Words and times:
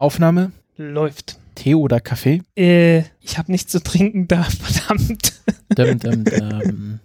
Aufnahme? 0.00 0.52
Läuft. 0.76 1.38
Tee 1.54 1.74
oder 1.74 2.00
Kaffee? 2.00 2.40
Äh, 2.56 3.00
ich 3.20 3.36
habe 3.36 3.52
nichts 3.52 3.70
zu 3.70 3.82
trinken 3.82 4.26
da, 4.28 4.42
verdammt. 4.60 5.34
Dum, 5.76 5.98
dum, 5.98 6.24
dum. 6.24 7.00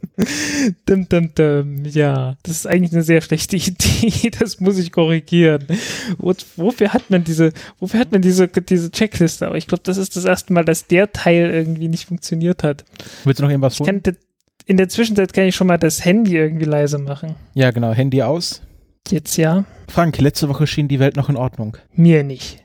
dum, 0.86 1.10
dum, 1.10 1.36
dum. 1.36 1.86
Ja, 1.86 2.38
das 2.44 2.56
ist 2.58 2.68
eigentlich 2.68 2.94
eine 2.94 3.04
sehr 3.04 3.20
schlechte 3.20 3.56
Idee. 3.58 4.32
Das 4.40 4.62
muss 4.62 4.78
ich 4.78 4.94
korrigieren. 4.94 5.66
Wo, 6.18 6.34
wofür 6.56 6.94
hat 6.94 7.10
man 7.10 7.26
diese, 7.26 7.52
wofür 7.80 8.00
hat 8.00 8.14
man 8.14 8.22
diese, 8.22 8.48
diese 8.48 8.92
Checkliste? 8.92 9.46
Aber 9.46 9.58
ich 9.58 9.68
glaube, 9.68 9.84
das 9.84 9.98
ist 9.98 10.16
das 10.16 10.24
erste 10.24 10.54
Mal, 10.54 10.64
dass 10.64 10.88
der 10.88 11.12
Teil 11.12 11.50
irgendwie 11.50 11.90
nicht 11.90 12.06
funktioniert 12.06 12.64
hat. 12.64 12.86
Willst 13.26 13.40
du 13.40 13.44
noch 13.44 13.50
irgendwas 13.50 13.78
holen? 13.80 14.04
kann, 14.04 14.16
in 14.66 14.78
der 14.78 14.88
Zwischenzeit 14.88 15.34
kann 15.34 15.44
ich 15.44 15.56
schon 15.56 15.68
mal 15.68 15.78
das 15.78 16.06
Handy 16.06 16.38
irgendwie 16.38 16.66
leise 16.66 16.98
machen. 16.98 17.36
Ja, 17.56 17.72
genau. 17.72 17.92
Handy 17.92 18.22
aus. 18.24 18.62
Jetzt 19.10 19.36
ja, 19.38 19.66
Frank, 19.90 20.18
letzte 20.20 20.50
Woche 20.50 20.66
schien 20.66 20.88
die 20.88 21.00
Welt 21.00 21.16
noch 21.18 21.30
in 21.30 21.36
Ordnung. 21.36 21.78
mir 21.94 22.24
nicht. 22.24 22.65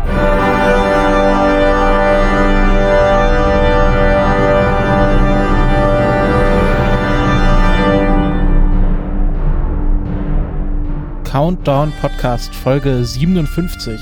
Countdown 11.31 11.93
Podcast 12.01 12.53
Folge 12.53 13.05
57. 13.05 14.01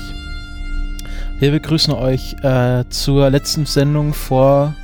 Wir 1.38 1.52
begrüßen 1.52 1.94
euch 1.94 2.34
äh, 2.42 2.82
zur 2.90 3.30
letzten 3.30 3.66
Sendung 3.66 4.14
vor, 4.14 4.74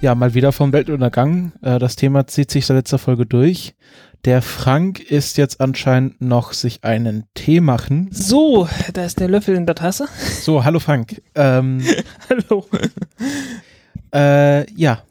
ja, 0.00 0.16
mal 0.16 0.34
wieder 0.34 0.50
vom 0.50 0.72
Weltuntergang. 0.72 1.52
Äh, 1.62 1.78
das 1.78 1.94
Thema 1.94 2.26
zieht 2.26 2.50
sich 2.50 2.66
seit 2.66 2.76
letzter 2.76 2.98
Folge 2.98 3.24
durch. 3.24 3.76
Der 4.24 4.42
Frank 4.42 4.98
ist 4.98 5.36
jetzt 5.36 5.60
anscheinend 5.60 6.20
noch 6.20 6.54
sich 6.54 6.82
einen 6.82 7.22
Tee 7.34 7.60
machen. 7.60 8.08
So, 8.10 8.68
da 8.92 9.04
ist 9.04 9.20
der 9.20 9.28
Löffel 9.28 9.54
in 9.54 9.66
der 9.66 9.76
Tasse. 9.76 10.08
So, 10.42 10.64
hallo 10.64 10.80
Frank. 10.80 11.22
Ähm, 11.36 11.84
Hallo. 12.28 12.66
äh, 14.12 14.68
ja, 14.72 15.04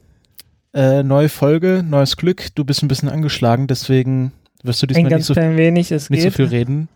äh, 0.73 1.03
neue 1.03 1.29
Folge, 1.29 1.85
neues 1.87 2.17
Glück. 2.17 2.53
Du 2.53 2.65
bist 2.65 2.83
ein 2.83 2.89
bisschen 2.89 3.07
angeschlagen, 3.07 3.67
deswegen 3.67 4.33
wirst 4.65 4.81
du 4.81 4.85
Ein 4.85 4.87
diesmal 4.89 5.15
nicht 5.15 5.25
so 5.25 5.35
wenig, 5.35 5.91
es 5.91 6.09
nicht 6.09 6.23
geht. 6.23 6.31
so 6.33 6.35
viel 6.37 6.45
reden. 6.47 6.89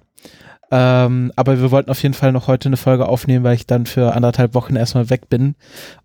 Ähm, 0.71 1.31
aber 1.35 1.59
wir 1.59 1.71
wollten 1.71 1.89
auf 1.89 2.01
jeden 2.03 2.13
Fall 2.13 2.31
noch 2.31 2.47
heute 2.47 2.69
eine 2.69 2.77
Folge 2.77 3.07
aufnehmen, 3.07 3.43
weil 3.43 3.55
ich 3.55 3.65
dann 3.65 3.85
für 3.87 4.13
anderthalb 4.15 4.53
Wochen 4.53 4.75
erstmal 4.75 5.09
weg 5.09 5.27
bin 5.29 5.55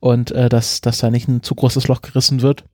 und 0.01 0.31
äh, 0.31 0.48
dass, 0.48 0.81
dass 0.81 0.98
da 0.98 1.11
nicht 1.11 1.29
ein 1.29 1.43
zu 1.43 1.55
großes 1.55 1.87
Loch 1.89 2.01
gerissen 2.01 2.41
wird. 2.41 2.65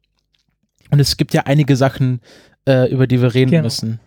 Und 0.92 1.00
es 1.00 1.16
gibt 1.16 1.34
ja 1.34 1.42
einige 1.46 1.74
Sachen, 1.76 2.20
äh, 2.68 2.88
über 2.92 3.06
die 3.08 3.20
wir 3.20 3.34
reden 3.34 3.50
Genau. 3.50 3.64
müssen. 3.64 3.98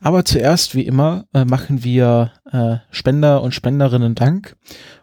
Aber 0.00 0.24
zuerst, 0.24 0.74
wie 0.74 0.86
immer, 0.86 1.24
äh, 1.34 1.44
machen 1.44 1.82
wir 1.84 2.32
äh, 2.52 2.76
Spender 2.90 3.42
und 3.42 3.52
Spenderinnen 3.52 4.14
Dank. 4.14 4.56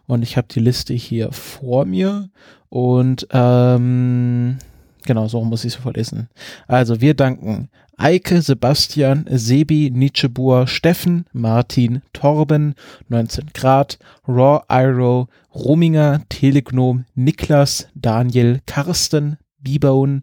Und 0.06 0.22
ich 0.22 0.36
habe 0.36 0.48
die 0.50 0.60
Liste 0.60 0.94
hier 0.94 1.30
vor 1.32 1.84
mir. 1.84 2.30
Und 2.68 3.28
ähm, 3.30 4.58
genau, 5.04 5.28
so 5.28 5.44
muss 5.44 5.64
ich 5.64 5.74
es 5.74 5.80
vorlesen. 5.80 6.28
Also 6.66 7.00
wir 7.00 7.14
danken 7.14 7.68
Eike, 7.96 8.42
Sebastian, 8.42 9.26
Sebi, 9.30 9.90
Nietzschebur, 9.90 10.66
Steffen, 10.66 11.26
Martin, 11.32 12.02
Torben, 12.12 12.74
19 13.08 13.50
Grad, 13.54 13.98
Raw 14.26 14.62
Iro, 14.68 15.28
Rominger, 15.54 16.22
Telegnom, 16.28 17.04
Niklas, 17.14 17.88
Daniel, 17.94 18.60
Karsten, 18.66 19.38
Bibone, 19.58 20.22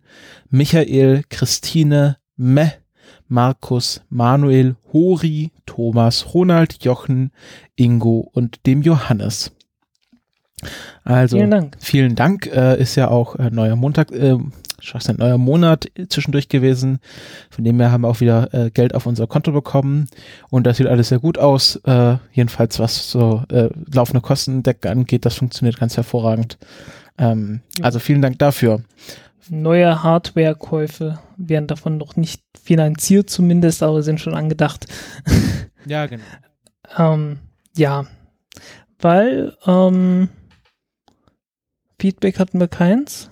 Michael, 0.50 1.24
Christine, 1.30 2.18
Meh, 2.36 2.72
Markus, 3.28 4.02
Manuel, 4.10 4.76
Hori, 4.92 5.52
Thomas, 5.66 6.34
Ronald, 6.34 6.84
Jochen, 6.84 7.32
Ingo 7.76 8.30
und 8.34 8.66
dem 8.66 8.82
Johannes. 8.82 9.52
Also 11.04 11.38
Vielen 11.38 11.52
Dank. 11.52 11.78
Vielen 11.80 12.16
Dank. 12.16 12.46
Äh, 12.48 12.80
ist 12.80 12.96
ja 12.96 13.10
auch 13.10 13.36
äh, 13.36 13.50
neuer 13.50 13.76
Montag, 13.76 14.12
äh, 14.12 14.38
Schwachsinn, 14.82 15.18
neuer 15.18 15.38
Monat 15.38 15.90
zwischendurch 16.10 16.50
gewesen. 16.50 17.00
Von 17.50 17.64
dem 17.64 17.80
her 17.80 17.92
haben 17.92 18.02
wir 18.02 18.10
auch 18.10 18.20
wieder 18.20 18.54
äh, 18.54 18.70
Geld 18.72 18.94
auf 18.96 19.06
unser 19.06 19.28
Konto 19.28 19.52
bekommen. 19.52 20.08
Und 20.50 20.66
das 20.66 20.78
sieht 20.78 20.88
alles 20.88 21.10
sehr 21.10 21.20
gut 21.20 21.38
aus. 21.38 21.78
Äh, 21.86 22.18
jedenfalls 22.34 22.80
was 22.80 23.10
so 23.10 23.44
äh, 23.50 23.70
laufende 23.94 24.22
Kostendecke 24.22 24.90
angeht, 24.90 25.26
das 25.26 25.36
funktioniert 25.36 25.80
ganz 25.80 25.96
hervorragend. 25.98 26.58
Ähm, 27.18 27.62
Ja. 27.80 27.86
Also 27.86 28.00
vielen 28.00 28.22
Dank 28.22 28.40
dafür. 28.40 28.82
Neue 29.50 30.04
Hardware-Käufe 30.04 31.20
werden 31.38 31.68
davon 31.68 31.98
noch 31.98 32.16
nicht 32.16 32.42
finanziert 32.64 33.30
zumindest, 33.30 33.84
aber 33.84 34.02
sind 34.04 34.20
schon 34.20 34.36
angedacht. 34.36 34.86
Ja, 35.88 36.06
genau. 36.06 36.24
Ähm, 36.96 37.40
ja, 37.76 38.06
weil 39.00 39.58
ähm, 39.66 40.30
Feedback 42.00 42.38
hatten 42.40 42.60
wir 42.60 42.68
keins. 42.68 43.32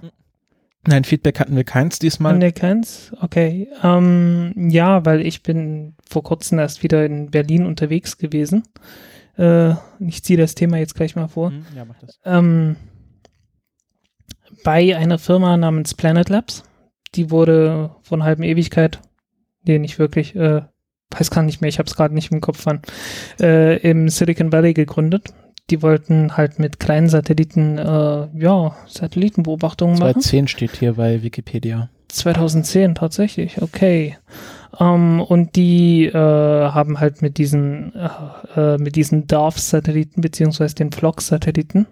Nein, 0.88 1.04
Feedback 1.04 1.40
hatten 1.40 1.56
wir 1.56 1.64
keins 1.66 2.00
diesmal. 2.00 2.32
Hatten 2.32 2.42
wir 2.42 2.52
keins? 2.52 3.12
Okay. 3.22 3.68
Ähm, 3.84 4.54
ja, 4.70 5.06
weil 5.06 5.26
ich 5.26 5.44
bin 5.44 5.96
vor 6.10 6.24
kurzem 6.24 6.58
erst 6.60 6.84
wieder 6.84 7.06
in 7.06 7.30
Berlin 7.32 7.66
unterwegs 7.66 8.18
gewesen. 8.18 8.64
Äh, 9.38 9.74
ich 10.00 10.24
ziehe 10.24 10.38
das 10.40 10.56
Thema 10.56 10.78
jetzt 10.78 10.96
gleich 10.96 11.16
mal 11.16 11.28
vor. 11.28 11.52
Hm, 11.52 11.66
Ja, 11.76 11.86
mach 11.86 12.00
das. 12.00 12.20
ähm, 12.26 12.78
bei 14.64 14.96
einer 14.96 15.18
Firma 15.20 15.58
namens 15.58 15.94
Planet 15.94 16.30
Labs. 16.30 16.64
Die 17.16 17.32
wurde 17.32 17.92
vor 18.02 18.18
einer 18.18 18.26
halben 18.26 18.44
Ewigkeit, 18.44 19.00
nee, 19.64 19.80
nicht 19.80 19.98
wirklich, 20.00 20.36
äh, 20.36 20.62
weiß 21.12 21.32
gar 21.32 21.42
nicht 21.44 21.60
mehr, 21.60 21.70
ich 21.70 21.80
habe 21.80 21.88
es 21.88 21.96
gerade 21.96 22.14
nicht 22.14 22.32
im 22.32 22.40
Kopf 22.42 22.68
an, 22.68 22.82
äh, 23.40 23.78
im 23.78 24.10
Silicon 24.10 24.52
Valley 24.52 24.74
gegründet. 24.74 25.34
Die 25.70 25.82
wollten 25.82 26.36
halt 26.36 26.60
mit 26.60 26.80
kleinen 26.80 27.10
Satelliten, 27.10 27.78
äh, 27.78 28.28
ja, 28.34 28.76
Satellitenbeobachtungen 28.88 30.00
machen. 30.00 30.22
2010 30.22 30.48
steht 30.48 30.78
hier 30.78 30.94
bei 30.94 31.22
Wikipedia. 31.22 31.90
2010 32.10 32.96
tatsächlich, 32.96 33.62
okay. 33.62 34.18
Ähm, 34.80 35.22
und 35.22 35.56
die 35.56 36.06
äh, 36.06 36.14
haben 36.14 37.00
halt 37.00 37.22
mit 37.22 37.38
diesen 37.38 37.94
äh, 37.96 38.74
äh, 38.74 38.78
mit 38.78 38.96
diesen 38.96 39.28
DARF-Satelliten 39.28 40.22
beziehungsweise 40.22 40.76
den 40.76 40.92
Flock-Satelliten 40.92 41.88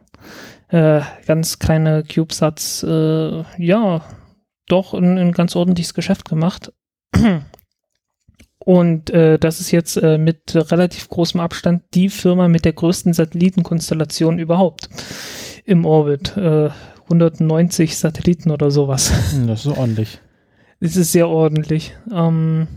äh, 0.69 1.01
ganz 1.25 1.59
kleine 1.59 2.03
CubeSats, 2.03 2.83
äh, 2.83 3.43
ja, 3.57 4.01
doch 4.67 4.93
ein, 4.93 5.17
ein 5.17 5.31
ganz 5.31 5.55
ordentliches 5.55 5.93
Geschäft 5.93 6.27
gemacht. 6.27 6.73
Und 8.67 9.11
äh, 9.11 9.39
das 9.39 9.61
ist 9.61 9.72
jetzt 9.72 9.95
äh, 9.95 10.17
mit 10.17 10.53
relativ 10.53 11.07
großem 11.07 11.39
Abstand 11.39 11.83
die 11.94 12.09
Firma 12.09 12.50
mit 12.50 12.66
der 12.66 12.73
größten 12.73 13.13
Satellitenkonstellation 13.13 14.39
überhaupt 14.39 14.89
im 15.63 15.85
Orbit. 15.85 16.35
Äh, 16.35 16.72
190 17.03 17.97
Satelliten 17.97 18.51
oder 18.51 18.69
sowas. 18.69 19.13
Hm, 19.31 19.47
das 19.47 19.66
ist 19.66 19.78
ordentlich. 19.78 20.19
Es 20.81 20.97
ist 20.97 21.13
sehr 21.13 21.29
ordentlich. 21.29 21.95
Ähm, 22.13 22.67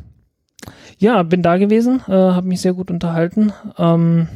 ja, 0.98 1.24
bin 1.24 1.42
da 1.42 1.56
gewesen, 1.56 2.00
äh, 2.06 2.12
habe 2.12 2.46
mich 2.46 2.60
sehr 2.60 2.74
gut 2.74 2.92
unterhalten. 2.92 3.52
Ähm, 3.76 4.28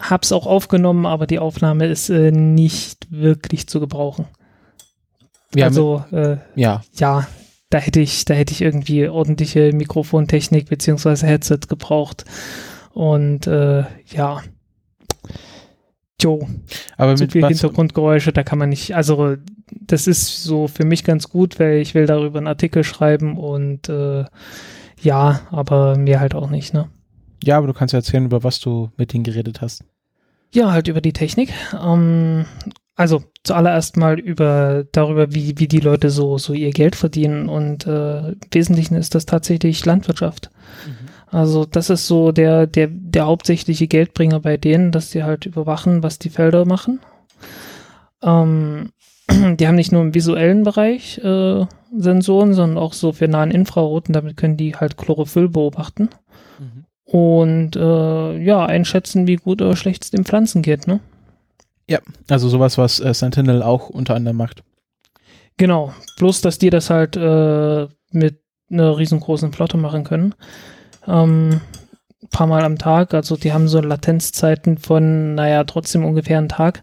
hab's 0.00 0.32
auch 0.32 0.46
aufgenommen, 0.46 1.04
aber 1.04 1.26
die 1.26 1.40
Aufnahme 1.40 1.88
ist 1.88 2.08
äh, 2.08 2.32
nicht 2.32 3.06
wirklich 3.10 3.66
zu 3.66 3.80
gebrauchen. 3.80 4.28
Ja, 5.54 5.66
also 5.66 6.04
äh, 6.10 6.38
ja, 6.54 6.80
ja, 6.94 7.26
da 7.72 7.78
hätte 7.78 8.00
ich, 8.00 8.24
da 8.24 8.34
hätte 8.34 8.52
ich 8.52 8.60
irgendwie 8.60 9.08
ordentliche 9.08 9.72
Mikrofontechnik 9.72 10.68
beziehungsweise 10.68 11.26
Headset 11.26 11.60
gebraucht. 11.68 12.24
Und 12.92 13.46
äh, 13.46 13.84
ja. 14.14 14.42
Jo, 16.20 16.46
aber 16.96 17.16
so 17.16 17.24
mit 17.24 17.32
viel 17.32 17.46
Hintergrundgeräusche, 17.46 18.32
da 18.32 18.44
kann 18.44 18.58
man 18.58 18.68
nicht, 18.68 18.94
also 18.94 19.36
das 19.70 20.06
ist 20.06 20.44
so 20.44 20.68
für 20.68 20.84
mich 20.84 21.02
ganz 21.02 21.28
gut, 21.28 21.58
weil 21.58 21.78
ich 21.78 21.94
will 21.94 22.06
darüber 22.06 22.38
einen 22.38 22.46
Artikel 22.46 22.84
schreiben 22.84 23.36
und 23.38 23.88
äh, 23.88 24.24
ja, 25.00 25.40
aber 25.50 25.96
mir 25.96 26.20
halt 26.20 26.36
auch 26.36 26.48
nicht, 26.48 26.74
ne? 26.74 26.88
ja, 27.42 27.58
aber 27.58 27.66
du 27.66 27.72
kannst 27.72 27.92
ja 27.92 27.98
erzählen, 27.98 28.24
über 28.24 28.44
was 28.44 28.60
du 28.60 28.90
mit 28.96 29.12
denen 29.12 29.24
geredet 29.24 29.60
hast. 29.60 29.84
Ja, 30.54 30.70
halt 30.70 30.88
über 30.88 31.00
die 31.00 31.12
Technik. 31.12 31.52
Ähm, 31.82 32.44
also 32.94 33.22
zuallererst 33.44 33.96
mal 33.96 34.18
über 34.18 34.84
darüber, 34.92 35.34
wie, 35.34 35.58
wie 35.58 35.68
die 35.68 35.80
Leute 35.80 36.10
so, 36.10 36.38
so 36.38 36.52
ihr 36.52 36.70
Geld 36.70 36.94
verdienen 36.94 37.48
und 37.48 37.86
äh, 37.86 38.28
im 38.28 38.38
Wesentlichen 38.52 38.96
ist 38.96 39.14
das 39.14 39.26
tatsächlich 39.26 39.84
Landwirtschaft. 39.84 40.50
Also 41.26 41.64
das 41.64 41.88
ist 41.88 42.06
so 42.06 42.30
der, 42.30 42.66
der, 42.66 42.88
der 42.90 43.26
hauptsächliche 43.26 43.86
Geldbringer 43.86 44.40
bei 44.40 44.58
denen, 44.58 44.92
dass 44.92 45.10
sie 45.10 45.24
halt 45.24 45.46
überwachen, 45.46 46.02
was 46.02 46.18
die 46.18 46.28
Felder 46.28 46.66
machen. 46.66 47.00
Ähm, 48.22 48.90
die 49.30 49.66
haben 49.66 49.76
nicht 49.76 49.92
nur 49.92 50.02
im 50.02 50.14
visuellen 50.14 50.62
Bereich 50.62 51.18
äh, 51.18 51.64
Sensoren, 51.96 52.52
sondern 52.52 52.78
auch 52.78 52.92
so 52.92 53.12
für 53.12 53.28
nahen 53.28 53.50
Infrarot 53.50 54.08
und 54.08 54.14
damit 54.14 54.36
können 54.36 54.58
die 54.58 54.76
halt 54.76 54.98
Chlorophyll 54.98 55.48
beobachten. 55.48 56.10
Mhm. 56.58 56.84
und 57.04 57.76
äh, 57.76 58.38
ja, 58.38 58.66
einschätzen, 58.66 59.26
wie 59.26 59.36
gut 59.36 59.62
oder 59.62 59.74
schlecht 59.74 60.04
es 60.04 60.10
den 60.10 60.24
Pflanzen 60.24 60.60
geht, 60.60 60.86
ne? 60.86 61.00
Ja, 61.88 62.00
also 62.28 62.48
sowas, 62.48 62.78
was 62.78 63.00
äh, 63.00 63.12
Sentinel 63.14 63.62
auch 63.62 63.88
unter 63.88 64.14
anderem 64.14 64.36
macht. 64.36 64.62
Genau, 65.56 65.92
bloß, 66.18 66.40
dass 66.40 66.58
die 66.58 66.70
das 66.70 66.90
halt 66.90 67.16
äh, 67.16 67.88
mit 68.10 68.40
einer 68.70 68.96
riesengroßen 68.96 69.52
Flotte 69.52 69.76
machen 69.76 70.04
können. 70.04 70.34
Ähm, 71.06 71.60
paar 72.30 72.46
Mal 72.46 72.64
am 72.64 72.78
Tag, 72.78 73.14
also 73.14 73.36
die 73.36 73.52
haben 73.52 73.68
so 73.68 73.80
Latenzzeiten 73.80 74.78
von, 74.78 75.34
naja, 75.34 75.64
trotzdem 75.64 76.04
ungefähr 76.04 76.38
einen 76.38 76.48
Tag, 76.48 76.82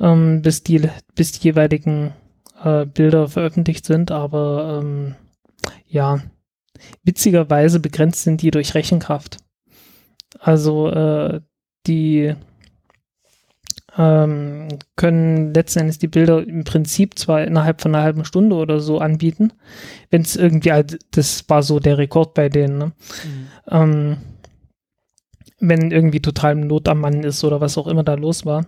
ähm, 0.00 0.42
bis, 0.42 0.62
die, 0.64 0.88
bis 1.14 1.32
die 1.32 1.44
jeweiligen 1.48 2.14
äh, 2.64 2.86
Bilder 2.86 3.28
veröffentlicht 3.28 3.84
sind, 3.84 4.10
aber 4.10 4.80
ähm, 4.80 5.14
ja, 5.86 6.20
witzigerweise 7.04 7.80
begrenzt 7.80 8.22
sind 8.22 8.42
die 8.42 8.50
durch 8.50 8.74
Rechenkraft. 8.74 9.38
Also 10.38 10.88
äh, 10.90 11.40
die 11.86 12.34
ähm, 13.96 14.68
können 14.96 15.54
letzten 15.54 15.80
Endes 15.80 15.98
die 15.98 16.08
Bilder 16.08 16.46
im 16.46 16.64
Prinzip 16.64 17.18
zwar 17.18 17.44
innerhalb 17.44 17.80
von 17.80 17.94
einer 17.94 18.04
halben 18.04 18.24
Stunde 18.24 18.56
oder 18.56 18.80
so 18.80 18.98
anbieten, 18.98 19.52
wenn 20.10 20.22
es 20.22 20.36
irgendwie, 20.36 20.72
halt, 20.72 20.98
das 21.12 21.48
war 21.48 21.62
so 21.62 21.80
der 21.80 21.98
Rekord 21.98 22.34
bei 22.34 22.48
denen, 22.48 22.78
ne? 22.78 22.86
Mhm. 22.86 23.48
Ähm, 23.70 24.16
wenn 25.60 25.90
irgendwie 25.90 26.20
total 26.20 26.54
Not 26.54 26.88
am 26.88 27.00
Mann 27.00 27.24
ist 27.24 27.42
oder 27.42 27.60
was 27.60 27.78
auch 27.78 27.88
immer 27.88 28.04
da 28.04 28.14
los 28.14 28.46
war. 28.46 28.66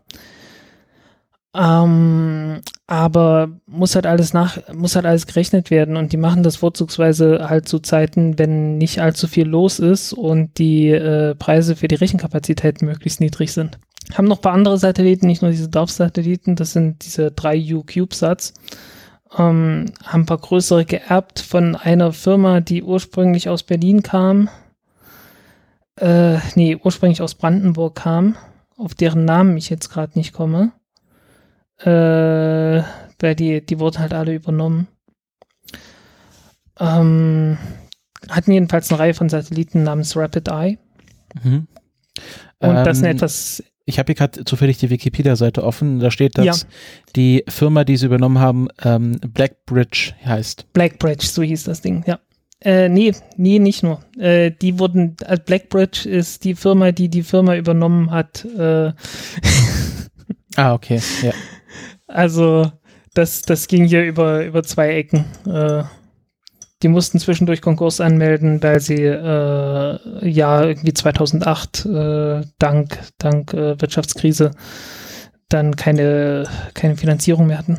Ähm, 1.54 2.60
aber 2.86 3.50
muss 3.66 3.96
halt 3.96 4.06
alles 4.06 4.32
nach, 4.32 4.58
muss 4.72 4.94
halt 4.94 5.06
alles 5.06 5.26
gerechnet 5.26 5.70
werden 5.70 5.96
und 5.96 6.12
die 6.12 6.16
machen 6.16 6.44
das 6.44 6.56
vorzugsweise 6.56 7.48
halt 7.48 7.68
zu 7.68 7.80
Zeiten, 7.80 8.38
wenn 8.38 8.78
nicht 8.78 9.00
allzu 9.00 9.26
viel 9.26 9.48
los 9.48 9.80
ist 9.80 10.12
und 10.12 10.58
die 10.58 10.88
äh, 10.88 11.34
Preise 11.34 11.74
für 11.74 11.88
die 11.88 11.96
Rechenkapazität 11.96 12.82
möglichst 12.82 13.20
niedrig 13.20 13.52
sind. 13.52 13.78
Haben 14.14 14.26
noch 14.28 14.38
ein 14.38 14.42
paar 14.42 14.52
andere 14.52 14.78
Satelliten, 14.78 15.26
nicht 15.26 15.42
nur 15.42 15.50
diese 15.50 15.68
DORF-Satelliten, 15.68 16.56
das 16.56 16.72
sind 16.72 17.04
diese 17.04 17.30
drei 17.30 17.58
U-CubeSats. 17.58 18.54
Ähm, 19.36 19.86
haben 20.04 20.22
ein 20.22 20.26
paar 20.26 20.38
größere 20.38 20.84
geerbt 20.84 21.40
von 21.40 21.76
einer 21.76 22.12
Firma, 22.12 22.60
die 22.60 22.82
ursprünglich 22.82 23.48
aus 23.48 23.62
Berlin 23.62 24.02
kam. 24.02 24.48
Äh, 25.96 26.38
nee, 26.56 26.76
ursprünglich 26.82 27.22
aus 27.22 27.34
Brandenburg 27.34 27.96
kam, 27.96 28.36
auf 28.76 28.94
deren 28.94 29.24
Namen 29.24 29.56
ich 29.56 29.70
jetzt 29.70 29.90
gerade 29.90 30.18
nicht 30.18 30.32
komme. 30.32 30.72
Äh, 31.78 32.82
weil 33.20 33.34
die, 33.36 33.64
die 33.64 33.78
wurden 33.78 33.98
halt 33.98 34.14
alle 34.14 34.34
übernommen. 34.34 34.88
Ähm, 36.78 37.58
hatten 38.28 38.52
jedenfalls 38.52 38.90
eine 38.90 38.98
Reihe 38.98 39.14
von 39.14 39.28
Satelliten 39.28 39.82
namens 39.82 40.16
Rapid 40.16 40.48
Eye. 40.48 40.78
Mhm. 41.42 41.68
Und 42.58 42.76
ähm, 42.76 42.84
das 42.84 42.98
sind 42.98 43.06
etwas. 43.06 43.62
Ich 43.90 43.98
habe 43.98 44.06
hier 44.06 44.14
gerade 44.14 44.44
zufällig 44.44 44.78
die 44.78 44.88
Wikipedia-Seite 44.88 45.64
offen. 45.64 45.98
Da 45.98 46.12
steht, 46.12 46.38
dass 46.38 46.44
ja. 46.44 46.54
die 47.16 47.44
Firma, 47.48 47.82
die 47.82 47.96
sie 47.96 48.06
übernommen 48.06 48.38
haben, 48.38 48.68
ähm, 48.84 49.18
Blackbridge 49.20 50.12
heißt. 50.24 50.72
Blackbridge, 50.72 51.26
so 51.26 51.42
hieß 51.42 51.64
das 51.64 51.80
Ding, 51.80 52.04
ja. 52.06 52.20
Äh, 52.62 52.88
nee, 52.88 53.12
nee, 53.36 53.58
nicht 53.58 53.82
nur. 53.82 54.00
Äh, 54.16 54.52
die 54.52 54.78
wurden, 54.78 55.16
also 55.24 55.42
Blackbridge 55.44 56.08
ist 56.08 56.44
die 56.44 56.54
Firma, 56.54 56.92
die 56.92 57.08
die 57.08 57.24
Firma 57.24 57.56
übernommen 57.56 58.12
hat. 58.12 58.44
Äh, 58.44 58.92
ah, 60.56 60.74
okay, 60.74 61.00
ja. 61.22 61.32
Also 62.06 62.70
das, 63.14 63.42
das 63.42 63.66
ging 63.66 63.86
hier 63.86 64.04
über, 64.04 64.44
über 64.44 64.62
zwei 64.62 64.90
Ecken. 64.90 65.24
Äh, 65.46 65.82
die 66.82 66.88
mussten 66.88 67.18
zwischendurch 67.18 67.60
Konkurs 67.60 68.00
anmelden, 68.00 68.62
weil 68.62 68.80
sie 68.80 69.02
äh, 69.02 70.28
ja 70.28 70.64
irgendwie 70.64 70.94
2008 70.94 71.86
äh, 71.86 72.42
dank, 72.58 72.98
dank 73.18 73.52
äh, 73.52 73.80
Wirtschaftskrise 73.80 74.52
dann 75.48 75.76
keine, 75.76 76.44
keine 76.74 76.96
Finanzierung 76.96 77.46
mehr 77.46 77.58
hatten. 77.58 77.78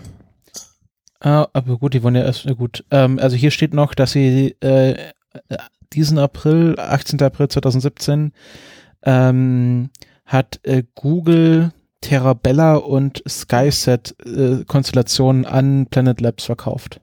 Ah, 1.20 1.48
aber 1.54 1.78
gut, 1.78 1.94
die 1.94 2.04
wollen 2.04 2.16
ja 2.16 2.24
erst, 2.24 2.48
gut. 2.58 2.84
Ähm, 2.92 3.20
also 3.20 3.36
hier 3.36 3.52
steht 3.52 3.74
noch, 3.74 3.94
dass 3.94 4.12
sie 4.12 4.56
äh, 4.60 4.96
diesen 5.94 6.18
April, 6.18 6.76
18. 6.78 7.22
April 7.22 7.48
2017, 7.48 8.34
ähm, 9.04 9.90
hat 10.26 10.60
äh, 10.64 10.84
Google 10.96 11.72
Terabella 12.02 12.76
und 12.76 13.24
SkySet 13.28 14.16
äh, 14.26 14.64
Konstellationen 14.66 15.46
an 15.46 15.88
Planet 15.88 16.20
Labs 16.22 16.46
verkauft. 16.46 17.00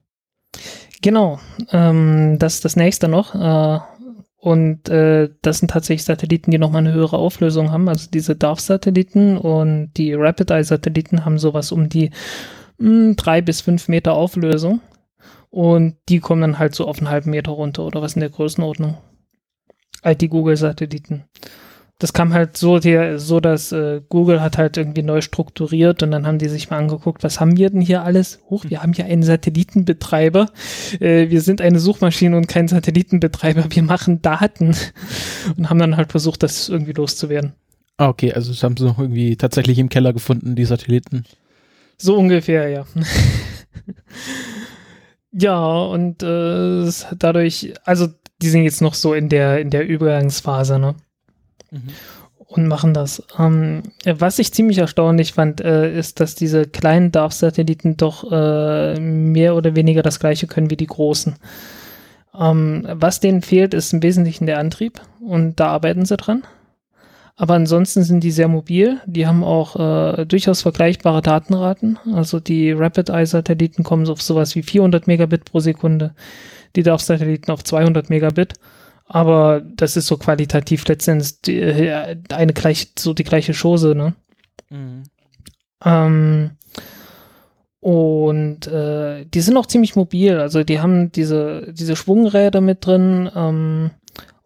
Genau, 1.03 1.39
ähm, 1.71 2.37
das 2.39 2.55
ist 2.55 2.65
das 2.65 2.77
nächste 2.77 3.09
noch. 3.09 3.35
Äh, 3.35 3.81
und 4.41 4.89
äh, 4.89 5.31
das 5.43 5.59
sind 5.59 5.71
tatsächlich 5.71 6.05
Satelliten, 6.05 6.51
die 6.51 6.59
nochmal 6.59 6.81
eine 6.81 6.93
höhere 6.93 7.19
Auflösung 7.19 7.71
haben. 7.73 7.89
Also 7.89 8.09
diese 8.13 8.37
DARF-Satelliten 8.37 9.37
und 9.37 9.93
die 9.97 10.15
Rapid-Eye-Satelliten 10.15 11.25
haben 11.25 11.39
sowas 11.39 11.73
um 11.73 11.89
die 11.89 12.11
mh, 12.79 12.89
hm, 12.89 13.17
drei 13.17 13.41
bis 13.41 13.61
fünf 13.61 13.89
Meter 13.89 14.15
Auflösung. 14.15 14.81
Und 15.51 15.97
die 16.09 16.21
kommen 16.21 16.43
dann 16.43 16.59
halt 16.59 16.75
so 16.75 16.87
auf 16.87 16.99
einen 16.99 17.11
halben 17.11 17.31
Meter 17.31 17.53
runter 17.53 17.85
oder 17.85 18.03
was 18.03 18.15
in 18.15 18.21
der 18.21 18.31
Größenordnung. 18.31 18.99
Halt 20.05 20.21
die 20.21 20.29
Google-Satelliten 20.29 21.25
das 21.99 22.13
kam 22.13 22.33
halt 22.33 22.57
so, 22.57 22.79
die, 22.79 23.19
so 23.19 23.41
dass 23.41 23.73
äh, 23.73 24.01
Google 24.09 24.41
hat 24.41 24.57
halt 24.57 24.77
irgendwie 24.77 25.03
neu 25.03 25.21
strukturiert 25.21 26.03
und 26.05 26.13
dann 26.13 26.27
haben 26.27 26.39
die 26.39 26.49
sich 26.49 26.71
mal 26.71 26.79
angeguckt, 26.79 27.25
was 27.25 27.41
haben 27.41 27.57
wir 27.57 27.71
denn 27.71 27.81
hier 27.81 28.05
alles? 28.05 28.39
Huch, 28.49 28.65
wir 28.69 28.83
haben 28.83 28.93
hier 28.93 29.07
einen 29.07 29.25
Satellitenbetreiber. 29.25 30.49
Äh, 31.01 31.29
wir 31.29 31.41
sind 31.41 31.61
eine 31.61 31.81
Suchmaschine 31.81 32.37
und 32.37 32.47
kein 32.47 32.69
Satellitenbetreiber. 32.69 33.65
Wir 33.71 33.83
machen 33.83 34.23
Daten 34.23 34.77
und 35.57 35.71
haben 35.71 35.81
dann 35.81 35.97
halt 35.97 36.13
versucht, 36.13 36.45
das 36.45 36.69
irgendwie 36.69 36.93
loszuwerden. 36.93 37.55
Ah, 37.97 38.09
okay, 38.09 38.33
also 38.33 38.53
das 38.53 38.63
haben 38.63 38.77
sie 38.77 38.85
noch 38.85 39.01
irgendwie 39.01 39.37
tatsächlich 39.37 39.81
im 39.81 39.89
Keller 39.89 40.13
gefunden, 40.13 40.55
die 40.55 40.65
Satelliten. 40.65 41.25
So 41.97 42.17
ungefähr, 42.17 42.69
ja. 42.69 42.87
ja, 45.33 45.67
und 45.67 46.23
äh, 46.23 46.89
dadurch, 47.19 47.75
also 47.85 48.07
die 48.41 48.51
sind 48.51 48.63
jetzt 48.63 48.83
noch 48.83 48.95
so 48.95 49.15
in 49.15 49.29
der, 49.29 49.61
in 49.61 49.71
der 49.71 49.85
Übergangsphase, 49.85 50.79
ne? 50.79 50.95
Mhm. 51.71 51.89
Und 52.39 52.67
machen 52.67 52.95
das. 52.95 53.23
Ähm, 53.39 53.83
was 54.07 54.39
ich 54.39 54.55
ziemlich 54.55 54.79
erstaunlich 54.79 55.35
fand, 55.35 55.61
äh, 55.61 55.95
ist, 55.95 56.19
dass 56.19 56.35
diese 56.35 56.67
kleinen 56.67 57.13
DARF-Satelliten 57.13 57.99
doch 57.99 58.31
äh, 58.33 58.99
mehr 58.99 59.55
oder 59.55 59.77
weniger 59.77 60.03
das 60.03 60.19
gleiche 60.19 60.47
können 60.47 60.71
wie 60.71 60.77
die 60.77 60.87
großen. 60.87 61.37
Ähm, 62.39 62.87
was 62.91 63.21
denen 63.21 63.43
fehlt, 63.43 63.75
ist 63.75 63.93
im 63.93 64.03
Wesentlichen 64.03 64.47
der 64.47 64.59
Antrieb 64.59 65.01
und 65.21 65.61
da 65.61 65.69
arbeiten 65.69 66.07
sie 66.07 66.17
dran. 66.17 66.43
Aber 67.37 67.55
ansonsten 67.55 68.03
sind 68.03 68.25
die 68.25 68.33
sehr 68.33 68.49
mobil. 68.49 69.01
Die 69.07 69.27
haben 69.27 69.45
auch 69.45 69.77
äh, 69.77 70.27
durchaus 70.27 70.63
vergleichbare 70.63 71.23
Datenraten. 71.23 71.97
Also 72.13 72.41
die 72.41 72.73
Rapid-Eye-Satelliten 72.73 73.85
kommen 73.85 74.09
auf 74.09 74.21
sowas 74.21 74.57
wie 74.57 74.63
400 74.63 75.07
Megabit 75.07 75.45
pro 75.45 75.61
Sekunde, 75.61 76.15
die 76.75 76.83
DARF-Satelliten 76.83 77.53
auf 77.53 77.63
200 77.63 78.11
Megabit 78.11 78.55
aber 79.09 79.61
das 79.61 79.97
ist 79.97 80.07
so 80.07 80.19
qualitativ 80.19 80.87
letztendlich 80.87 81.41
die, 81.41 81.61
äh, 81.61 82.17
eine 82.31 82.53
gleich, 82.53 82.93
so 82.99 83.15
die 83.15 83.25
gleiche 83.25 83.55
Chose, 83.55 83.95
ne? 83.95 84.15
Mhm. 84.69 85.03
Ähm, 85.85 86.51
und 87.81 88.67
äh, 88.67 89.25
die 89.25 89.41
sind 89.41 89.57
auch 89.57 89.67
ziemlich 89.67 89.97
mobil, 89.97 90.39
also 90.39 90.63
die 90.63 90.81
haben 90.81 91.11
diese, 91.11 91.73
diese 91.73 91.97
Schwungräder 91.97 92.61
mit 92.61 92.85
drin, 92.85 93.31
ähm, 93.35 93.91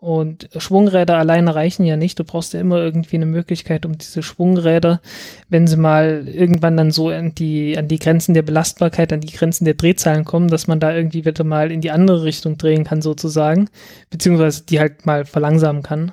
und 0.02 0.48
Schwungräder 0.56 1.16
alleine 1.16 1.54
reichen 1.54 1.84
ja 1.84 1.96
nicht. 1.96 2.18
Du 2.18 2.24
brauchst 2.24 2.54
ja 2.54 2.60
immer 2.60 2.78
irgendwie 2.78 3.14
eine 3.14 3.26
Möglichkeit, 3.26 3.86
um 3.86 3.96
diese 3.96 4.24
Schwungräder, 4.24 5.00
wenn 5.48 5.68
sie 5.68 5.76
mal 5.76 6.26
irgendwann 6.26 6.76
dann 6.76 6.90
so 6.90 7.10
an 7.10 7.36
die, 7.36 7.78
an 7.78 7.86
die 7.86 8.00
Grenzen 8.00 8.34
der 8.34 8.42
Belastbarkeit, 8.42 9.12
an 9.12 9.20
die 9.20 9.32
Grenzen 9.32 9.64
der 9.64 9.74
Drehzahlen 9.74 10.24
kommen, 10.24 10.48
dass 10.48 10.66
man 10.66 10.80
da 10.80 10.92
irgendwie 10.92 11.24
wieder 11.24 11.44
mal 11.44 11.70
in 11.70 11.80
die 11.80 11.92
andere 11.92 12.24
Richtung 12.24 12.58
drehen 12.58 12.82
kann, 12.82 13.00
sozusagen. 13.00 13.68
Beziehungsweise 14.10 14.64
die 14.64 14.80
halt 14.80 15.06
mal 15.06 15.24
verlangsamen 15.24 15.84
kann. 15.84 16.10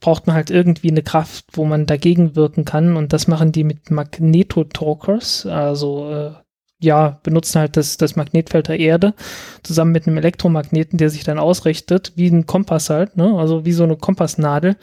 Braucht 0.00 0.26
man 0.26 0.34
halt 0.34 0.48
irgendwie 0.48 0.90
eine 0.90 1.02
Kraft, 1.02 1.44
wo 1.52 1.66
man 1.66 1.84
dagegen 1.84 2.36
wirken 2.36 2.64
kann. 2.64 2.96
Und 2.96 3.12
das 3.12 3.28
machen 3.28 3.52
die 3.52 3.64
mit 3.64 3.90
Magnetotalkers, 3.90 5.44
also 5.44 6.10
äh, 6.10 6.30
ja, 6.78 7.20
benutzen 7.22 7.60
halt 7.60 7.76
das, 7.76 7.96
das 7.96 8.16
Magnetfeld 8.16 8.68
der 8.68 8.78
Erde 8.78 9.14
zusammen 9.62 9.92
mit 9.92 10.06
einem 10.06 10.18
Elektromagneten, 10.18 10.98
der 10.98 11.10
sich 11.10 11.24
dann 11.24 11.38
ausrichtet, 11.38 12.12
wie 12.16 12.28
ein 12.28 12.46
Kompass 12.46 12.90
halt, 12.90 13.16
ne? 13.16 13.34
also 13.38 13.64
wie 13.64 13.72
so 13.72 13.84
eine 13.84 13.96
Kompassnadel, 13.96 14.76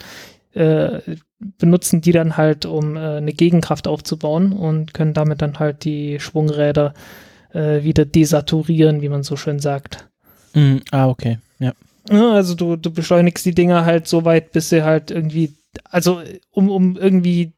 äh, 0.54 1.00
benutzen 1.40 2.02
die 2.02 2.12
dann 2.12 2.38
halt, 2.38 2.66
um 2.66 2.96
äh, 2.96 3.18
eine 3.18 3.34
Gegenkraft 3.34 3.88
aufzubauen 3.88 4.54
und 4.54 4.94
können 4.94 5.14
damit 5.14 5.42
dann 5.42 5.60
halt 5.60 5.84
die 5.84 6.20
Schwungräder 6.20 6.94
äh, 7.54 7.84
wieder 7.84 8.06
desaturieren, 8.06 9.02
wie 9.02 9.10
man 9.10 9.24
so 9.24 9.36
schön 9.36 9.60
sagt. 9.60 10.08
Mm, 10.54 10.78
ah, 10.92 11.08
okay, 11.08 11.40
ja. 11.60 11.74
Also 12.10 12.56
du, 12.56 12.76
du 12.76 12.92
beschleunigst 12.92 13.46
die 13.46 13.56
Dinger 13.56 13.86
halt 13.86 14.08
so 14.08 14.26
weit, 14.26 14.52
bis 14.52 14.70
sie 14.70 14.84
halt 14.84 15.10
irgendwie, 15.10 15.54
also 15.90 16.22
um, 16.52 16.70
um 16.70 16.98
irgendwie 16.98 17.54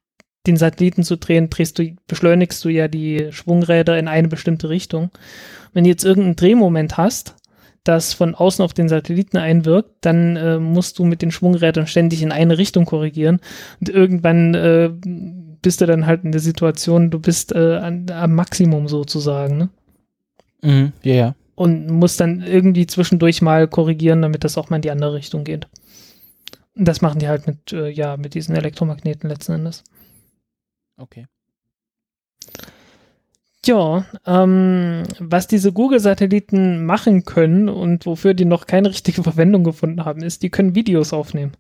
den 0.48 0.58
Satelliten 0.58 1.04
zu 1.04 1.18
drehen, 1.18 1.50
drehst 1.50 1.80
du, 1.80 1.96
beschleunigst 2.08 2.64
du 2.64 2.70
ja 2.70 2.88
die 2.88 3.28
Schwungräder 3.32 3.98
in 3.98 4.08
eine 4.08 4.28
bestimmte 4.28 4.70
Richtung. 4.70 5.12
Wenn 5.74 5.84
du 5.84 5.90
jetzt 5.90 6.06
irgendeinen 6.06 6.36
Drehmoment 6.36 6.98
hast, 6.98 7.36
das 7.84 8.14
von 8.14 8.34
außen 8.36 8.64
auf 8.66 8.74
den 8.74 8.90
Satelliten 8.90 9.38
einwirkt, 9.38 9.92
dann 10.02 10.36
äh, 10.36 10.58
musst 10.58 10.98
du 11.00 11.06
mit 11.06 11.22
den 11.22 11.32
Schwungrädern 11.32 11.88
ständig 11.88 12.22
in 12.22 12.32
eine 12.32 12.58
Richtung 12.58 12.86
korrigieren 12.86 13.40
und 13.80 13.90
irgendwann 13.90 14.54
äh, 14.56 14.90
bist 15.62 15.82
du 15.82 15.86
dann 15.86 16.06
halt 16.06 16.24
in 16.24 16.32
der 16.32 16.42
Situation, 16.42 17.12
du 17.12 17.20
bist 17.20 17.54
äh, 17.54 17.78
an, 17.78 18.08
am 18.10 18.34
Maximum 18.34 18.88
sozusagen, 18.88 19.58
ne? 19.58 19.70
Mhm, 20.62 20.92
ja, 21.04 21.14
ja. 21.14 21.36
Und 21.54 21.90
musst 21.90 22.20
dann 22.20 22.42
irgendwie 22.42 22.86
zwischendurch 22.86 23.42
mal 23.42 23.68
korrigieren, 23.68 24.22
damit 24.22 24.44
das 24.44 24.58
auch 24.58 24.70
mal 24.70 24.78
in 24.78 24.82
die 24.82 24.92
andere 24.92 25.14
Richtung 25.14 25.44
geht. 25.44 25.68
Und 26.76 26.88
das 26.88 27.02
machen 27.02 27.20
die 27.20 27.28
halt 27.28 27.48
mit, 27.48 27.72
äh, 27.72 27.90
ja, 27.90 28.18
mit 28.18 28.34
diesen 28.34 28.56
Elektromagneten 28.56 29.30
letzten 29.30 29.54
Endes. 29.54 29.84
Okay. 30.98 31.28
Ja, 33.66 34.06
ähm, 34.28 35.04
was 35.20 35.48
diese 35.48 35.74
Google-Satelliten 35.74 36.86
machen 36.86 37.26
können 37.26 37.68
und 37.68 38.06
wofür 38.06 38.36
die 38.36 38.46
noch 38.46 38.68
keine 38.68 38.90
richtige 38.90 39.24
Verwendung 39.24 39.64
gefunden 39.64 40.06
haben, 40.06 40.22
ist, 40.22 40.44
die 40.44 40.50
können 40.50 40.76
Videos 40.76 41.14
aufnehmen. 41.14 41.54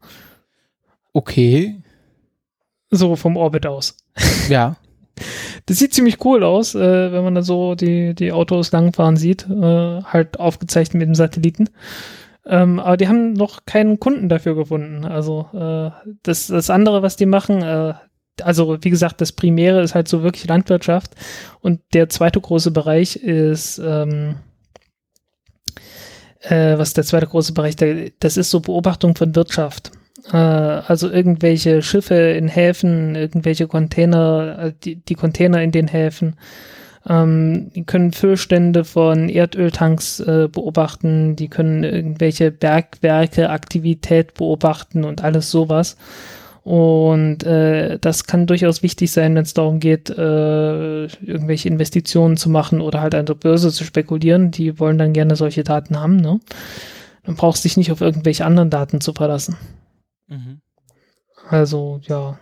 Okay. 1.13 1.81
So 2.91 3.15
vom 3.15 3.37
Orbit 3.37 3.65
aus. 3.65 3.97
Ja. 4.49 4.75
Das 5.65 5.79
sieht 5.79 5.93
ziemlich 5.93 6.23
cool 6.23 6.43
aus, 6.43 6.75
äh, 6.75 7.11
wenn 7.11 7.23
man 7.23 7.33
da 7.33 7.41
so 7.41 7.73
die, 7.73 8.13
die 8.13 8.31
Autos 8.31 8.71
langfahren 8.71 9.17
sieht, 9.17 9.49
äh, 9.49 10.01
halt 10.03 10.39
aufgezeichnet 10.39 10.99
mit 10.99 11.07
dem 11.07 11.15
Satelliten. 11.15 11.69
Ähm, 12.45 12.79
aber 12.79 12.97
die 12.97 13.07
haben 13.07 13.33
noch 13.33 13.65
keinen 13.65 13.99
Kunden 13.99 14.29
dafür 14.29 14.55
gefunden. 14.55 15.05
Also 15.05 15.47
äh, 15.53 15.89
das, 16.21 16.47
das 16.47 16.69
andere, 16.69 17.01
was 17.01 17.15
die 17.15 17.25
machen, 17.25 17.63
äh, 17.63 17.95
also 18.41 18.77
wie 18.81 18.89
gesagt, 18.89 19.21
das 19.21 19.31
Primäre 19.31 19.81
ist 19.81 19.95
halt 19.95 20.07
so 20.07 20.23
wirklich 20.23 20.47
Landwirtschaft 20.47 21.15
und 21.61 21.81
der 21.93 22.09
zweite 22.09 22.41
große 22.41 22.71
Bereich 22.71 23.15
ist, 23.15 23.79
ähm, 23.79 24.35
äh, 26.41 26.77
was 26.77 26.89
ist 26.89 26.97
der 26.97 27.03
zweite 27.03 27.27
große 27.27 27.53
Bereich, 27.53 27.75
der, 27.75 28.11
das 28.19 28.37
ist 28.37 28.49
so 28.49 28.59
Beobachtung 28.59 29.15
von 29.15 29.35
Wirtschaft. 29.35 29.91
Äh, 30.31 30.37
also 30.37 31.09
irgendwelche 31.09 31.81
Schiffe 31.81 32.15
in 32.15 32.47
Häfen, 32.47 33.15
irgendwelche 33.15 33.67
Container, 33.67 34.57
äh, 34.59 34.73
die, 34.83 34.95
die 34.95 35.15
Container 35.15 35.61
in 35.61 35.71
den 35.71 35.87
Häfen. 35.87 36.35
Ähm, 37.07 37.71
die 37.75 37.83
können 37.83 38.13
Füllstände 38.13 38.83
von 38.83 39.29
Erdöltanks 39.29 40.19
äh, 40.21 40.49
beobachten, 40.51 41.35
die 41.35 41.49
können 41.49 41.83
irgendwelche 41.83 42.51
Bergwerke, 42.51 43.49
Aktivität 43.49 44.33
beobachten 44.33 45.03
und 45.03 45.23
alles 45.23 45.51
sowas. 45.51 45.97
Und 46.65 47.43
äh, 47.43 47.99
das 47.99 48.23
kann 48.25 48.47
durchaus 48.47 48.81
wichtig 48.81 49.11
sein, 49.11 49.35
wenn 49.35 49.43
es 49.43 49.53
darum 49.53 49.79
geht, 49.79 50.09
äh, 50.09 51.05
irgendwelche 51.05 51.69
Investitionen 51.69 52.37
zu 52.37 52.49
machen 52.49 52.81
oder 52.81 53.01
halt 53.01 53.13
an 53.13 53.27
der 53.27 53.35
Börse 53.35 53.71
zu 53.71 53.83
spekulieren. 53.83 54.49
Die 54.49 54.79
wollen 54.79 54.97
dann 54.97 55.13
gerne 55.13 55.35
solche 55.35 55.63
Daten 55.63 55.99
haben. 55.99 56.15
Ne? 56.15 56.39
Dann 57.23 57.35
brauchst 57.35 57.63
du 57.63 57.67
dich 57.67 57.77
nicht 57.77 57.91
auf 57.91 58.01
irgendwelche 58.01 58.45
anderen 58.45 58.71
Daten 58.71 58.99
zu 58.99 59.13
verlassen. 59.13 59.57
Mhm. 60.27 60.61
Also, 61.49 62.01
ja. 62.07 62.39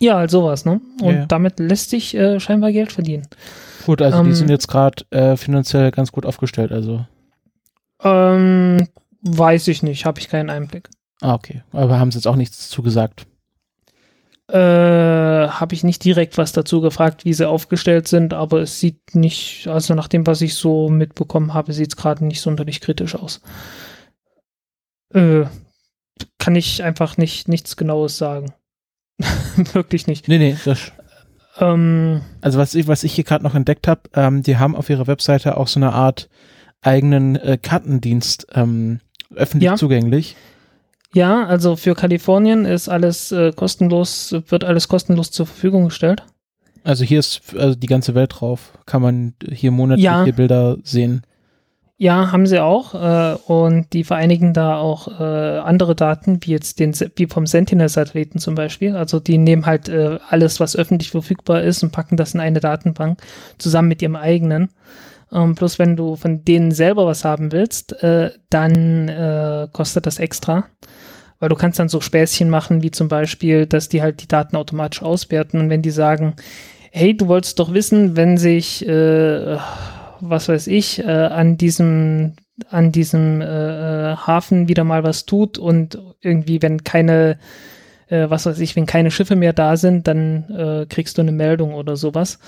Ja, 0.00 0.16
halt 0.16 0.32
sowas, 0.32 0.64
ne? 0.64 0.80
Und 1.00 1.14
Ja, 1.14 1.26
damit 1.26 1.60
lässt 1.60 1.90
sich 1.90 2.16
äh, 2.16 2.40
scheinbar 2.40 2.72
Geld 2.72 2.90
verdienen. 2.90 3.28
Gut, 3.86 4.02
also 4.02 4.20
die 4.24 4.30
Ähm, 4.30 4.34
sind 4.34 4.50
jetzt 4.50 4.66
gerade 4.66 5.04
äh, 5.10 5.36
finanziell 5.36 5.92
ganz 5.92 6.10
gut 6.10 6.26
aufgestellt, 6.26 6.72
also. 6.72 7.06
Ähm, 8.02 8.88
weiß 9.22 9.68
ich 9.68 9.84
nicht, 9.84 10.06
habe 10.06 10.18
ich 10.18 10.28
keinen 10.28 10.50
Einblick. 10.50 10.88
Ah, 11.20 11.34
okay. 11.34 11.62
Aber 11.72 11.98
haben 11.98 12.10
sie 12.10 12.18
jetzt 12.18 12.26
auch 12.26 12.36
nichts 12.36 12.68
zugesagt. 12.70 13.26
Äh, 14.48 14.56
habe 15.48 15.74
ich 15.74 15.84
nicht 15.84 16.02
direkt 16.04 16.36
was 16.36 16.52
dazu 16.52 16.80
gefragt, 16.80 17.24
wie 17.24 17.32
sie 17.34 17.48
aufgestellt 17.48 18.08
sind, 18.08 18.34
aber 18.34 18.60
es 18.60 18.80
sieht 18.80 19.14
nicht, 19.14 19.68
also 19.68 19.94
nach 19.94 20.08
dem, 20.08 20.26
was 20.26 20.40
ich 20.40 20.54
so 20.54 20.88
mitbekommen 20.88 21.54
habe, 21.54 21.72
sieht 21.72 21.90
es 21.92 21.96
gerade 21.96 22.24
nicht 22.24 22.40
sonderlich 22.40 22.80
kritisch 22.80 23.14
aus. 23.14 23.42
Äh, 25.14 25.44
kann 26.38 26.56
ich 26.56 26.82
einfach 26.82 27.16
nicht 27.16 27.46
nichts 27.48 27.76
Genaues 27.76 28.18
sagen. 28.18 28.52
Wirklich 29.72 30.06
nicht. 30.08 30.26
Nee, 30.26 30.38
nee, 30.38 30.56
das, 30.64 30.92
Ähm, 31.58 32.22
also 32.40 32.58
was 32.58 32.74
ich, 32.74 32.88
was 32.88 33.04
ich 33.04 33.12
hier 33.12 33.24
gerade 33.24 33.44
noch 33.44 33.54
entdeckt 33.54 33.86
habe, 33.86 34.02
ähm, 34.14 34.42
die 34.42 34.56
haben 34.56 34.74
auf 34.74 34.90
ihrer 34.90 35.06
Webseite 35.06 35.56
auch 35.58 35.68
so 35.68 35.78
eine 35.78 35.92
Art 35.92 36.28
eigenen 36.80 37.36
äh, 37.36 37.56
Kartendienst 37.60 38.48
ähm, 38.54 39.00
öffentlich 39.34 39.66
Ja. 39.66 39.76
zugänglich. 39.76 40.32
ja, 40.32 40.36
also 41.16 41.76
für 41.76 41.94
Kalifornien 41.94 42.64
ist 42.64 42.88
alles 42.88 43.32
äh, 43.32 43.52
kostenlos, 43.52 44.34
wird 44.48 44.64
alles 44.64 44.88
kostenlos 44.88 45.30
zur 45.30 45.46
Verfügung 45.46 45.86
gestellt. 45.86 46.22
Also 46.84 47.04
hier 47.04 47.18
ist 47.18 47.42
also 47.56 47.74
die 47.74 47.86
ganze 47.86 48.14
Welt 48.14 48.36
drauf. 48.38 48.72
Kann 48.86 49.02
man 49.02 49.34
hier 49.50 49.70
monatlich 49.70 50.04
Ja. 50.04 50.24
die 50.24 50.32
Bilder 50.32 50.76
sehen. 50.82 51.22
Ja, 51.98 52.32
haben 52.32 52.46
sie 52.46 52.60
auch. 52.60 52.94
Äh, 52.94 53.34
und 53.46 53.92
die 53.92 54.04
vereinigen 54.04 54.54
da 54.54 54.78
auch 54.78 55.08
äh, 55.20 55.58
andere 55.58 55.94
Daten, 55.94 56.38
wie 56.42 56.52
jetzt 56.52 56.80
den, 56.80 56.94
wie 57.16 57.26
vom 57.26 57.46
Sentinel-Satelliten 57.46 58.38
zum 58.38 58.54
Beispiel. 58.54 58.96
Also 58.96 59.20
die 59.20 59.36
nehmen 59.36 59.66
halt 59.66 59.90
äh, 59.90 60.18
alles, 60.30 60.60
was 60.60 60.76
öffentlich 60.76 61.10
verfügbar 61.10 61.60
ist 61.62 61.82
und 61.82 61.92
packen 61.92 62.16
das 62.16 62.32
in 62.32 62.40
eine 62.40 62.60
Datenbank 62.60 63.20
zusammen 63.58 63.88
mit 63.88 64.00
ihrem 64.00 64.16
eigenen. 64.16 64.70
Ähm, 65.30 65.54
bloß 65.54 65.78
wenn 65.78 65.94
du 65.94 66.16
von 66.16 66.42
denen 66.42 66.72
selber 66.72 67.04
was 67.04 67.24
haben 67.26 67.52
willst, 67.52 68.02
äh, 68.02 68.30
dann 68.48 69.08
äh, 69.10 69.68
kostet 69.70 70.06
das 70.06 70.18
extra. 70.18 70.64
Weil 71.40 71.48
du 71.48 71.56
kannst 71.56 71.78
dann 71.78 71.88
so 71.88 72.00
Späßchen 72.00 72.48
machen, 72.48 72.82
wie 72.82 72.92
zum 72.92 73.08
Beispiel, 73.08 73.66
dass 73.66 73.88
die 73.88 74.02
halt 74.02 74.22
die 74.22 74.28
Daten 74.28 74.56
automatisch 74.56 75.02
auswerten 75.02 75.58
und 75.58 75.70
wenn 75.70 75.82
die 75.82 75.90
sagen, 75.90 76.34
hey, 76.92 77.16
du 77.16 77.26
wolltest 77.26 77.58
doch 77.58 77.74
wissen, 77.74 78.16
wenn 78.16 78.36
sich 78.36 78.86
äh, 78.86 79.56
was 80.20 80.48
weiß 80.48 80.66
ich, 80.68 81.00
äh, 81.00 81.10
an 81.10 81.56
diesem, 81.56 82.34
an 82.68 82.92
diesem 82.92 83.40
äh, 83.40 84.12
äh, 84.12 84.16
Hafen 84.16 84.68
wieder 84.68 84.84
mal 84.84 85.02
was 85.02 85.26
tut 85.26 85.58
und 85.58 85.98
irgendwie, 86.20 86.62
wenn 86.62 86.84
keine, 86.84 87.38
äh, 88.08 88.28
was 88.28 88.46
weiß 88.46 88.58
ich, 88.60 88.76
wenn 88.76 88.86
keine 88.86 89.10
Schiffe 89.10 89.36
mehr 89.36 89.52
da 89.52 89.76
sind, 89.76 90.06
dann 90.06 90.44
äh, 90.50 90.86
kriegst 90.86 91.18
du 91.18 91.22
eine 91.22 91.32
Meldung 91.32 91.74
oder 91.74 91.96
sowas. 91.96 92.38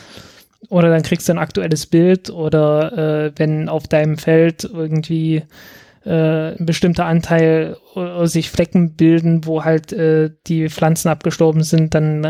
Oder 0.68 0.90
dann 0.90 1.02
kriegst 1.02 1.28
du 1.28 1.32
ein 1.32 1.38
aktuelles 1.38 1.86
Bild 1.86 2.30
oder 2.30 3.26
äh, 3.26 3.32
wenn 3.36 3.68
auf 3.68 3.88
deinem 3.88 4.16
Feld 4.16 4.62
irgendwie 4.64 5.42
äh, 6.04 6.56
ein 6.56 6.66
bestimmter 6.66 7.06
Anteil 7.06 7.76
äh, 7.94 8.26
sich 8.26 8.50
Flecken 8.50 8.94
bilden, 8.96 9.46
wo 9.46 9.64
halt 9.64 9.92
äh, 9.92 10.30
die 10.46 10.68
Pflanzen 10.68 11.08
abgestorben 11.08 11.62
sind, 11.62 11.94
dann 11.94 12.22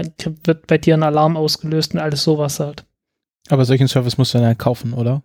wird 0.45 0.67
bei 0.67 0.79
dir 0.79 0.95
ein 0.95 1.03
Alarm 1.03 1.37
ausgelöst 1.37 1.95
und 1.95 2.01
alles 2.01 2.23
sowas 2.23 2.61
halt. 2.61 2.85
Aber 3.49 3.65
solchen 3.65 3.89
Service 3.89 4.19
musst 4.19 4.35
du 4.35 4.39
dann 4.39 4.47
halt 4.47 4.59
kaufen, 4.59 4.93
oder? 4.93 5.23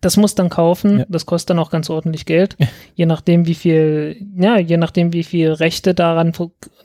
Das 0.00 0.18
muss 0.18 0.34
dann 0.34 0.50
kaufen, 0.50 0.98
Ja. 0.98 1.06
das 1.08 1.24
kostet 1.24 1.50
dann 1.50 1.58
auch 1.58 1.70
ganz 1.70 1.88
ordentlich 1.88 2.26
Geld, 2.26 2.56
Ja. 2.58 2.66
je 2.94 3.06
nachdem 3.06 3.46
wie 3.46 3.54
viel, 3.54 4.16
ja, 4.36 4.58
je 4.58 4.76
nachdem 4.76 5.12
wie 5.14 5.24
viel 5.24 5.50
Rechte 5.52 5.94
daran, 5.94 6.32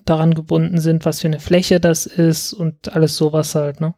daran 0.06 0.34
gebunden 0.34 0.80
sind, 0.80 1.04
was 1.06 1.20
für 1.20 1.28
eine 1.28 1.40
Fläche 1.42 1.82
das 1.82 2.06
ist 2.06 2.54
und 2.54 2.96
alles 2.96 3.18
sowas 3.18 3.54
halt, 3.56 3.82
ne? 3.82 3.94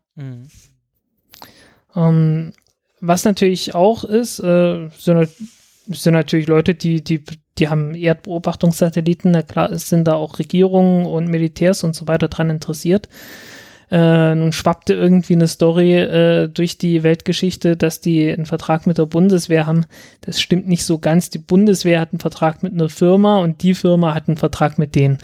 Ähm, 1.96 2.54
was 3.00 3.26
natürlich 3.26 3.76
auch 3.76 4.04
ist, 4.04 4.40
äh, 4.40 4.90
sind, 4.98 5.16
nat- 5.18 5.30
sind 5.94 6.14
natürlich 6.14 6.48
Leute, 6.48 6.76
die, 6.76 7.04
die, 7.04 7.24
die 7.58 7.70
haben 7.70 7.96
Erdbeobachtungssatelliten, 7.96 9.32
na 9.32 9.42
klar, 9.42 9.76
sind 9.78 10.08
da 10.08 10.16
auch 10.16 10.40
Regierungen 10.40 11.06
und 11.06 11.28
Militärs 11.28 11.84
und 11.84 11.96
so 11.96 12.08
weiter 12.08 12.28
dran 12.28 12.50
interessiert. 12.50 13.10
Äh, 13.92 14.36
nun 14.36 14.54
schwappte 14.54 14.94
irgendwie 14.94 15.34
eine 15.34 15.50
Story 15.50 15.96
äh, 15.96 16.48
durch 16.48 16.78
die 16.78 17.04
Weltgeschichte, 17.04 17.76
dass 17.76 18.00
die 18.00 18.32
einen 18.32 18.46
Vertrag 18.46 18.88
mit 18.88 18.98
der 18.98 19.06
Bundeswehr 19.06 19.68
haben. 19.68 19.86
Das 20.22 20.40
stimmt 20.40 20.66
nicht 20.66 20.86
so 20.86 20.98
ganz. 20.98 21.30
Die 21.30 21.40
Bundeswehr 21.40 22.00
hat 22.00 22.14
einen 22.14 22.22
Vertrag 22.22 22.64
mit 22.64 22.72
einer 22.72 22.88
Firma 22.88 23.40
und 23.40 23.64
die 23.64 23.74
Firma 23.74 24.14
hat 24.14 24.30
einen 24.30 24.38
Vertrag 24.38 24.78
mit 24.78 24.96
denen. 24.96 25.18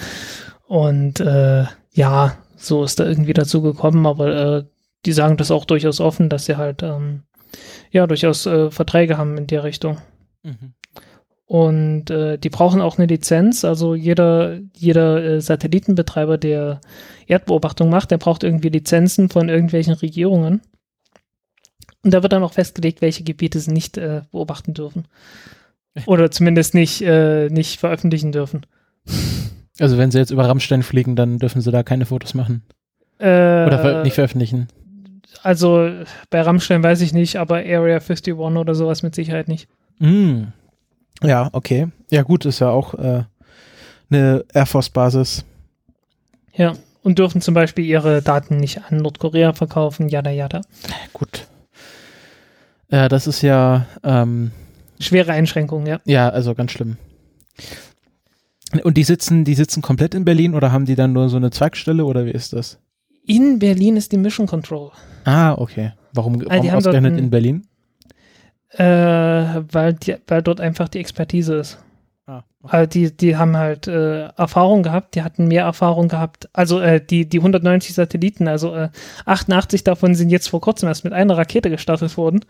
Und 0.67 1.21
äh, 1.21 1.63
ja, 1.93 2.37
so 2.57 2.83
ist 2.83 2.99
da 2.99 3.05
irgendwie 3.05 3.33
dazu 3.33 3.61
gekommen, 3.61 4.05
aber 4.05 4.57
äh, 4.57 4.63
die 5.05 5.13
sagen 5.13 5.37
das 5.37 5.49
auch 5.49 5.63
durchaus 5.63 6.01
offen, 6.01 6.27
dass 6.27 6.45
sie 6.45 6.57
halt 6.57 6.83
ähm, 6.83 7.23
ja 7.91 8.05
durchaus 8.05 8.45
äh, 8.45 8.69
Verträge 8.69 9.17
haben 9.17 9.37
in 9.37 9.47
der 9.47 9.63
Richtung. 9.63 9.99
Mhm. 10.47 10.73
Und 11.47 12.09
äh, 12.09 12.37
die 12.37 12.49
brauchen 12.49 12.81
auch 12.81 12.97
eine 12.97 13.07
Lizenz. 13.07 13.63
Also 13.63 13.95
jeder, 13.95 14.59
jeder 14.75 15.23
äh, 15.23 15.41
Satellitenbetreiber, 15.41 16.37
der 16.37 16.81
Erdbeobachtung 17.25 17.89
macht, 17.89 18.11
der 18.11 18.17
braucht 18.17 18.43
irgendwie 18.43 18.67
Lizenzen 18.67 19.29
von 19.29 19.47
irgendwelchen 19.47 19.93
Regierungen. 19.93 20.61
Und 22.03 22.13
da 22.13 22.21
wird 22.21 22.33
dann 22.33 22.43
auch 22.43 22.53
festgelegt, 22.53 23.01
welche 23.01 23.23
Gebiete 23.23 23.59
sie 23.59 23.71
nicht 23.71 23.97
äh, 23.97 24.23
beobachten 24.31 24.73
dürfen. 24.73 25.07
Oder 26.05 26.31
zumindest 26.31 26.73
nicht, 26.73 27.01
äh, 27.01 27.47
nicht 27.49 27.79
veröffentlichen 27.79 28.33
dürfen. 28.33 28.65
Also 29.79 29.97
wenn 29.97 30.11
sie 30.11 30.17
jetzt 30.19 30.31
über 30.31 30.47
Rammstein 30.47 30.83
fliegen, 30.83 31.15
dann 31.15 31.39
dürfen 31.39 31.61
sie 31.61 31.71
da 31.71 31.81
keine 31.81 32.05
Fotos 32.05 32.33
machen. 32.33 32.63
Äh, 33.19 33.65
Oder 33.65 33.79
ver 33.79 34.03
nicht 34.03 34.15
veröffentlichen. 34.15 34.67
also 35.43 35.89
bei 36.29 36.41
Rammstein 36.41 36.83
weiß 36.83 36.99
ich 37.01 37.13
nicht, 37.13 37.37
aber 37.37 37.57
Area 37.57 37.99
51 37.99 38.33
oder 38.35 38.75
sowas 38.75 39.01
mit 39.01 39.15
Sicherheit 39.15 39.47
nicht. 39.47 39.69
Mm. 39.99 40.43
Ja, 41.23 41.49
okay. 41.51 41.87
Ja 42.11 42.23
gut, 42.23 42.45
ist 42.45 42.59
ja 42.59 42.69
auch 42.69 42.93
äh, 42.93 43.23
eine 44.09 44.45
Air 44.53 44.65
Force 44.65 44.89
Basis. 44.89 45.45
Ja. 46.53 46.73
Und 47.03 47.19
dürfen 47.19 47.39
zum 47.39 47.53
Beispiel 47.53 47.85
ihre 47.85 48.21
Daten 48.21 48.57
nicht 48.57 48.81
an 48.89 48.97
Nordkorea 48.97 49.53
verkaufen, 49.53 50.09
jada 50.09 50.29
jada. 50.29 50.61
Gut. 51.13 51.47
Ja, 52.89 53.07
das 53.07 53.27
ist 53.27 53.41
ja, 53.41 53.85
ähm, 54.03 54.51
Schwere 54.99 55.31
Einschränkungen, 55.31 55.87
ja. 55.87 55.99
Ja, 56.05 56.29
also 56.29 56.55
ganz 56.55 56.71
schlimm. 56.71 56.97
Und 58.83 58.97
die 58.97 59.03
sitzen, 59.03 59.45
die 59.45 59.53
sitzen 59.55 59.81
komplett 59.81 60.15
in 60.15 60.25
Berlin 60.25 60.53
oder 60.53 60.71
haben 60.71 60.85
die 60.85 60.95
dann 60.95 61.13
nur 61.13 61.29
so 61.29 61.37
eine 61.37 61.51
Zweigstelle 61.51 62.03
oder 62.03 62.25
wie 62.25 62.31
ist 62.31 62.53
das? 62.53 62.79
In 63.25 63.59
Berlin 63.59 63.95
ist 63.95 64.11
die 64.11 64.17
Mission 64.17 64.47
Control. 64.47 64.91
Ah, 65.23 65.53
okay. 65.53 65.93
Warum, 66.13 66.41
Ah, 66.41 66.45
warum 66.47 66.63
dort 66.63 66.75
ausgerechnet 66.75 67.17
in 67.19 67.29
Berlin? 67.29 67.67
Äh, 68.77 69.63
weil, 69.71 69.93
die, 69.93 70.15
weil 70.27 70.43
dort 70.43 70.61
einfach 70.61 70.87
die 70.87 70.99
Expertise 70.99 71.55
ist. 71.55 71.79
Ah, 72.27 72.43
Also 72.61 72.85
die, 72.87 73.15
die 73.15 73.35
haben 73.35 73.57
halt 73.57 73.87
äh, 73.87 74.27
Erfahrung 74.27 74.83
gehabt, 74.83 75.15
die 75.15 75.23
hatten 75.23 75.47
mehr 75.47 75.63
Erfahrung 75.63 76.09
gehabt. 76.09 76.47
Also 76.53 76.79
äh, 76.79 77.03
die, 77.03 77.27
die 77.27 77.39
190 77.39 77.95
Satelliten, 77.95 78.47
also 78.47 78.75
äh, 78.75 78.89
88 79.25 79.83
davon 79.83 80.13
sind 80.13 80.29
jetzt 80.29 80.49
vor 80.49 80.61
kurzem 80.61 80.89
erst 80.89 81.05
mit 81.05 81.13
einer 81.13 81.37
Rakete 81.37 81.71
gestartet 81.71 82.17
worden. 82.17 82.45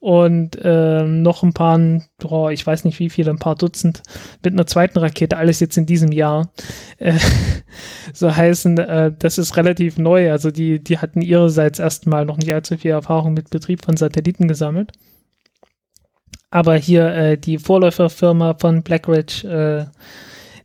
Und 0.00 0.56
äh, 0.62 1.02
noch 1.02 1.42
ein 1.42 1.52
paar, 1.52 1.78
boah, 2.18 2.52
ich 2.52 2.64
weiß 2.64 2.84
nicht 2.84 3.00
wie 3.00 3.10
viele, 3.10 3.30
ein 3.30 3.40
paar 3.40 3.56
Dutzend 3.56 4.02
mit 4.44 4.54
einer 4.54 4.66
zweiten 4.66 4.98
Rakete, 5.00 5.36
alles 5.36 5.58
jetzt 5.60 5.76
in 5.76 5.86
diesem 5.86 6.12
Jahr. 6.12 6.50
Äh, 6.98 7.18
so 8.14 8.34
heißen, 8.34 8.78
äh, 8.78 9.12
das 9.18 9.36
ist 9.36 9.56
relativ 9.56 9.98
neu. 9.98 10.30
Also 10.30 10.50
die, 10.50 10.82
die 10.82 10.98
hatten 10.98 11.20
ihrerseits 11.20 11.78
erstmal 11.78 12.24
noch 12.24 12.38
nicht 12.38 12.54
allzu 12.54 12.78
viel 12.78 12.92
Erfahrung 12.92 13.34
mit 13.34 13.50
Betrieb 13.50 13.84
von 13.84 13.96
Satelliten 13.96 14.48
gesammelt. 14.48 14.92
Aber 16.50 16.76
hier 16.76 17.08
äh, 17.14 17.38
die 17.38 17.58
Vorläuferfirma 17.58 18.54
von 18.58 18.82
Blackridge, 18.82 19.46
äh, 19.48 19.98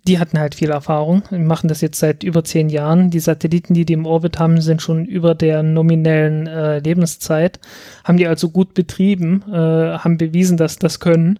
die 0.05 0.19
hatten 0.19 0.39
halt 0.39 0.55
viel 0.55 0.69
Erfahrung. 0.69 1.23
Die 1.31 1.37
machen 1.37 1.67
das 1.67 1.81
jetzt 1.81 1.99
seit 1.99 2.23
über 2.23 2.43
zehn 2.43 2.69
Jahren. 2.69 3.09
Die 3.09 3.19
Satelliten, 3.19 3.73
die 3.73 3.85
die 3.85 3.93
im 3.93 4.05
Orbit 4.05 4.37
haben, 4.37 4.59
sind 4.61 4.81
schon 4.81 5.05
über 5.05 5.33
der 5.33 5.63
nominellen 5.63 6.47
äh, 6.47 6.79
Lebenszeit. 6.79 7.59
Haben 8.03 8.17
die 8.17 8.27
also 8.27 8.49
gut 8.49 8.73
betrieben, 8.73 9.43
äh, 9.49 9.97
haben 9.97 10.17
bewiesen, 10.17 10.57
dass 10.57 10.77
das 10.77 10.99
können. 10.99 11.39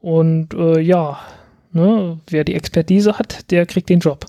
Und 0.00 0.52
äh, 0.52 0.80
ja, 0.80 1.20
ne, 1.72 2.18
wer 2.28 2.44
die 2.44 2.54
Expertise 2.54 3.18
hat, 3.18 3.50
der 3.50 3.66
kriegt 3.66 3.88
den 3.88 4.00
Job. 4.00 4.26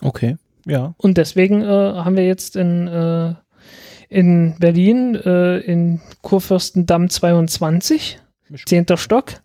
Okay, 0.00 0.36
ja. 0.66 0.94
Und 0.96 1.16
deswegen 1.16 1.62
äh, 1.62 1.66
haben 1.66 2.16
wir 2.16 2.26
jetzt 2.26 2.56
in, 2.56 2.88
äh, 2.88 3.34
in 4.08 4.56
Berlin, 4.58 5.14
äh, 5.14 5.58
in 5.58 6.00
Kurfürstendamm 6.22 7.08
22, 7.08 8.18
zehnter 8.66 8.96
Stock, 8.96 9.42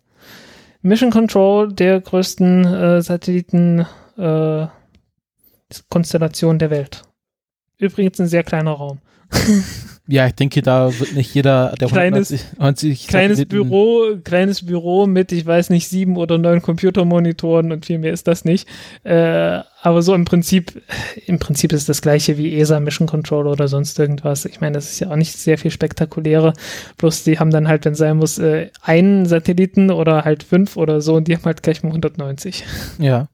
Mission 0.82 1.10
Control 1.10 1.72
der 1.72 2.00
größten 2.00 2.64
äh, 2.64 3.02
Satelliten 3.02 3.86
äh, 4.16 4.66
der 6.58 6.70
Welt. 6.70 7.02
Übrigens 7.78 8.20
ein 8.20 8.26
sehr 8.26 8.44
kleiner 8.44 8.72
Raum. 8.72 9.00
Ja, 10.08 10.26
ich 10.26 10.34
denke, 10.34 10.62
da 10.62 10.98
wird 10.98 11.14
nicht 11.14 11.32
jeder 11.32 11.74
der 11.80 11.86
Kleines- 11.88 12.30
190 12.32 12.58
90 12.58 13.06
Kleines 13.06 13.38
Satelliten- 13.38 13.68
Büro, 13.68 14.16
kleines 14.24 14.66
Büro 14.66 15.06
mit, 15.06 15.30
ich 15.30 15.46
weiß 15.46 15.70
nicht, 15.70 15.86
sieben 15.88 16.16
oder 16.16 16.38
neun 16.38 16.60
Computermonitoren 16.60 17.70
und 17.70 17.86
viel 17.86 17.98
mehr 17.98 18.12
ist 18.12 18.26
das 18.26 18.44
nicht. 18.44 18.66
Äh, 19.04 19.60
aber 19.80 20.02
so 20.02 20.12
im 20.14 20.24
Prinzip, 20.24 20.82
im 21.26 21.38
Prinzip 21.38 21.72
ist 21.72 21.88
das 21.88 22.02
gleiche 22.02 22.36
wie 22.36 22.52
ESA, 22.58 22.80
Mission 22.80 23.06
Control 23.06 23.46
oder 23.46 23.68
sonst 23.68 23.96
irgendwas. 23.98 24.44
Ich 24.44 24.60
meine, 24.60 24.74
das 24.74 24.90
ist 24.90 25.00
ja 25.00 25.10
auch 25.10 25.16
nicht 25.16 25.38
sehr 25.38 25.56
viel 25.56 25.70
spektakulärer. 25.70 26.52
Bloß 26.98 27.22
die 27.22 27.38
haben 27.38 27.50
dann 27.50 27.68
halt, 27.68 27.84
wenn 27.84 27.94
sein 27.94 28.16
muss, 28.16 28.38
äh, 28.38 28.70
einen 28.82 29.26
Satelliten 29.26 29.90
oder 29.92 30.24
halt 30.24 30.42
fünf 30.42 30.76
oder 30.76 31.00
so 31.00 31.14
und 31.14 31.28
die 31.28 31.36
haben 31.36 31.44
halt 31.44 31.62
gleich 31.62 31.84
mal 31.84 31.90
190. 31.90 32.64
Ja. 32.98 33.28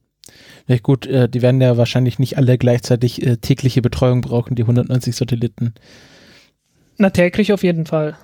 Ja, 0.67 0.77
gut, 0.83 1.07
äh, 1.07 1.31
die 1.31 1.41
werden 1.41 1.63
ja 1.63 1.79
wahrscheinlich 1.79 2.19
nicht 2.19 2.37
alle 2.37 2.59
gleichzeitig 2.59 3.27
äh, 3.27 3.39
tägliche 3.39 3.81
Betreuung 3.81 4.21
brauchen, 4.21 4.55
die 4.55 4.63
190 4.65 5.17
Satelliten. 5.17 5.73
Na, 6.99 7.11
täglich 7.11 7.53
auf 7.53 7.63
jeden 7.63 7.87
Fall. 7.87 8.17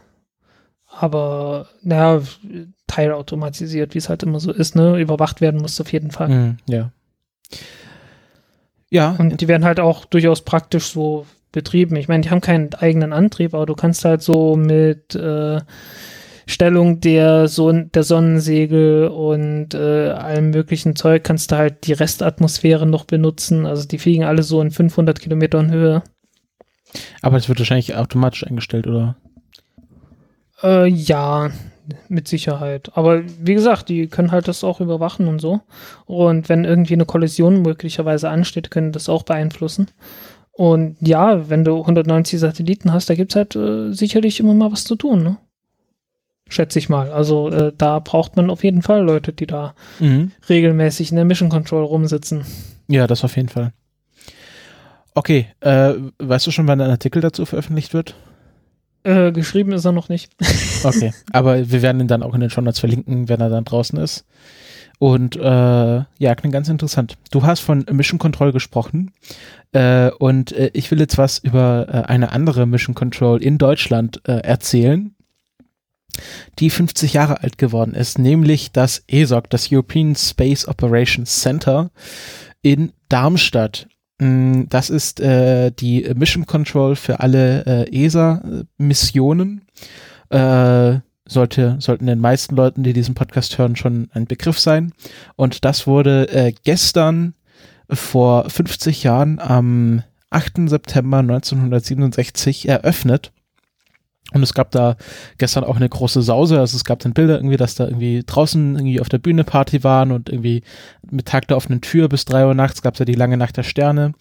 Aber, 0.88 1.68
naja, 1.82 2.22
teilautomatisiert, 2.86 3.94
wie 3.94 3.98
es 3.98 4.08
halt 4.08 4.22
immer 4.22 4.38
so 4.40 4.52
ist, 4.52 4.76
ne? 4.76 5.00
Überwacht 5.00 5.40
werden 5.40 5.60
muss 5.60 5.80
auf 5.80 5.92
jeden 5.92 6.10
Fall. 6.10 6.28
Mhm, 6.28 6.56
ja. 6.68 6.90
Ja, 8.90 9.16
Und 9.18 9.40
die 9.40 9.48
werden 9.48 9.64
halt 9.64 9.80
auch 9.80 10.04
durchaus 10.04 10.42
praktisch 10.42 10.92
so 10.92 11.26
betrieben. 11.50 11.96
Ich 11.96 12.06
meine, 12.08 12.22
die 12.22 12.30
haben 12.30 12.40
keinen 12.40 12.74
eigenen 12.74 13.12
Antrieb, 13.12 13.54
aber 13.54 13.66
du 13.66 13.74
kannst 13.74 14.04
halt 14.04 14.22
so 14.22 14.54
mit 14.54 15.14
äh, 15.16 15.60
Stellung 16.46 17.00
der, 17.00 17.48
Son 17.48 17.90
der 17.92 18.02
Sonnensegel 18.02 19.08
und 19.08 19.74
äh, 19.74 20.10
allem 20.10 20.50
möglichen 20.50 20.94
Zeug 20.94 21.24
kannst 21.24 21.50
du 21.50 21.56
halt 21.56 21.86
die 21.86 21.92
Restatmosphäre 21.92 22.86
noch 22.86 23.04
benutzen. 23.04 23.66
Also 23.66 23.88
die 23.88 23.98
fliegen 23.98 24.24
alle 24.24 24.42
so 24.42 24.60
in 24.60 24.70
500 24.70 25.20
Kilometern 25.20 25.70
Höhe. 25.70 26.02
Aber 27.22 27.36
es 27.36 27.48
wird 27.48 27.58
wahrscheinlich 27.58 27.94
automatisch 27.96 28.46
eingestellt, 28.46 28.86
oder? 28.86 29.16
Äh, 30.62 30.86
ja, 30.88 31.50
mit 32.08 32.28
Sicherheit. 32.28 32.90
Aber 32.94 33.22
wie 33.40 33.54
gesagt, 33.54 33.88
die 33.88 34.06
können 34.06 34.32
halt 34.32 34.48
das 34.48 34.64
auch 34.64 34.80
überwachen 34.80 35.28
und 35.28 35.40
so. 35.40 35.60
Und 36.06 36.48
wenn 36.48 36.64
irgendwie 36.64 36.94
eine 36.94 37.04
Kollision 37.04 37.62
möglicherweise 37.62 38.30
ansteht, 38.30 38.70
können 38.70 38.92
das 38.92 39.08
auch 39.08 39.22
beeinflussen. 39.24 39.88
Und 40.52 40.96
ja, 41.00 41.50
wenn 41.50 41.64
du 41.64 41.80
190 41.80 42.38
Satelliten 42.40 42.92
hast, 42.92 43.10
da 43.10 43.14
gibt's 43.14 43.34
halt 43.36 43.56
äh, 43.56 43.92
sicherlich 43.92 44.40
immer 44.40 44.54
mal 44.54 44.72
was 44.72 44.84
zu 44.84 44.94
tun, 44.96 45.22
ne? 45.22 45.36
Schätze 46.48 46.78
ich 46.78 46.88
mal. 46.88 47.10
Also 47.10 47.48
äh, 47.50 47.72
da 47.76 47.98
braucht 47.98 48.36
man 48.36 48.50
auf 48.50 48.62
jeden 48.64 48.82
Fall 48.82 49.02
Leute, 49.02 49.32
die 49.32 49.46
da 49.46 49.74
Mhm. 49.98 50.30
regelmäßig 50.48 51.10
in 51.10 51.16
der 51.16 51.24
Mission 51.24 51.48
Control 51.48 51.84
rumsitzen. 51.84 52.44
Ja, 52.86 53.06
das 53.06 53.24
auf 53.24 53.36
jeden 53.36 53.48
Fall. 53.48 53.72
Okay, 55.14 55.46
äh, 55.60 55.94
weißt 56.18 56.46
du 56.46 56.50
schon, 56.50 56.66
wann 56.66 56.80
ein 56.80 56.90
Artikel 56.90 57.22
dazu 57.22 57.46
veröffentlicht 57.46 57.94
wird? 57.94 58.16
Äh, 59.04 59.32
geschrieben 59.32 59.72
ist 59.72 59.84
er 59.84 59.92
noch 59.92 60.08
nicht. 60.08 60.32
Okay, 60.84 61.14
aber 61.32 61.70
wir 61.70 61.80
werden 61.80 62.00
ihn 62.02 62.08
dann 62.08 62.22
auch 62.22 62.34
in 62.34 62.42
den 62.42 62.50
Shownotes 62.50 62.78
verlinken, 62.78 63.30
wenn 63.30 63.40
er 63.40 63.48
dann 63.48 63.64
draußen 63.64 63.98
ist. 63.98 64.26
Und 64.98 65.34
äh, 65.34 65.40
ja, 65.40 66.34
klingt 66.36 66.52
ganz 66.52 66.68
interessant. 66.68 67.16
Du 67.30 67.42
hast 67.42 67.60
von 67.60 67.86
Mission 67.90 68.18
Control 68.18 68.52
gesprochen 68.52 69.12
äh, 69.72 70.10
und 70.10 70.52
äh, 70.52 70.70
ich 70.74 70.90
will 70.90 71.00
jetzt 71.00 71.16
was 71.16 71.38
über 71.38 71.86
äh, 71.88 71.92
eine 72.10 72.32
andere 72.32 72.66
Mission 72.66 72.94
Control 72.94 73.42
in 73.42 73.56
Deutschland 73.56 74.20
äh, 74.28 74.40
erzählen, 74.40 75.14
die 76.58 76.68
50 76.68 77.14
Jahre 77.14 77.42
alt 77.42 77.56
geworden 77.56 77.94
ist, 77.94 78.18
nämlich 78.18 78.72
das 78.72 79.02
ESOC, 79.08 79.48
das 79.48 79.72
European 79.72 80.14
Space 80.16 80.68
Operations 80.68 81.40
Center 81.40 81.90
in 82.62 82.92
Darmstadt. 83.08 83.88
Mm, 84.18 84.64
Das 84.68 84.90
ist 84.90 85.20
äh, 85.20 85.70
die 85.70 86.08
Mission 86.14 86.46
Control 86.46 86.96
für 86.96 87.20
alle 87.20 87.64
äh, 87.66 88.04
ESA-Missionen. 88.04 89.62
Äh, 90.30 90.98
sollte, 91.26 91.76
sollten 91.80 92.06
den 92.06 92.20
meisten 92.20 92.54
Leuten, 92.54 92.82
die 92.82 92.92
diesen 92.92 93.14
Podcast 93.14 93.56
hören, 93.56 93.76
schon 93.76 94.08
ein 94.12 94.26
Begriff 94.26 94.58
sein. 94.58 94.92
Und 95.36 95.64
das 95.64 95.86
wurde 95.86 96.28
äh, 96.28 96.52
gestern 96.64 97.34
vor 97.90 98.48
50 98.50 99.02
Jahren 99.04 99.38
am 99.38 100.02
8. 100.30 100.68
September 100.68 101.18
1967 101.18 102.68
eröffnet. 102.68 103.32
Und 104.34 104.42
es 104.42 104.52
gab 104.52 104.72
da 104.72 104.96
gestern 105.38 105.64
auch 105.64 105.76
eine 105.76 105.88
große 105.88 106.20
Sause. 106.20 106.58
Also 106.58 106.76
es 106.76 106.84
gab 106.84 106.98
dann 106.98 107.14
Bilder 107.14 107.36
irgendwie, 107.36 107.56
dass 107.56 107.76
da 107.76 107.86
irgendwie 107.86 108.22
draußen 108.26 108.74
irgendwie 108.74 109.00
auf 109.00 109.08
der 109.08 109.18
Bühne 109.18 109.44
Party 109.44 109.84
waren 109.84 110.10
und 110.10 110.28
irgendwie 110.28 110.62
mit 111.10 111.26
Tag 111.26 111.48
der 111.48 111.56
offenen 111.56 111.80
Tür 111.80 112.08
bis 112.08 112.24
drei 112.24 112.46
Uhr 112.46 112.54
nachts 112.54 112.82
gab 112.82 112.94
es 112.94 112.98
ja 112.98 113.04
die 113.04 113.14
lange 113.14 113.36
Nacht 113.36 113.56
der 113.56 113.62
Sterne. 113.62 114.12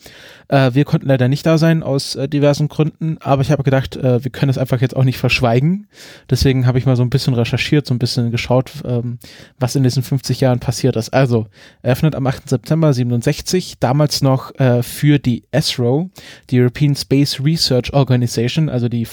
Äh, 0.47 0.71
wir 0.73 0.85
konnten 0.85 1.07
leider 1.07 1.27
nicht 1.27 1.45
da 1.45 1.57
sein 1.57 1.83
aus 1.83 2.15
äh, 2.15 2.27
diversen 2.27 2.67
Gründen, 2.67 3.17
aber 3.21 3.41
ich 3.41 3.51
habe 3.51 3.63
gedacht, 3.63 3.95
äh, 3.95 4.23
wir 4.23 4.31
können 4.31 4.49
es 4.49 4.57
einfach 4.57 4.81
jetzt 4.81 4.95
auch 4.95 5.03
nicht 5.03 5.17
verschweigen. 5.17 5.87
Deswegen 6.29 6.67
habe 6.67 6.77
ich 6.77 6.85
mal 6.85 6.95
so 6.95 7.03
ein 7.03 7.09
bisschen 7.09 7.33
recherchiert, 7.33 7.87
so 7.87 7.93
ein 7.93 7.99
bisschen 7.99 8.31
geschaut, 8.31 8.71
ähm, 8.85 9.17
was 9.59 9.75
in 9.75 9.83
diesen 9.83 10.03
50 10.03 10.41
Jahren 10.41 10.59
passiert 10.59 10.95
ist. 10.95 11.13
Also, 11.13 11.47
eröffnet 11.81 12.15
am 12.15 12.27
8. 12.27 12.49
September 12.49 12.93
67, 12.93 13.79
damals 13.79 14.21
noch 14.21 14.53
äh, 14.59 14.83
für 14.83 15.19
die 15.19 15.43
ESRO, 15.51 16.09
die 16.49 16.59
European 16.59 16.95
Space 16.95 17.39
Research 17.43 17.93
Organization, 17.93 18.69
also 18.69 18.89
die 18.89 19.05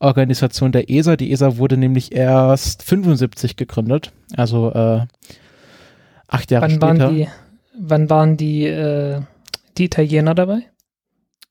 Vorläuferorganisation 0.00 0.72
der 0.72 0.90
ESA. 0.90 1.16
Die 1.16 1.32
ESA 1.32 1.56
wurde 1.56 1.76
nämlich 1.76 2.12
erst 2.14 2.82
75 2.82 3.56
gegründet, 3.56 4.12
also 4.36 4.72
äh, 4.72 5.00
acht 6.26 6.50
Jahre 6.50 6.64
Wann 6.64 6.70
später. 6.70 6.98
waren 6.98 7.14
die, 7.14 7.28
wann 7.78 8.10
waren 8.10 8.36
die, 8.36 8.64
äh, 8.66 9.20
die 9.76 9.84
Italiener 9.84 10.34
dabei? 10.34 10.62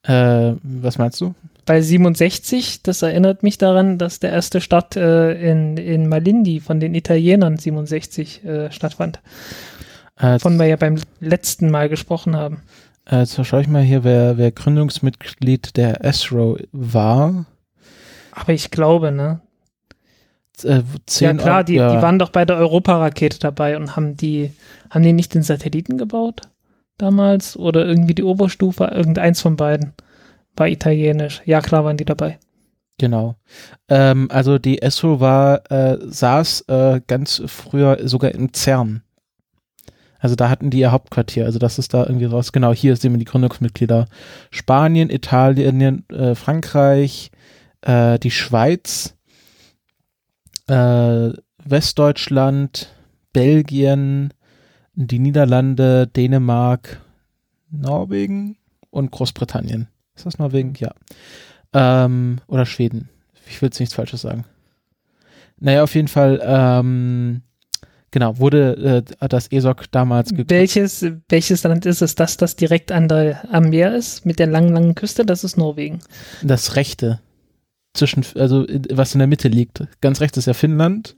Äh, 0.04 0.56
was 0.64 0.98
meinst 0.98 1.22
du? 1.22 1.36
Bei 1.66 1.82
67, 1.82 2.82
das 2.82 3.02
erinnert 3.04 3.44
mich 3.44 3.60
daran, 3.60 4.00
dass 4.00 4.20
der 4.20 4.32
erste 4.32 4.60
Start 4.60 4.96
äh, 4.96 5.34
in, 5.34 5.78
in 5.78 6.10
Malindi 6.10 6.60
von 6.62 6.80
den 6.80 6.96
Italienern 6.96 7.58
67 7.58 8.44
äh, 8.44 8.72
stattfand, 8.72 9.20
Äh, 10.18 10.40
von 10.40 10.58
wir 10.58 10.66
ja 10.66 10.76
beim 10.78 10.98
letzten 11.20 11.70
Mal 11.70 11.90
gesprochen 11.90 12.36
haben. 12.36 12.64
Äh, 13.06 13.20
jetzt 13.20 13.46
schaue 13.46 13.62
ich 13.62 13.68
mal 13.68 13.84
hier, 13.84 14.04
wer, 14.04 14.38
wer 14.38 14.52
Gründungsmitglied 14.52 15.78
der 15.78 16.04
ESRO 16.04 16.58
war. 16.72 17.46
Aber 18.32 18.54
ich 18.54 18.72
glaube, 18.72 19.12
ne? 19.12 19.42
Äh, 20.64 20.78
Ja 20.78 20.84
zehn 21.06 21.38
klar, 21.38 21.62
Eu- 21.62 21.64
die, 21.64 21.76
ja. 21.76 21.96
die 21.96 22.02
waren 22.02 22.20
doch 22.20 22.30
bei 22.30 22.46
der 22.46 22.58
Europarakete 22.58 23.40
dabei 23.40 23.78
und 23.78 23.96
haben 23.96 24.18
die, 24.18 24.52
haben 24.90 25.04
die 25.04 25.14
nicht 25.14 25.34
den 25.34 25.44
Satelliten 25.44 25.98
gebaut 25.98 26.42
damals? 26.98 27.56
Oder 27.58 27.86
irgendwie 27.86 28.16
die 28.16 28.24
Oberstufe? 28.24 28.86
Irgendeins 28.86 29.42
von 29.42 29.56
beiden 29.56 29.94
war 30.58 30.68
italienisch. 30.68 31.42
Ja 31.46 31.62
klar 31.62 31.86
waren 31.86 31.98
die 31.98 32.06
dabei. 32.06 32.38
Genau. 32.98 33.36
Ähm, 33.88 34.28
also 34.30 34.58
die 34.58 34.82
ESSO 34.82 35.22
war, 35.22 35.72
äh, 35.72 35.98
saß 36.02 36.66
äh, 36.68 37.00
ganz 37.08 37.42
früher 37.46 37.98
sogar 38.08 38.32
in 38.32 38.54
CERN. 38.54 39.02
Also 40.20 40.36
da 40.36 40.50
hatten 40.50 40.70
die 40.70 40.80
ihr 40.80 40.92
Hauptquartier. 40.92 41.46
Also 41.46 41.60
das 41.60 41.80
ist 41.80 41.94
da 41.94 42.04
irgendwie 42.06 42.26
raus. 42.26 42.52
Genau, 42.52 42.74
hier 42.74 42.98
sehen 42.98 43.14
wir 43.14 43.20
die 43.20 43.24
Gründungsmitglieder. 43.26 44.08
Spanien, 44.52 45.10
Italien, 45.10 46.04
äh, 46.10 46.36
Frankreich, 46.36 47.32
äh, 47.82 48.20
die 48.20 48.32
Schweiz, 48.32 49.16
äh, 50.68 51.32
Westdeutschland, 51.64 52.90
Belgien, 53.34 54.34
die 54.94 55.20
Niederlande, 55.20 56.08
Dänemark, 56.08 57.02
Norwegen 57.72 58.58
und 58.90 59.12
Großbritannien. 59.12 59.88
Ist 60.16 60.26
das 60.26 60.40
Norwegen? 60.40 60.74
Ja. 60.78 60.94
Ähm, 61.74 62.42
oder 62.48 62.66
Schweden. 62.66 63.10
Ich 63.48 63.62
will 63.62 63.68
jetzt 63.68 63.80
nichts 63.80 63.96
Falsches 63.96 64.22
sagen. 64.22 64.46
Naja, 65.60 65.84
auf 65.84 65.96
jeden 65.96 66.08
Fall, 66.08 66.42
ähm, 66.44 67.42
genau, 68.12 68.38
wurde 68.40 69.04
äh, 69.20 69.28
das 69.28 69.52
ESOC 69.52 69.92
damals 69.92 70.30
gegründet. 70.30 70.52
Welches, 70.52 71.06
welches 71.28 71.64
Land 71.64 71.86
ist 71.86 72.02
es? 72.02 72.16
Das, 72.16 72.38
das 72.38 72.56
direkt 72.56 72.92
an 72.92 73.08
der, 73.08 73.54
am 73.54 73.70
Meer 73.70 73.96
ist, 73.96 74.26
mit 74.26 74.40
der 74.40 74.48
langen, 74.48 74.74
langen 74.74 74.96
Küste? 74.96 75.26
Das 75.26 75.44
ist 75.44 75.58
Norwegen. 75.58 76.00
Das 76.42 76.76
rechte. 76.76 77.20
Zwischen, 77.94 78.24
also 78.36 78.66
was 78.92 79.14
in 79.14 79.20
der 79.20 79.28
Mitte 79.28 79.48
liegt. 79.48 79.88
Ganz 80.02 80.22
rechts 80.22 80.38
ist 80.38 80.46
ja 80.46 80.54
Finnland. 80.54 81.16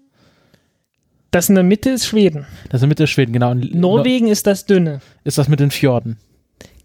Das 1.32 1.48
in 1.50 1.56
der 1.56 1.64
Mitte 1.64 1.90
ist 1.90 2.06
Schweden. 2.06 2.46
Das 2.70 2.82
in 2.82 2.88
der 2.88 2.90
Mitte 2.90 3.04
ist 3.04 3.10
Schweden, 3.10 3.34
genau. 3.34 3.52
Und 3.52 3.74
Norwegen 3.74 4.28
ist 4.28 4.48
das 4.48 4.66
dünne. 4.66 5.02
ist 5.24 5.38
das 5.38 5.48
mit 5.48 5.60
den 5.60 5.72
Fjorden. 5.72 6.18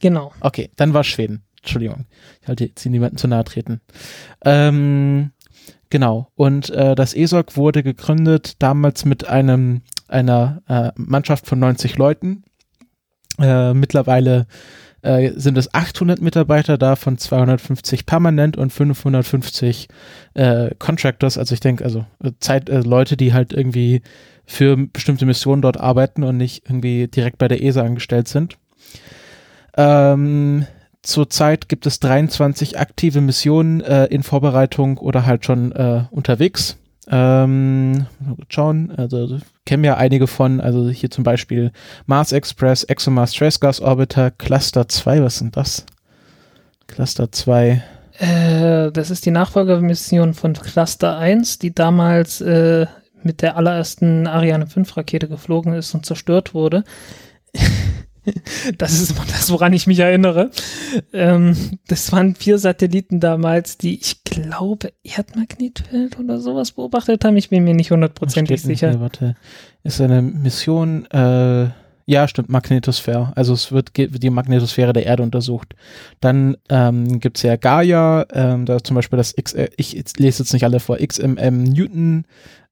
Genau. 0.00 0.32
Okay, 0.40 0.70
dann 0.76 0.94
war 0.94 1.04
Schweden. 1.04 1.42
Entschuldigung. 1.58 2.06
Ich 2.42 2.48
halte 2.48 2.66
jetzt 2.66 2.82
hier 2.82 2.92
niemanden 2.92 3.16
zu 3.16 3.26
nahe 3.26 3.42
treten. 3.42 3.80
Ähm, 4.44 5.32
genau. 5.90 6.30
Und 6.36 6.70
äh, 6.70 6.94
das 6.94 7.14
ESOC 7.14 7.56
wurde 7.56 7.82
gegründet 7.82 8.54
damals 8.60 9.04
mit 9.04 9.26
einem 9.26 9.82
einer 10.08 10.62
äh, 10.68 10.92
Mannschaft 10.94 11.46
von 11.46 11.58
90 11.58 11.96
Leuten. 11.96 12.44
Äh, 13.40 13.74
mittlerweile 13.74 14.46
äh, 15.06 15.32
sind 15.36 15.56
es 15.56 15.72
800 15.72 16.20
Mitarbeiter, 16.20 16.76
davon 16.76 17.16
250 17.16 18.06
permanent 18.06 18.56
und 18.56 18.72
550 18.72 19.88
äh, 20.34 20.70
Contractors. 20.78 21.38
Also 21.38 21.54
ich 21.54 21.60
denke, 21.60 21.84
also 21.84 22.04
äh, 22.22 22.32
Zeit, 22.40 22.68
äh, 22.68 22.80
Leute, 22.80 23.16
die 23.16 23.32
halt 23.32 23.52
irgendwie 23.52 24.02
für 24.44 24.76
bestimmte 24.76 25.26
Missionen 25.26 25.62
dort 25.62 25.78
arbeiten 25.78 26.22
und 26.22 26.36
nicht 26.36 26.64
irgendwie 26.66 27.08
direkt 27.08 27.38
bei 27.38 27.48
der 27.48 27.62
ESA 27.62 27.82
angestellt 27.82 28.28
sind. 28.28 28.56
Ähm, 29.76 30.66
Zurzeit 31.02 31.68
gibt 31.68 31.86
es 31.86 32.00
23 32.00 32.78
aktive 32.80 33.20
Missionen 33.20 33.80
äh, 33.80 34.06
in 34.06 34.24
Vorbereitung 34.24 34.98
oder 34.98 35.24
halt 35.24 35.44
schon 35.44 35.70
äh, 35.70 36.02
unterwegs. 36.10 36.78
Ähm, 37.08 38.06
schauen, 38.48 38.90
also 38.96 39.38
kennen 39.64 39.84
ja 39.84 39.96
einige 39.96 40.26
von, 40.26 40.60
also 40.60 40.88
hier 40.88 41.10
zum 41.10 41.22
Beispiel 41.22 41.70
Mars 42.06 42.32
Express, 42.32 42.82
ExoMars 42.84 43.32
Trace 43.32 43.60
Gas 43.60 43.80
Orbiter, 43.80 44.32
Cluster 44.32 44.88
2, 44.88 45.22
was 45.22 45.38
sind 45.38 45.56
das? 45.56 45.86
Cluster 46.88 47.30
2, 47.30 47.82
Äh, 48.18 48.90
das 48.92 49.10
ist 49.10 49.26
die 49.26 49.30
Nachfolgermission 49.30 50.34
von 50.34 50.54
Cluster 50.54 51.18
1, 51.18 51.58
die 51.58 51.74
damals 51.74 52.40
äh, 52.40 52.86
mit 53.22 53.42
der 53.42 53.56
allerersten 53.56 54.26
Ariane 54.26 54.66
5 54.66 54.96
Rakete 54.96 55.28
geflogen 55.28 55.74
ist 55.74 55.94
und 55.94 56.06
zerstört 56.06 56.54
wurde. 56.54 56.84
das 58.78 59.00
ist 59.00 59.14
das, 59.28 59.50
woran 59.50 59.72
ich 59.72 59.86
mich 59.86 59.98
erinnere. 59.98 60.50
Ähm, 61.12 61.56
das 61.88 62.12
waren 62.12 62.34
vier 62.34 62.58
Satelliten 62.58 63.20
damals, 63.20 63.78
die 63.78 63.98
ich 64.00 64.24
glaube 64.24 64.92
Erdmagnetfeld 65.02 66.18
oder 66.18 66.38
sowas 66.38 66.72
beobachtet 66.72 67.24
haben. 67.24 67.36
Ich 67.36 67.50
bin 67.50 67.64
mir 67.64 67.74
nicht 67.74 67.90
hundertprozentig 67.90 68.62
sicher. 68.62 68.90
Hier, 68.90 69.00
warte, 69.00 69.36
ist 69.82 70.00
eine 70.00 70.22
Mission, 70.22 71.06
äh, 71.10 71.68
ja, 72.08 72.28
stimmt, 72.28 72.48
Magnetosphäre. 72.48 73.32
Also 73.34 73.52
es 73.52 73.72
wird 73.72 73.96
die 73.96 74.30
Magnetosphäre 74.30 74.92
der 74.92 75.06
Erde 75.06 75.24
untersucht. 75.24 75.74
Dann 76.20 76.56
ähm, 76.68 77.18
gibt's 77.18 77.42
ja 77.42 77.56
Gaia, 77.56 78.26
ähm, 78.32 78.64
da 78.64 78.82
zum 78.82 78.94
Beispiel 78.94 79.16
das 79.16 79.36
X, 79.36 79.54
äh, 79.54 79.68
ich 79.76 79.92
lese 80.16 80.42
jetzt 80.42 80.52
nicht 80.52 80.64
alle 80.64 80.80
vor, 80.80 80.98
XMM 80.98 81.64
Newton 81.64 82.24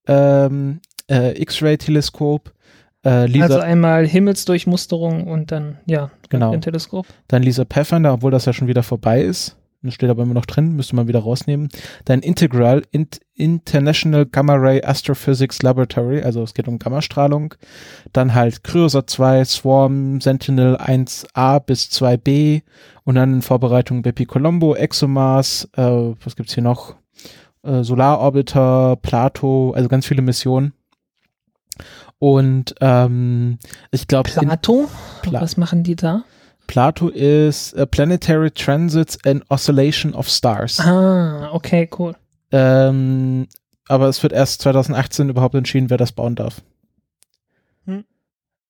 ähm, 0.06 0.80
äh, 1.10 1.40
X-Ray-Teleskop, 1.40 2.52
äh, 3.04 3.26
Lisa, 3.26 3.44
Also 3.44 3.58
einmal 3.60 4.06
Himmelsdurchmusterung 4.06 5.26
und 5.26 5.52
dann, 5.52 5.78
ja, 5.86 6.10
Genau. 6.28 6.52
ein 6.52 6.60
Teleskop. 6.60 7.06
dann 7.28 7.42
Lisa 7.42 7.64
Pathfinder, 7.64 8.12
obwohl 8.14 8.30
das 8.30 8.44
ja 8.46 8.52
schon 8.52 8.68
wieder 8.68 8.82
vorbei 8.82 9.22
ist. 9.22 9.56
Das 9.82 9.92
steht 9.92 10.08
aber 10.08 10.22
immer 10.22 10.32
noch 10.32 10.46
drin, 10.46 10.72
müsste 10.76 10.96
man 10.96 11.08
wieder 11.08 11.18
rausnehmen. 11.20 11.68
Dann 12.06 12.20
Integral, 12.20 12.84
Int 12.90 13.20
International 13.34 14.24
Gamma 14.24 14.54
Ray 14.54 14.82
Astrophysics 14.82 15.60
Laboratory, 15.62 16.22
also 16.22 16.42
es 16.42 16.54
geht 16.54 16.68
um 16.68 16.78
Gammastrahlung. 16.78 17.54
Dann 18.14 18.32
halt 18.34 18.64
Cryosat 18.64 19.10
2, 19.10 19.44
Swarm, 19.44 20.22
Sentinel 20.22 20.76
1a 20.76 21.58
bis 21.60 21.90
2b 21.90 22.62
und 23.04 23.16
dann 23.16 23.34
in 23.34 23.42
Vorbereitung 23.42 24.00
Bepi 24.00 24.24
Colombo, 24.24 24.74
ExoMars, 24.74 25.68
äh, 25.76 25.82
was 25.82 26.34
gibt's 26.36 26.54
hier 26.54 26.62
noch? 26.62 26.94
Äh, 27.62 27.82
Solar 27.82 28.20
Orbiter, 28.20 28.96
Plato, 29.02 29.72
also 29.76 29.88
ganz 29.90 30.06
viele 30.06 30.22
Missionen. 30.22 30.72
Und 32.24 32.74
ähm, 32.80 33.58
ich 33.90 34.08
glaube, 34.08 34.30
Plato? 34.30 34.88
Pla- 35.20 35.42
Was 35.42 35.58
machen 35.58 35.82
die 35.82 35.94
da? 35.94 36.24
Plato 36.66 37.08
ist 37.10 37.76
Planetary 37.90 38.50
Transits 38.50 39.18
and 39.26 39.44
Oscillation 39.50 40.14
of 40.14 40.30
Stars. 40.30 40.80
Ah, 40.80 41.50
okay, 41.52 41.87
cool. 41.98 42.14
Ähm, 42.50 43.46
aber 43.88 44.08
es 44.08 44.22
wird 44.22 44.32
erst 44.32 44.62
2018 44.62 45.28
überhaupt 45.28 45.54
entschieden, 45.54 45.90
wer 45.90 45.98
das 45.98 46.12
bauen 46.12 46.34
darf. 46.34 46.62
Hm. 47.84 48.04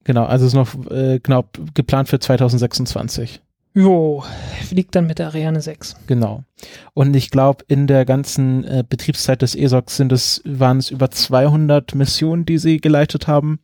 Genau, 0.03 0.25
also 0.25 0.47
ist 0.47 0.55
noch 0.55 0.75
äh, 0.91 1.21
genau 1.23 1.45
geplant 1.75 2.09
für 2.09 2.19
2026. 2.19 3.41
Jo, 3.77 4.23
fliegt 4.63 4.95
dann 4.95 5.09
mit 5.09 5.19
der 5.19 5.27
Ariane 5.27 5.61
6. 5.61 5.97
Genau. 6.07 6.45
Und 6.95 7.15
ich 7.15 7.31
glaube, 7.31 7.65
in 7.67 7.89
der 7.89 8.05
ganzen 8.05 8.63
äh, 8.63 8.85
Betriebszeit 8.89 9.43
des 9.43 9.57
ESOC 9.57 9.91
sind 9.91 10.13
es, 10.13 10.41
waren 10.45 10.79
es 10.79 10.91
über 10.91 11.11
200 11.11 11.97
Missionen, 11.97 12.47
die 12.47 12.59
sie 12.59 12.81
geleitet 12.81 13.27
haben. 13.27 13.59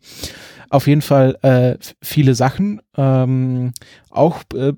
Auf 0.68 0.88
jeden 0.88 1.02
Fall 1.02 1.36
äh, 1.42 1.76
viele 2.02 2.34
Sachen. 2.34 2.80
Ähm, 2.96 3.72
auch 4.10 4.42
äh, 4.54 4.72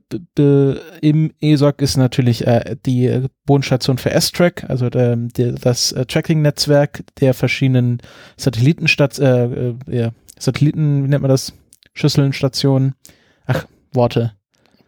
im 1.01 1.33
ESOC 1.41 1.81
ist 1.81 1.97
natürlich 1.97 2.47
äh, 2.47 2.77
die 2.85 3.27
Bodenstation 3.47 3.97
für 3.97 4.11
S-Track, 4.11 4.65
also 4.69 4.91
der, 4.91 5.17
der, 5.17 5.53
das 5.53 5.93
äh, 5.93 6.05
Tracking-Netzwerk 6.05 7.05
der 7.21 7.33
verschiedenen 7.33 7.99
Satellitenstats 8.37 9.19
äh, 9.19 9.45
äh, 9.45 9.75
ja, 9.87 10.11
Satelliten, 10.39 11.05
wie 11.05 11.09
nennt 11.09 11.23
man 11.23 11.31
das? 11.31 11.55
Schüsselnstationen. 11.95 12.95
Ach, 13.47 13.67
Worte. 13.93 14.33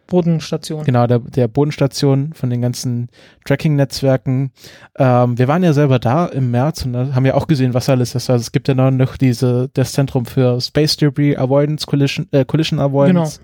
Bodenstation. 0.07 0.83
Genau, 0.83 1.07
der, 1.07 1.19
der 1.19 1.47
Bodenstation 1.47 2.33
von 2.33 2.49
den 2.49 2.61
ganzen 2.61 3.09
Tracking-Netzwerken. 3.45 4.51
Ähm, 4.97 5.37
wir 5.37 5.47
waren 5.47 5.63
ja 5.63 5.73
selber 5.73 5.99
da 5.99 6.25
im 6.27 6.51
März 6.51 6.85
und 6.85 6.93
da 6.93 7.13
haben 7.15 7.25
ja 7.25 7.33
auch 7.33 7.47
gesehen, 7.47 7.73
was 7.73 7.89
alles 7.89 8.13
ist. 8.15 8.29
Also 8.29 8.41
es 8.41 8.51
gibt 8.51 8.67
ja 8.67 8.73
noch 8.75 9.17
diese, 9.17 9.69
das 9.73 9.93
Zentrum 9.93 10.25
für 10.25 10.59
Space 10.61 10.97
Debris 10.97 11.37
Avoidance, 11.37 11.85
Collision, 11.87 12.27
äh, 12.31 12.45
Collision 12.45 12.79
Avoidance. 12.79 13.39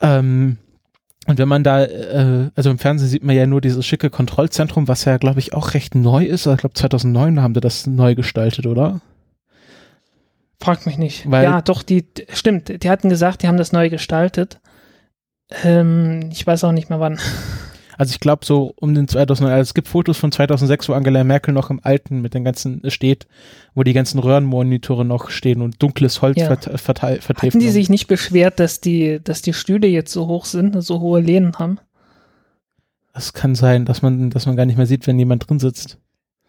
Ähm, 0.00 0.58
und 1.26 1.38
wenn 1.38 1.48
man 1.48 1.62
da, 1.62 1.84
äh, 1.84 2.50
also 2.54 2.70
im 2.70 2.78
Fernsehen 2.78 3.08
sieht 3.08 3.22
man 3.24 3.36
ja 3.36 3.46
nur 3.46 3.60
dieses 3.60 3.84
schicke 3.84 4.08
Kontrollzentrum, 4.10 4.88
was 4.88 5.04
ja, 5.04 5.18
glaube 5.18 5.40
ich, 5.40 5.52
auch 5.54 5.74
recht 5.74 5.94
neu 5.94 6.24
ist. 6.24 6.46
Also 6.46 6.54
Ich 6.54 6.60
glaube, 6.60 6.74
2009 6.74 7.42
haben 7.42 7.52
die 7.54 7.60
das 7.60 7.86
neu 7.86 8.14
gestaltet, 8.14 8.66
oder? 8.66 9.00
Frag 10.60 10.86
mich 10.86 10.98
nicht. 10.98 11.30
Weil- 11.30 11.44
ja, 11.44 11.62
doch, 11.62 11.82
die, 11.82 12.04
stimmt, 12.32 12.82
die 12.82 12.90
hatten 12.90 13.08
gesagt, 13.10 13.42
die 13.42 13.48
haben 13.48 13.58
das 13.58 13.72
neu 13.72 13.90
gestaltet. 13.90 14.60
Ähm, 15.64 16.28
ich 16.32 16.46
weiß 16.46 16.64
auch 16.64 16.72
nicht 16.72 16.90
mehr 16.90 17.00
wann. 17.00 17.18
Also 18.00 18.12
ich 18.12 18.20
glaube 18.20 18.44
so 18.46 18.74
um 18.76 18.94
den 18.94 19.08
2009, 19.08 19.52
also 19.58 19.68
es 19.70 19.74
gibt 19.74 19.88
Fotos 19.88 20.18
von 20.18 20.30
2006, 20.30 20.88
wo 20.88 20.92
Angela 20.92 21.24
Merkel 21.24 21.52
noch 21.52 21.68
im 21.68 21.80
Alten 21.82 22.20
mit 22.20 22.32
den 22.32 22.44
ganzen 22.44 22.84
äh, 22.84 22.92
steht, 22.92 23.26
wo 23.74 23.82
die 23.82 23.92
ganzen 23.92 24.20
Röhrenmonitore 24.20 25.04
noch 25.04 25.30
stehen 25.30 25.62
und 25.62 25.82
dunkles 25.82 26.22
Holz 26.22 26.36
Ja. 26.38 26.46
verte- 26.46 26.78
verteil- 26.78 27.20
verteilt. 27.20 27.54
Hatten 27.54 27.58
die 27.58 27.70
sich 27.70 27.88
nicht 27.90 28.06
beschwert, 28.06 28.60
dass 28.60 28.80
die, 28.80 29.18
dass 29.24 29.42
die 29.42 29.52
Stühle 29.52 29.88
jetzt 29.88 30.12
so 30.12 30.28
hoch 30.28 30.44
sind, 30.44 30.80
so 30.80 31.00
hohe 31.00 31.20
Lehnen 31.20 31.58
haben? 31.58 31.80
Es 33.14 33.32
kann 33.32 33.56
sein, 33.56 33.84
dass 33.84 34.00
man, 34.00 34.30
dass 34.30 34.46
man 34.46 34.54
gar 34.54 34.64
nicht 34.66 34.76
mehr 34.76 34.86
sieht, 34.86 35.08
wenn 35.08 35.18
jemand 35.18 35.50
drin 35.50 35.58
sitzt. 35.58 35.98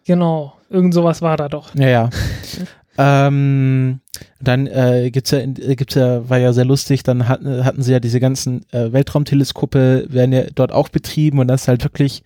Genau, 0.06 0.52
irgend 0.68 0.94
sowas 0.94 1.20
war 1.20 1.36
da 1.36 1.48
doch. 1.48 1.74
Ja, 1.74 1.88
ja. 1.88 2.10
ähm, 3.02 4.00
dann 4.42 4.66
äh, 4.66 5.10
gibt's 5.10 5.30
ja, 5.30 5.38
äh, 5.38 5.74
gibt's 5.74 5.94
ja, 5.94 6.28
war 6.28 6.36
ja 6.36 6.52
sehr 6.52 6.66
lustig, 6.66 7.02
dann 7.02 7.28
hatten, 7.28 7.64
hatten 7.64 7.82
sie 7.82 7.92
ja 7.92 7.98
diese 7.98 8.20
ganzen 8.20 8.70
äh, 8.72 8.92
Weltraumteleskope, 8.92 10.04
werden 10.10 10.32
ja 10.32 10.42
dort 10.54 10.70
auch 10.70 10.90
betrieben 10.90 11.38
und 11.38 11.48
das 11.48 11.62
ist 11.62 11.68
halt 11.68 11.82
wirklich, 11.82 12.22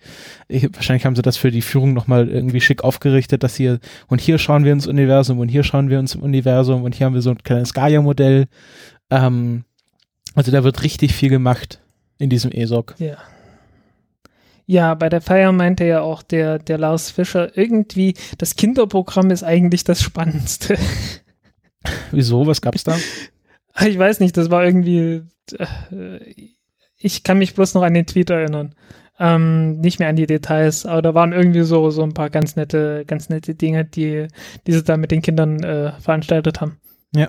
ich, 0.49 0.67
wahrscheinlich 0.73 1.05
haben 1.05 1.15
sie 1.15 1.21
das 1.21 1.37
für 1.37 1.49
die 1.49 1.61
Führung 1.61 1.93
nochmal 1.93 2.27
irgendwie 2.27 2.59
schick 2.59 2.83
aufgerichtet, 2.83 3.41
dass 3.43 3.55
hier, 3.55 3.79
und 4.07 4.19
hier 4.19 4.37
schauen 4.37 4.65
wir 4.65 4.73
ins 4.73 4.85
Universum 4.85 5.39
und 5.39 5.47
hier 5.47 5.63
schauen 5.63 5.89
wir 5.89 5.97
uns 5.97 6.13
im 6.13 6.23
Universum 6.23 6.83
und 6.83 6.93
hier 6.93 7.05
haben 7.05 7.13
wir 7.13 7.21
so 7.21 7.29
ein 7.29 7.41
kleines 7.43 7.73
Gaia-Modell. 7.73 8.47
Ähm, 9.09 9.63
also 10.33 10.51
da 10.51 10.65
wird 10.65 10.83
richtig 10.83 11.13
viel 11.13 11.29
gemacht 11.29 11.79
in 12.17 12.29
diesem 12.29 12.51
ESOC. 12.51 12.95
Ja. 12.97 13.15
Ja, 14.65 14.95
bei 14.95 15.09
der 15.09 15.21
Feier 15.21 15.51
meinte 15.51 15.85
ja 15.85 16.01
auch 16.01 16.23
der, 16.23 16.57
der 16.59 16.77
Lars 16.77 17.11
Fischer, 17.11 17.55
irgendwie, 17.55 18.15
das 18.37 18.55
Kinderprogramm 18.55 19.29
ist 19.29 19.43
eigentlich 19.43 19.83
das 19.83 20.01
Spannendste. 20.01 20.77
Wieso? 22.11 22.47
Was 22.47 22.61
gab's 22.61 22.83
da? 22.83 22.97
Ich 23.85 23.99
weiß 23.99 24.21
nicht, 24.21 24.37
das 24.37 24.49
war 24.49 24.63
irgendwie, 24.63 25.23
äh, 25.51 26.45
ich 26.97 27.23
kann 27.23 27.39
mich 27.39 27.55
bloß 27.55 27.73
noch 27.73 27.81
an 27.81 27.93
den 27.93 28.05
Tweet 28.05 28.29
erinnern. 28.29 28.73
Ähm, 29.19 29.81
nicht 29.81 29.99
mehr 29.99 30.07
an 30.07 30.15
die 30.15 30.27
Details, 30.27 30.85
aber 30.85 31.01
da 31.01 31.13
waren 31.13 31.33
irgendwie 31.33 31.63
so, 31.63 31.89
so 31.89 32.01
ein 32.01 32.13
paar 32.13 32.29
ganz 32.29 32.55
nette, 32.55 33.03
ganz 33.05 33.27
nette 33.27 33.53
Dinge, 33.53 33.83
die, 33.83 34.29
die 34.65 34.71
sie 34.71 34.81
da 34.81 34.95
mit 34.95 35.11
den 35.11 35.21
Kindern 35.21 35.61
äh, 35.61 35.91
veranstaltet 35.99 36.61
haben. 36.61 36.79
Ja. 37.13 37.27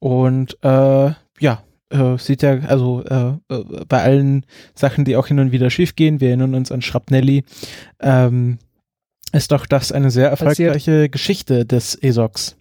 Und 0.00 0.58
äh, 0.62 1.12
ja, 1.38 1.62
äh, 1.90 2.18
sieht 2.18 2.42
ja, 2.42 2.58
also 2.60 3.04
äh, 3.04 3.54
äh, 3.54 3.84
bei 3.88 4.02
allen 4.02 4.46
Sachen, 4.74 5.04
die 5.04 5.16
auch 5.16 5.26
hin 5.26 5.38
und 5.38 5.52
wieder 5.52 5.70
schief 5.70 5.96
gehen, 5.96 6.20
wir 6.20 6.28
erinnern 6.28 6.54
uns 6.54 6.72
an 6.72 6.82
Schrapnelli, 6.82 7.44
ähm, 8.00 8.58
ist 9.32 9.52
doch 9.52 9.66
das 9.66 9.92
eine 9.92 10.10
sehr 10.10 10.30
erfolgreiche 10.30 10.72
Passiert. 10.72 11.12
Geschichte 11.12 11.66
des 11.66 11.94
ESOX. 11.94 12.56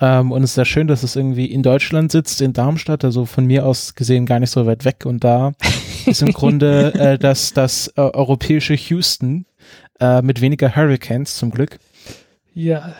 Ähm, 0.00 0.32
und 0.32 0.42
es 0.42 0.50
ist 0.50 0.54
sehr 0.54 0.64
schön, 0.64 0.88
dass 0.88 1.02
es 1.02 1.16
irgendwie 1.16 1.46
in 1.46 1.62
Deutschland 1.62 2.10
sitzt, 2.10 2.40
in 2.40 2.52
Darmstadt, 2.52 3.04
also 3.04 3.26
von 3.26 3.46
mir 3.46 3.64
aus 3.64 3.94
gesehen 3.94 4.26
gar 4.26 4.40
nicht 4.40 4.50
so 4.50 4.66
weit 4.66 4.84
weg. 4.84 5.06
Und 5.06 5.22
da 5.22 5.52
ist 6.06 6.22
im 6.22 6.32
Grunde 6.32 6.94
äh, 6.94 7.18
das, 7.18 7.52
das 7.52 7.88
äh, 7.96 8.00
europäische 8.00 8.74
Houston 8.74 9.46
äh, 10.00 10.22
mit 10.22 10.40
weniger 10.40 10.74
Hurricanes 10.74 11.36
zum 11.36 11.50
Glück. 11.50 11.78
Ja, 12.54 12.94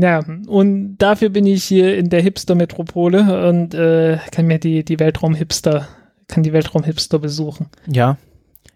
ja, 0.00 0.24
und 0.46 0.96
dafür 0.98 1.28
bin 1.28 1.46
ich 1.46 1.64
hier 1.64 1.96
in 1.96 2.10
der 2.10 2.22
Hipster-Metropole 2.22 3.48
und 3.48 3.74
äh, 3.74 4.18
kann 4.32 4.46
mir 4.46 4.58
die, 4.58 4.84
die 4.84 4.98
Weltraum-Hipster, 4.98 5.86
kann 6.28 6.42
die 6.42 6.52
Weltraum-Hipster 6.52 7.18
besuchen. 7.18 7.66
Ja. 7.86 8.18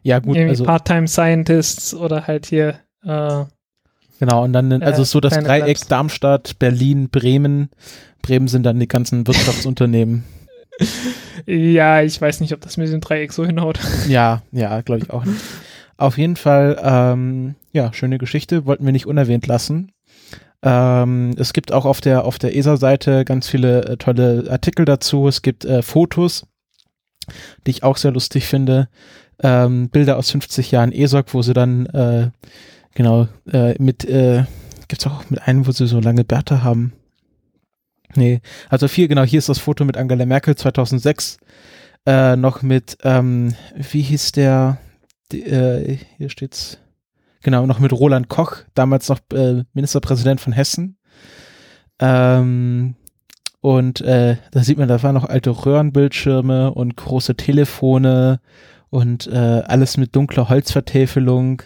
Ja, 0.03 0.21
gut. 0.21 0.37
Irgendwie 0.37 0.51
also, 0.51 0.65
Part-Time-Scientists 0.65 1.95
oder 1.95 2.27
halt 2.27 2.47
hier 2.47 2.77
äh, 3.05 3.45
Genau, 4.19 4.45
und 4.45 4.53
dann, 4.53 4.83
also 4.83 5.03
äh, 5.03 5.05
so 5.05 5.21
das 5.21 5.35
Dreieck 5.35 5.67
Labs. 5.67 5.89
Darmstadt, 5.89 6.59
Berlin, 6.59 7.09
Bremen. 7.09 7.71
Bremen 8.23 8.49
sind 8.49 8.65
dann 8.65 8.81
die 8.81 8.89
ganzen 8.89 9.27
Wirtschaftsunternehmen. 9.27 10.25
ja, 11.47 12.03
ich 12.03 12.21
weiß 12.21 12.41
nicht, 12.41 12.53
ob 12.53 12.61
das 12.61 12.77
mit 12.77 12.89
dem 12.89 13.01
Dreieck 13.01 13.33
so 13.33 13.47
hinhaut. 13.47 13.79
Ja, 14.09 14.43
ja, 14.53 14.81
glaube 14.81 15.03
ich 15.05 15.11
auch 15.11 15.25
nicht. 15.25 15.41
Auf 15.97 16.19
jeden 16.19 16.37
Fall, 16.37 16.81
ähm, 16.83 17.55
ja, 17.73 17.93
schöne 17.93 18.19
Geschichte, 18.19 18.67
wollten 18.67 18.85
wir 18.85 18.93
nicht 18.93 19.07
unerwähnt 19.07 19.47
lassen. 19.47 19.93
Ähm, 20.63 21.35
es 21.39 21.53
gibt 21.53 21.73
auch 21.73 21.85
auf 21.85 22.01
der, 22.01 22.25
auf 22.25 22.39
der 22.39 22.57
ESA-Seite 22.57 23.25
ganz 23.25 23.49
viele 23.49 23.85
äh, 23.85 23.97
tolle 23.97 24.47
Artikel 24.51 24.85
dazu. 24.85 25.29
Es 25.29 25.43
gibt 25.43 25.65
äh, 25.65 25.83
Fotos, 25.83 26.47
die 27.67 27.71
ich 27.71 27.83
auch 27.83 27.97
sehr 27.97 28.11
lustig 28.11 28.47
finde. 28.47 28.89
Ähm, 29.41 29.89
Bilder 29.89 30.17
aus 30.17 30.31
50 30.33 30.73
Jahren 30.73 30.91
ESOC, 30.91 31.33
wo 31.33 31.43
sie 31.43 31.53
dann 31.53 31.87
äh, 31.87 32.31
Genau, 32.99 33.29
äh, 33.53 33.81
mit, 33.81 34.05
äh, 34.07 34.45
gibt's 34.89 35.07
auch 35.07 35.31
mit 35.31 35.41
einem, 35.43 35.69
wo 35.69 35.71
sie 35.71 35.87
so 35.87 36.01
lange 36.01 36.25
Bärte 36.25 36.65
haben. 36.65 36.95
Nee, 38.17 38.41
also 38.71 38.89
viel, 38.89 39.07
genau, 39.07 39.23
hier 39.23 39.39
ist 39.39 39.49
das 39.49 39.61
Foto 39.61 39.85
mit 39.85 39.97
Angela 39.97 40.27
Merkel 40.27 40.57
2006, 40.57 41.39
äh, 42.07 42.35
noch 42.35 42.63
mit, 42.63 42.99
ähm, 43.05 43.55
wie 43.77 44.03
hieß 44.03 44.33
der, 44.33 44.79
die, 45.31 45.45
äh, 45.45 45.99
hier 46.17 46.29
steht's, 46.29 46.79
genau, 47.43 47.67
noch 47.67 47.79
mit 47.79 47.93
Roland 47.93 48.29
Koch, 48.29 48.57
damals 48.75 49.09
noch 49.09 49.21
äh, 49.33 49.65
Ministerpräsident 49.73 50.41
von 50.41 50.53
Hessen. 50.53 50.99
Ähm, 52.01 52.95
und 53.61 54.01
äh, 54.01 54.37
da 54.53 54.63
sieht 54.63 54.79
man, 54.79 54.89
da 54.89 55.03
waren 55.03 55.15
noch 55.15 55.25
alte 55.25 55.51
Röhrenbildschirme 55.51 56.73
und 56.73 56.97
große 56.97 57.37
Telefone 57.37 58.41
und 58.91 59.27
äh, 59.27 59.63
alles 59.67 59.97
mit 59.97 60.15
dunkler 60.15 60.49
Holzvertäfelung. 60.49 61.63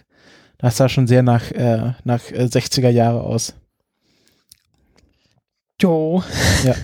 Das 0.59 0.77
sah 0.77 0.89
schon 0.89 1.07
sehr 1.07 1.23
nach, 1.23 1.51
äh, 1.51 1.93
nach 2.05 2.21
60er 2.21 2.89
äh, 2.89 2.91
Jahre 2.91 3.23
aus. 3.23 3.55
Jo. 5.81 6.23
Ja. 6.65 6.75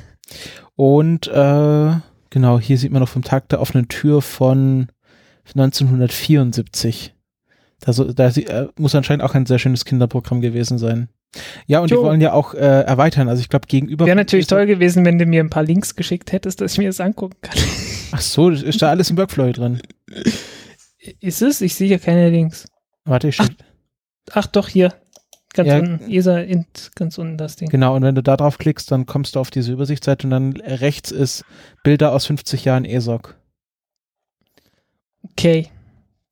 Und 0.74 1.26
äh, 1.28 2.00
genau, 2.30 2.60
hier 2.60 2.78
sieht 2.78 2.92
man 2.92 3.00
noch 3.00 3.08
vom 3.08 3.22
Tag 3.22 3.48
der 3.48 3.60
offenen 3.60 3.88
Tür 3.88 4.20
von 4.20 4.88
1974. 5.54 7.14
Da, 7.80 7.92
so, 7.92 8.12
da 8.12 8.28
äh, 8.28 8.68
muss 8.76 8.94
anscheinend 8.94 9.22
auch 9.22 9.34
ein 9.34 9.46
sehr 9.46 9.58
schönes 9.58 9.84
Kinderprogramm 9.84 10.40
gewesen 10.40 10.78
sein. 10.78 11.08
Ja, 11.66 11.80
und 11.80 11.90
jo. 11.90 11.98
die 11.98 12.02
wollen 12.02 12.20
ja 12.20 12.32
auch 12.32 12.54
äh, 12.54 12.58
erweitern. 12.58 13.28
Also 13.28 13.40
ich 13.40 13.48
glaube, 13.48 13.66
gegenüber. 13.66 14.06
Wäre 14.06 14.16
natürlich 14.16 14.46
toll 14.46 14.66
gewesen, 14.66 15.04
wenn 15.04 15.18
du 15.18 15.26
mir 15.26 15.40
ein 15.40 15.50
paar 15.50 15.62
Links 15.62 15.94
geschickt 15.94 16.32
hättest, 16.32 16.60
dass 16.60 16.72
ich 16.72 16.78
mir 16.78 16.88
das 16.88 17.00
angucken 17.00 17.36
kann. 17.40 17.58
Ach 18.12 18.20
so, 18.20 18.50
ist 18.50 18.82
da 18.82 18.88
alles 18.88 19.10
im 19.10 19.16
Workflow 19.18 19.52
drin? 19.52 19.80
Ist 21.20 21.42
es? 21.42 21.60
Ich 21.60 21.74
sehe 21.74 21.88
hier 21.88 21.98
keine 21.98 22.30
Links. 22.30 22.66
Warte, 23.04 23.28
ich 23.28 23.36
schicke. 23.36 23.64
Ach 24.32 24.46
doch, 24.46 24.68
hier. 24.68 24.94
Ganz 25.54 25.68
ja, 25.68 25.78
unten. 25.78 26.10
ESA 26.10 26.38
int, 26.40 26.90
ganz 26.94 27.18
unten 27.18 27.38
das 27.38 27.56
Ding. 27.56 27.68
Genau, 27.68 27.96
und 27.96 28.02
wenn 28.02 28.14
du 28.14 28.22
da 28.22 28.36
drauf 28.36 28.58
klickst, 28.58 28.90
dann 28.90 29.06
kommst 29.06 29.34
du 29.34 29.40
auf 29.40 29.50
diese 29.50 29.72
Übersichtsseite 29.72 30.26
und 30.26 30.30
dann 30.30 30.52
rechts 30.56 31.10
ist 31.10 31.44
Bilder 31.82 32.12
aus 32.12 32.26
50 32.26 32.64
Jahren 32.64 32.84
ESOC. 32.84 33.34
Okay. 35.30 35.68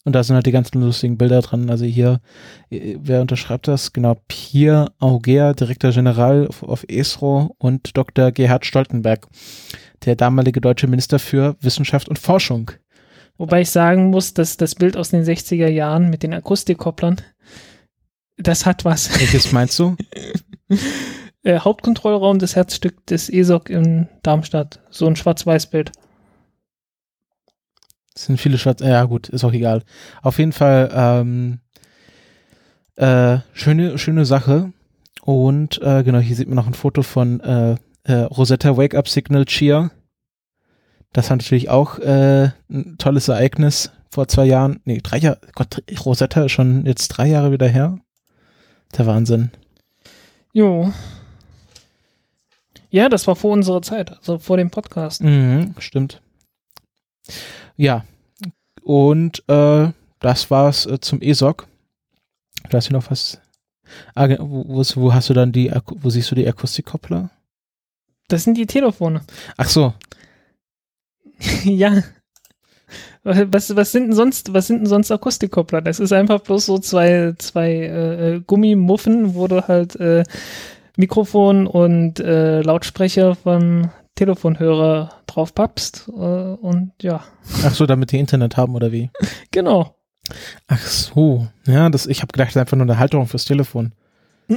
Und 0.06 0.12
da 0.12 0.22
sind 0.22 0.36
halt 0.36 0.46
die 0.46 0.52
ganzen 0.52 0.80
lustigen 0.80 1.18
Bilder 1.18 1.42
dran. 1.42 1.68
Also 1.68 1.84
hier, 1.84 2.20
äh, 2.70 2.96
wer 3.00 3.20
unterschreibt 3.20 3.66
das? 3.66 3.92
Genau, 3.92 4.16
Pierre 4.28 4.92
Auger, 5.00 5.52
Direktor 5.52 5.90
General 5.90 6.46
auf, 6.46 6.62
auf 6.62 6.84
ESRO 6.88 7.56
und 7.58 7.96
Dr. 7.96 8.30
Gerhard 8.30 8.64
Stoltenberg, 8.64 9.26
der 10.04 10.14
damalige 10.14 10.60
deutsche 10.60 10.86
Minister 10.86 11.18
für 11.18 11.56
Wissenschaft 11.60 12.08
und 12.08 12.20
Forschung. 12.20 12.70
Wobei 13.36 13.62
ich 13.62 13.70
sagen 13.70 14.10
muss, 14.10 14.32
dass 14.32 14.56
das 14.56 14.76
Bild 14.76 14.96
aus 14.96 15.10
den 15.10 15.24
60er 15.24 15.68
Jahren 15.68 16.08
mit 16.08 16.22
den 16.22 16.32
Akustikkopplern 16.32 17.20
das 18.36 18.64
hat 18.64 18.84
was. 18.84 19.18
Welches 19.18 19.50
meinst 19.50 19.76
du? 19.80 19.96
äh, 21.42 21.58
Hauptkontrollraum 21.58 22.38
des 22.38 22.54
Herzstück 22.54 23.04
des 23.06 23.28
ESOC 23.28 23.70
in 23.70 24.08
Darmstadt. 24.22 24.78
So 24.90 25.06
ein 25.06 25.16
Schwarz-Weiß-Bild. 25.16 25.90
Es 28.16 28.24
sind 28.24 28.40
viele 28.40 28.56
Schwarz. 28.56 28.80
Ja, 28.80 29.04
gut, 29.04 29.28
ist 29.28 29.44
auch 29.44 29.52
egal. 29.52 29.82
Auf 30.22 30.38
jeden 30.38 30.52
Fall 30.52 30.90
ähm, 30.94 31.60
äh, 32.96 33.38
schöne, 33.52 33.98
schöne 33.98 34.24
Sache. 34.24 34.72
Und 35.22 35.80
äh, 35.82 36.02
genau, 36.02 36.18
hier 36.18 36.34
sieht 36.34 36.48
man 36.48 36.56
noch 36.56 36.66
ein 36.66 36.74
Foto 36.74 37.02
von 37.02 37.40
äh, 37.40 37.76
äh, 38.04 38.12
Rosetta 38.22 38.76
Wake 38.76 38.96
Up 38.96 39.08
Signal 39.08 39.44
Cheer. 39.44 39.90
Das 41.12 41.28
war 41.28 41.36
natürlich 41.36 41.68
auch 41.68 41.98
äh, 41.98 42.50
ein 42.70 42.96
tolles 42.98 43.28
Ereignis 43.28 43.92
vor 44.10 44.28
zwei 44.28 44.46
Jahren. 44.46 44.80
Nee, 44.84 45.00
drei 45.02 45.18
Jahre. 45.18 45.40
Gott, 45.54 45.82
Rosetta 46.04 46.44
ist 46.44 46.52
schon 46.52 46.86
jetzt 46.86 47.08
drei 47.08 47.26
Jahre 47.26 47.52
wieder 47.52 47.68
her. 47.68 47.98
Der 48.96 49.06
Wahnsinn. 49.06 49.50
Jo. 50.54 50.90
Ja, 52.88 53.10
das 53.10 53.26
war 53.26 53.36
vor 53.36 53.52
unserer 53.52 53.82
Zeit, 53.82 54.16
also 54.16 54.38
vor 54.38 54.56
dem 54.56 54.70
Podcast. 54.70 55.22
Mhm, 55.22 55.74
stimmt. 55.78 56.22
Ja. 57.76 58.04
Und 58.82 59.42
äh, 59.48 59.90
das 60.20 60.50
war's 60.50 60.86
äh, 60.86 61.00
zum 61.00 61.20
ESOC. 61.20 61.66
Da 62.70 62.78
hast 62.78 62.88
du 62.88 62.94
noch 62.94 63.10
was. 63.10 63.40
Ah, 64.14 64.28
wo, 64.38 64.82
wo, 64.82 65.14
hast 65.14 65.30
du 65.30 65.34
dann 65.34 65.52
die, 65.52 65.72
wo 65.86 66.10
siehst 66.10 66.30
du 66.30 66.34
die 66.34 66.48
Akustikkoppler? 66.48 67.30
Das 68.28 68.44
sind 68.44 68.56
die 68.56 68.66
Telefone. 68.66 69.22
Ach 69.56 69.68
so. 69.68 69.94
ja. 71.64 72.02
Was, 73.22 73.74
was 73.74 73.90
sind 73.90 74.04
denn 74.04 74.12
sonst, 74.14 74.54
was 74.54 74.68
sind 74.68 74.78
denn 74.78 74.86
sonst 74.86 75.10
Akustikkoppler? 75.10 75.82
Das 75.82 75.98
ist 75.98 76.12
einfach 76.12 76.40
bloß 76.40 76.66
so 76.66 76.78
zwei, 76.78 77.34
zwei 77.38 77.72
äh, 77.72 78.40
Gummimuffen, 78.46 79.34
wo 79.34 79.48
du 79.48 79.66
halt 79.66 79.96
äh, 79.96 80.22
Mikrofon 80.96 81.66
und 81.66 82.20
äh, 82.20 82.62
Lautsprecher 82.62 83.34
vom 83.34 83.90
Telefonhörer 84.16 85.10
drauf 85.26 85.54
pappst 85.54 86.08
äh, 86.08 86.10
und 86.10 86.92
ja. 87.00 87.22
Ach 87.64 87.74
so, 87.74 87.86
damit 87.86 88.10
die 88.12 88.18
Internet 88.18 88.56
haben 88.56 88.74
oder 88.74 88.90
wie? 88.90 89.10
genau. 89.52 89.94
Ach 90.66 90.84
so, 90.84 91.46
ja, 91.66 91.88
das, 91.88 92.06
ich 92.06 92.22
habe 92.22 92.32
gedacht, 92.32 92.48
das 92.48 92.56
ist 92.56 92.60
einfach 92.60 92.76
nur 92.76 92.86
eine 92.86 92.98
Halterung 92.98 93.28
fürs 93.28 93.44
Telefon. 93.44 93.92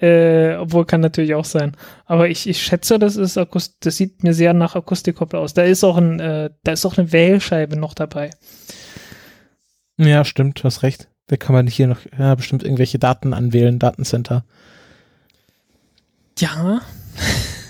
äh, 0.00 0.54
obwohl 0.56 0.84
kann 0.84 1.00
natürlich 1.00 1.34
auch 1.34 1.44
sein. 1.44 1.76
Aber 2.06 2.28
ich, 2.28 2.48
ich 2.48 2.62
schätze, 2.62 2.98
das 2.98 3.16
ist 3.16 3.36
Akust 3.36 3.76
das 3.80 3.96
sieht 3.96 4.22
mir 4.22 4.34
sehr 4.34 4.54
nach 4.54 4.76
Akustikkoppler 4.76 5.40
aus. 5.40 5.54
Da 5.54 5.62
ist 5.62 5.82
auch 5.84 5.96
ein, 5.96 6.20
äh, 6.20 6.50
da 6.62 6.72
ist 6.72 6.86
auch 6.86 6.96
eine 6.96 7.12
Wählscheibe 7.12 7.76
noch 7.76 7.94
dabei. 7.94 8.30
Ja, 9.96 10.24
stimmt, 10.24 10.60
du 10.60 10.64
hast 10.64 10.82
recht. 10.82 11.08
Da 11.26 11.36
kann 11.36 11.54
man 11.54 11.66
hier 11.66 11.86
noch 11.86 12.00
ja, 12.18 12.34
bestimmt 12.34 12.62
irgendwelche 12.62 12.98
Daten 12.98 13.32
anwählen, 13.32 13.78
Datencenter. 13.78 14.44
Ja. 16.38 16.80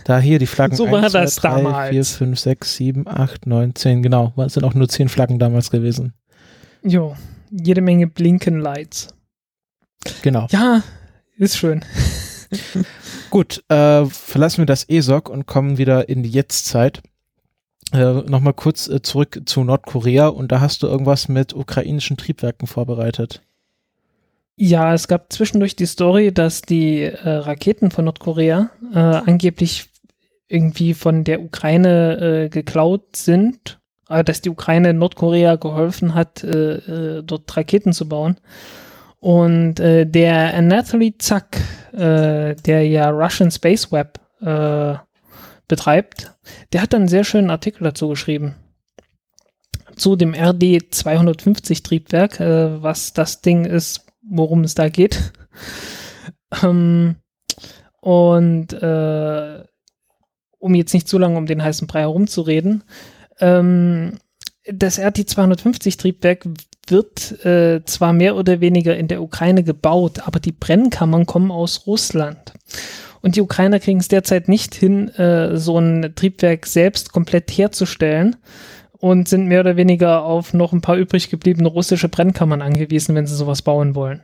Da 0.05 0.19
hier 0.19 0.39
die 0.39 0.47
Flaggen. 0.47 0.77
So 0.77 0.85
1, 0.85 0.93
war 0.93 1.11
2, 1.11 1.21
das 1.21 1.37
3, 1.37 1.49
damals. 1.49 1.91
4, 1.91 2.05
5, 2.05 2.39
6, 2.39 2.77
7, 2.77 3.09
8, 3.09 3.47
9, 3.47 3.75
10, 3.75 4.03
genau. 4.03 4.33
Es 4.37 4.55
sind 4.55 4.65
auch 4.65 4.75
nur 4.75 4.89
10 4.89 5.09
Flaggen 5.09 5.39
damals 5.39 5.71
gewesen. 5.71 6.13
Jo, 6.83 7.17
jede 7.51 7.81
Menge 7.81 8.07
Blinken-Lights. 8.07 9.15
Genau. 10.23 10.47
Ja, 10.51 10.83
ist 11.39 11.57
schön. 11.57 11.85
Gut, 13.31 13.65
äh, 13.69 14.05
verlassen 14.05 14.59
wir 14.59 14.67
das 14.67 14.89
ESOC 14.89 15.29
und 15.29 15.47
kommen 15.47 15.79
wieder 15.79 16.09
in 16.09 16.23
die 16.23 16.31
Jetztzeit. 16.31 17.03
Äh, 17.93 18.23
Nochmal 18.23 18.53
kurz 18.53 18.89
äh, 18.89 19.03
zurück 19.03 19.43
zu 19.47 19.65
Nordkorea 19.65 20.29
und 20.29 20.53
da 20.53 20.61
hast 20.61 20.83
du 20.83 20.87
irgendwas 20.87 21.29
mit 21.29 21.55
ukrainischen 21.55 22.17
Triebwerken 22.17 22.69
vorbereitet. 22.69 23.43
Ja, 24.57 24.95
es 24.95 25.09
gab 25.09 25.33
zwischendurch 25.33 25.75
die 25.75 25.87
Story, 25.87 26.33
dass 26.33 26.63
die 26.63 27.03
äh, 27.03 27.29
Raketen 27.29 27.91
von 27.91 28.05
Nordkorea 28.05 28.71
äh, 28.93 28.99
angeblich 28.99 29.89
irgendwie 30.49 30.95
von 30.95 31.25
der 31.25 31.43
Ukraine 31.43 32.45
äh, 32.45 32.49
geklaut 32.49 33.17
sind, 33.17 33.81
äh, 34.09 34.25
dass 34.25 34.41
die 34.41 34.51
Ukraine 34.51 34.95
Nordkorea 34.95 35.57
geholfen 35.57 36.15
hat, 36.15 36.45
äh, 36.45 37.19
äh, 37.19 37.23
dort 37.23 37.57
Raketen 37.57 37.93
zu 37.93 38.09
bauen. 38.09 38.37
Und 39.21 39.81
äh, 39.81 40.07
der 40.07 40.55
Anatoly 40.55 41.17
Zack, 41.17 41.59
äh, 41.93 42.55
der 42.55 42.87
ja 42.87 43.09
Russian 43.09 43.51
Space 43.51 43.91
Web 43.91 44.21
äh, 44.43 44.97
betreibt, 45.67 46.33
der 46.73 46.83
hat 46.83 46.95
einen 46.95 47.09
sehr 47.09 47.25
schönen 47.25 47.51
Artikel 47.51 47.85
dazu 47.85 48.09
geschrieben. 48.09 48.57
Zu 49.97 50.17
dem 50.17 50.35
RD 50.35 50.93
250 50.95 51.83
Triebwerk, 51.83 52.39
äh, 52.41 52.83
was 52.83 53.15
das 53.15 53.41
Ding 53.41 53.65
ist, 53.65 54.05
worum 54.23 54.65
es 54.65 54.75
da 54.75 54.91
geht. 54.91 55.33
ähm, 56.63 57.17
und 58.03 58.75
äh, 58.75 59.65
um 60.65 60.75
jetzt 60.75 60.95
nicht 60.95 61.07
zu 61.07 61.19
lange 61.19 61.37
um 61.37 61.45
den 61.45 61.63
heißen 61.63 61.87
Brei 61.87 62.01
herumzureden, 62.01 62.85
ähm, 63.39 64.19
das 64.67 64.99
RT-250-Triebwerk 64.99 66.47
wird 66.89 67.45
äh, 67.45 67.85
zwar 67.85 68.15
mehr 68.15 68.35
oder 68.35 68.61
weniger 68.61 68.97
in 68.97 69.09
der 69.09 69.23
Ukraine 69.23 69.63
gebaut, 69.63 70.27
aber 70.27 70.41
die 70.41 70.53
Brennkammern 70.53 71.27
kommen 71.27 71.51
aus 71.51 71.87
Russland. 71.87 72.55
Und 73.21 73.37
die 73.37 73.43
Ukrainer 73.43 73.79
kriegen 73.79 74.01
es 74.01 74.09
derzeit 74.09 74.49
nicht 74.49 74.75
hin, 74.75 75.09
äh, 75.11 75.59
so 75.59 75.79
ein 75.79 76.15
Triebwerk 76.15 76.65
selbst 76.65 77.13
komplett 77.13 77.51
herzustellen 77.51 78.37
und 78.93 79.29
sind 79.29 79.47
mehr 79.47 79.61
oder 79.61 79.77
weniger 79.77 80.25
auf 80.25 80.55
noch 80.55 80.73
ein 80.73 80.81
paar 80.81 80.97
übrig 80.97 81.29
gebliebene 81.29 81.69
russische 81.69 82.09
Brennkammern 82.09 82.63
angewiesen, 82.63 83.15
wenn 83.15 83.27
sie 83.27 83.37
sowas 83.37 83.61
bauen 83.61 83.95
wollen. 83.95 84.23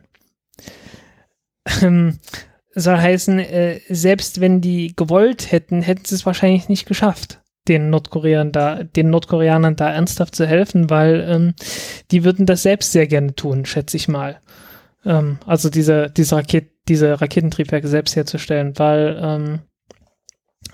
Soll 2.73 2.97
heißen, 2.97 3.39
äh, 3.39 3.79
selbst 3.89 4.39
wenn 4.39 4.61
die 4.61 4.93
gewollt 4.95 5.51
hätten, 5.51 5.81
hätten 5.81 6.05
sie 6.05 6.15
es 6.15 6.25
wahrscheinlich 6.25 6.69
nicht 6.69 6.85
geschafft, 6.85 7.41
den 7.67 7.89
Nordkoreanern 7.89 8.51
da, 8.51 8.83
den 8.83 9.09
Nordkoreanern 9.09 9.75
da 9.75 9.91
ernsthaft 9.91 10.35
zu 10.35 10.47
helfen, 10.47 10.89
weil 10.89 11.25
ähm, 11.27 11.53
die 12.11 12.23
würden 12.23 12.45
das 12.45 12.63
selbst 12.63 12.91
sehr 12.91 13.07
gerne 13.07 13.35
tun, 13.35 13.65
schätze 13.65 13.97
ich 13.97 14.07
mal. 14.07 14.39
Ähm, 15.05 15.39
also 15.45 15.69
diese, 15.69 16.09
diese, 16.09 16.35
Raket, 16.35 16.71
diese 16.87 17.19
Raketentriebwerke 17.19 17.87
selbst 17.87 18.15
herzustellen, 18.15 18.73
weil 18.77 19.19
ähm, 19.21 19.59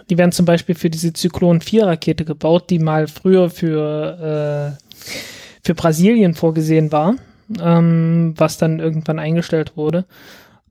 die 0.09 0.17
werden 0.17 0.31
zum 0.31 0.45
Beispiel 0.45 0.75
für 0.75 0.89
diese 0.89 1.13
Zyklon 1.13 1.61
4 1.61 1.87
Rakete 1.87 2.25
gebaut, 2.25 2.69
die 2.69 2.79
mal 2.79 3.07
früher 3.07 3.49
für, 3.49 4.77
äh, 4.77 5.09
für 5.63 5.75
Brasilien 5.75 6.33
vorgesehen 6.33 6.91
war, 6.91 7.15
ähm, 7.61 8.33
was 8.37 8.57
dann 8.57 8.79
irgendwann 8.79 9.19
eingestellt 9.19 9.75
wurde. 9.75 10.05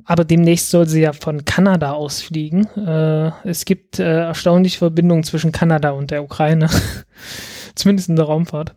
Aber 0.07 0.25
demnächst 0.25 0.71
soll 0.71 0.87
sie 0.87 1.03
ja 1.03 1.13
von 1.13 1.45
Kanada 1.45 1.93
aus 1.93 2.23
fliegen. 2.23 2.67
Äh, 2.77 3.33
es 3.45 3.65
gibt 3.65 3.99
äh, 3.99 4.21
erstaunliche 4.21 4.79
Verbindungen 4.79 5.25
zwischen 5.25 5.51
Kanada 5.51 5.91
und 5.91 6.13
der 6.13 6.23
Ukraine. 6.23 6.71
Zumindest 7.75 8.09
in 8.09 8.17
der 8.17 8.27
Raumfahrt. 8.27 8.77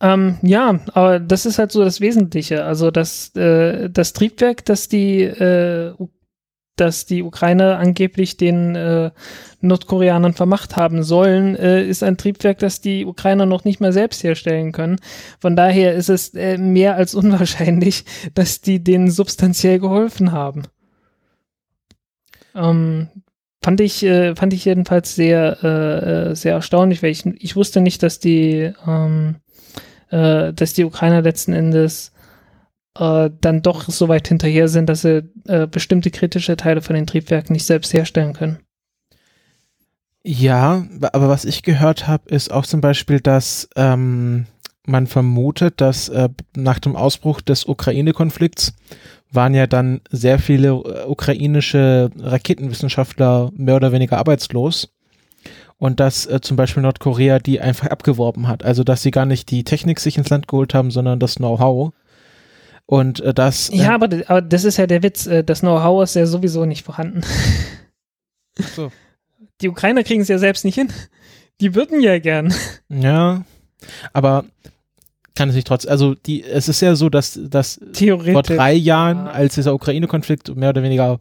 Ähm, 0.00 0.38
ja, 0.42 0.80
aber 0.94 1.20
das 1.20 1.44
ist 1.44 1.58
halt 1.58 1.72
so 1.72 1.84
das 1.84 2.00
Wesentliche. 2.00 2.64
Also 2.64 2.90
das, 2.90 3.34
äh, 3.36 3.90
das 3.90 4.14
Triebwerk, 4.14 4.64
das 4.64 4.88
die 4.88 5.22
äh, 5.22 5.92
dass 6.80 7.06
die 7.06 7.22
Ukraine 7.22 7.76
angeblich 7.76 8.36
den 8.36 8.74
äh, 8.74 9.10
Nordkoreanern 9.60 10.34
vermacht 10.34 10.76
haben 10.76 11.02
sollen, 11.02 11.56
äh, 11.56 11.84
ist 11.84 12.02
ein 12.02 12.16
Triebwerk, 12.16 12.58
das 12.58 12.80
die 12.80 13.04
Ukrainer 13.04 13.46
noch 13.46 13.64
nicht 13.64 13.80
mal 13.80 13.92
selbst 13.92 14.22
herstellen 14.22 14.72
können. 14.72 15.00
Von 15.40 15.56
daher 15.56 15.94
ist 15.94 16.08
es 16.08 16.34
äh, 16.34 16.58
mehr 16.58 16.96
als 16.96 17.14
unwahrscheinlich, 17.14 18.04
dass 18.34 18.60
die 18.60 18.82
denen 18.82 19.10
substanziell 19.10 19.78
geholfen 19.78 20.32
haben. 20.32 20.62
Ähm, 22.54 23.08
fand 23.62 23.80
ich 23.80 24.02
äh, 24.04 24.34
fand 24.34 24.52
ich 24.52 24.64
jedenfalls 24.64 25.14
sehr 25.14 25.58
äh, 25.62 26.30
äh 26.30 26.34
sehr 26.34 26.54
erstaunlich, 26.54 27.02
weil 27.02 27.10
ich 27.10 27.26
ich 27.26 27.56
wusste 27.56 27.80
nicht, 27.80 28.02
dass 28.02 28.18
die 28.18 28.72
ähm, 28.86 29.36
äh, 30.10 30.52
dass 30.52 30.72
die 30.72 30.84
Ukrainer 30.84 31.22
letzten 31.22 31.52
Endes 31.52 32.12
äh, 32.98 33.30
dann 33.40 33.62
doch 33.62 33.88
so 33.88 34.08
weit 34.08 34.28
hinterher 34.28 34.68
sind, 34.68 34.88
dass 34.88 35.02
sie 35.02 35.28
äh, 35.46 35.66
bestimmte 35.66 36.10
kritische 36.10 36.56
Teile 36.56 36.82
von 36.82 36.94
den 36.94 37.06
Triebwerken 37.06 37.52
nicht 37.52 37.66
selbst 37.66 37.92
herstellen 37.92 38.32
können. 38.32 38.58
Ja, 40.24 40.84
aber 41.12 41.28
was 41.28 41.44
ich 41.44 41.62
gehört 41.62 42.06
habe, 42.06 42.28
ist 42.28 42.52
auch 42.52 42.66
zum 42.66 42.80
Beispiel, 42.80 43.20
dass 43.20 43.68
ähm, 43.76 44.46
man 44.84 45.06
vermutet, 45.06 45.80
dass 45.80 46.08
äh, 46.08 46.28
nach 46.56 46.78
dem 46.78 46.96
Ausbruch 46.96 47.40
des 47.40 47.66
Ukraine-Konflikts 47.66 48.74
waren 49.30 49.54
ja 49.54 49.66
dann 49.66 50.00
sehr 50.10 50.38
viele 50.38 50.68
äh, 50.68 51.06
ukrainische 51.06 52.10
Raketenwissenschaftler 52.18 53.50
mehr 53.54 53.76
oder 53.76 53.92
weniger 53.92 54.18
arbeitslos 54.18 54.88
und 55.76 56.00
dass 56.00 56.26
äh, 56.26 56.40
zum 56.40 56.56
Beispiel 56.56 56.82
Nordkorea 56.82 57.38
die 57.38 57.60
einfach 57.60 57.88
abgeworben 57.88 58.48
hat. 58.48 58.64
Also 58.64 58.84
dass 58.84 59.02
sie 59.02 59.10
gar 59.10 59.26
nicht 59.26 59.50
die 59.50 59.64
Technik 59.64 60.00
sich 60.00 60.18
ins 60.18 60.30
Land 60.30 60.48
geholt 60.48 60.74
haben, 60.74 60.90
sondern 60.90 61.20
das 61.20 61.36
Know-how. 61.36 61.92
Und 62.90 63.20
äh, 63.20 63.34
das. 63.34 63.68
Äh, 63.68 63.76
ja, 63.76 63.94
aber, 63.94 64.08
aber 64.28 64.40
das 64.40 64.64
ist 64.64 64.78
ja 64.78 64.86
der 64.86 65.02
Witz. 65.02 65.26
Äh, 65.26 65.44
das 65.44 65.60
Know-how 65.60 66.02
ist 66.02 66.14
ja 66.14 66.24
sowieso 66.24 66.64
nicht 66.64 66.84
vorhanden. 66.84 67.20
So. 68.74 68.90
Die 69.60 69.68
Ukrainer 69.68 70.02
kriegen 70.02 70.22
es 70.22 70.28
ja 70.28 70.38
selbst 70.38 70.64
nicht 70.64 70.74
hin. 70.74 70.88
Die 71.60 71.74
würden 71.74 72.00
ja 72.00 72.18
gern. 72.18 72.52
Ja, 72.88 73.44
aber 74.12 74.44
kann 75.36 75.50
es 75.50 75.54
nicht 75.54 75.66
trotz. 75.66 75.86
Also 75.86 76.14
die, 76.14 76.42
es 76.42 76.68
ist 76.68 76.80
ja 76.80 76.96
so, 76.96 77.08
dass, 77.08 77.38
dass 77.40 77.78
vor 77.94 78.42
drei 78.42 78.72
Jahren, 78.72 79.26
ja. 79.26 79.32
als 79.32 79.54
dieser 79.54 79.74
Ukraine-Konflikt 79.74 80.56
mehr 80.56 80.70
oder 80.70 80.82
weniger 80.82 81.20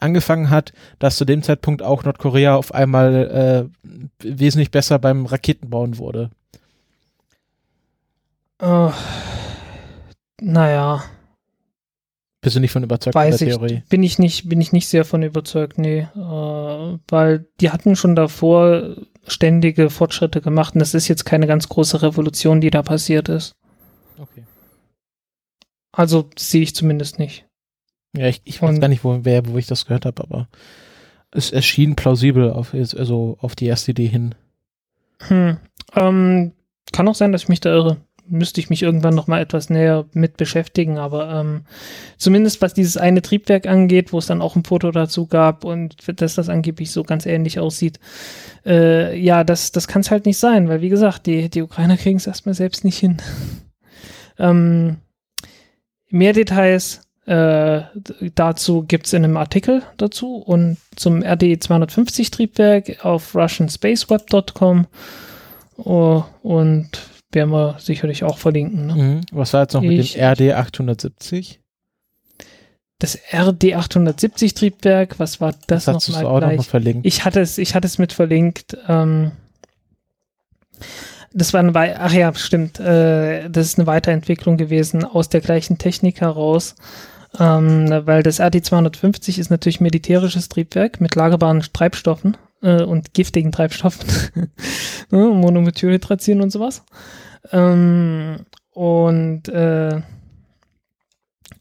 angefangen 0.00 0.50
hat, 0.50 0.72
dass 0.98 1.16
zu 1.16 1.24
dem 1.24 1.42
Zeitpunkt 1.42 1.80
auch 1.82 2.04
Nordkorea 2.04 2.56
auf 2.56 2.74
einmal 2.74 3.70
äh, 3.80 3.98
wesentlich 4.18 4.70
besser 4.70 4.98
beim 4.98 5.24
Raketenbauen 5.24 5.96
wurde. 5.96 6.30
Oh. 8.60 8.92
Naja. 10.40 11.04
Bist 12.40 12.56
du 12.56 12.60
nicht 12.60 12.72
von 12.72 12.82
überzeugt 12.82 13.14
Weiß 13.14 13.38
von 13.38 13.46
der 13.46 13.56
Theorie? 13.56 13.74
Ich, 13.82 13.88
bin 13.88 14.02
ich 14.02 14.18
nicht, 14.18 14.48
bin 14.48 14.60
ich 14.60 14.72
nicht 14.72 14.88
sehr 14.88 15.04
von 15.04 15.22
überzeugt, 15.22 15.78
nee. 15.78 16.00
Äh, 16.14 16.98
weil 17.08 17.46
die 17.60 17.70
hatten 17.70 17.96
schon 17.96 18.14
davor 18.14 18.96
ständige 19.26 19.88
Fortschritte 19.88 20.42
gemacht 20.42 20.74
und 20.74 20.82
es 20.82 20.92
ist 20.92 21.08
jetzt 21.08 21.24
keine 21.24 21.46
ganz 21.46 21.68
große 21.68 22.02
Revolution, 22.02 22.60
die 22.60 22.70
da 22.70 22.82
passiert 22.82 23.30
ist. 23.30 23.54
Okay. 24.18 24.44
Also 25.92 26.28
sehe 26.36 26.62
ich 26.62 26.74
zumindest 26.74 27.18
nicht. 27.18 27.46
Ja, 28.14 28.26
ich, 28.26 28.42
ich 28.44 28.60
weiß 28.60 28.78
gar 28.78 28.88
nicht, 28.88 29.04
wo, 29.04 29.20
wer, 29.22 29.46
wo 29.46 29.56
ich 29.56 29.66
das 29.66 29.86
gehört 29.86 30.04
habe, 30.04 30.22
aber 30.22 30.48
es 31.30 31.50
erschien 31.50 31.96
plausibel 31.96 32.50
auf, 32.50 32.74
also 32.74 33.38
auf 33.40 33.56
die 33.56 33.66
erste 33.66 33.92
Idee 33.92 34.06
hin. 34.06 34.34
Hm. 35.22 35.56
Ähm, 35.94 36.52
kann 36.92 37.08
auch 37.08 37.14
sein, 37.14 37.32
dass 37.32 37.44
ich 37.44 37.48
mich 37.48 37.60
da 37.60 37.70
irre 37.70 37.96
müsste 38.26 38.60
ich 38.60 38.70
mich 38.70 38.82
irgendwann 38.82 39.14
noch 39.14 39.26
mal 39.26 39.40
etwas 39.40 39.70
näher 39.70 40.06
mit 40.12 40.36
beschäftigen. 40.36 40.98
Aber 40.98 41.30
ähm, 41.40 41.62
zumindest 42.16 42.62
was 42.62 42.74
dieses 42.74 42.96
eine 42.96 43.22
Triebwerk 43.22 43.66
angeht, 43.66 44.12
wo 44.12 44.18
es 44.18 44.26
dann 44.26 44.42
auch 44.42 44.56
ein 44.56 44.64
Foto 44.64 44.90
dazu 44.90 45.26
gab 45.26 45.64
und 45.64 45.96
dass 46.20 46.34
das 46.34 46.48
angeblich 46.48 46.90
so 46.90 47.02
ganz 47.02 47.26
ähnlich 47.26 47.58
aussieht, 47.58 48.00
äh, 48.64 49.18
ja, 49.18 49.44
das, 49.44 49.72
das 49.72 49.88
kann 49.88 50.00
es 50.00 50.10
halt 50.10 50.26
nicht 50.26 50.38
sein, 50.38 50.68
weil 50.68 50.80
wie 50.80 50.88
gesagt, 50.88 51.26
die, 51.26 51.48
die 51.48 51.62
Ukrainer 51.62 51.96
kriegen 51.96 52.16
es 52.16 52.26
erstmal 52.26 52.54
selbst 52.54 52.84
nicht 52.84 52.98
hin. 52.98 53.18
ähm, 54.38 54.96
mehr 56.10 56.32
Details 56.32 57.00
äh, 57.26 57.82
dazu 58.34 58.82
gibt 58.82 59.06
es 59.06 59.14
in 59.14 59.24
einem 59.24 59.38
Artikel 59.38 59.82
dazu 59.96 60.36
und 60.36 60.76
zum 60.94 61.22
RD 61.22 61.62
250 61.62 62.30
Triebwerk 62.30 63.04
auf 63.04 63.34
russianspaceweb.com 63.34 64.86
oh, 65.78 66.24
und 66.42 66.90
werden 67.34 67.50
wir 67.50 67.76
sicherlich 67.78 68.24
auch 68.24 68.38
verlinken. 68.38 68.86
Ne? 68.86 68.94
Mhm. 68.94 69.20
Was 69.32 69.52
war 69.52 69.62
jetzt 69.62 69.74
noch 69.74 69.82
ich, 69.82 69.88
mit 69.88 70.14
dem 70.16 70.50
RD 70.50 70.54
870? 70.54 71.60
Das 72.98 73.18
RD 73.32 73.74
870 73.74 74.54
Triebwerk, 74.54 75.18
was 75.18 75.40
war 75.40 75.54
das, 75.66 75.84
das 75.86 76.08
noch 76.08 76.22
mal 76.22 76.26
auch 76.26 76.38
gleich? 76.38 76.56
Noch 76.56 76.64
verlinkt. 76.64 77.06
Ich 77.06 77.24
hatte 77.24 77.40
es, 77.40 77.58
ich 77.58 77.74
hatte 77.74 77.86
es 77.86 77.98
mit 77.98 78.12
verlinkt. 78.12 78.76
Ähm, 78.88 79.32
das 81.32 81.52
war 81.52 81.60
eine, 81.60 82.00
ach 82.00 82.12
ja, 82.12 82.32
stimmt. 82.34 82.78
Äh, 82.78 83.50
das 83.50 83.66
ist 83.66 83.78
eine 83.78 83.86
Weiterentwicklung 83.86 84.56
gewesen 84.56 85.04
aus 85.04 85.28
der 85.28 85.40
gleichen 85.40 85.78
Technik 85.78 86.20
heraus. 86.20 86.76
Ähm, 87.38 87.88
weil 88.04 88.22
das 88.22 88.40
RD 88.40 88.64
250 88.64 89.40
ist 89.40 89.50
natürlich 89.50 89.80
militärisches 89.80 90.48
Triebwerk 90.48 91.00
mit 91.00 91.16
lagerbaren 91.16 91.64
Treibstoffen 91.72 92.36
äh, 92.62 92.82
und 92.82 93.12
giftigen 93.12 93.50
Treibstoffen, 93.50 94.06
ne, 95.10 95.18
Monomethylhydrazin 95.18 96.40
und 96.40 96.50
sowas. 96.50 96.84
Ähm, 97.52 98.46
und, 98.70 99.48
äh, 99.48 100.00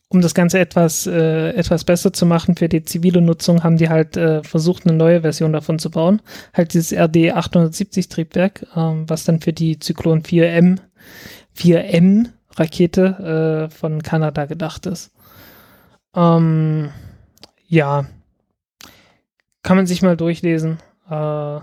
um 0.09 0.21
das 0.21 0.35
Ganze 0.35 0.59
etwas, 0.59 1.07
äh, 1.07 1.49
etwas 1.51 1.83
besser 1.83 2.13
zu 2.13 2.25
machen 2.25 2.55
für 2.55 2.69
die 2.69 2.83
zivile 2.83 3.21
Nutzung, 3.21 3.63
haben 3.63 3.77
die 3.77 3.89
halt 3.89 4.15
äh, 4.15 4.43
versucht, 4.43 4.85
eine 4.85 4.95
neue 4.95 5.21
Version 5.21 5.53
davon 5.53 5.79
zu 5.79 5.89
bauen. 5.89 6.21
Halt 6.53 6.73
dieses 6.73 6.93
RD 6.93 7.31
870 7.31 8.09
Triebwerk, 8.09 8.67
ähm, 8.75 9.09
was 9.09 9.23
dann 9.23 9.41
für 9.41 9.53
die 9.53 9.79
Zyklon 9.79 10.21
4M, 10.21 10.77
4M 11.57 12.29
Rakete 12.55 13.67
äh, 13.69 13.73
von 13.73 14.03
Kanada 14.03 14.45
gedacht 14.45 14.85
ist. 14.85 15.11
Ähm, 16.15 16.91
ja, 17.67 18.05
kann 19.63 19.77
man 19.77 19.87
sich 19.87 20.01
mal 20.01 20.17
durchlesen. 20.17 20.77
Äh, 21.09 21.57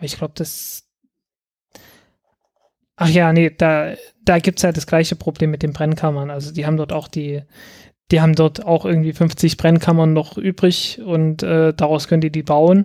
ich 0.00 0.16
glaube, 0.16 0.32
das. 0.36 0.84
Ach 3.02 3.08
ja, 3.08 3.32
nee, 3.32 3.48
da, 3.48 3.94
da 4.26 4.38
gibt 4.40 4.58
es 4.58 4.64
halt 4.64 4.76
das 4.76 4.86
gleiche 4.86 5.16
Problem 5.16 5.50
mit 5.50 5.62
den 5.62 5.72
Brennkammern. 5.72 6.30
Also 6.30 6.52
die 6.52 6.66
haben 6.66 6.76
dort 6.76 6.92
auch 6.92 7.08
die, 7.08 7.42
die 8.10 8.20
haben 8.20 8.34
dort 8.34 8.62
auch 8.62 8.84
irgendwie 8.84 9.14
50 9.14 9.56
Brennkammern 9.56 10.12
noch 10.12 10.36
übrig 10.36 11.00
und 11.02 11.42
äh, 11.42 11.72
daraus 11.72 12.08
können 12.08 12.20
die 12.20 12.30
die 12.30 12.42
bauen. 12.42 12.84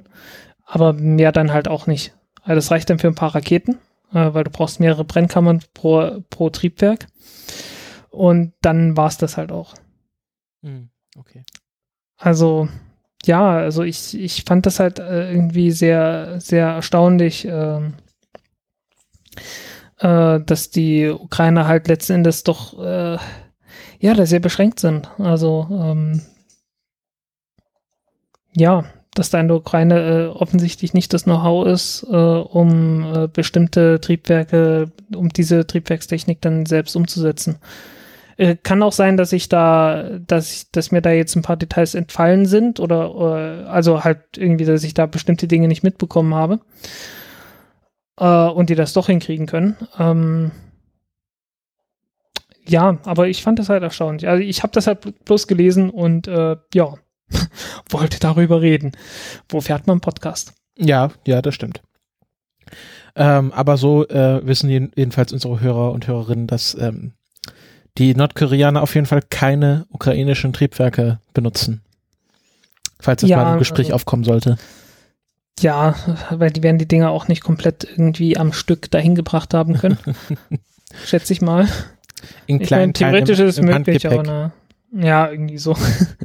Aber 0.66 0.94
mehr 0.94 1.34
dann 1.34 1.52
halt 1.52 1.68
auch 1.68 1.86
nicht. 1.86 2.14
Also 2.44 2.56
das 2.56 2.72
reicht 2.72 2.90
dann 2.90 2.98
für 2.98 3.08
ein 3.08 3.16
paar 3.16 3.36
Raketen, 3.36 3.74
äh, 4.14 4.34
weil 4.34 4.46
du 4.46 4.52
brauchst 4.52 4.80
mehrere 4.80 5.04
Brennkammern 5.04 5.62
pro, 5.74 6.22
pro 6.30 6.50
Triebwerk. 6.50 7.08
Und 8.10 8.54
dann 8.62 8.96
war 8.96 9.08
es 9.08 9.18
das 9.18 9.36
halt 9.36 9.52
auch. 9.52 9.74
Hm, 10.64 10.92
okay. 11.20 11.44
Also, 12.16 12.70
ja, 13.26 13.52
also 13.52 13.84
ich, 13.84 14.18
ich 14.18 14.46
fand 14.46 14.66
das 14.66 14.80
halt 14.80 15.00
äh, 15.00 15.30
irgendwie 15.30 15.72
sehr, 15.72 16.40
sehr 16.40 16.68
erstaunlich, 16.68 17.46
äh, 17.46 17.82
äh, 20.00 20.40
dass 20.42 20.70
die 20.70 21.10
Ukrainer 21.10 21.68
halt 21.68 21.88
letzten 21.88 22.14
Endes 22.14 22.44
doch, 22.44 22.80
äh, 22.80 23.18
ja, 24.00 24.14
da 24.14 24.26
sehr 24.26 24.40
beschränkt 24.40 24.80
sind. 24.80 25.10
Also, 25.20 25.68
ähm, 25.72 26.22
ja, 28.56 28.86
dass 29.14 29.30
da 29.30 29.40
in 29.40 29.48
der 29.48 29.58
Ukraine 29.58 30.00
äh, 30.00 30.28
offensichtlich 30.28 30.94
nicht 30.94 31.14
das 31.14 31.24
Know-how 31.24 31.68
ist, 31.68 32.06
äh, 32.10 32.16
um 32.16 33.14
äh, 33.14 33.28
bestimmte 33.28 34.02
Triebwerke, 34.02 34.92
um 35.16 35.30
diese 35.30 35.66
Triebwerkstechnik 35.66 36.42
dann 36.42 36.66
selbst 36.66 36.96
umzusetzen. 36.96 37.58
Äh, 38.38 38.58
kann 38.62 38.84
auch 38.84 38.92
sein, 38.92 39.16
dass 39.16 39.32
ich 39.32 39.48
da, 39.48 40.20
dass 40.28 40.52
ich, 40.52 40.72
dass 40.72 40.92
mir 40.92 41.02
da 41.02 41.12
jetzt 41.12 41.36
ein 41.36 41.42
paar 41.42 41.56
Details 41.56 41.96
entfallen 41.96 42.46
sind 42.46 42.82
oder, 42.82 43.16
oder 43.16 43.70
also 43.70 44.04
halt 44.04 44.20
irgendwie, 44.38 44.66
dass 44.66 44.84
ich 44.84 44.94
da 44.94 45.06
bestimmte 45.06 45.48
Dinge 45.48 45.70
nicht 45.70 45.84
mitbekommen 45.84 46.36
habe 46.36 46.60
äh, 48.20 48.48
und 48.48 48.70
die 48.70 48.76
das 48.76 48.94
doch 48.94 49.08
hinkriegen 49.08 49.46
können. 49.48 49.76
Ähm, 50.00 50.52
ja, 52.68 52.98
aber 53.06 53.28
ich 53.28 53.44
fand 53.44 53.60
das 53.60 53.70
halt 53.70 53.84
erstaunlich. 53.84 54.28
Also 54.28 54.44
ich 54.44 54.64
habe 54.64 54.74
das 54.74 54.88
halt 54.88 55.24
bloß 55.26 55.48
gelesen 55.48 55.90
und 55.90 56.28
äh, 56.28 56.58
ja, 56.74 56.94
wollte 57.90 58.20
darüber 58.20 58.62
reden. 58.62 58.92
Wo 59.50 59.62
fährt 59.62 59.88
man 59.88 60.02
Podcast? 60.02 60.54
Ja, 60.78 61.12
ja, 61.26 61.42
das 61.42 61.56
stimmt. 61.56 61.82
Ähm, 63.16 63.54
aber 63.54 63.78
so 63.78 64.08
äh, 64.08 64.46
wissen 64.46 64.70
jedenfalls 64.70 65.32
unsere 65.32 65.62
Hörer 65.62 65.92
und 65.92 66.08
Hörerinnen, 66.08 66.48
dass 66.48 66.76
ähm, 66.76 67.14
die 67.98 68.14
Nordkoreaner 68.14 68.82
auf 68.82 68.94
jeden 68.96 69.08
Fall 69.08 69.22
keine 69.22 69.86
ukrainischen 69.90 70.52
Triebwerke 70.52 71.20
benutzen. 71.34 71.82
Falls 73.00 73.22
das 73.22 73.30
Ja, 73.30 73.38
mal 73.44 73.54
im 73.54 73.60
Gespräch 73.60 73.88
also- 73.88 73.96
aufkommen 73.96 74.24
sollte. 74.24 74.58
Ja, 75.60 75.96
weil 76.32 76.52
die 76.52 76.64
werden 76.64 76.78
die 76.78 76.88
Dinger 76.88 77.12
auch 77.12 77.28
nicht 77.28 77.44
komplett 77.44 77.84
irgendwie 77.84 78.38
am 78.38 78.52
Stück 78.52 78.92
dahin 78.92 79.16
gebracht 79.16 79.54
haben 79.54 79.76
können. 79.76 79.98
Schätze 81.06 81.34
ich 81.34 81.42
mal. 81.42 81.68
In 82.46 82.60
Ich 82.62 82.68
kleinen 82.68 82.88
meine, 82.88 82.94
theoretisch 82.94 83.38
Teilen 83.38 83.50
ist 83.50 83.60
es 83.60 83.66
möglich, 83.66 84.08
aber 84.08 84.24
na, 84.24 84.54
ja, 84.92 85.30
irgendwie 85.30 85.58
so. 85.58 85.76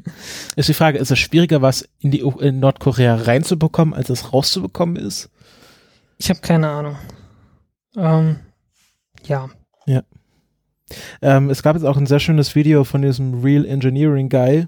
Ist 0.57 0.69
die 0.69 0.75
Frage, 0.75 0.99
ist 0.99 1.11
es 1.11 1.19
schwieriger, 1.19 1.63
was 1.63 1.89
in, 2.01 2.11
die, 2.11 2.21
in 2.21 2.61
Nordkorea 2.61 3.15
reinzubekommen, 3.15 3.95
als 3.95 4.11
es 4.11 4.33
rauszubekommen 4.33 4.97
ist? 4.97 5.31
Ich 6.19 6.29
habe 6.29 6.41
keine 6.41 6.69
Ahnung. 6.69 6.97
Ähm, 7.97 8.41
ja. 9.25 9.49
Ähm, 11.23 11.51
es 11.51 11.63
gab 11.63 11.77
jetzt 11.77 11.85
auch 11.85 11.97
ein 11.97 12.07
sehr 12.07 12.21
schönes 12.21 12.55
Video 12.55 12.85
von 12.85 13.03
diesem 13.03 13.43
Real 13.43 13.65
Engineering 13.65 14.29
Guy, 14.29 14.67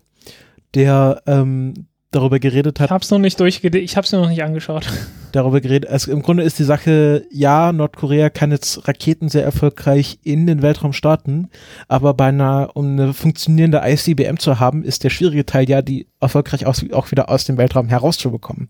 der 0.74 1.22
ähm, 1.26 1.86
darüber 2.12 2.38
geredet 2.38 2.78
Ich 2.78 2.82
hat, 2.82 2.90
hab's 2.90 3.10
noch 3.10 3.18
nicht 3.18 3.40
durchgede, 3.40 3.78
ich 3.78 3.96
hab's 3.96 4.12
mir 4.12 4.18
noch 4.18 4.28
nicht 4.28 4.44
angeschaut. 4.44 4.86
darüber 5.32 5.60
geredet, 5.60 5.90
also 5.90 6.12
im 6.12 6.22
Grunde 6.22 6.44
ist 6.44 6.58
die 6.58 6.64
Sache, 6.64 7.26
ja, 7.30 7.72
Nordkorea 7.72 8.30
kann 8.30 8.52
jetzt 8.52 8.86
Raketen 8.86 9.28
sehr 9.28 9.44
erfolgreich 9.44 10.18
in 10.22 10.46
den 10.46 10.62
Weltraum 10.62 10.92
starten, 10.92 11.48
aber 11.88 12.14
bei 12.14 12.26
einer, 12.26 12.70
um 12.74 12.92
eine 12.92 13.14
funktionierende 13.14 13.82
ICBM 13.84 14.38
zu 14.38 14.60
haben, 14.60 14.84
ist 14.84 15.04
der 15.04 15.10
schwierige 15.10 15.46
Teil 15.46 15.68
ja, 15.68 15.82
die 15.82 16.06
erfolgreich 16.20 16.66
aus, 16.66 16.84
auch 16.92 17.10
wieder 17.10 17.28
aus 17.28 17.44
dem 17.44 17.56
Weltraum 17.56 17.88
herauszubekommen. 17.88 18.68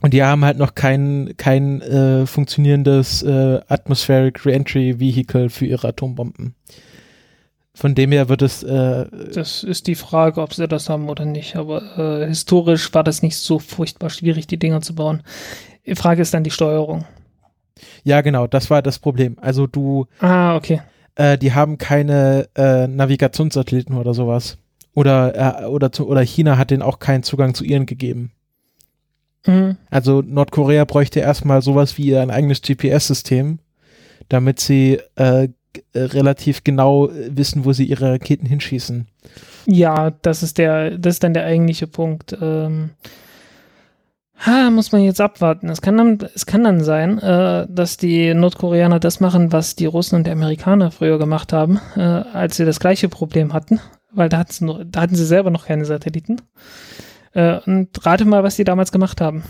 Und 0.00 0.14
die 0.14 0.22
haben 0.22 0.44
halt 0.44 0.58
noch 0.58 0.76
kein, 0.76 1.34
kein 1.36 1.82
äh, 1.82 2.24
funktionierendes 2.24 3.22
äh, 3.24 3.60
Atmospheric 3.66 4.46
Reentry 4.46 5.00
Vehicle 5.00 5.50
für 5.50 5.66
ihre 5.66 5.88
Atombomben. 5.88 6.54
Von 7.78 7.94
dem 7.94 8.10
her 8.10 8.28
wird 8.28 8.42
es 8.42 8.64
äh, 8.64 9.06
Das 9.32 9.62
ist 9.62 9.86
die 9.86 9.94
Frage, 9.94 10.42
ob 10.42 10.52
sie 10.52 10.66
das 10.66 10.88
haben 10.88 11.08
oder 11.08 11.24
nicht. 11.24 11.54
Aber 11.54 12.22
äh, 12.22 12.26
historisch 12.26 12.92
war 12.92 13.04
das 13.04 13.22
nicht 13.22 13.36
so 13.36 13.60
furchtbar 13.60 14.10
schwierig, 14.10 14.48
die 14.48 14.56
Dinger 14.58 14.80
zu 14.80 14.96
bauen. 14.96 15.22
Die 15.86 15.94
Frage 15.94 16.20
ist 16.22 16.34
dann 16.34 16.42
die 16.42 16.50
Steuerung. 16.50 17.04
ja 18.02 18.20
genau, 18.20 18.48
das 18.48 18.68
war 18.68 18.82
das 18.82 18.98
Problem. 18.98 19.36
Also 19.40 19.68
du 19.68 20.06
Ah, 20.18 20.56
okay. 20.56 20.80
äh, 21.14 21.38
die 21.38 21.52
haben 21.52 21.78
keine 21.78 22.48
äh, 22.56 22.88
Navigationssatelliten 22.88 23.96
oder 23.96 24.12
sowas. 24.12 24.58
Oder, 24.94 25.62
äh, 25.62 25.66
oder, 25.66 25.92
zu, 25.92 26.08
oder 26.08 26.22
China 26.22 26.58
hat 26.58 26.72
denen 26.72 26.82
auch 26.82 26.98
keinen 26.98 27.22
Zugang 27.22 27.54
zu 27.54 27.62
ihren 27.62 27.86
gegeben. 27.86 28.32
Mhm. 29.46 29.76
Also 29.88 30.20
Nordkorea 30.20 30.84
bräuchte 30.84 31.20
erstmal 31.20 31.62
sowas 31.62 31.96
wie 31.96 32.16
ein 32.16 32.32
eigenes 32.32 32.60
GPS-System, 32.60 33.60
damit 34.28 34.58
sie 34.58 34.98
äh, 35.14 35.48
äh, 35.92 36.00
relativ 36.00 36.64
genau 36.64 37.08
äh, 37.08 37.36
wissen, 37.36 37.64
wo 37.64 37.72
sie 37.72 37.84
ihre 37.84 38.12
Raketen 38.12 38.46
hinschießen. 38.46 39.06
Ja, 39.66 40.10
das 40.22 40.42
ist 40.42 40.58
der, 40.58 40.96
das 40.98 41.14
ist 41.14 41.24
dann 41.24 41.34
der 41.34 41.44
eigentliche 41.44 41.86
Punkt. 41.86 42.36
Ähm, 42.40 42.90
ha, 44.36 44.70
muss 44.70 44.92
man 44.92 45.02
jetzt 45.02 45.20
abwarten. 45.20 45.68
Es 45.68 45.82
kann 45.82 45.96
dann, 45.96 46.18
es 46.34 46.46
kann 46.46 46.64
dann 46.64 46.82
sein, 46.82 47.18
äh, 47.18 47.66
dass 47.68 47.96
die 47.96 48.32
Nordkoreaner 48.34 49.00
das 49.00 49.20
machen, 49.20 49.52
was 49.52 49.76
die 49.76 49.86
Russen 49.86 50.16
und 50.16 50.26
die 50.26 50.30
Amerikaner 50.30 50.90
früher 50.90 51.18
gemacht 51.18 51.52
haben, 51.52 51.80
äh, 51.96 52.00
als 52.00 52.56
sie 52.56 52.64
das 52.64 52.80
gleiche 52.80 53.08
Problem 53.08 53.52
hatten, 53.52 53.80
weil 54.12 54.28
da, 54.28 54.44
noch, 54.60 54.82
da 54.86 55.02
hatten 55.02 55.16
sie 55.16 55.26
selber 55.26 55.50
noch 55.50 55.66
keine 55.66 55.84
Satelliten. 55.84 56.40
Äh, 57.32 57.60
und 57.66 58.04
rate 58.06 58.24
mal, 58.24 58.42
was 58.42 58.56
die 58.56 58.64
damals 58.64 58.92
gemacht 58.92 59.20
haben. 59.20 59.44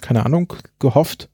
Keine 0.00 0.24
Ahnung, 0.24 0.52
gehofft. 0.78 1.28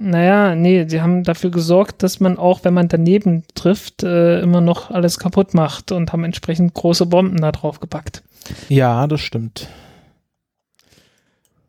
Naja, 0.00 0.54
nee, 0.54 0.86
sie 0.86 1.02
haben 1.02 1.24
dafür 1.24 1.50
gesorgt, 1.50 2.04
dass 2.04 2.20
man 2.20 2.38
auch, 2.38 2.62
wenn 2.62 2.72
man 2.72 2.86
daneben 2.86 3.42
trifft, 3.56 4.04
äh, 4.04 4.40
immer 4.40 4.60
noch 4.60 4.92
alles 4.92 5.18
kaputt 5.18 5.54
macht 5.54 5.90
und 5.90 6.12
haben 6.12 6.22
entsprechend 6.22 6.72
große 6.72 7.06
Bomben 7.06 7.40
da 7.40 7.50
drauf 7.50 7.80
gepackt. 7.80 8.22
Ja, 8.68 9.08
das 9.08 9.20
stimmt. 9.20 9.66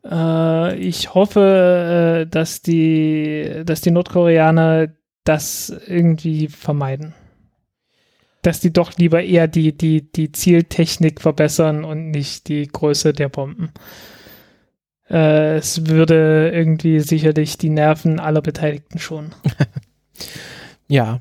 Äh, 0.08 0.76
ich 0.76 1.12
hoffe, 1.12 2.20
äh, 2.22 2.30
dass 2.30 2.62
die, 2.62 3.62
dass 3.64 3.80
die 3.80 3.90
Nordkoreaner 3.90 4.90
das 5.24 5.74
irgendwie 5.88 6.46
vermeiden. 6.46 7.14
Dass 8.42 8.60
die 8.60 8.72
doch 8.72 8.96
lieber 8.96 9.24
eher 9.24 9.48
die, 9.48 9.76
die, 9.76 10.12
die 10.12 10.30
Zieltechnik 10.30 11.20
verbessern 11.20 11.84
und 11.84 12.12
nicht 12.12 12.46
die 12.46 12.68
Größe 12.68 13.12
der 13.12 13.28
Bomben. 13.28 13.72
Äh, 15.10 15.56
es 15.56 15.86
würde 15.86 16.50
irgendwie 16.54 17.00
sicherlich 17.00 17.58
die 17.58 17.68
Nerven 17.70 18.20
aller 18.20 18.42
Beteiligten 18.42 18.98
schonen. 18.98 19.34
Ja. 20.88 21.20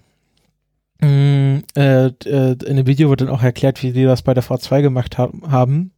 Mm, 0.99 1.59
äh, 1.77 2.07
äh, 2.07 2.55
in 2.65 2.77
dem 2.77 2.87
Video 2.87 3.09
wird 3.09 3.21
dann 3.21 3.29
auch 3.29 3.43
erklärt, 3.43 3.81
wie 3.83 3.91
die 3.93 4.03
das 4.03 4.23
bei 4.23 4.33
der 4.33 4.43
V2 4.43 4.81
gemacht 4.81 5.17
ha 5.17 5.29
haben. 5.49 5.91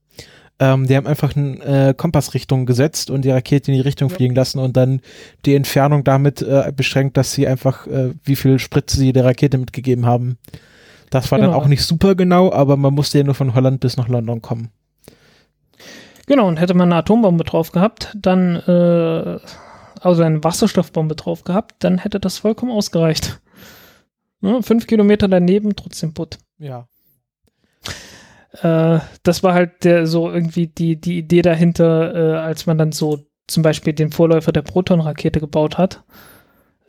Ähm, 0.59 0.85
die 0.87 0.95
haben 0.95 1.07
einfach 1.07 1.35
eine 1.35 1.89
äh, 1.89 1.93
Kompassrichtung 1.95 2.65
gesetzt 2.67 3.09
und 3.09 3.23
die 3.25 3.31
Rakete 3.31 3.71
in 3.71 3.77
die 3.77 3.81
Richtung 3.81 4.09
Ja. 4.09 4.15
fliegen 4.15 4.35
lassen 4.35 4.59
und 4.59 4.77
dann 4.77 5.01
die 5.45 5.55
Entfernung 5.55 6.03
damit 6.03 6.41
äh, 6.43 6.71
beschränkt, 6.75 7.17
dass 7.17 7.33
sie 7.33 7.47
einfach, 7.47 7.87
äh, 7.87 8.11
wie 8.23 8.35
viel 8.35 8.59
Spritze 8.59 8.97
sie 8.99 9.13
der 9.13 9.25
Rakete 9.25 9.57
mitgegeben 9.57 10.05
haben. 10.05 10.37
Das 11.09 11.31
war 11.31 11.39
dann 11.39 11.47
Genau. 11.51 11.59
auch 11.59 11.67
nicht 11.67 11.81
super 11.83 12.13
genau, 12.13 12.51
aber 12.51 12.77
man 12.77 12.93
musste 12.93 13.17
ja 13.17 13.23
nur 13.23 13.33
von 13.35 13.55
Holland 13.55 13.79
bis 13.79 13.97
nach 13.97 14.07
London 14.07 14.41
kommen. 14.43 14.67
Genau, 16.27 16.47
und 16.47 16.57
hätte 16.57 16.73
man 16.73 16.91
eine 16.91 16.99
Atombombe 16.99 17.43
drauf 17.43 17.71
gehabt, 17.71 18.15
dann, 18.15 18.55
äh, 18.55 19.39
also 19.99 20.23
eine 20.23 20.43
Wasserstoffbombe 20.43 21.15
drauf 21.15 21.43
gehabt, 21.43 21.75
dann 21.79 21.97
hätte 21.97 22.19
das 22.19 22.39
vollkommen 22.39 22.71
ausgereicht. 22.71 23.41
Ne, 24.41 24.63
fünf 24.63 24.87
Kilometer 24.87 25.27
daneben, 25.27 25.75
trotzdem 25.75 26.13
putt. 26.13 26.39
Ja. 26.57 26.87
Äh, 28.61 28.99
das 29.23 29.43
war 29.43 29.53
halt 29.53 29.83
der, 29.83 30.07
so 30.07 30.31
irgendwie 30.31 30.67
die, 30.67 30.99
die 30.99 31.19
Idee 31.19 31.41
dahinter, 31.41 32.15
äh, 32.15 32.37
als 32.39 32.65
man 32.65 32.77
dann 32.77 32.91
so 32.91 33.19
zum 33.47 33.63
Beispiel 33.63 33.93
den 33.93 34.11
Vorläufer 34.11 34.51
der 34.51 34.63
Proton-Rakete 34.63 35.39
gebaut 35.39 35.77
hat. 35.77 36.03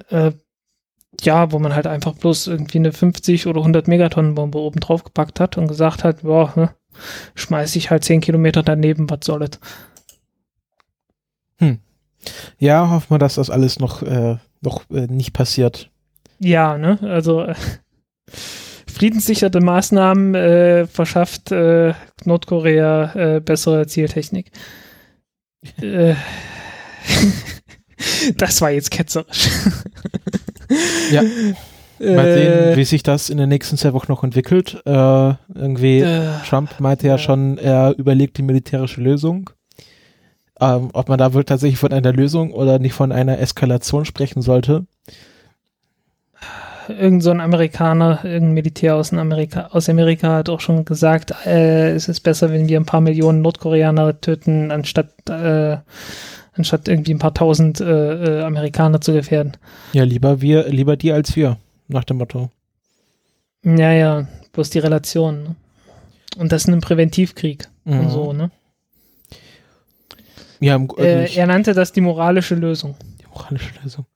Äh, 0.09 0.33
ja, 1.21 1.53
wo 1.53 1.59
man 1.59 1.75
halt 1.75 1.87
einfach 1.87 2.15
bloß 2.15 2.47
irgendwie 2.47 2.79
eine 2.79 2.93
50 2.93 3.47
oder 3.47 3.61
100 3.61 3.87
Megatonnen 3.87 4.35
Bombe 4.35 4.59
oben 4.59 4.81
drauf 4.81 5.05
gepackt 5.05 5.41
hat 5.41 5.59
und 5.59 5.69
gesagt 5.69 6.05
hat, 6.05 6.23
ja, 6.23 6.53
ne, 6.57 6.71
schmeiß 7.35 7.77
ich 7.77 7.91
halt 7.91 8.05
10 8.05 8.21
Kilometer 8.21 8.63
daneben, 8.63 9.09
was 9.11 9.21
soll 9.25 9.43
es. 9.43 9.61
Ja, 12.59 12.91
hoffen 12.91 13.11
wir, 13.11 13.19
dass 13.19 13.35
das 13.35 13.51
alles 13.51 13.79
noch, 13.79 14.03
äh, 14.03 14.37
noch 14.61 14.89
äh, 14.91 15.07
nicht 15.07 15.33
passiert. 15.33 15.91
Ja, 16.39 16.79
ne, 16.79 16.99
also 17.03 17.43
äh, 17.43 17.55
friedenssicherte 18.87 19.61
Maßnahmen 19.61 20.35
äh, 20.35 20.87
verschafft 20.87 21.53
äh, 21.53 21.95
Nordkorea 22.25 23.37
äh, 23.37 23.41
bessere 23.41 23.87
Zieltechnik. 23.87 24.51
das 28.37 28.61
war 28.61 28.71
jetzt 28.71 28.91
ketzerisch. 28.91 29.49
Ja. 31.11 31.23
Mal 32.05 32.27
Äh, 32.27 32.35
sehen, 32.35 32.77
wie 32.77 32.85
sich 32.85 33.03
das 33.03 33.31
in 33.31 33.39
den 33.39 33.49
nächsten 33.49 33.77
zwei 33.77 33.93
Wochen 33.93 34.11
noch 34.11 34.25
entwickelt. 34.25 34.83
Äh, 34.85 35.35
irgendwie, 35.55 36.01
äh, 36.01 36.29
Trump 36.49 36.81
meinte 36.81 37.07
ja 37.07 37.15
ja. 37.15 37.19
schon, 37.19 37.59
er 37.59 37.95
überlegt 37.97 38.39
die 38.39 38.43
militärische 38.43 39.01
Lösung. 39.01 39.51
Ähm, 40.61 40.91
ob 40.93 41.09
man 41.09 41.19
da 41.19 41.35
wohl 41.35 41.45
tatsächlich 41.45 41.79
von 41.79 41.93
einer 41.93 42.13
Lösung 42.13 42.53
oder 42.53 42.79
nicht 42.79 42.93
von 42.95 43.13
einer 43.13 43.39
Eskalation 43.39 44.05
sprechen 44.05 44.43
sollte. 44.43 44.87
irgend 46.89 47.23
so 47.23 47.31
ein 47.31 47.41
Amerikaner, 47.41 48.21
irgendein 48.25 48.55
Militär 48.55 48.97
aus, 48.97 49.13
Amerika, 49.13 49.69
aus 49.73 49.89
Amerika 49.89 50.35
hat 50.35 50.49
auch 50.49 50.61
schon 50.61 50.85
gesagt, 50.85 51.33
äh, 51.47 51.91
es 51.91 52.09
ist 52.09 52.21
besser, 52.21 52.51
wenn 52.53 52.69
wir 52.69 52.79
ein 52.79 52.87
paar 52.87 53.01
Millionen 53.01 53.41
Nordkoreaner 53.43 54.21
töten, 54.21 54.71
anstatt, 54.71 55.13
äh, 55.29 55.79
anstatt 56.55 56.89
irgendwie 56.89 57.15
ein 57.15 57.19
paar 57.19 57.35
tausend 57.35 57.81
äh, 57.81 58.41
äh, 58.41 58.43
Amerikaner 58.43 59.01
zu 59.01 59.13
gefährden. 59.13 59.53
Ja, 59.93 60.05
lieber 60.05 60.41
wir, 60.41 60.69
lieber 60.69 60.97
die 60.97 61.13
als 61.13 61.35
wir, 61.37 61.57
nach 61.93 62.05
dem 62.05 62.19
Motto. 62.19 62.51
Ja, 63.65 63.93
ja, 63.93 64.27
bloß 64.53 64.71
die 64.71 64.79
Relation. 64.81 65.43
Ne? 65.43 65.57
Und 66.37 66.51
das 66.53 66.65
in 66.67 66.73
einem 66.73 66.81
Präventivkrieg 66.83 67.69
Mhm. 67.85 68.01
und 68.01 68.09
so, 68.11 68.33
ne? 68.33 68.51
Ja, 70.61 70.77
im, 70.77 70.89
also 70.91 71.03
Äh, 71.03 71.25
ich, 71.27 71.37
er 71.39 71.47
nannte 71.47 71.75
das 71.75 71.93
die 71.93 72.01
moralische 72.01 72.55
Lösung. 72.55 72.95
die 73.21 73.27
moralische 73.27 73.73
Lösung. 73.83 74.07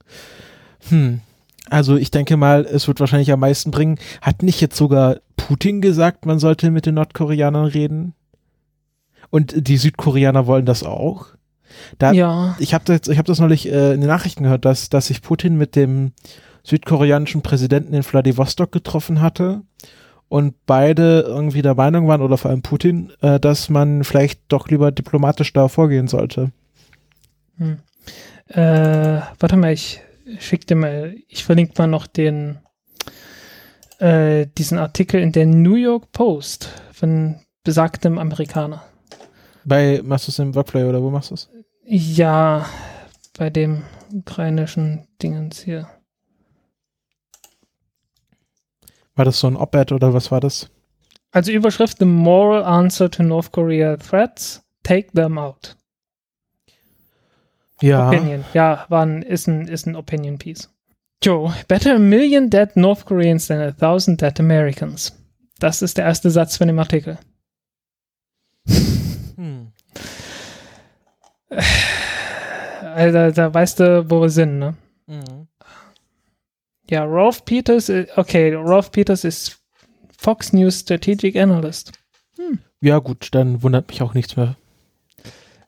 Hm. 0.88 1.20
Also 1.68 1.96
ich 1.96 2.12
denke 2.12 2.36
mal, 2.36 2.64
es 2.64 2.86
wird 2.86 3.00
wahrscheinlich 3.00 3.32
am 3.32 3.40
meisten 3.40 3.72
bringen. 3.72 3.98
Hat 4.20 4.42
nicht 4.44 4.60
jetzt 4.60 4.76
sogar 4.76 5.16
Putin 5.36 5.80
gesagt, 5.80 6.24
man 6.24 6.38
sollte 6.38 6.70
mit 6.70 6.86
den 6.86 6.94
Nordkoreanern 6.94 7.64
reden? 7.66 8.14
Und 9.30 9.66
die 9.66 9.76
Südkoreaner 9.76 10.46
wollen 10.46 10.66
das 10.66 10.84
auch? 10.84 11.26
Da, 11.98 12.12
ja, 12.12 12.54
ich 12.60 12.72
habe 12.72 12.84
das, 12.84 13.08
ich 13.08 13.18
hab 13.18 13.26
das 13.26 13.40
neulich 13.40 13.66
äh, 13.68 13.92
in 13.94 14.00
den 14.00 14.08
Nachrichten 14.08 14.44
gehört, 14.44 14.64
dass, 14.64 14.88
dass 14.88 15.08
sich 15.08 15.20
Putin 15.22 15.56
mit 15.56 15.74
dem 15.74 16.12
südkoreanischen 16.66 17.42
Präsidenten 17.42 17.94
in 17.94 18.02
Vladivostok 18.02 18.72
getroffen 18.72 19.20
hatte 19.20 19.62
und 20.28 20.54
beide 20.66 21.20
irgendwie 21.20 21.62
der 21.62 21.76
Meinung 21.76 22.08
waren, 22.08 22.22
oder 22.22 22.36
vor 22.36 22.50
allem 22.50 22.62
Putin, 22.62 23.12
äh, 23.20 23.38
dass 23.38 23.68
man 23.68 24.02
vielleicht 24.02 24.40
doch 24.48 24.68
lieber 24.68 24.90
diplomatisch 24.90 25.52
da 25.52 25.68
vorgehen 25.68 26.08
sollte. 26.08 26.50
Hm. 27.58 27.78
Äh, 28.48 29.20
warte 29.38 29.56
mal, 29.56 29.72
ich 29.72 30.00
schick 30.38 30.66
dir 30.66 30.74
mal, 30.74 31.14
ich 31.28 31.44
verlinke 31.44 31.74
mal 31.78 31.86
noch 31.86 32.08
den, 32.08 32.58
äh, 33.98 34.46
diesen 34.58 34.78
Artikel 34.78 35.20
in 35.20 35.30
der 35.30 35.46
New 35.46 35.76
York 35.76 36.10
Post 36.10 36.68
von 36.92 37.36
besagtem 37.62 38.18
Amerikaner. 38.18 38.82
Bei, 39.64 40.00
machst 40.02 40.26
du 40.26 40.30
es 40.30 40.38
im 40.40 40.54
Workplay 40.54 40.84
oder 40.84 41.00
wo 41.00 41.10
machst 41.10 41.30
du 41.30 41.34
es? 41.34 41.48
Ja, 41.84 42.66
bei 43.38 43.50
dem 43.50 43.82
ukrainischen 44.12 45.06
Dingens 45.22 45.60
hier. 45.60 45.88
War 49.16 49.24
das 49.24 49.40
so 49.40 49.46
ein 49.48 49.56
Op-Ed 49.56 49.92
oder 49.92 50.14
was 50.14 50.30
war 50.30 50.40
das? 50.40 50.70
Also 51.32 51.50
Überschrift 51.50 51.98
The 51.98 52.04
Moral 52.04 52.64
Answer 52.64 53.10
to 53.10 53.22
North 53.22 53.50
Korea 53.50 53.96
Threats, 53.96 54.62
Take 54.82 55.10
Them 55.12 55.38
Out. 55.38 55.76
Ja. 57.80 58.08
Opinion. 58.08 58.44
Ja, 58.54 58.86
war 58.88 59.04
ein, 59.04 59.22
ist, 59.22 59.48
ein, 59.48 59.68
ist 59.68 59.86
ein 59.86 59.96
Opinion 59.96 60.38
Piece. 60.38 60.70
Joe, 61.22 61.52
better 61.66 61.96
a 61.96 61.98
million 61.98 62.50
dead 62.50 62.76
North 62.76 63.04
Koreans 63.06 63.48
than 63.48 63.60
a 63.60 63.72
thousand 63.72 64.20
dead 64.20 64.38
Americans. 64.38 65.12
Das 65.58 65.82
ist 65.82 65.96
der 65.96 66.04
erste 66.04 66.30
Satz 66.30 66.56
von 66.56 66.68
dem 66.68 66.78
Artikel. 66.78 67.18
Hm. 69.36 69.72
Also, 72.94 73.30
da 73.30 73.52
weißt 73.52 73.80
du, 73.80 74.10
wo 74.10 74.20
wir 74.22 74.30
sind, 74.30 74.58
ne? 74.58 74.74
Ja, 76.89 77.05
Rolf 77.05 77.45
Peters, 77.45 77.89
äh, 77.89 78.07
okay, 78.16 78.55
Rolf 78.55 78.93
Peters 78.93 79.24
ist 79.24 79.59
Fox 80.16 80.53
News 80.53 80.80
Strategic 80.80 81.37
Analyst. 81.37 81.93
Ja, 82.80 82.99
gut, 82.99 83.28
dann 83.32 83.62
wundert 83.62 83.89
mich 83.89 84.03
auch 84.03 84.14
nichts 84.14 84.37
mehr. 84.37 84.57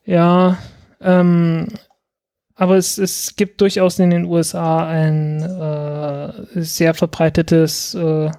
Ja, 0.05 0.57
ähm, 1.01 1.67
aber 2.55 2.77
es, 2.77 2.97
es 2.97 3.35
gibt 3.35 3.61
durchaus 3.61 3.99
in 3.99 4.09
den 4.09 4.25
USA 4.25 4.87
ein 4.87 5.41
äh, 5.41 6.61
sehr 6.61 6.93
verbreitetes, 6.93 7.95
äh, 7.95 8.31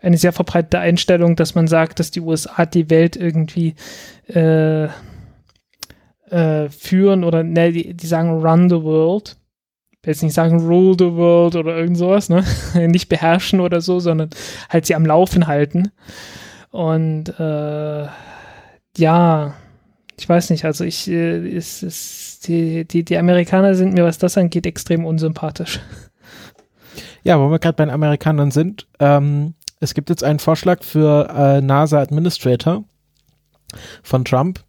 eine 0.00 0.18
sehr 0.18 0.32
verbreitete 0.32 0.78
Einstellung, 0.78 1.36
dass 1.36 1.54
man 1.54 1.66
sagt, 1.66 1.98
dass 1.98 2.10
die 2.10 2.20
USA 2.20 2.66
die 2.66 2.90
Welt 2.90 3.16
irgendwie 3.16 3.74
äh, 4.28 4.88
äh, 6.30 6.68
führen 6.68 7.24
oder 7.24 7.42
ne, 7.42 7.72
die, 7.72 7.94
die 7.94 8.06
sagen 8.06 8.30
run 8.44 8.68
the 8.68 8.82
world. 8.82 9.36
Jetzt 10.04 10.22
nicht 10.22 10.34
sagen 10.34 10.60
rule 10.60 10.96
the 10.98 11.12
world 11.12 11.56
oder 11.56 11.76
irgend 11.76 11.96
sowas, 11.96 12.28
ne? 12.28 12.44
nicht 12.74 13.08
beherrschen 13.08 13.60
oder 13.60 13.80
so, 13.80 14.00
sondern 14.00 14.30
halt 14.68 14.86
sie 14.86 14.94
am 14.94 15.06
Laufen 15.06 15.46
halten. 15.46 15.90
Und 16.70 17.28
äh, 17.38 18.06
ja, 18.96 19.54
ich 20.18 20.28
weiß 20.28 20.50
nicht, 20.50 20.64
also 20.64 20.84
ich, 20.84 21.08
äh, 21.08 21.48
ist, 21.48 21.82
ist, 21.82 22.46
die, 22.46 22.84
die, 22.84 23.04
die 23.04 23.16
Amerikaner 23.16 23.74
sind 23.74 23.94
mir, 23.94 24.04
was 24.04 24.18
das 24.18 24.36
angeht, 24.36 24.66
extrem 24.66 25.04
unsympathisch. 25.04 25.80
Ja, 27.22 27.40
wo 27.40 27.50
wir 27.50 27.58
gerade 27.58 27.76
bei 27.76 27.84
den 27.84 27.94
Amerikanern 27.94 28.50
sind, 28.50 28.86
ähm, 29.00 29.54
es 29.80 29.94
gibt 29.94 30.10
jetzt 30.10 30.22
einen 30.22 30.38
Vorschlag 30.38 30.82
für 30.82 31.28
äh, 31.34 31.60
NASA 31.60 32.00
Administrator 32.00 32.84
von 34.02 34.24
Trump. 34.24 34.60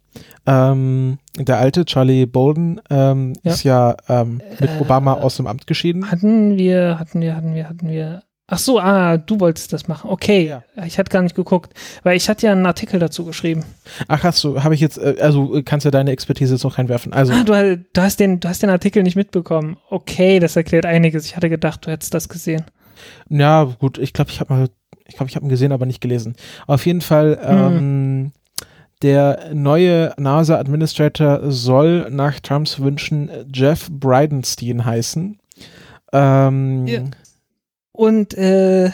Ähm, 0.46 1.18
der 1.38 1.58
alte 1.58 1.84
Charlie 1.84 2.26
Bolden 2.26 2.80
ähm, 2.90 3.32
Ja. 3.42 3.52
ist 3.52 3.62
ja 3.64 3.96
ähm, 4.08 4.40
mit 4.60 4.70
Äh, 4.70 4.80
Obama 4.80 5.14
aus 5.14 5.36
dem 5.36 5.46
Amt 5.46 5.66
geschieden. 5.66 6.10
Hatten 6.10 6.56
wir, 6.56 6.98
hatten 6.98 7.20
wir, 7.20 7.34
hatten 7.36 7.54
wir, 7.54 7.68
hatten 7.68 7.88
wir. 7.88 8.22
Ach 8.48 8.58
so, 8.58 8.78
ah, 8.78 9.16
du 9.16 9.40
wolltest 9.40 9.72
das 9.72 9.88
machen. 9.88 10.08
Okay, 10.08 10.46
Ja. 10.46 10.84
ich 10.86 11.00
hatte 11.00 11.10
gar 11.10 11.22
nicht 11.22 11.34
geguckt, 11.34 11.72
weil 12.04 12.16
ich 12.16 12.28
hatte 12.28 12.46
ja 12.46 12.52
einen 12.52 12.64
Artikel 12.64 13.00
dazu 13.00 13.24
geschrieben. 13.24 13.64
Ach, 14.06 14.22
hast 14.22 14.44
du, 14.44 14.62
habe 14.62 14.72
ich 14.76 14.80
jetzt, 14.80 14.98
äh, 14.98 15.16
also 15.20 15.52
äh, 15.56 15.62
kannst 15.64 15.84
ja 15.84 15.90
deine 15.90 16.12
Expertise 16.12 16.54
jetzt 16.54 16.62
noch 16.62 16.78
reinwerfen. 16.78 17.12
Also, 17.12 17.32
Ah, 17.32 17.42
du, 17.42 17.76
du 17.92 18.00
hast 18.00 18.20
den, 18.20 18.38
du 18.38 18.48
hast 18.48 18.62
den 18.62 18.70
Artikel 18.70 19.02
nicht 19.02 19.16
mitbekommen. 19.16 19.78
Okay, 19.90 20.38
das 20.38 20.54
erklärt 20.54 20.86
einiges. 20.86 21.26
Ich 21.26 21.34
hatte 21.34 21.50
gedacht, 21.50 21.86
du 21.86 21.90
hättest 21.90 22.14
das 22.14 22.28
gesehen. 22.28 22.64
ja, 23.28 23.64
gut, 23.64 23.98
ich 23.98 24.12
glaube, 24.12 24.30
ich 24.30 24.38
habe 24.38 24.54
mal, 24.54 24.68
ich 25.08 25.16
glaube, 25.16 25.28
ich 25.28 25.34
habe 25.34 25.44
ihn 25.44 25.50
gesehen, 25.50 25.72
aber 25.72 25.84
nicht 25.86 26.00
gelesen. 26.00 26.36
Auf 26.68 26.86
jeden 26.86 27.00
Fall, 27.00 27.40
ähm, 27.42 28.30
der 29.02 29.50
neue 29.54 30.14
NASA 30.16 30.58
Administrator 30.58 31.50
soll 31.50 32.10
nach 32.10 32.40
Trumps 32.40 32.80
Wünschen 32.80 33.30
Jeff 33.52 33.88
Bridenstine 33.90 34.84
heißen. 34.84 35.38
Ähm, 36.12 36.86
Ja. 36.86 37.02
Und 37.92 38.34
äh, 38.34 38.90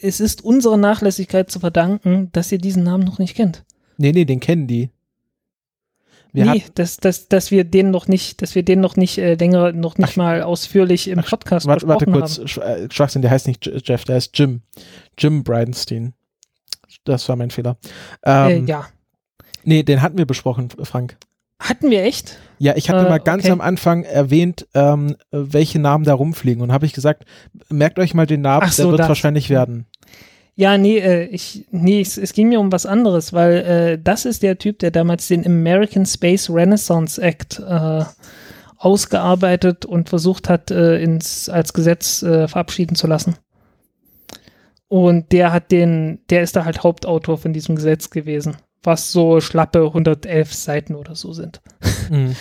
es 0.00 0.20
ist 0.20 0.44
unserer 0.44 0.76
Nachlässigkeit 0.76 1.50
zu 1.50 1.60
verdanken, 1.60 2.30
dass 2.32 2.52
ihr 2.52 2.58
diesen 2.58 2.82
Namen 2.84 3.04
noch 3.04 3.18
nicht 3.18 3.34
kennt. 3.34 3.64
Nee, 3.98 4.12
nee, 4.12 4.24
den 4.24 4.40
kennen 4.40 4.66
die. 4.66 4.90
Wir 6.32 6.44
nee, 6.52 6.64
dass, 6.74 6.98
dass, 6.98 7.28
dass 7.28 7.50
wir 7.50 7.64
den 7.64 7.90
noch 7.90 8.08
nicht, 8.08 8.42
dass 8.42 8.54
wir 8.54 8.62
den 8.62 8.80
noch 8.80 8.96
nicht 8.96 9.16
äh, 9.16 9.34
länger, 9.34 9.72
noch 9.72 9.96
nicht 9.96 10.16
mal 10.18 10.42
ausführlich 10.42 11.08
im 11.08 11.20
ach, 11.20 11.30
Podcast 11.30 11.66
warte, 11.66 11.88
warte 11.88 12.06
kurz, 12.06 12.38
haben. 12.38 12.60
Äh, 12.60 12.88
Schwachsinn, 12.92 13.22
der 13.22 13.30
heißt 13.30 13.46
nicht 13.46 13.64
Jeff, 13.84 14.04
der 14.04 14.16
heißt 14.16 14.36
Jim. 14.38 14.60
Jim 15.16 15.42
Bridenstine. 15.42 16.12
Das 17.04 17.28
war 17.28 17.36
mein 17.36 17.50
Fehler. 17.50 17.78
Äh, 18.22 18.58
Ähm, 18.58 18.66
ja. 18.66 18.86
Nee, 19.66 19.82
den 19.82 20.00
hatten 20.00 20.16
wir 20.16 20.26
besprochen, 20.26 20.68
Frank. 20.84 21.18
Hatten 21.58 21.90
wir 21.90 22.02
echt? 22.04 22.38
Ja, 22.58 22.76
ich 22.76 22.88
hatte 22.88 23.06
Äh, 23.06 23.08
mal 23.10 23.18
ganz 23.18 23.44
okay. 23.44 23.52
am 23.52 23.60
Anfang 23.60 24.04
erwähnt, 24.04 24.66
ähm, 24.74 25.16
welche 25.30 25.78
Namen 25.78 26.04
da 26.04 26.14
rumfliegen 26.14 26.62
und 26.62 26.70
habe 26.72 26.86
ich 26.86 26.92
gesagt, 26.92 27.24
merkt 27.68 27.98
euch 27.98 28.14
mal 28.14 28.26
den 28.26 28.42
Namen, 28.42 28.68
so, 28.70 28.84
der 28.84 28.90
wird 28.92 29.00
das. 29.00 29.08
wahrscheinlich 29.08 29.50
werden. 29.50 29.86
Ja, 30.54 30.78
nee, 30.78 30.98
äh, 30.98 31.24
ich, 31.24 31.66
nee, 31.70 32.00
es, 32.00 32.16
es 32.16 32.32
ging 32.32 32.48
mir 32.48 32.60
um 32.60 32.72
was 32.72 32.86
anderes, 32.86 33.32
weil 33.32 33.52
äh, 33.56 33.98
das 34.02 34.24
ist 34.24 34.42
der 34.42 34.56
Typ, 34.58 34.78
der 34.78 34.90
damals 34.90 35.28
den 35.28 35.44
American 35.44 36.06
Space 36.06 36.48
Renaissance 36.48 37.20
Act 37.20 37.58
äh, 37.58 38.04
ausgearbeitet 38.78 39.84
und 39.84 40.08
versucht 40.08 40.48
hat, 40.48 40.70
äh, 40.70 40.98
ins, 41.02 41.48
als 41.48 41.72
Gesetz 41.72 42.22
äh, 42.22 42.46
verabschieden 42.48 42.94
zu 42.94 43.06
lassen. 43.06 43.34
Und 44.88 45.32
der 45.32 45.52
hat 45.52 45.72
den, 45.72 46.20
der 46.30 46.42
ist 46.42 46.54
da 46.54 46.64
halt 46.64 46.82
Hauptautor 46.84 47.38
von 47.38 47.52
diesem 47.52 47.74
Gesetz 47.76 48.10
gewesen, 48.10 48.56
was 48.82 49.12
so 49.12 49.40
schlappe 49.40 49.84
111 49.84 50.52
Seiten 50.52 50.94
oder 50.94 51.14
so 51.14 51.32
sind. 51.32 51.60
Mhm. 52.10 52.36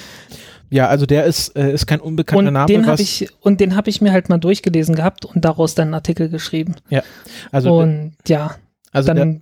Ja, 0.69 0.87
also 0.87 1.05
der 1.05 1.25
ist, 1.25 1.55
äh, 1.55 1.71
ist 1.71 1.85
kein 1.85 1.99
unbekannter 1.99 2.47
und 2.47 2.53
Name. 2.53 2.67
Den 2.67 2.87
was- 2.87 2.99
ich, 2.99 3.29
und 3.41 3.59
den 3.59 3.75
habe 3.75 3.89
ich 3.89 4.01
mir 4.01 4.11
halt 4.11 4.29
mal 4.29 4.37
durchgelesen 4.39 4.95
gehabt 4.95 5.25
und 5.25 5.45
daraus 5.45 5.75
dann 5.75 5.89
einen 5.89 5.93
Artikel 5.95 6.29
geschrieben. 6.29 6.75
also, 7.51 7.77
und 7.79 8.15
ja, 8.27 8.55
also 8.91 9.07
der, 9.07 9.15
dann 9.15 9.41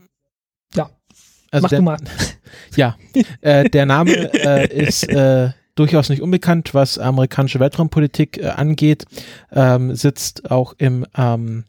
also 1.51 1.63
mach 1.65 1.69
der, 1.69 1.79
du 1.79 1.83
mal. 1.85 1.97
Ja, 2.75 2.95
äh, 3.41 3.69
der 3.69 3.85
Name 3.85 4.11
äh, 4.33 4.67
ist 4.75 5.07
äh, 5.07 5.51
durchaus 5.75 6.09
nicht 6.09 6.23
unbekannt, 6.23 6.73
was 6.73 6.97
amerikanische 6.97 7.59
Weltraumpolitik 7.59 8.39
äh, 8.39 8.47
angeht. 8.47 9.05
Ähm, 9.51 9.93
sitzt 9.95 10.49
auch 10.49 10.73
im 10.79 11.05
ähm, 11.15 11.65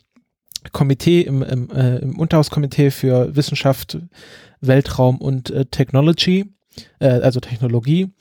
Komitee, 0.73 1.21
im, 1.21 1.43
im, 1.43 1.71
äh, 1.71 1.97
im 1.99 2.19
Unterhauskomitee 2.19 2.91
für 2.91 3.37
Wissenschaft, 3.37 3.99
Weltraum 4.67 5.19
und 5.19 5.51
äh, 5.51 5.67
Technology, 5.67 6.47
äh, 6.99 7.09
also 7.09 7.41
Technologie. 7.41 8.13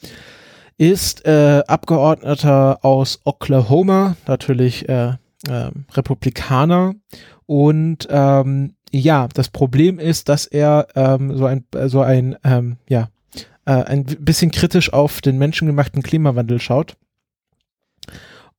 Ist 0.78 1.26
äh, 1.26 1.62
Abgeordneter 1.68 2.84
aus 2.84 3.20
Oklahoma, 3.26 4.16
natürlich 4.28 4.90
äh, 4.90 5.14
äh, 5.48 5.72
Republikaner. 5.94 6.96
Und 7.46 8.08
ähm, 8.10 8.74
ja, 8.92 9.28
das 9.34 9.50
Problem 9.50 10.00
ist, 10.00 10.30
dass 10.30 10.46
er 10.46 10.88
ähm, 10.96 11.38
so 11.38 11.46
ein, 11.46 11.66
so 11.86 12.02
ein, 12.02 12.38
ähm, 12.44 12.78
ja, 12.88 13.10
äh, 13.66 13.72
ein 13.72 14.04
bisschen 14.04 14.52
kritisch 14.52 14.94
auf 14.94 15.22
den 15.22 15.38
menschengemachten 15.38 16.04
Klimawandel 16.04 16.60
schaut. 16.60 16.96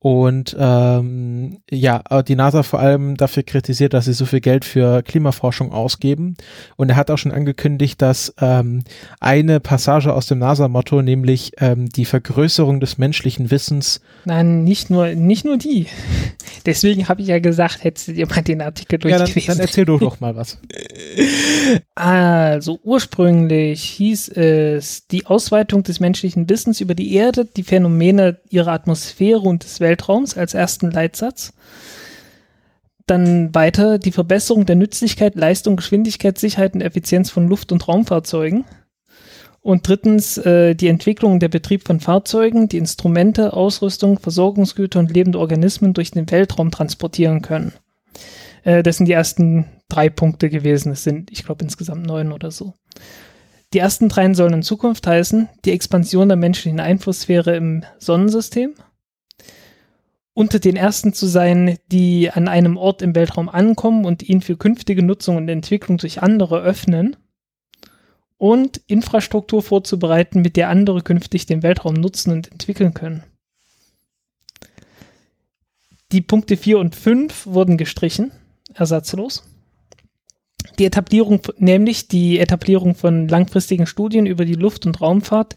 Und 0.05 0.55
ähm, 0.59 1.61
ja, 1.67 2.03
äh, 2.11 2.23
die 2.23 2.35
NASA 2.35 2.61
vor 2.61 2.79
allem 2.79 3.17
dafür 3.17 3.41
kritisiert, 3.41 3.95
dass 3.95 4.05
sie 4.05 4.13
so 4.13 4.27
viel 4.27 4.39
Geld 4.39 4.63
für 4.63 5.01
Klimaforschung 5.01 5.71
ausgeben. 5.71 6.37
Und 6.75 6.89
er 6.89 6.95
hat 6.95 7.09
auch 7.09 7.17
schon 7.17 7.31
angekündigt, 7.31 7.99
dass 8.03 8.31
ähm, 8.39 8.83
eine 9.19 9.59
Passage 9.59 10.13
aus 10.13 10.27
dem 10.27 10.37
NASA-Motto, 10.37 11.01
nämlich 11.01 11.53
ähm, 11.57 11.89
die 11.89 12.05
Vergrößerung 12.05 12.79
des 12.79 12.99
menschlichen 12.99 13.49
Wissens, 13.49 13.99
Nein, 14.25 14.63
nicht 14.63 14.91
nur, 14.91 15.07
nicht 15.15 15.43
nur 15.43 15.57
die. 15.57 15.87
Deswegen 16.67 17.09
habe 17.09 17.21
ich 17.21 17.27
ja 17.27 17.39
gesagt, 17.39 17.83
hättest 17.83 18.09
du 18.09 18.13
dir 18.13 18.27
mal 18.27 18.43
den 18.43 18.61
Artikel 18.61 18.99
ja, 19.01 19.17
dann, 19.17 19.25
dann 19.25 19.33
durchgelesen. 19.33 19.59
erzähl 19.59 19.85
doch 19.85 19.99
doch 19.99 20.19
mal 20.19 20.35
was. 20.35 20.59
Also 21.95 22.79
ursprünglich 22.83 23.81
hieß 23.83 24.29
es 24.29 25.07
die 25.07 25.25
Ausweitung 25.25 25.81
des 25.81 25.99
menschlichen 25.99 26.47
Wissens 26.47 26.79
über 26.79 26.93
die 26.93 27.15
Erde, 27.15 27.45
die 27.45 27.63
Phänomene 27.63 28.37
ihrer 28.51 28.71
Atmosphäre 28.71 29.39
und 29.39 29.63
des 29.63 29.79
Weltraums 29.95 30.37
als 30.37 30.53
ersten 30.53 30.91
Leitsatz. 30.91 31.53
Dann 33.07 33.53
weiter 33.53 33.99
die 33.99 34.11
Verbesserung 34.11 34.65
der 34.65 34.75
Nützlichkeit, 34.75 35.35
Leistung, 35.35 35.75
Geschwindigkeit, 35.75 36.37
Sicherheit 36.37 36.73
und 36.73 36.81
Effizienz 36.81 37.29
von 37.29 37.47
Luft- 37.47 37.71
und 37.71 37.87
Raumfahrzeugen. 37.87 38.65
Und 39.61 39.87
drittens 39.87 40.37
äh, 40.37 40.75
die 40.75 40.89
Entwicklung 40.89 41.39
der 41.39 41.47
Betrieb 41.47 41.87
von 41.87 41.99
Fahrzeugen, 41.99 42.67
die 42.67 42.77
Instrumente, 42.77 43.53
Ausrüstung, 43.53 44.19
Versorgungsgüter 44.19 44.99
und 44.99 45.11
lebende 45.11 45.39
Organismen 45.39 45.93
durch 45.93 46.11
den 46.11 46.29
Weltraum 46.29 46.71
transportieren 46.71 47.41
können. 47.41 47.73
Äh, 48.63 48.83
das 48.83 48.97
sind 48.97 49.07
die 49.07 49.13
ersten 49.13 49.65
drei 49.87 50.09
Punkte 50.09 50.49
gewesen. 50.49 50.91
Es 50.91 51.03
sind, 51.03 51.31
ich 51.31 51.45
glaube, 51.45 51.63
insgesamt 51.63 52.05
neun 52.05 52.31
oder 52.31 52.51
so. 52.51 52.73
Die 53.73 53.79
ersten 53.79 54.07
dreien 54.07 54.35
sollen 54.35 54.53
in 54.53 54.63
Zukunft 54.63 55.07
heißen, 55.07 55.49
die 55.65 55.71
Expansion 55.71 56.27
der 56.27 56.37
menschlichen 56.37 56.79
Einflusssphäre 56.79 57.55
im 57.55 57.83
Sonnensystem, 57.97 58.73
unter 60.35 60.59
den 60.59 60.75
ersten 60.75 61.13
zu 61.13 61.27
sein, 61.27 61.79
die 61.87 62.29
an 62.29 62.49
einem 62.49 62.75
Ort 62.75 63.01
im 63.01 63.15
Weltraum 63.15 63.47
ankommen 63.47 64.05
und 64.05 64.21
ihn 64.21 64.41
für 64.41 64.57
künftige 64.57 65.01
Nutzung 65.01 65.37
und 65.37 65.47
Entwicklung 65.47 65.97
durch 65.97 66.21
andere 66.21 66.61
öffnen 66.61 67.15
und 68.37 68.81
Infrastruktur 68.85 69.63
vorzubereiten, 69.63 70.41
mit 70.41 70.57
der 70.57 70.69
andere 70.69 71.01
künftig 71.01 71.45
den 71.45 71.63
Weltraum 71.63 71.93
nutzen 71.93 72.33
und 72.33 72.51
entwickeln 72.51 72.93
können. 72.93 73.23
Die 76.11 76.21
Punkte 76.21 76.57
4 76.57 76.79
und 76.79 76.95
5 76.97 77.47
wurden 77.47 77.77
gestrichen, 77.77 78.31
ersatzlos. 78.73 79.49
Die 80.79 80.85
Etablierung, 80.85 81.41
nämlich 81.57 82.07
die 82.07 82.39
Etablierung 82.39 82.95
von 82.95 83.27
langfristigen 83.27 83.87
Studien 83.87 84.25
über 84.25 84.45
die 84.45 84.55
Luft- 84.55 84.85
und 84.85 85.01
Raumfahrt 85.01 85.55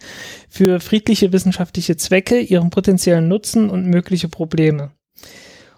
für 0.48 0.80
friedliche 0.80 1.32
wissenschaftliche 1.32 1.96
Zwecke, 1.96 2.40
ihren 2.40 2.70
potenziellen 2.70 3.28
Nutzen 3.28 3.70
und 3.70 3.86
mögliche 3.86 4.28
Probleme. 4.28 4.92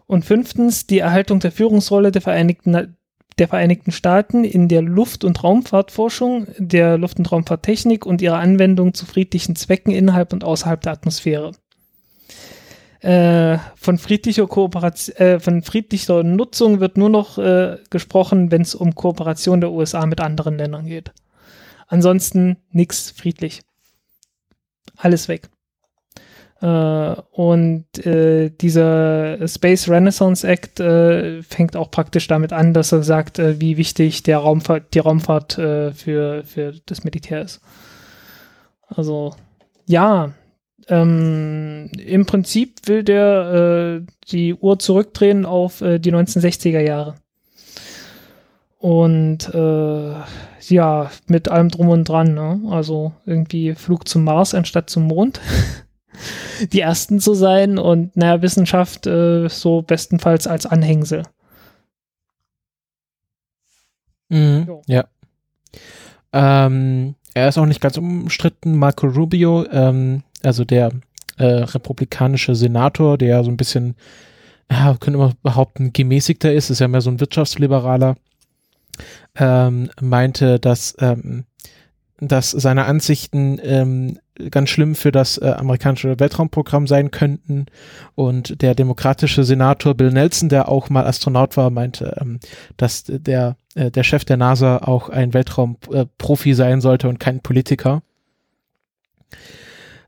Und 0.06 0.24
fünftens 0.24 0.86
die 0.86 0.98
Erhaltung 0.98 1.40
der 1.40 1.52
Führungsrolle 1.52 2.10
der 2.10 2.22
Vereinigten, 2.22 2.96
der 3.38 3.48
Vereinigten 3.48 3.92
Staaten 3.92 4.44
in 4.44 4.68
der 4.68 4.82
Luft- 4.82 5.24
und 5.24 5.42
Raumfahrtforschung, 5.42 6.48
der 6.58 6.98
Luft- 6.98 7.18
und 7.18 7.30
Raumfahrttechnik 7.30 8.04
und 8.04 8.20
ihrer 8.20 8.38
Anwendung 8.38 8.92
zu 8.92 9.06
friedlichen 9.06 9.56
Zwecken 9.56 9.92
innerhalb 9.92 10.32
und 10.32 10.44
außerhalb 10.44 10.80
der 10.80 10.92
Atmosphäre. 10.92 11.52
Äh, 13.00 13.56
von 13.76 13.96
friedlicher 13.96 14.46
Kooperation, 14.46 15.16
äh, 15.16 15.40
von 15.40 15.62
friedlicher 15.62 16.22
Nutzung 16.22 16.80
wird 16.80 16.98
nur 16.98 17.08
noch 17.08 17.38
äh, 17.38 17.78
gesprochen, 17.88 18.50
wenn 18.50 18.60
es 18.60 18.74
um 18.74 18.94
Kooperation 18.94 19.62
der 19.62 19.70
USA 19.70 20.04
mit 20.04 20.20
anderen 20.20 20.58
Ländern 20.58 20.84
geht. 20.84 21.10
Ansonsten 21.86 22.58
nichts 22.70 23.10
friedlich. 23.10 23.62
Alles 24.98 25.28
weg. 25.28 25.48
Äh, 26.60 26.66
und 26.66 27.86
äh, 28.04 28.50
dieser 28.50 29.48
Space 29.48 29.88
Renaissance 29.88 30.46
Act 30.46 30.76
fängt 31.48 31.76
auch 31.76 31.90
praktisch 31.90 32.26
damit 32.28 32.52
an, 32.52 32.74
dass 32.74 32.92
er 32.92 33.02
sagt, 33.02 33.38
wie 33.38 33.78
wichtig 33.78 34.24
der 34.24 34.38
Raumfahrt, 34.38 34.92
die 34.92 34.98
Raumfahrt 34.98 35.54
für, 35.54 36.42
für 36.44 36.74
das 36.84 37.02
Militär 37.04 37.40
ist. 37.40 37.62
Also 38.88 39.34
ja, 39.86 40.32
ähm, 40.90 41.90
im 41.98 42.26
Prinzip 42.26 42.86
will 42.86 43.02
der 43.02 44.02
äh, 44.02 44.12
die 44.28 44.54
Uhr 44.54 44.78
zurückdrehen 44.78 45.46
auf 45.46 45.80
äh, 45.80 45.98
die 45.98 46.12
1960er 46.12 46.80
Jahre. 46.80 47.14
Und 48.78 49.54
äh, 49.54 50.14
ja, 50.68 51.10
mit 51.26 51.48
allem 51.48 51.68
drum 51.68 51.88
und 51.88 52.08
dran, 52.08 52.34
ne? 52.34 52.60
Also 52.70 53.12
irgendwie 53.26 53.74
Flug 53.74 54.08
zum 54.08 54.24
Mars 54.24 54.54
anstatt 54.54 54.90
zum 54.90 55.04
Mond. 55.04 55.40
die 56.72 56.80
ersten 56.80 57.20
zu 57.20 57.34
sein 57.34 57.78
und 57.78 58.16
naja, 58.16 58.42
Wissenschaft 58.42 59.06
äh, 59.06 59.48
so 59.48 59.82
bestenfalls 59.82 60.46
als 60.46 60.66
Anhängsel. 60.66 61.22
Mhm. 64.28 64.80
Ja. 64.86 65.04
Ähm, 66.32 67.14
er 67.34 67.48
ist 67.48 67.58
auch 67.58 67.66
nicht 67.66 67.80
ganz 67.80 67.96
umstritten. 67.96 68.76
Marco 68.76 69.06
Rubio, 69.06 69.66
ähm, 69.70 70.22
also 70.42 70.64
der 70.64 70.90
äh, 71.38 71.44
republikanische 71.44 72.54
Senator, 72.54 73.18
der 73.18 73.42
so 73.44 73.50
ein 73.50 73.56
bisschen, 73.56 73.96
ja, 74.70 74.96
könnte 74.98 75.18
man 75.18 75.34
behaupten, 75.42 75.92
gemäßigter 75.92 76.52
ist, 76.52 76.70
ist 76.70 76.80
ja 76.80 76.88
mehr 76.88 77.00
so 77.00 77.10
ein 77.10 77.20
Wirtschaftsliberaler, 77.20 78.16
ähm, 79.36 79.90
meinte, 80.00 80.58
dass, 80.58 80.94
ähm, 81.00 81.44
dass 82.18 82.50
seine 82.50 82.84
Ansichten 82.84 83.58
ähm, 83.62 84.18
ganz 84.50 84.70
schlimm 84.70 84.94
für 84.94 85.12
das 85.12 85.38
äh, 85.38 85.54
amerikanische 85.56 86.18
Weltraumprogramm 86.18 86.86
sein 86.86 87.10
könnten. 87.10 87.66
Und 88.14 88.62
der 88.62 88.74
demokratische 88.74 89.44
Senator 89.44 89.94
Bill 89.94 90.10
Nelson, 90.10 90.48
der 90.48 90.68
auch 90.68 90.88
mal 90.90 91.06
Astronaut 91.06 91.56
war, 91.56 91.70
meinte, 91.70 92.16
ähm, 92.20 92.40
dass 92.76 93.04
der, 93.04 93.56
äh, 93.74 93.90
der 93.90 94.02
Chef 94.02 94.24
der 94.24 94.36
NASA 94.36 94.78
auch 94.78 95.08
ein 95.08 95.34
Weltraumprofi 95.34 96.54
sein 96.54 96.80
sollte 96.80 97.08
und 97.08 97.20
kein 97.20 97.40
Politiker. 97.40 98.02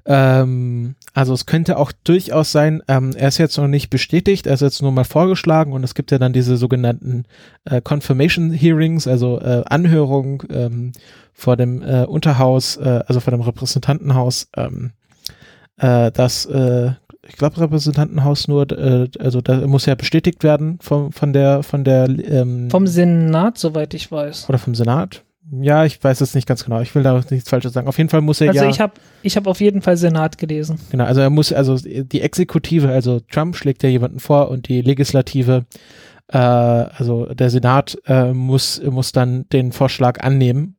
Ähm, 0.05 0.97
also 1.15 1.33
es 1.33 1.47
könnte 1.47 1.77
auch 1.77 1.93
durchaus 2.05 2.51
sein, 2.51 2.83
ähm, 2.89 3.13
er 3.17 3.29
ist 3.29 3.39
jetzt 3.39 3.57
noch 3.57 3.69
nicht 3.69 3.91
bestätigt, 3.91 4.47
er 4.47 4.55
ist 4.55 4.61
jetzt 4.61 4.83
nur 4.83 4.91
mal 4.91 5.05
vorgeschlagen 5.05 5.73
und 5.73 5.85
es 5.85 5.95
gibt 5.95 6.11
ja 6.11 6.19
dann 6.19 6.33
diese 6.33 6.57
sogenannten 6.57 7.25
äh, 7.65 7.81
Confirmation 7.81 8.51
Hearings, 8.51 9.07
also 9.07 9.41
äh, 9.41 9.63
Anhörungen 9.67 10.39
ähm, 10.51 10.93
vor 11.33 11.57
dem 11.57 11.83
äh, 11.83 12.05
Unterhaus, 12.05 12.77
äh, 12.79 13.01
also 13.07 13.21
vor 13.21 13.31
dem 13.31 13.43
Repräsentantenhaus, 13.43 14.49
ähm, 14.57 14.93
äh, 15.77 16.11
das, 16.11 16.47
äh, 16.47 16.93
ich 17.29 17.37
glaube 17.37 17.61
Repräsentantenhaus 17.61 18.49
nur, 18.49 18.71
äh, 18.73 19.09
also 19.21 19.41
da 19.41 19.67
muss 19.69 19.87
ja 19.87 19.95
bestätigt 19.95 20.43
werden 20.43 20.79
vom, 20.81 21.13
von 21.13 21.33
der, 21.33 21.63
von 21.63 21.85
der, 21.85 22.09
ähm, 22.09 22.71
Vom 22.71 22.89
Senat, 22.89 23.57
soweit 23.57 23.95
ich 23.95 24.11
weiß. 24.11 24.49
oder 24.49 24.59
vom 24.59 24.75
Senat. 24.75 25.23
Ja, 25.61 25.85
ich 25.85 26.03
weiß 26.03 26.23
es 26.23 26.35
nicht 26.35 26.49
ganz 26.49 26.65
genau. 26.65 26.81
Ich 26.81 26.95
will 26.95 27.03
da 27.03 27.21
nichts 27.29 27.51
Falsches 27.51 27.75
sagen. 27.75 27.87
Auf 27.87 27.99
jeden 27.99 28.09
Fall 28.09 28.23
muss 28.23 28.41
er 28.41 28.49
Also 28.49 28.65
ja. 28.65 28.71
ich 28.71 28.81
habe 28.81 28.95
ich 29.23 29.37
hab 29.37 29.47
auf 29.47 29.61
jeden 29.61 29.83
Fall 29.83 29.99
Senat 29.99 30.39
gelesen. 30.39 30.81
Genau, 30.91 31.05
also 31.05 31.21
er 31.21 31.29
muss, 31.29 31.53
also 31.53 31.77
die 31.77 32.23
Exekutive, 32.23 32.89
also 32.89 33.21
Trump 33.21 33.55
schlägt 33.55 33.83
ja 33.83 33.91
jemanden 33.91 34.19
vor 34.19 34.49
und 34.49 34.69
die 34.69 34.81
Legislative, 34.81 35.67
äh, 36.29 36.39
also 36.39 37.27
der 37.27 37.51
Senat 37.51 37.99
äh, 38.07 38.33
muss, 38.33 38.81
muss 38.83 39.13
dann 39.13 39.47
den 39.51 39.73
Vorschlag 39.73 40.21
annehmen. 40.21 40.77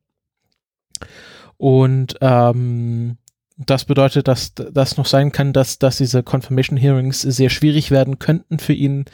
Und 1.56 2.16
ähm, 2.20 3.18
Das 3.56 3.84
bedeutet, 3.84 4.26
dass 4.26 4.52
das 4.54 4.96
noch 4.96 5.06
sein 5.06 5.30
kann, 5.30 5.52
dass, 5.52 5.78
dass 5.78 5.98
diese 5.98 6.24
Confirmation 6.24 6.76
Hearings 6.76 7.20
sehr 7.22 7.50
schwierig 7.50 7.92
werden 7.92 8.18
könnten 8.18 8.58
für 8.58 8.72
ihn, 8.72 9.04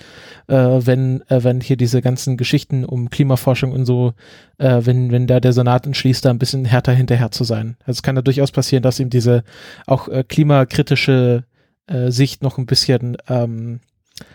äh, 0.46 0.54
wenn, 0.56 1.20
äh, 1.28 1.44
wenn 1.44 1.60
hier 1.60 1.76
diese 1.76 2.00
ganzen 2.00 2.38
Geschichten 2.38 2.86
um 2.86 3.10
Klimaforschung 3.10 3.72
und 3.72 3.84
so, 3.84 4.14
äh, 4.56 4.80
wenn, 4.84 5.12
wenn 5.12 5.26
da 5.26 5.40
der 5.40 5.52
Senat 5.52 5.84
entschließt, 5.84 6.24
da 6.24 6.30
ein 6.30 6.38
bisschen 6.38 6.64
härter 6.64 6.92
hinterher 6.92 7.30
zu 7.30 7.44
sein. 7.44 7.76
Also 7.80 7.98
es 7.98 8.02
kann 8.02 8.14
da 8.14 8.22
durchaus 8.22 8.50
passieren, 8.50 8.82
dass 8.82 8.98
ihm 8.98 9.10
diese 9.10 9.44
auch 9.86 10.08
äh, 10.08 10.24
klimakritische 10.26 11.44
äh, 11.86 12.10
Sicht 12.10 12.42
noch 12.42 12.56
ein 12.56 12.66
bisschen 12.66 13.18
ähm, 13.28 13.80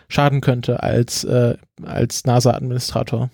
schaden 0.07 0.41
könnte 0.41 0.83
als, 0.83 1.23
äh, 1.23 1.55
als 1.83 2.25
NASA-Administrator. 2.25 3.31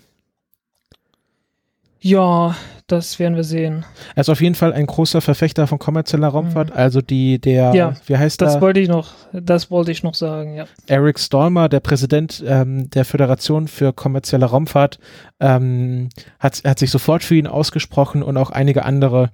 Ja, 2.04 2.56
das 2.88 3.20
werden 3.20 3.36
wir 3.36 3.43
sehen. 3.43 3.86
Er 4.16 4.22
ist 4.22 4.30
auf 4.30 4.41
jeden 4.41 4.56
Fall 4.56 4.74
ein 4.74 4.88
großer 4.88 5.22
Verfechter 5.22 5.68
von 5.68 5.78
kommerzieller 5.78 6.30
Raumfahrt, 6.30 6.72
mhm. 6.72 6.76
also 6.76 7.02
die, 7.02 7.39
der, 7.39 7.74
ja, 7.76 7.93
wie 8.08 8.18
heißt 8.18 8.41
das 8.41 8.56
da? 8.56 8.62
wollte 8.62 8.80
ich 8.80 8.89
noch, 8.89 9.14
das 9.32 9.70
wollte 9.70 9.91
ich 9.91 10.02
noch 10.02 10.16
sagen, 10.16 10.56
ja. 10.56 10.66
Eric 10.88 11.20
Stallmer, 11.20 11.70
der 11.70 11.80
Präsident 11.80 12.43
ähm, 12.45 12.89
der 12.89 13.06
Föderation 13.06 13.68
für 13.68 13.93
kommerzielle 13.93 14.47
Raumfahrt, 14.47 14.97
ähm, 15.39 16.10
hat, 16.39 16.64
hat 16.66 16.80
sich 16.80 16.89
sofort 16.89 17.24
für 17.24 17.36
ihn 17.36 17.47
ausgesprochen 17.47 18.24
und 18.24 18.36
auch 18.36 18.49
einige 18.49 18.84
andere, 18.84 19.30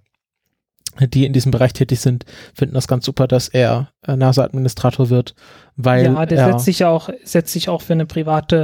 die 0.99 1.25
in 1.25 1.31
diesem 1.31 1.51
Bereich 1.51 1.71
tätig 1.71 2.01
sind, 2.01 2.25
finden 2.53 2.75
das 2.75 2.89
ganz 2.89 3.05
super, 3.05 3.27
dass 3.27 3.47
er 3.47 3.91
äh, 4.05 4.17
NASA-Administrator 4.17 5.09
wird, 5.09 5.35
weil 5.77 6.03
ja, 6.03 6.25
der 6.25 6.37
er, 6.37 6.51
setzt 6.51 6.65
sich 6.65 6.79
ja 6.79 6.89
auch, 6.89 7.09
setzt 7.23 7.53
sich 7.53 7.69
auch 7.69 7.81
für 7.81 7.93
eine 7.93 8.05
private 8.05 8.57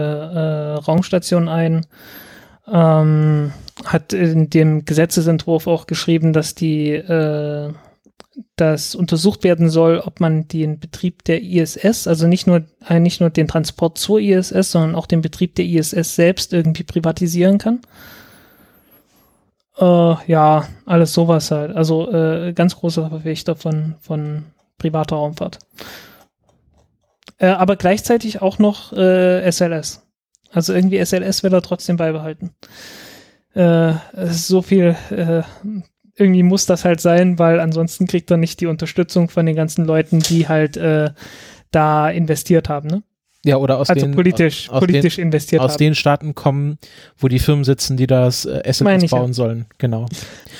äh, 0.75 0.83
Raumstation 0.83 1.47
ein 1.47 1.85
ähm, 2.67 3.51
hat 3.85 4.13
in 4.13 4.49
dem 4.49 4.85
Gesetzesentwurf 4.85 5.67
auch 5.67 5.87
geschrieben, 5.87 6.33
dass 6.33 6.55
die 6.55 6.91
äh, 6.91 7.73
dass 8.55 8.95
untersucht 8.95 9.43
werden 9.43 9.69
soll, 9.69 9.99
ob 9.99 10.19
man 10.19 10.47
den 10.47 10.79
Betrieb 10.79 11.23
der 11.23 11.43
ISS, 11.43 12.07
also 12.07 12.27
nicht 12.27 12.47
nur 12.47 12.63
äh, 12.87 12.99
nicht 12.99 13.19
nur 13.19 13.29
den 13.29 13.47
Transport 13.47 13.97
zur 13.97 14.19
ISS, 14.19 14.71
sondern 14.71 14.95
auch 14.95 15.05
den 15.05 15.21
Betrieb 15.21 15.55
der 15.55 15.65
ISS 15.65 16.15
selbst 16.15 16.53
irgendwie 16.53 16.83
privatisieren 16.83 17.57
kann. 17.57 17.81
Äh, 19.77 20.15
ja, 20.27 20.67
alles 20.85 21.13
sowas 21.13 21.51
halt. 21.51 21.75
Also 21.75 22.11
äh, 22.11 22.53
ganz 22.53 22.75
großer 22.75 23.09
Verfechter 23.09 23.55
von 23.55 23.95
von 24.01 24.45
privater 24.77 25.15
Raumfahrt. 25.15 25.59
Äh, 27.37 27.47
aber 27.47 27.75
gleichzeitig 27.75 28.41
auch 28.41 28.59
noch 28.59 28.93
SLS. 28.93 30.02
Also 30.53 30.73
irgendwie 30.73 31.03
SLS 31.03 31.43
will 31.43 31.53
er 31.53 31.61
trotzdem 31.61 31.97
beibehalten. 31.97 32.51
Äh, 33.55 33.93
so 34.29 34.61
viel, 34.61 34.95
äh, 35.09 35.41
irgendwie 36.15 36.43
muss 36.43 36.65
das 36.65 36.85
halt 36.85 37.01
sein, 37.01 37.39
weil 37.39 37.59
ansonsten 37.59 38.07
kriegt 38.07 38.29
er 38.31 38.37
nicht 38.37 38.61
die 38.61 38.67
Unterstützung 38.67 39.29
von 39.29 39.45
den 39.45 39.55
ganzen 39.55 39.85
Leuten, 39.85 40.19
die 40.19 40.47
halt 40.47 40.77
äh, 40.77 41.11
da 41.71 42.09
investiert 42.09 42.69
haben, 42.69 42.87
ne? 42.87 43.03
Ja, 43.45 43.57
oder 43.57 43.77
aus 43.77 43.89
also 43.89 44.05
den, 44.05 44.15
politisch, 44.15 44.69
aus 44.69 44.79
politisch 44.79 45.15
den, 45.17 45.25
investiert 45.25 45.61
aus 45.61 45.73
haben. 45.73 45.77
den 45.79 45.95
Staaten 45.95 46.33
kommen, 46.33 46.77
wo 47.17 47.27
die 47.27 47.39
Firmen 47.39 47.65
sitzen, 47.65 47.97
die 47.97 48.07
das 48.07 48.45
äh, 48.45 48.61
SLS 48.71 49.09
bauen 49.09 49.27
ja. 49.27 49.33
sollen. 49.33 49.65
Genau. 49.79 50.05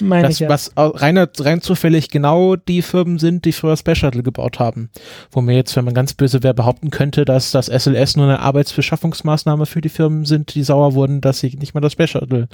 Meine 0.02 0.28
das, 0.28 0.36
ich 0.36 0.40
ja. 0.42 0.50
was 0.50 0.74
rein, 0.76 1.18
rein 1.18 1.62
zufällig 1.62 2.10
genau 2.10 2.58
die 2.58 2.82
Firmen 2.82 3.20
sind, 3.20 3.46
die 3.46 3.54
früher 3.54 3.78
Space 3.78 4.00
Shuttle 4.00 4.22
gebaut 4.22 4.60
haben. 4.60 4.90
Wo 5.32 5.40
mir 5.40 5.56
jetzt, 5.56 5.74
wenn 5.78 5.86
man 5.86 5.94
ganz 5.94 6.14
böse 6.14 6.44
wäre, 6.44 6.54
behaupten 6.54 6.90
könnte, 6.90 7.24
dass 7.24 7.52
das 7.52 7.68
SLS 7.68 8.18
nur 8.18 8.26
eine 8.26 8.40
Arbeitsbeschaffungsmaßnahme 8.40 9.66
für 9.66 9.80
die 9.80 9.90
Firmen 9.90 10.26
sind, 10.26 10.54
die 10.54 10.64
sauer 10.64 10.94
wurden, 10.94 11.22
dass 11.22 11.40
sie 11.40 11.56
nicht 11.56 11.74
mehr 11.74 11.82
das 11.82 11.94
Space 11.94 12.10
Shuttle 12.10 12.50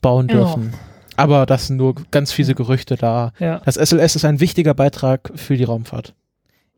bauen 0.00 0.28
dürfen. 0.28 0.70
Ja. 0.72 0.78
Aber 1.18 1.44
das 1.44 1.66
sind 1.66 1.76
nur 1.76 1.94
ganz 2.10 2.32
fiese 2.32 2.54
Gerüchte 2.54 2.96
da. 2.96 3.32
Ja. 3.38 3.60
Das 3.66 3.74
SLS 3.74 4.16
ist 4.16 4.24
ein 4.24 4.40
wichtiger 4.40 4.72
Beitrag 4.72 5.30
für 5.34 5.58
die 5.58 5.64
Raumfahrt. 5.64 6.14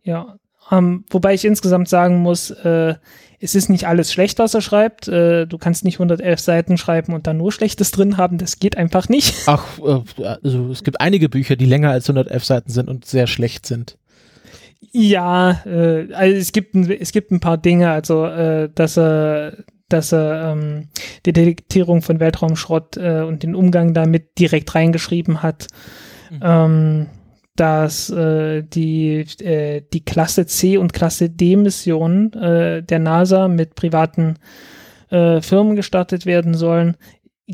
Ja, 0.02 0.39
ähm, 0.70 1.04
wobei 1.10 1.34
ich 1.34 1.44
insgesamt 1.44 1.88
sagen 1.88 2.18
muss, 2.18 2.50
äh, 2.50 2.94
es 3.40 3.54
ist 3.54 3.70
nicht 3.70 3.86
alles 3.86 4.12
schlecht, 4.12 4.38
was 4.38 4.54
er 4.54 4.60
schreibt. 4.60 5.08
Äh, 5.08 5.46
du 5.46 5.56
kannst 5.56 5.84
nicht 5.84 5.96
111 5.96 6.40
Seiten 6.40 6.76
schreiben 6.76 7.14
und 7.14 7.26
dann 7.26 7.38
nur 7.38 7.52
Schlechtes 7.52 7.90
drin 7.90 8.18
haben. 8.18 8.36
Das 8.36 8.58
geht 8.58 8.76
einfach 8.76 9.08
nicht. 9.08 9.34
Ach, 9.46 9.64
äh, 9.78 10.24
also 10.42 10.70
es 10.70 10.84
gibt 10.84 11.00
einige 11.00 11.28
Bücher, 11.28 11.56
die 11.56 11.64
länger 11.64 11.90
als 11.90 12.08
111 12.08 12.44
Seiten 12.44 12.70
sind 12.70 12.88
und 12.88 13.06
sehr 13.06 13.26
schlecht 13.26 13.66
sind. 13.66 13.96
Ja, 14.92 15.62
äh, 15.64 16.12
also 16.12 16.36
es 16.36 16.52
gibt, 16.52 16.74
es 16.74 17.12
gibt 17.12 17.30
ein 17.30 17.40
paar 17.40 17.58
Dinge, 17.58 17.90
also 17.90 18.26
äh, 18.26 18.68
dass 18.74 18.98
er 18.98 19.56
dass 19.88 20.12
er 20.12 20.52
ähm, 20.52 20.88
die 21.26 21.32
Detektierung 21.32 22.00
von 22.02 22.20
Weltraumschrott 22.20 22.96
äh, 22.96 23.22
und 23.22 23.42
den 23.42 23.56
Umgang 23.56 23.92
damit 23.92 24.38
direkt 24.38 24.74
reingeschrieben 24.74 25.42
hat. 25.42 25.66
Mhm. 26.30 26.40
Ähm, 26.42 27.06
dass 27.56 28.10
äh, 28.10 28.62
die, 28.62 29.26
äh, 29.42 29.82
die 29.92 30.04
Klasse 30.04 30.46
C 30.46 30.78
und 30.78 30.92
Klasse 30.92 31.30
D 31.30 31.56
Missionen 31.56 32.32
äh, 32.32 32.82
der 32.82 32.98
NASA 32.98 33.48
mit 33.48 33.74
privaten 33.74 34.36
äh, 35.10 35.40
Firmen 35.40 35.76
gestartet 35.76 36.26
werden 36.26 36.54
sollen. 36.54 36.96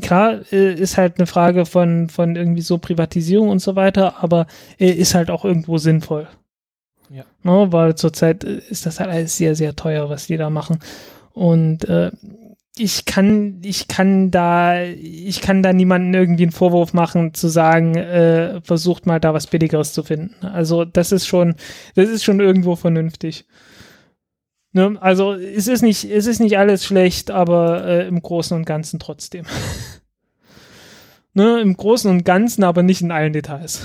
Klar, 0.01 0.41
äh, 0.51 0.73
ist 0.73 0.97
halt 0.97 1.17
eine 1.17 1.27
Frage 1.27 1.65
von, 1.65 2.09
von 2.09 2.35
irgendwie 2.35 2.61
so 2.61 2.77
Privatisierung 2.77 3.49
und 3.49 3.59
so 3.59 3.75
weiter, 3.75 4.23
aber 4.23 4.47
äh, 4.79 4.91
ist 4.91 5.15
halt 5.15 5.29
auch 5.29 5.43
irgendwo 5.43 5.77
sinnvoll. 5.77 6.27
Ja. 7.09 7.23
No, 7.43 7.71
weil 7.71 7.95
zurzeit 7.95 8.43
ist 8.43 8.85
das 8.85 8.99
halt 8.99 9.09
alles 9.09 9.37
sehr, 9.37 9.55
sehr 9.55 9.75
teuer, 9.75 10.09
was 10.09 10.27
die 10.27 10.37
da 10.37 10.49
machen. 10.49 10.79
Und 11.33 11.87
äh, 11.89 12.11
ich 12.79 13.05
kann, 13.05 13.61
ich 13.63 13.87
kann 13.87 14.31
da, 14.31 14.81
ich 14.83 15.41
kann 15.41 15.63
da 15.63 15.73
niemanden 15.73 16.13
irgendwie 16.13 16.43
einen 16.43 16.51
Vorwurf 16.51 16.93
machen, 16.93 17.33
zu 17.33 17.47
sagen, 17.47 17.95
äh, 17.95 18.61
versucht 18.61 19.05
mal 19.05 19.19
da 19.19 19.33
was 19.33 19.47
Billigeres 19.47 19.93
zu 19.93 20.03
finden. 20.03 20.45
Also 20.45 20.85
das 20.85 21.11
ist 21.11 21.27
schon, 21.27 21.55
das 21.95 22.09
ist 22.09 22.23
schon 22.23 22.39
irgendwo 22.39 22.75
vernünftig. 22.75 23.45
Ne? 24.71 24.97
Also 25.01 25.33
es 25.33 25.67
ist 25.67 25.81
nicht, 25.81 26.03
es 26.05 26.27
ist 26.27 26.39
nicht 26.39 26.57
alles 26.57 26.85
schlecht, 26.85 27.31
aber 27.31 27.85
äh, 27.85 28.07
im 28.07 28.21
Großen 28.21 28.55
und 28.55 28.65
Ganzen 28.65 28.99
trotzdem. 28.99 29.45
ne? 31.33 31.61
Im 31.61 31.75
Großen 31.75 32.09
und 32.11 32.23
Ganzen, 32.25 32.63
aber 32.63 32.83
nicht 32.83 33.01
in 33.01 33.11
allen 33.11 33.33
Details. 33.33 33.81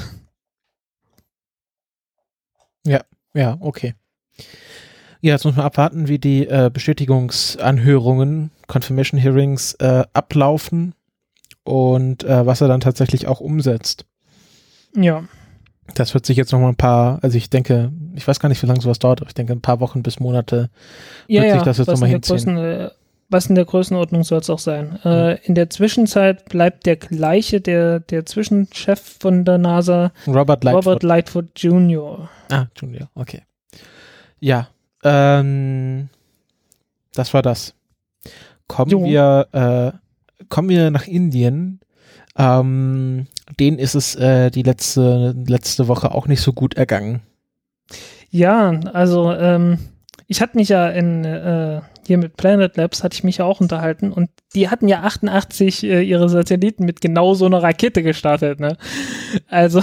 Ja, 2.87 3.03
ja, 3.35 3.57
okay. 3.61 3.95
Ja, 5.25 5.35
jetzt 5.35 5.45
muss 5.45 5.55
man 5.55 5.65
abwarten, 5.65 6.09
wie 6.09 6.19
die 6.19 6.49
äh, 6.49 6.69
Bestätigungsanhörungen, 6.73 8.51
Confirmation 8.73 9.21
Hearings 9.21 9.75
äh, 9.75 10.05
ablaufen 10.15 10.95
und 11.63 12.25
äh, 12.25 12.47
was 12.47 12.63
er 12.63 12.69
dann 12.69 12.81
tatsächlich 12.81 13.27
auch 13.27 13.41
umsetzt. 13.41 14.07
Ja. 14.97 15.25
Das 15.95 16.15
wird 16.15 16.25
sich 16.25 16.39
jetzt 16.39 16.53
noch 16.53 16.61
mal 16.61 16.69
ein 16.69 16.77
paar, 16.77 17.19
also 17.23 17.37
ich 17.37 17.51
denke, 17.51 17.93
ich 18.15 18.27
weiß 18.27 18.41
gar 18.41 18.49
nicht, 18.49 18.63
wie 18.63 18.67
lange 18.67 18.81
sowas 18.81 18.99
dauert, 18.99 19.21
aber 19.21 19.29
ich 19.29 19.35
denke 19.35 19.53
ein 19.53 19.61
paar 19.61 19.81
Wochen 19.81 20.03
bis 20.03 20.21
Monate 20.21 20.71
ja, 21.27 21.43
wird 21.43 21.51
ja, 21.51 21.55
sich 21.57 21.65
das 21.65 21.79
jetzt 21.79 21.89
noch 21.89 22.01
mal 22.01 22.09
hinziehen. 22.09 22.37
Größen, 22.37 22.57
äh, 22.57 22.91
was 23.29 23.47
in 23.47 23.57
der 23.57 23.65
Größenordnung 23.67 24.25
soll 24.25 24.41
es 24.41 24.49
auch 24.49 24.59
sein. 24.59 24.99
Mhm. 25.05 25.11
Äh, 25.11 25.35
in 25.45 25.55
der 25.55 25.69
Zwischenzeit 25.69 26.47
bleibt 26.47 26.87
der 26.87 26.97
gleiche, 26.97 27.61
der, 27.61 28.01
der 28.01 28.25
Zwischenchef 28.25 29.19
von 29.21 29.45
der 29.45 29.59
NASA, 29.59 30.13
Robert 30.27 30.65
Lightfoot, 30.65 30.87
Robert 30.87 31.03
Lightfoot 31.03 31.47
Jr. 31.57 32.31
Ah, 32.51 32.67
Junior, 32.77 33.11
okay. 33.15 33.43
Ja, 34.41 34.69
ähm, 35.05 36.09
das 37.13 37.35
war 37.35 37.43
das. 37.43 37.75
Kommen 38.69 38.91
jo. 38.91 39.05
wir, 39.05 39.49
äh, 39.53 40.45
kommen 40.49 40.69
wir 40.69 40.91
nach 40.91 41.07
Indien. 41.07 41.81
Ähm, 42.37 43.27
denen 43.61 43.79
ist 43.79 43.95
es 43.95 44.15
äh, 44.15 44.51
die 44.51 44.63
letzte, 44.63 45.35
letzte 45.47 45.89
Woche 45.89 46.13
auch 46.13 46.27
nicht 46.27 46.41
so 46.41 46.53
gut 46.53 46.75
ergangen. 46.75 47.21
Ja, 48.31 48.71
also 48.93 49.33
ähm, 49.33 49.79
ich 50.27 50.41
hatte 50.41 50.57
mich 50.57 50.71
ja 50.71 50.89
in 50.89 51.25
äh, 51.25 51.83
hier 52.07 52.19
mit 52.19 52.37
Planet 52.37 52.77
Labs 52.77 53.05
hatte 53.05 53.15
ich 53.15 53.25
mich 53.25 53.39
ja 53.39 53.45
auch 53.45 53.61
unterhalten 53.61 54.13
und 54.13 54.31
die 54.55 54.69
hatten 54.71 54.89
ja 54.89 55.03
88 55.03 55.85
äh, 55.85 56.03
ihre 56.03 56.29
Satelliten 56.29 56.85
mit 56.85 57.01
genau 57.01 57.35
so 57.35 57.47
einer 57.47 57.63
Rakete 57.63 58.03
gestartet, 58.03 58.59
ne? 58.59 58.77
Also 59.49 59.83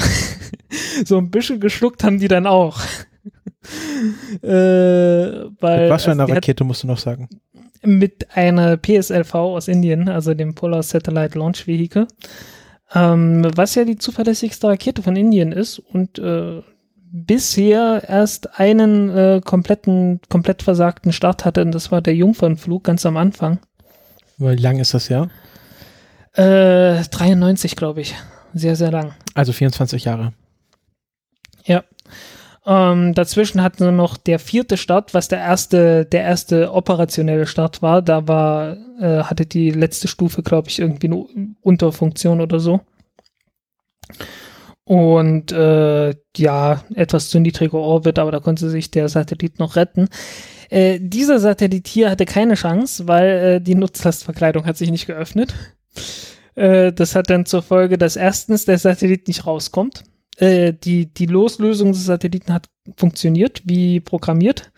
so 1.05 1.17
ein 1.17 1.29
bisschen 1.29 1.59
geschluckt 1.59 2.03
haben 2.03 2.19
die 2.19 2.27
dann 2.27 2.47
auch 2.47 2.81
äh, 4.41 4.47
weil, 4.47 5.89
was 5.89 6.05
für 6.05 6.11
eine 6.11 6.23
also 6.23 6.33
Rakete 6.33 6.63
musst 6.63 6.83
du 6.83 6.87
noch 6.87 6.97
sagen? 6.97 7.29
Mit 7.81 8.27
einer 8.35 8.77
PSLV 8.77 9.33
aus 9.35 9.67
Indien, 9.67 10.09
also 10.09 10.33
dem 10.33 10.55
Polar 10.55 10.83
Satellite 10.83 11.37
Launch 11.37 11.65
Vehicle, 11.65 12.07
ähm, 12.93 13.47
was 13.55 13.75
ja 13.75 13.85
die 13.85 13.97
zuverlässigste 13.97 14.67
Rakete 14.67 15.01
von 15.01 15.15
Indien 15.15 15.51
ist 15.51 15.79
und 15.79 16.19
äh, 16.19 16.61
bisher 17.11 18.03
erst 18.07 18.59
einen 18.59 19.09
äh, 19.09 19.41
kompletten, 19.43 20.19
komplett 20.29 20.61
versagten 20.61 21.13
Start 21.13 21.45
hatte 21.45 21.61
und 21.61 21.71
das 21.71 21.91
war 21.91 22.01
der 22.01 22.15
Jungfernflug 22.15 22.83
ganz 22.83 23.05
am 23.05 23.17
Anfang. 23.17 23.59
Wie 24.37 24.55
lang 24.55 24.79
ist 24.79 24.93
das 24.93 25.09
ja? 25.09 25.27
Äh, 26.33 27.03
93, 27.03 27.75
glaube 27.75 28.01
ich. 28.01 28.15
Sehr, 28.53 28.75
sehr 28.75 28.91
lang. 28.91 29.13
Also 29.33 29.51
24 29.51 30.05
Jahre. 30.05 30.33
Ja. 31.65 31.83
Ähm, 32.65 33.13
dazwischen 33.13 33.63
hatten 33.63 33.85
wir 33.85 33.91
noch 33.91 34.17
der 34.17 34.39
vierte 34.39 34.77
Start, 34.77 35.13
was 35.13 35.27
der 35.27 35.39
erste, 35.39 36.05
der 36.05 36.23
erste 36.23 36.73
operationelle 36.73 37.47
Start 37.47 37.81
war. 37.81 38.01
Da 38.01 38.27
war, 38.27 38.77
äh, 38.99 39.23
hatte 39.23 39.45
die 39.45 39.71
letzte 39.71 40.07
Stufe, 40.07 40.43
glaube 40.43 40.69
ich, 40.69 40.79
irgendwie 40.79 41.07
eine 41.07 41.55
Unterfunktion 41.61 42.41
oder 42.41 42.59
so. 42.59 42.81
Und 44.83 45.51
äh, 45.51 46.15
ja, 46.35 46.83
etwas 46.95 47.29
zu 47.29 47.39
niedriger 47.39 47.77
Orbit, 47.77 48.17
aber 48.17 48.31
da 48.31 48.39
konnte 48.39 48.69
sich 48.69 48.89
der 48.89 49.07
Satellit 49.07 49.59
noch 49.59 49.75
retten. 49.75 50.09
Äh, 50.69 50.99
dieser 50.99 51.39
Satellit 51.39 51.87
hier 51.87 52.09
hatte 52.09 52.25
keine 52.25 52.55
Chance, 52.55 53.07
weil 53.07 53.29
äh, 53.29 53.61
die 53.61 53.75
Nutzlastverkleidung 53.75 54.65
hat 54.65 54.77
sich 54.77 54.89
nicht 54.91 55.05
geöffnet. 55.05 55.53
Äh, 56.55 56.91
das 56.91 57.15
hat 57.15 57.29
dann 57.29 57.45
zur 57.45 57.61
Folge, 57.61 57.97
dass 57.97 58.15
erstens 58.15 58.65
der 58.65 58.79
Satellit 58.79 59.27
nicht 59.27 59.45
rauskommt. 59.45 60.03
Äh, 60.39 60.73
die, 60.73 61.13
die 61.13 61.25
Loslösung 61.25 61.91
des 61.91 62.05
Satelliten 62.05 62.53
hat 62.53 62.69
funktioniert, 62.95 63.61
wie 63.65 63.99
programmiert. 63.99 64.71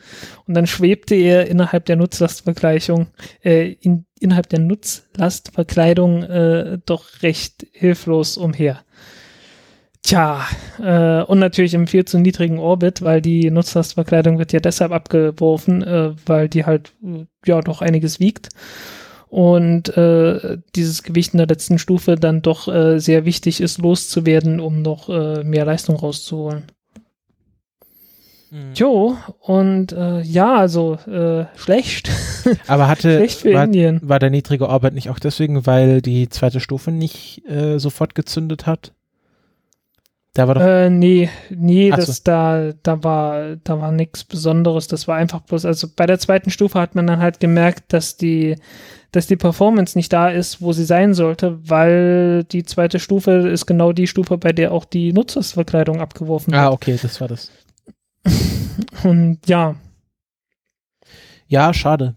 Und 0.47 0.55
dann 0.55 0.65
schwebte 0.65 1.13
er 1.13 1.47
innerhalb 1.47 1.85
der 1.85 1.97
Nutzlastvergleichung, 1.97 3.07
äh, 3.43 3.73
in, 3.73 4.05
innerhalb 4.19 4.49
der 4.49 4.59
Nutzlastverkleidung 4.59 6.23
äh, 6.23 6.79
doch 6.85 7.21
recht 7.21 7.67
hilflos 7.73 8.37
umher. 8.37 8.81
Tja, 10.01 10.47
äh, 10.79 11.21
und 11.21 11.37
natürlich 11.37 11.75
im 11.75 11.85
viel 11.85 12.05
zu 12.05 12.17
niedrigen 12.17 12.57
Orbit, 12.57 13.03
weil 13.03 13.21
die 13.21 13.51
Nutzlastverkleidung 13.51 14.39
wird 14.39 14.51
ja 14.53 14.59
deshalb 14.59 14.91
abgeworfen, 14.91 15.83
äh, 15.83 16.15
weil 16.25 16.49
die 16.49 16.65
halt 16.65 16.93
äh, 17.03 17.25
ja 17.45 17.61
doch 17.61 17.83
einiges 17.83 18.19
wiegt 18.19 18.49
und 19.31 19.95
äh, 19.95 20.57
dieses 20.75 21.03
Gewicht 21.03 21.33
in 21.33 21.37
der 21.37 21.47
letzten 21.47 21.79
Stufe 21.79 22.15
dann 22.15 22.41
doch 22.41 22.67
äh, 22.67 22.99
sehr 22.99 23.23
wichtig 23.23 23.61
ist, 23.61 23.77
loszuwerden, 23.77 24.59
um 24.59 24.81
noch 24.81 25.07
äh, 25.07 25.45
mehr 25.45 25.63
Leistung 25.63 25.95
rauszuholen. 25.95 26.63
Mhm. 28.49 28.73
Jo, 28.75 29.15
und 29.39 29.93
äh, 29.93 30.19
ja, 30.19 30.57
also 30.57 30.95
äh, 31.07 31.45
schlecht. 31.55 32.11
Aber 32.67 32.89
hatte 32.89 33.19
schlecht 33.19 33.39
für 33.39 33.53
war, 33.53 33.63
Indien. 33.63 34.01
war 34.03 34.19
der 34.19 34.31
niedrige 34.31 34.67
Orbit 34.67 34.93
nicht 34.93 35.09
auch 35.09 35.19
deswegen, 35.19 35.65
weil 35.65 36.01
die 36.01 36.27
zweite 36.27 36.59
Stufe 36.59 36.91
nicht 36.91 37.49
äh, 37.49 37.77
sofort 37.79 38.15
gezündet 38.15 38.65
hat? 38.65 38.91
Da 40.33 40.47
war 40.47 40.55
doch. 40.55 40.61
Äh, 40.61 40.89
nee, 40.89 41.29
nee, 41.49 41.91
Ach 41.91 41.97
das 41.97 42.17
so. 42.17 42.21
da, 42.23 42.71
da 42.83 43.03
war, 43.03 43.57
da 43.57 43.81
war 43.81 43.91
nichts 43.91 44.23
Besonderes. 44.23 44.87
Das 44.87 45.07
war 45.07 45.17
einfach 45.17 45.41
bloß, 45.41 45.65
also 45.65 45.87
bei 45.93 46.05
der 46.05 46.19
zweiten 46.19 46.51
Stufe 46.51 46.79
hat 46.79 46.95
man 46.95 47.07
dann 47.07 47.19
halt 47.19 47.41
gemerkt, 47.41 47.91
dass 47.91 48.15
die, 48.15 48.55
dass 49.11 49.27
die 49.27 49.35
Performance 49.35 49.97
nicht 49.97 50.13
da 50.13 50.29
ist, 50.29 50.61
wo 50.61 50.71
sie 50.71 50.85
sein 50.85 51.13
sollte, 51.13 51.59
weil 51.69 52.45
die 52.45 52.63
zweite 52.63 52.99
Stufe 52.99 53.49
ist 53.49 53.65
genau 53.65 53.91
die 53.91 54.07
Stufe, 54.07 54.37
bei 54.37 54.53
der 54.53 54.71
auch 54.71 54.85
die 54.85 55.11
Nutzersverkleidung 55.11 55.99
abgeworfen 55.99 56.53
ah, 56.53 56.63
wird. 56.63 56.73
okay, 56.73 56.99
das 57.01 57.19
war 57.19 57.27
das. 57.27 57.51
Und 59.03 59.39
ja, 59.47 59.75
Ja, 61.47 61.73
schade. 61.73 62.15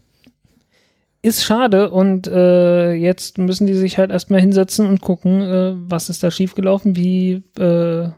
Ist 1.24 1.42
schade 1.42 1.90
und 1.90 2.26
äh, 2.26 2.92
jetzt 2.92 3.38
müssen 3.38 3.66
die 3.66 3.72
sich 3.72 3.96
halt 3.96 4.10
erstmal 4.10 4.42
hinsetzen 4.42 4.86
und 4.86 5.00
gucken, 5.00 5.40
äh, 5.40 5.72
was 5.74 6.10
ist 6.10 6.22
da 6.22 6.30
schiefgelaufen, 6.30 6.96
wie, 6.96 7.42
äh, 7.58 8.10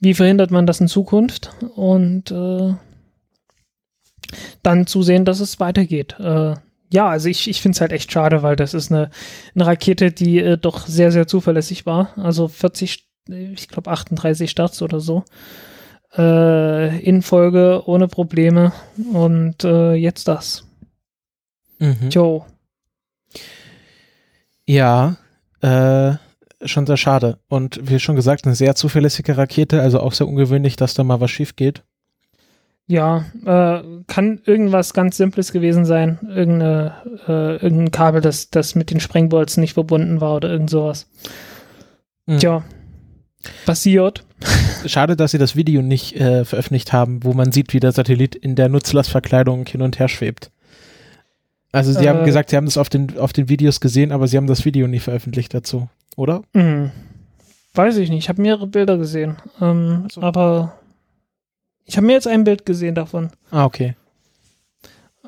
wie 0.00 0.14
verhindert 0.14 0.50
man 0.50 0.66
das 0.66 0.80
in 0.80 0.88
Zukunft 0.88 1.50
und 1.76 2.30
äh, 2.30 2.74
dann 4.62 4.86
zusehen, 4.86 5.26
dass 5.26 5.40
es 5.40 5.60
weitergeht. 5.60 6.16
Äh, 6.18 6.54
ja, 6.90 7.06
also 7.06 7.28
ich, 7.28 7.50
ich 7.50 7.60
finde 7.60 7.76
es 7.76 7.82
halt 7.82 7.92
echt 7.92 8.10
schade, 8.10 8.42
weil 8.42 8.56
das 8.56 8.72
ist 8.72 8.90
eine, 8.90 9.10
eine 9.54 9.66
Rakete, 9.66 10.10
die 10.10 10.38
äh, 10.38 10.56
doch 10.56 10.86
sehr, 10.86 11.12
sehr 11.12 11.26
zuverlässig 11.26 11.84
war. 11.84 12.16
Also 12.16 12.48
40, 12.48 13.08
ich 13.28 13.68
glaube 13.68 13.90
38 13.90 14.50
Starts 14.50 14.80
oder 14.80 15.00
so. 15.00 15.24
In 16.14 17.22
Folge 17.22 17.84
ohne 17.86 18.06
Probleme 18.06 18.72
und 19.14 19.62
jetzt 19.62 20.28
das. 20.28 20.66
Mhm. 21.82 22.10
Jo. 22.10 22.46
Ja, 24.66 25.16
äh, 25.62 26.12
schon 26.64 26.86
sehr 26.86 26.96
schade. 26.96 27.38
Und 27.48 27.80
wie 27.82 27.98
schon 27.98 28.14
gesagt, 28.14 28.46
eine 28.46 28.54
sehr 28.54 28.76
zuverlässige 28.76 29.36
Rakete, 29.36 29.82
also 29.82 29.98
auch 29.98 30.12
sehr 30.12 30.28
ungewöhnlich, 30.28 30.76
dass 30.76 30.94
da 30.94 31.02
mal 31.02 31.20
was 31.20 31.32
schief 31.32 31.56
geht. 31.56 31.82
Ja, 32.86 33.24
äh, 33.44 33.82
kann 34.06 34.40
irgendwas 34.44 34.94
ganz 34.94 35.16
Simples 35.16 35.50
gewesen 35.50 35.84
sein. 35.84 36.20
Irgendeine, 36.22 36.94
äh, 37.26 37.56
irgendein 37.56 37.90
Kabel, 37.90 38.20
das, 38.20 38.50
das 38.50 38.76
mit 38.76 38.90
den 38.90 39.00
Sprengbolzen 39.00 39.60
nicht 39.60 39.74
verbunden 39.74 40.20
war 40.20 40.36
oder 40.36 40.50
irgend 40.50 40.70
sowas. 40.70 41.08
Mhm. 42.26 42.38
Tja, 42.38 42.64
passiert. 43.66 44.24
Schade, 44.86 45.16
dass 45.16 45.32
sie 45.32 45.38
das 45.38 45.56
Video 45.56 45.82
nicht 45.82 46.14
äh, 46.14 46.44
veröffentlicht 46.44 46.92
haben, 46.92 47.24
wo 47.24 47.32
man 47.32 47.50
sieht, 47.50 47.72
wie 47.72 47.80
der 47.80 47.92
Satellit 47.92 48.36
in 48.36 48.54
der 48.54 48.68
Nutzlastverkleidung 48.68 49.66
hin 49.66 49.82
und 49.82 49.98
her 49.98 50.08
schwebt. 50.08 50.52
Also 51.72 51.92
sie 51.92 52.04
Äh. 52.04 52.08
haben 52.10 52.24
gesagt, 52.24 52.50
sie 52.50 52.56
haben 52.56 52.66
das 52.66 52.76
auf 52.76 52.88
den, 52.90 53.18
auf 53.18 53.32
den 53.32 53.48
Videos 53.48 53.80
gesehen, 53.80 54.12
aber 54.12 54.28
sie 54.28 54.36
haben 54.36 54.46
das 54.46 54.64
Video 54.64 54.86
nicht 54.86 55.02
veröffentlicht 55.02 55.54
dazu, 55.54 55.88
oder? 56.16 56.42
Hm. 56.54 56.90
Weiß 57.74 57.96
ich 57.96 58.10
nicht. 58.10 58.24
Ich 58.24 58.28
habe 58.28 58.42
mehrere 58.42 58.66
Bilder 58.66 58.98
gesehen. 58.98 59.36
Ähm, 59.60 60.06
so. 60.12 60.20
Aber 60.20 60.78
ich 61.86 61.96
habe 61.96 62.06
mir 62.06 62.12
jetzt 62.12 62.26
ein 62.28 62.44
Bild 62.44 62.66
gesehen 62.66 62.94
davon. 62.94 63.30
Ah, 63.50 63.64
okay. 63.64 63.96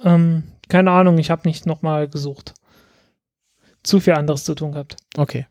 Ähm, 0.04 0.44
keine 0.68 0.90
Ahnung, 0.90 1.16
ich 1.18 1.30
habe 1.30 1.48
nicht 1.48 1.64
nochmal 1.66 2.08
gesucht. 2.08 2.52
Zu 3.82 4.00
viel 4.00 4.12
anderes 4.14 4.44
zu 4.44 4.54
tun 4.54 4.72
gehabt. 4.72 4.96
Okay. 5.16 5.46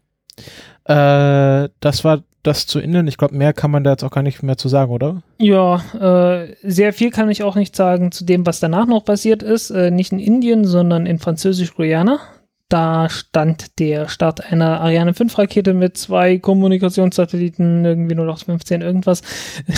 Äh, 0.85 1.69
das 1.79 2.03
war 2.03 2.23
das 2.43 2.67
zu 2.67 2.79
Indien. 2.79 3.07
Ich 3.07 3.17
glaube, 3.17 3.35
mehr 3.35 3.53
kann 3.53 3.71
man 3.71 3.83
da 3.83 3.91
jetzt 3.91 4.03
auch 4.03 4.11
gar 4.11 4.21
nicht 4.21 4.43
mehr 4.43 4.57
zu 4.57 4.67
sagen, 4.67 4.91
oder? 4.91 5.21
Ja, 5.37 5.81
äh, 5.99 6.55
sehr 6.61 6.93
viel 6.93 7.09
kann 7.09 7.29
ich 7.29 7.43
auch 7.43 7.55
nicht 7.55 7.75
sagen 7.75 8.11
zu 8.11 8.25
dem, 8.25 8.45
was 8.45 8.59
danach 8.59 8.85
noch 8.85 9.05
passiert 9.05 9.41
ist. 9.41 9.71
Äh, 9.71 9.91
nicht 9.91 10.11
in 10.11 10.19
Indien, 10.19 10.65
sondern 10.65 11.05
in 11.05 11.19
Französisch-Guyana. 11.19 12.19
Da 12.73 13.07
stand 13.07 13.77
der 13.77 14.09
Start 14.09 14.51
einer 14.51 14.81
Ariane 14.81 15.13
5 15.13 15.37
Rakete 15.37 15.75
mit 15.75 15.95
zwei 15.95 16.39
Kommunikationssatelliten, 16.39 17.85
irgendwie 17.85 18.15
0815 18.15 18.81
irgendwas. 18.81 19.21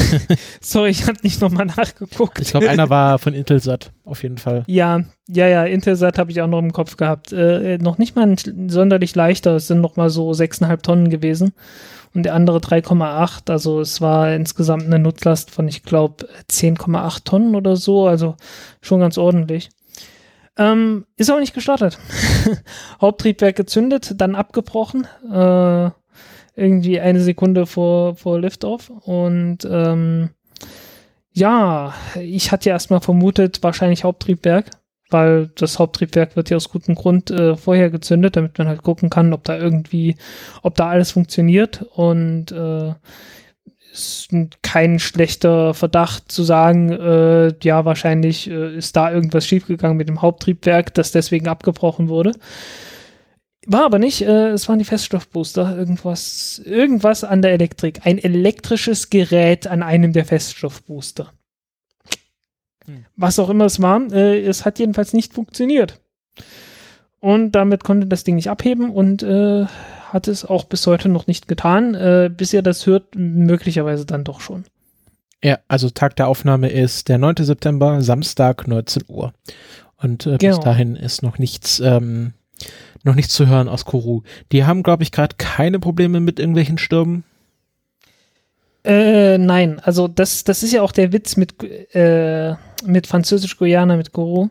Sorry, 0.62 0.92
ich 0.92 1.06
habe 1.06 1.18
nicht 1.22 1.42
nochmal 1.42 1.66
nachgeguckt. 1.66 2.40
Ich 2.40 2.52
glaube, 2.52 2.70
einer 2.70 2.90
war 2.90 3.20
von 3.20 3.34
Intelsat, 3.34 3.92
auf 4.06 4.24
jeden 4.24 4.38
Fall. 4.38 4.64
Ja, 4.68 5.04
ja, 5.28 5.46
ja, 5.46 5.66
Intelsat 5.66 6.18
habe 6.18 6.32
ich 6.32 6.42
auch 6.42 6.48
noch 6.48 6.60
im 6.60 6.72
Kopf 6.72 6.96
gehabt. 6.96 7.34
Äh, 7.34 7.80
noch 7.80 7.98
nicht 7.98 8.16
mal 8.16 8.28
ein 8.28 8.70
sonderlich 8.70 9.14
leichter, 9.14 9.58
es 9.58 9.68
sind 9.68 9.82
noch 9.82 9.98
mal 9.98 10.10
so 10.10 10.32
6,5 10.32 10.82
Tonnen 10.82 11.10
gewesen. 11.10 11.52
Und 12.14 12.24
der 12.24 12.34
andere 12.34 12.60
3,8, 12.60 13.52
also 13.52 13.82
es 13.82 14.00
war 14.00 14.34
insgesamt 14.34 14.86
eine 14.86 15.00
Nutzlast 15.00 15.52
von, 15.52 15.68
ich 15.68 15.84
glaube, 15.84 16.30
10,8 16.50 17.26
Tonnen 17.26 17.56
oder 17.56 17.76
so, 17.76 18.08
also 18.08 18.38
schon 18.82 19.02
ganz 19.02 19.18
ordentlich. 19.18 19.70
Ähm, 20.58 21.06
ist 21.18 21.32
auch 21.32 21.40
nicht 21.40 21.54
gestartet. 21.54 21.98
Haupttriebwerk 23.02 23.56
gezündet, 23.56 24.14
dann 24.18 24.36
abgebrochen, 24.36 25.08
äh, 25.30 25.90
irgendwie 26.56 27.00
eine 27.00 27.20
Sekunde 27.20 27.66
vor, 27.66 28.16
vor 28.16 28.40
Liftoff 28.40 28.90
und 28.90 29.68
ähm, 29.70 30.30
ja, 31.34 31.94
ich 32.18 32.54
hatte 32.54 32.70
ja 32.70 32.76
erstmal 32.76 33.02
vermutet, 33.02 33.62
wahrscheinlich 33.62 34.06
Haupttriebwerk, 34.06 34.72
weil 35.10 35.48
das 35.56 35.80
Haupttriebwerk 35.80 36.38
wird 36.38 36.50
ja 36.50 36.56
aus 36.56 36.70
gutem 36.70 36.96
Grund 36.96 37.30
äh, 37.30 37.58
vorher 37.58 37.90
gezündet, 37.90 38.38
damit 38.38 38.58
man 38.58 38.70
halt 38.70 38.84
gucken 38.84 39.10
kann, 39.10 39.34
ob 39.34 39.44
da 39.44 39.58
irgendwie, 39.58 40.16
ob 40.62 40.76
da 40.76 40.88
alles 40.88 41.12
funktioniert 41.12 41.86
und 41.94 42.54
äh, 42.54 42.94
ist 43.96 44.30
kein 44.62 45.00
schlechter 45.00 45.74
Verdacht 45.74 46.32
zu 46.32 46.44
sagen, 46.44 46.92
äh, 46.92 47.54
ja, 47.64 47.86
wahrscheinlich 47.86 48.50
äh, 48.50 48.76
ist 48.76 48.96
da 48.96 49.12
irgendwas 49.12 49.48
schiefgegangen 49.48 49.98
mit 49.98 50.10
dem 50.10 50.22
Haupttriebwerk, 50.22 50.94
das 50.94 51.12
deswegen 51.12 51.48
abgebrochen 51.48 52.10
wurde. 52.10 52.34
War 53.66 53.86
aber 53.86 53.98
nicht, 53.98 54.22
äh, 54.22 54.50
es 54.50 54.68
waren 54.68 54.80
die 54.80 54.86
Feststoffbooster, 54.86 55.76
irgendwas, 55.78 56.62
irgendwas 56.64 57.24
an 57.24 57.42
der 57.42 57.54
Elektrik. 57.54 58.02
Ein 58.04 58.20
elektrisches 58.20 59.10
Gerät 59.10 59.66
an 59.66 59.82
einem 59.82 60.14
der 60.14 60.26
Feststoffbooster. 60.26 61.32
Hm. 62.86 63.06
Was 63.16 63.40
auch 63.40 63.50
immer 63.50 63.66
es 63.66 63.82
war, 63.82 64.02
äh, 64.12 64.46
es 64.46 64.66
hat 64.66 64.78
jedenfalls 64.78 65.14
nicht 65.14 65.34
funktioniert. 65.34 66.00
Und 67.20 67.54
damit 67.54 67.84
konnte 67.84 68.06
das 68.06 68.24
Ding 68.24 68.36
nicht 68.36 68.50
abheben 68.50 68.92
und 68.92 69.24
äh, 69.24 69.66
hat 70.16 70.30
es 70.30 70.46
auch 70.46 70.64
bis 70.64 70.88
heute 70.88 71.10
noch 71.10 71.28
nicht 71.28 71.48
getan. 71.50 71.94
Äh, 71.94 72.32
bis 72.36 72.54
ihr 72.54 72.62
das 72.62 72.86
hört, 72.88 73.16
möglicherweise 73.16 74.06
dann 74.06 74.24
doch 74.24 74.40
schon. 74.40 74.64
Ja, 75.44 75.60
also 75.68 75.90
Tag 75.90 76.16
der 76.16 76.30
Aufnahme 76.30 76.70
ist 76.70 77.10
der 77.10 77.18
9. 77.18 77.36
September, 77.40 78.02
Samstag, 78.02 78.66
19 78.66 79.04
Uhr. 79.10 79.34
Und 79.98 80.26
äh, 80.26 80.38
Genau. 80.38 80.56
bis 80.56 80.64
dahin 80.64 80.96
ist 80.96 81.22
noch 81.22 81.38
nichts, 81.38 81.82
ähm, 81.82 82.34
noch 83.04 83.14
nichts 83.16 83.34
zu 83.34 83.48
hören 83.48 83.68
aus 83.68 83.84
Kourou. 83.84 84.24
Die 84.54 84.64
haben, 84.64 84.84
glaube 84.84 85.04
ich, 85.04 85.12
gerade 85.12 85.36
keine 85.38 85.80
Probleme 85.80 86.22
mit 86.22 86.40
irgendwelchen 86.40 86.78
Stürmen. 86.78 87.26
Äh, 88.86 89.38
nein, 89.38 89.80
also 89.80 90.08
das, 90.08 90.44
das 90.46 90.64
ist 90.64 90.72
ja 90.72 90.82
auch 90.82 90.92
der 90.94 91.12
Witz 91.12 91.36
mit, 91.38 91.62
äh, 91.94 92.54
mit 92.86 93.08
Französisch-Guyana, 93.08 93.98
mit 93.98 94.14
Goro. 94.14 94.50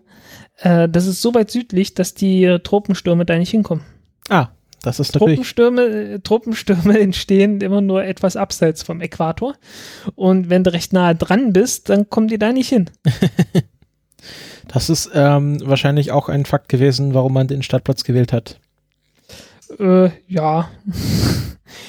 Äh, 0.58 0.88
das 0.90 1.06
ist 1.06 1.22
so 1.22 1.34
weit 1.34 1.50
südlich, 1.50 1.94
dass 1.94 2.12
die 2.14 2.58
Tropenstürme 2.62 3.24
da 3.24 3.38
nicht 3.38 3.50
hinkommen. 3.50 3.84
Ah, 4.28 4.48
das 4.86 5.00
ist. 5.00 5.12
Tropenstürme, 5.12 5.82
äh, 5.82 6.18
Tropenstürme 6.20 6.98
entstehen 7.00 7.60
immer 7.60 7.80
nur 7.80 8.04
etwas 8.04 8.36
abseits 8.36 8.82
vom 8.82 9.00
Äquator. 9.00 9.54
Und 10.14 10.50
wenn 10.50 10.64
du 10.64 10.72
recht 10.72 10.92
nahe 10.92 11.14
dran 11.14 11.52
bist, 11.52 11.88
dann 11.88 12.08
kommen 12.10 12.28
die 12.28 12.38
da 12.38 12.52
nicht 12.52 12.68
hin. 12.68 12.90
Das 14.68 14.88
ist 14.88 15.10
ähm, 15.14 15.60
wahrscheinlich 15.64 16.10
auch 16.10 16.28
ein 16.28 16.46
Fakt 16.46 16.68
gewesen, 16.68 17.14
warum 17.14 17.34
man 17.34 17.46
den 17.46 17.62
Startplatz 17.62 18.02
gewählt 18.02 18.32
hat. 18.32 18.58
Äh, 19.78 20.10
ja. 20.26 20.68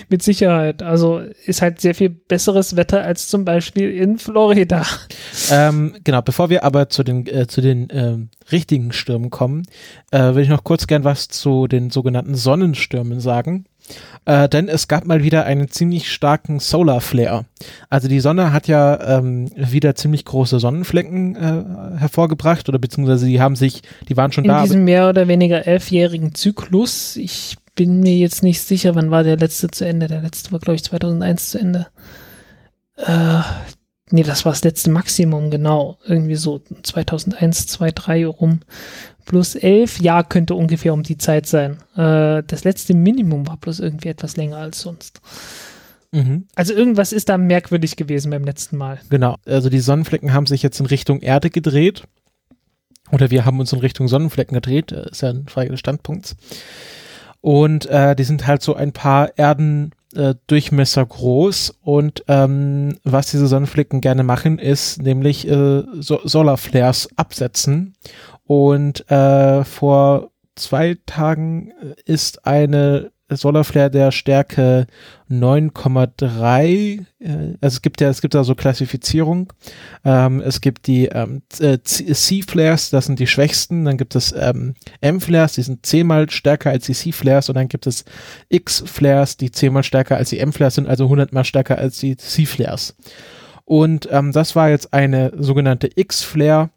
Mit 0.09 0.23
Sicherheit. 0.23 0.83
Also 0.83 1.19
ist 1.45 1.61
halt 1.61 1.81
sehr 1.81 1.95
viel 1.95 2.09
besseres 2.09 2.75
Wetter 2.75 3.03
als 3.03 3.27
zum 3.27 3.45
Beispiel 3.45 3.91
in 3.91 4.17
Florida. 4.17 4.83
Ähm, 5.51 5.95
genau, 6.03 6.21
bevor 6.21 6.49
wir 6.49 6.63
aber 6.63 6.89
zu 6.89 7.03
den, 7.03 7.27
äh, 7.27 7.47
zu 7.47 7.61
den 7.61 7.87
ähm, 7.91 8.29
richtigen 8.51 8.91
Stürmen 8.91 9.29
kommen, 9.29 9.63
äh, 10.11 10.35
will 10.35 10.43
ich 10.43 10.49
noch 10.49 10.63
kurz 10.63 10.87
gern 10.87 11.03
was 11.03 11.27
zu 11.27 11.67
den 11.67 11.89
sogenannten 11.89 12.35
Sonnenstürmen 12.35 13.19
sagen. 13.19 13.65
Äh, 14.25 14.49
denn 14.49 14.67
es 14.67 14.87
gab 14.87 15.05
mal 15.05 15.21
wieder 15.21 15.45
einen 15.45 15.69
ziemlich 15.69 16.11
starken 16.11 16.59
Solar 16.59 17.01
Flare. 17.01 17.45
Also 17.91 18.07
die 18.07 18.19
Sonne 18.19 18.51
hat 18.51 18.67
ja 18.67 19.19
ähm, 19.19 19.51
wieder 19.55 19.93
ziemlich 19.93 20.25
große 20.25 20.59
Sonnenflecken 20.59 21.35
äh, 21.35 21.99
hervorgebracht 21.99 22.67
oder 22.67 22.79
beziehungsweise 22.79 23.27
die 23.27 23.39
haben 23.39 23.55
sich, 23.55 23.83
die 24.09 24.17
waren 24.17 24.31
schon 24.31 24.45
In 24.45 24.47
da. 24.47 24.55
aber- 24.57 24.63
diesem 24.65 24.85
mehr 24.85 25.07
oder 25.09 25.27
weniger 25.27 25.67
elfjährigen 25.67 26.33
Zyklus. 26.33 27.15
Ich 27.15 27.57
bin 27.75 27.99
mir 27.99 28.15
jetzt 28.15 28.41
nicht 28.41 28.61
sicher, 28.61 28.95
wann 28.95 29.11
war 29.11 29.23
der 29.23 29.37
letzte 29.37 29.69
zu 29.69 29.85
Ende. 29.85 30.07
Der 30.07 30.21
letzte 30.21 30.51
war, 30.51 30.59
glaube 30.59 30.75
ich, 30.75 30.83
2001 30.83 31.51
zu 31.51 31.59
Ende. 31.59 31.87
Äh, 32.97 33.41
nee, 34.11 34.23
das 34.23 34.45
war 34.45 34.53
das 34.53 34.63
letzte 34.63 34.89
Maximum, 34.89 35.51
genau. 35.51 35.97
Irgendwie 36.05 36.35
so 36.35 36.61
2001, 36.83 37.67
2, 37.67 37.91
3 37.91 38.25
rum. 38.27 38.61
Plus 39.25 39.55
11, 39.55 39.99
ja, 39.99 40.23
könnte 40.23 40.55
ungefähr 40.55 40.93
um 40.93 41.03
die 41.03 41.17
Zeit 41.17 41.47
sein. 41.47 41.77
Äh, 41.95 42.43
das 42.43 42.63
letzte 42.63 42.93
Minimum 42.93 43.47
war 43.47 43.57
bloß 43.57 43.79
irgendwie 43.79 44.09
etwas 44.09 44.37
länger 44.37 44.57
als 44.57 44.81
sonst. 44.81 45.21
Mhm. 46.11 46.45
Also 46.55 46.73
irgendwas 46.73 47.11
ist 47.11 47.27
da 47.27 47.37
merkwürdig 47.37 47.97
gewesen 47.97 48.31
beim 48.31 48.45
letzten 48.45 48.77
Mal. 48.77 48.99
Genau, 49.09 49.35
also 49.45 49.69
die 49.69 49.79
Sonnenflecken 49.79 50.33
haben 50.33 50.45
sich 50.45 50.63
jetzt 50.63 50.79
in 50.79 50.85
Richtung 50.85 51.19
Erde 51.19 51.49
gedreht. 51.49 52.03
Oder 53.11 53.29
wir 53.29 53.45
haben 53.45 53.59
uns 53.59 53.73
in 53.73 53.79
Richtung 53.79 54.07
Sonnenflecken 54.07 54.55
gedreht, 54.55 54.91
äh, 54.91 55.09
ist 55.09 55.21
ja 55.21 55.29
eine 55.29 55.43
Frage 55.47 55.71
des 55.71 55.79
Standpunkts. 55.79 56.35
Und 57.45 57.85
äh, 57.85 58.15
die 58.15 58.23
sind 58.23 58.47
halt 58.47 58.63
so 58.63 58.73
ein 58.73 58.91
paar 58.91 59.37
Erden 59.37 59.91
äh, 60.15 60.33
Durchmesser 60.47 61.05
groß 61.05 61.75
und 61.83 62.23
ähm, 62.27 62.97
was 63.03 63.29
diese 63.29 63.45
Sonnenflecken 63.45 64.01
gerne 64.01 64.23
machen, 64.23 64.57
ist 64.57 64.99
nämlich 64.99 65.47
äh, 65.47 65.83
so 65.93 66.21
Solarflares 66.23 67.07
absetzen. 67.17 67.93
Und 68.45 69.07
äh, 69.11 69.63
vor 69.63 70.31
zwei 70.55 70.97
Tagen 71.05 71.69
äh, 71.69 72.11
ist 72.11 72.47
eine 72.47 73.11
Solarflare 73.29 73.89
der 73.89 74.11
Stärke 74.11 74.85
9,3. 75.29 77.05
Äh, 77.19 77.55
also 77.59 77.75
es 77.75 77.81
gibt 77.81 78.01
ja, 78.01 78.09
es 78.09 78.21
gibt 78.21 78.35
da 78.35 78.43
so 78.43 78.53
Klassifizierung. 78.55 79.51
Ähm, 80.03 80.41
es 80.41 80.61
gibt 80.61 80.87
die 80.87 81.07
ähm, 81.07 81.41
äh, 81.59 81.79
C-Flares, 81.79 82.91
das 82.91 83.05
sind 83.05 83.19
die 83.19 83.27
schwächsten. 83.27 83.85
Dann 83.85 83.97
gibt 83.97 84.15
es 84.15 84.33
ähm, 84.37 84.75
M-Flares, 85.01 85.53
die 85.53 85.63
sind 85.63 85.85
zehnmal 85.85 86.29
stärker 86.29 86.69
als 86.69 86.85
die 86.85 86.93
C-Flares. 86.93 87.49
Und 87.49 87.55
dann 87.55 87.67
gibt 87.67 87.87
es 87.87 88.05
X-Flares, 88.49 89.37
die 89.37 89.51
zehnmal 89.51 89.83
stärker 89.83 90.17
als 90.17 90.29
die 90.29 90.39
M-Flares 90.39 90.75
sind, 90.75 90.87
also 90.87 91.09
hundertmal 91.09 91.45
stärker 91.45 91.77
als 91.77 91.97
die 91.99 92.17
C-Flares. 92.17 92.95
Und 93.65 94.07
ähm, 94.11 94.31
das 94.31 94.55
war 94.55 94.69
jetzt 94.69 94.93
eine 94.93 95.33
sogenannte 95.37 95.89
X-Flare 95.95 96.69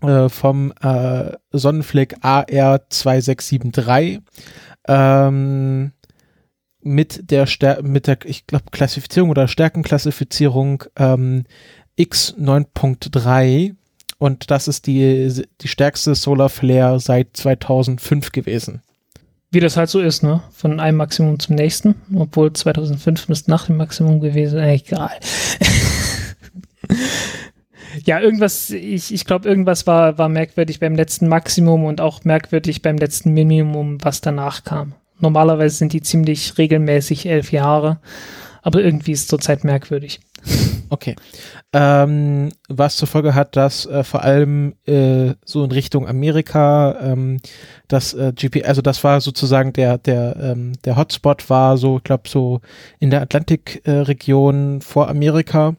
äh, 0.00 0.28
vom 0.28 0.72
äh, 0.80 1.32
Sonnenfleck 1.50 2.18
AR2673 2.22 4.20
ähm, 4.88 5.92
mit 6.80 7.30
der 7.30 7.46
Stär 7.46 7.82
mit 7.82 8.06
der 8.06 8.18
ich 8.24 8.46
glaube 8.46 8.66
Klassifizierung 8.70 9.30
oder 9.30 9.48
Stärkenklassifizierung 9.48 10.84
ähm, 10.96 11.44
X9.3 11.98 13.74
und 14.18 14.50
das 14.50 14.68
ist 14.68 14.86
die 14.86 15.44
die 15.60 15.68
stärkste 15.68 16.14
Solar 16.14 16.48
Flare 16.48 16.98
seit 17.00 17.36
2005 17.36 18.32
gewesen. 18.32 18.82
Wie 19.50 19.60
das 19.60 19.78
halt 19.78 19.88
so 19.88 20.00
ist, 20.00 20.22
ne? 20.22 20.42
Von 20.52 20.78
einem 20.78 20.98
Maximum 20.98 21.38
zum 21.38 21.54
nächsten. 21.54 21.94
Obwohl 22.14 22.52
2005 22.52 23.28
müsste 23.28 23.50
nach 23.50 23.64
dem 23.66 23.78
Maximum 23.78 24.20
gewesen. 24.20 24.58
Egal. 24.58 25.18
ja, 28.04 28.20
irgendwas, 28.20 28.70
ich, 28.70 29.12
ich 29.12 29.24
glaube, 29.24 29.48
irgendwas 29.48 29.86
war, 29.86 30.18
war 30.18 30.28
merkwürdig 30.28 30.80
beim 30.80 30.94
letzten 30.94 31.28
Maximum 31.28 31.84
und 31.84 32.00
auch 32.00 32.24
merkwürdig 32.24 32.82
beim 32.82 32.96
letzten 32.96 33.32
Minimum, 33.32 33.98
was 34.02 34.20
danach 34.20 34.64
kam. 34.64 34.94
Normalerweise 35.20 35.76
sind 35.76 35.92
die 35.92 36.02
ziemlich 36.02 36.58
regelmäßig 36.58 37.26
elf 37.26 37.52
Jahre, 37.52 37.98
aber 38.62 38.82
irgendwie 38.82 39.12
ist 39.12 39.28
zurzeit 39.28 39.64
merkwürdig. 39.64 40.20
Okay. 40.90 41.16
Ähm, 41.72 42.50
was 42.68 42.96
zur 42.96 43.08
Folge 43.08 43.34
hat, 43.34 43.56
dass 43.56 43.84
äh, 43.84 44.02
vor 44.04 44.22
allem 44.22 44.74
äh, 44.86 45.34
so 45.44 45.62
in 45.62 45.70
Richtung 45.70 46.08
Amerika 46.08 46.96
ähm, 47.00 47.40
das 47.88 48.14
äh, 48.14 48.32
GP, 48.34 48.64
also 48.64 48.80
das 48.80 49.04
war 49.04 49.20
sozusagen 49.20 49.74
der 49.74 49.98
der 49.98 50.36
ähm, 50.40 50.72
der 50.84 50.96
Hotspot 50.96 51.50
war 51.50 51.76
so, 51.76 51.98
ich 51.98 52.04
glaube 52.04 52.28
so 52.28 52.60
in 53.00 53.10
der 53.10 53.20
Atlantikregion 53.20 54.80
vor 54.80 55.08
Amerika. 55.08 55.76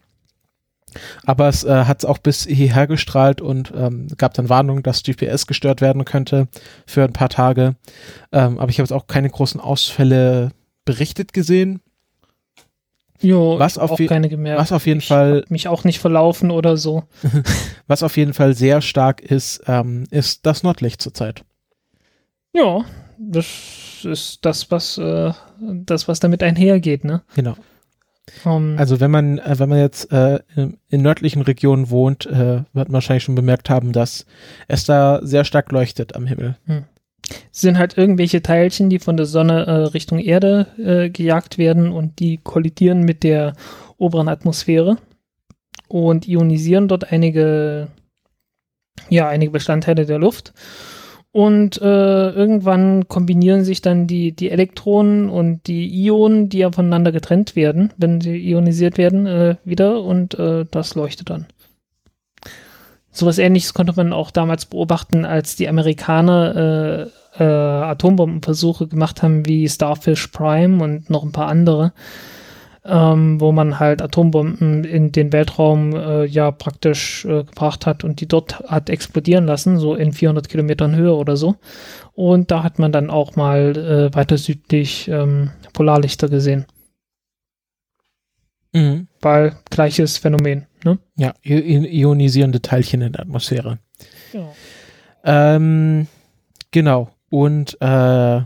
Aber 1.26 1.48
es 1.48 1.64
äh, 1.64 1.86
hat 1.86 2.00
es 2.00 2.06
auch 2.06 2.18
bis 2.18 2.46
hierher 2.46 2.88
gestrahlt 2.88 3.42
und 3.42 3.72
ähm, 3.76 4.08
gab 4.18 4.34
dann 4.34 4.50
Warnungen, 4.50 4.84
dass 4.84 5.04
GPS 5.04 5.48
gestört 5.48 5.82
werden 5.82 6.06
könnte 6.06 6.48
für 6.86 7.04
ein 7.04 7.14
paar 7.14 7.30
Tage. 7.30 7.76
Ähm, 8.32 8.60
aber 8.60 8.70
ich 8.70 8.80
habe 8.80 8.86
jetzt 8.86 8.94
auch 8.94 9.08
keine 9.08 9.30
großen 9.30 9.60
Ausfälle 9.60 10.52
berichtet 10.86 11.34
gesehen. 11.34 11.82
Jo, 13.22 13.60
Was 13.60 13.78
auf 13.78 13.92
auch 13.92 14.00
keine 14.08 14.30
gemerkt. 14.30 14.62
Was 14.62 14.72
auf 14.72 14.86
jeden 14.86 15.02
ich 15.02 15.08
Fall 15.08 15.44
mich 15.50 15.68
auch 15.68 15.84
nicht 15.84 16.00
verlaufen 16.00 16.52
oder 16.52 16.78
so. 16.78 17.04
Was 17.88 18.02
auf 18.02 18.16
jeden 18.16 18.34
Fall 18.34 18.54
sehr 18.56 18.82
stark 18.82 19.20
ist, 19.20 19.62
ähm, 19.68 20.06
ist 20.10 20.46
das 20.46 20.64
Nordlicht 20.64 21.02
zurzeit. 21.02 21.44
Ja, 22.54 22.86
das 23.18 23.46
ist 24.04 24.46
das, 24.46 24.72
was 24.72 24.98
äh, 24.98 25.34
das, 25.60 26.08
was 26.08 26.22
damit 26.22 26.42
einhergeht, 26.42 27.04
ne? 27.04 27.22
Genau. 27.36 27.56
Ähm, 28.46 28.76
Also 28.78 29.00
wenn 29.00 29.12
man, 29.12 29.40
äh, 29.40 29.58
wenn 29.58 29.70
man 29.70 29.80
jetzt 29.80 30.12
äh, 30.12 30.40
in, 30.56 30.78
in 30.90 31.02
nördlichen 31.02 31.42
Regionen 31.42 31.90
wohnt, 31.90 32.26
äh, 32.26 32.64
wird 32.74 32.74
man 32.74 32.94
wahrscheinlich 32.94 33.24
schon 33.24 33.36
bemerkt 33.36 33.70
haben, 33.70 33.92
dass 33.92 34.26
es 34.68 34.86
da 34.86 35.20
sehr 35.24 35.46
stark 35.46 35.72
leuchtet 35.72 36.16
am 36.16 36.26
Himmel. 36.26 36.58
es 37.52 37.62
sind 37.62 37.78
halt 37.78 37.98
irgendwelche 37.98 38.42
Teilchen, 38.42 38.90
die 38.90 39.00
von 39.00 39.18
der 39.18 39.26
Sonne 39.26 39.66
äh, 39.66 39.72
Richtung 39.88 40.20
Erde 40.20 40.68
äh, 40.78 41.10
gejagt 41.10 41.58
werden 41.58 41.92
und 41.92 42.20
die 42.20 42.38
kollidieren 42.38 43.04
mit 43.04 43.24
der 43.24 43.54
oberen 43.98 44.30
Atmosphäre 44.30 44.98
und 45.88 46.28
ionisieren 46.28 46.88
dort 46.88 47.12
einige, 47.12 47.88
ja, 49.10 49.28
einige 49.28 49.52
Bestandteile 49.52 50.06
der 50.06 50.20
Luft. 50.20 50.54
Und 51.40 51.82
äh, 51.82 52.32
irgendwann 52.32 53.08
kombinieren 53.08 53.64
sich 53.64 53.82
dann 53.82 54.08
die, 54.08 54.34
die 54.34 54.52
Elektronen 54.52 55.30
und 55.30 55.68
die 55.68 55.88
Ionen, 56.04 56.50
die 56.50 56.58
ja 56.58 56.70
voneinander 56.70 57.14
getrennt 57.14 57.56
werden, 57.56 57.94
wenn 57.96 58.20
sie 58.20 58.36
ionisiert 58.36 58.98
werden, 58.98 59.26
äh, 59.26 59.56
wieder 59.64 60.04
und 60.04 60.38
äh, 60.38 60.66
das 60.70 60.96
leuchtet 60.96 61.30
dann. 61.30 61.46
Sowas 63.10 63.38
ähnliches 63.38 63.74
konnte 63.74 63.94
man 63.96 64.12
auch 64.12 64.32
damals 64.32 64.66
beobachten, 64.66 65.24
als 65.24 65.56
die 65.56 65.70
Amerikaner 65.70 67.08
äh, 67.38 67.42
äh, 67.42 67.86
Atombombenversuche 67.86 68.88
gemacht 68.88 69.24
haben 69.24 69.46
wie 69.46 69.70
Starfish 69.70 70.28
Prime 70.28 70.84
und 70.84 71.10
noch 71.10 71.24
ein 71.24 71.32
paar 71.32 71.48
andere, 71.48 71.94
ähm, 72.90 73.40
wo 73.40 73.52
man 73.52 73.80
halt 73.80 74.02
Atombomben 74.02 74.84
in 74.84 75.12
den 75.12 75.32
Weltraum 75.32 75.96
äh, 75.96 76.26
ja 76.26 76.52
praktisch 76.52 77.26
äh, 77.26 77.44
gebracht 77.44 77.86
hat 77.86 78.04
und 78.04 78.22
die 78.22 78.28
dort 78.28 78.60
hat 78.62 78.90
explodieren 78.90 79.46
lassen, 79.46 79.78
so 79.78 79.96
in 79.96 80.12
400 80.12 80.50
Kilometern 80.50 80.96
Höhe 80.96 81.14
oder 81.14 81.38
so. 81.38 81.56
Und 82.14 82.52
da 82.52 82.64
hat 82.64 82.80
man 82.80 82.92
dann 82.92 83.10
auch 83.10 83.36
mal 83.36 83.78
äh, 83.78 84.16
weiter 84.16 84.38
südlich 84.38 85.08
ähm, 85.08 85.52
Polarlichter 85.74 86.28
gesehen, 86.30 86.66
Mhm. 88.74 89.08
weil 89.22 89.56
gleiches 89.70 90.18
Phänomen. 90.18 90.68
Ne? 90.84 91.00
Ja, 91.16 91.34
ionisierende 91.44 92.62
Teilchen 92.62 93.02
in 93.02 93.14
der 93.14 93.22
Atmosphäre. 93.22 93.80
Ja. 94.32 94.48
Ähm, 95.24 96.08
genau. 96.72 97.10
Und 97.30 97.78
äh, 97.82 98.42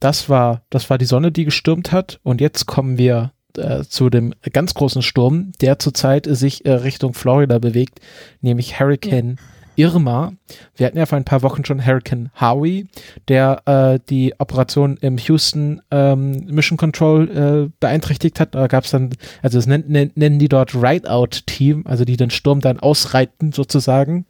das 0.00 0.28
war, 0.28 0.62
das 0.70 0.90
war 0.90 0.98
die 0.98 1.04
Sonne, 1.04 1.30
die 1.30 1.44
gestürmt 1.44 1.92
hat. 1.92 2.20
Und 2.22 2.40
jetzt 2.40 2.66
kommen 2.66 2.98
wir 2.98 3.32
äh, 3.58 3.84
zu 3.84 4.10
dem 4.10 4.34
ganz 4.52 4.74
großen 4.74 5.02
Sturm, 5.02 5.52
der 5.60 5.78
zurzeit 5.78 6.26
sich 6.28 6.64
äh, 6.64 6.72
Richtung 6.72 7.14
Florida 7.14 7.58
bewegt, 7.58 8.00
nämlich 8.40 8.78
Hurricane 8.78 9.36
Irma. 9.76 10.32
Wir 10.76 10.86
hatten 10.86 10.98
ja 10.98 11.06
vor 11.06 11.16
ein 11.16 11.24
paar 11.24 11.42
Wochen 11.42 11.64
schon 11.64 11.84
Hurricane 11.84 12.30
Howie, 12.38 12.86
der 13.28 13.62
äh, 13.66 13.98
die 14.10 14.34
Operation 14.38 14.98
im 15.00 15.16
Houston 15.16 15.80
ähm, 15.90 16.32
Mission 16.46 16.76
Control 16.76 17.30
äh, 17.30 17.72
beeinträchtigt 17.80 18.40
hat. 18.40 18.54
Da 18.54 18.66
gab 18.66 18.84
es 18.84 18.90
dann, 18.90 19.10
also 19.42 19.58
das 19.58 19.66
nennen, 19.66 20.12
nennen 20.14 20.38
die 20.38 20.48
dort 20.48 20.74
Ride-Out-Team, 20.74 21.84
also 21.86 22.04
die 22.04 22.16
den 22.16 22.30
Sturm 22.30 22.60
dann 22.60 22.78
ausreiten 22.78 23.52
sozusagen 23.52 24.26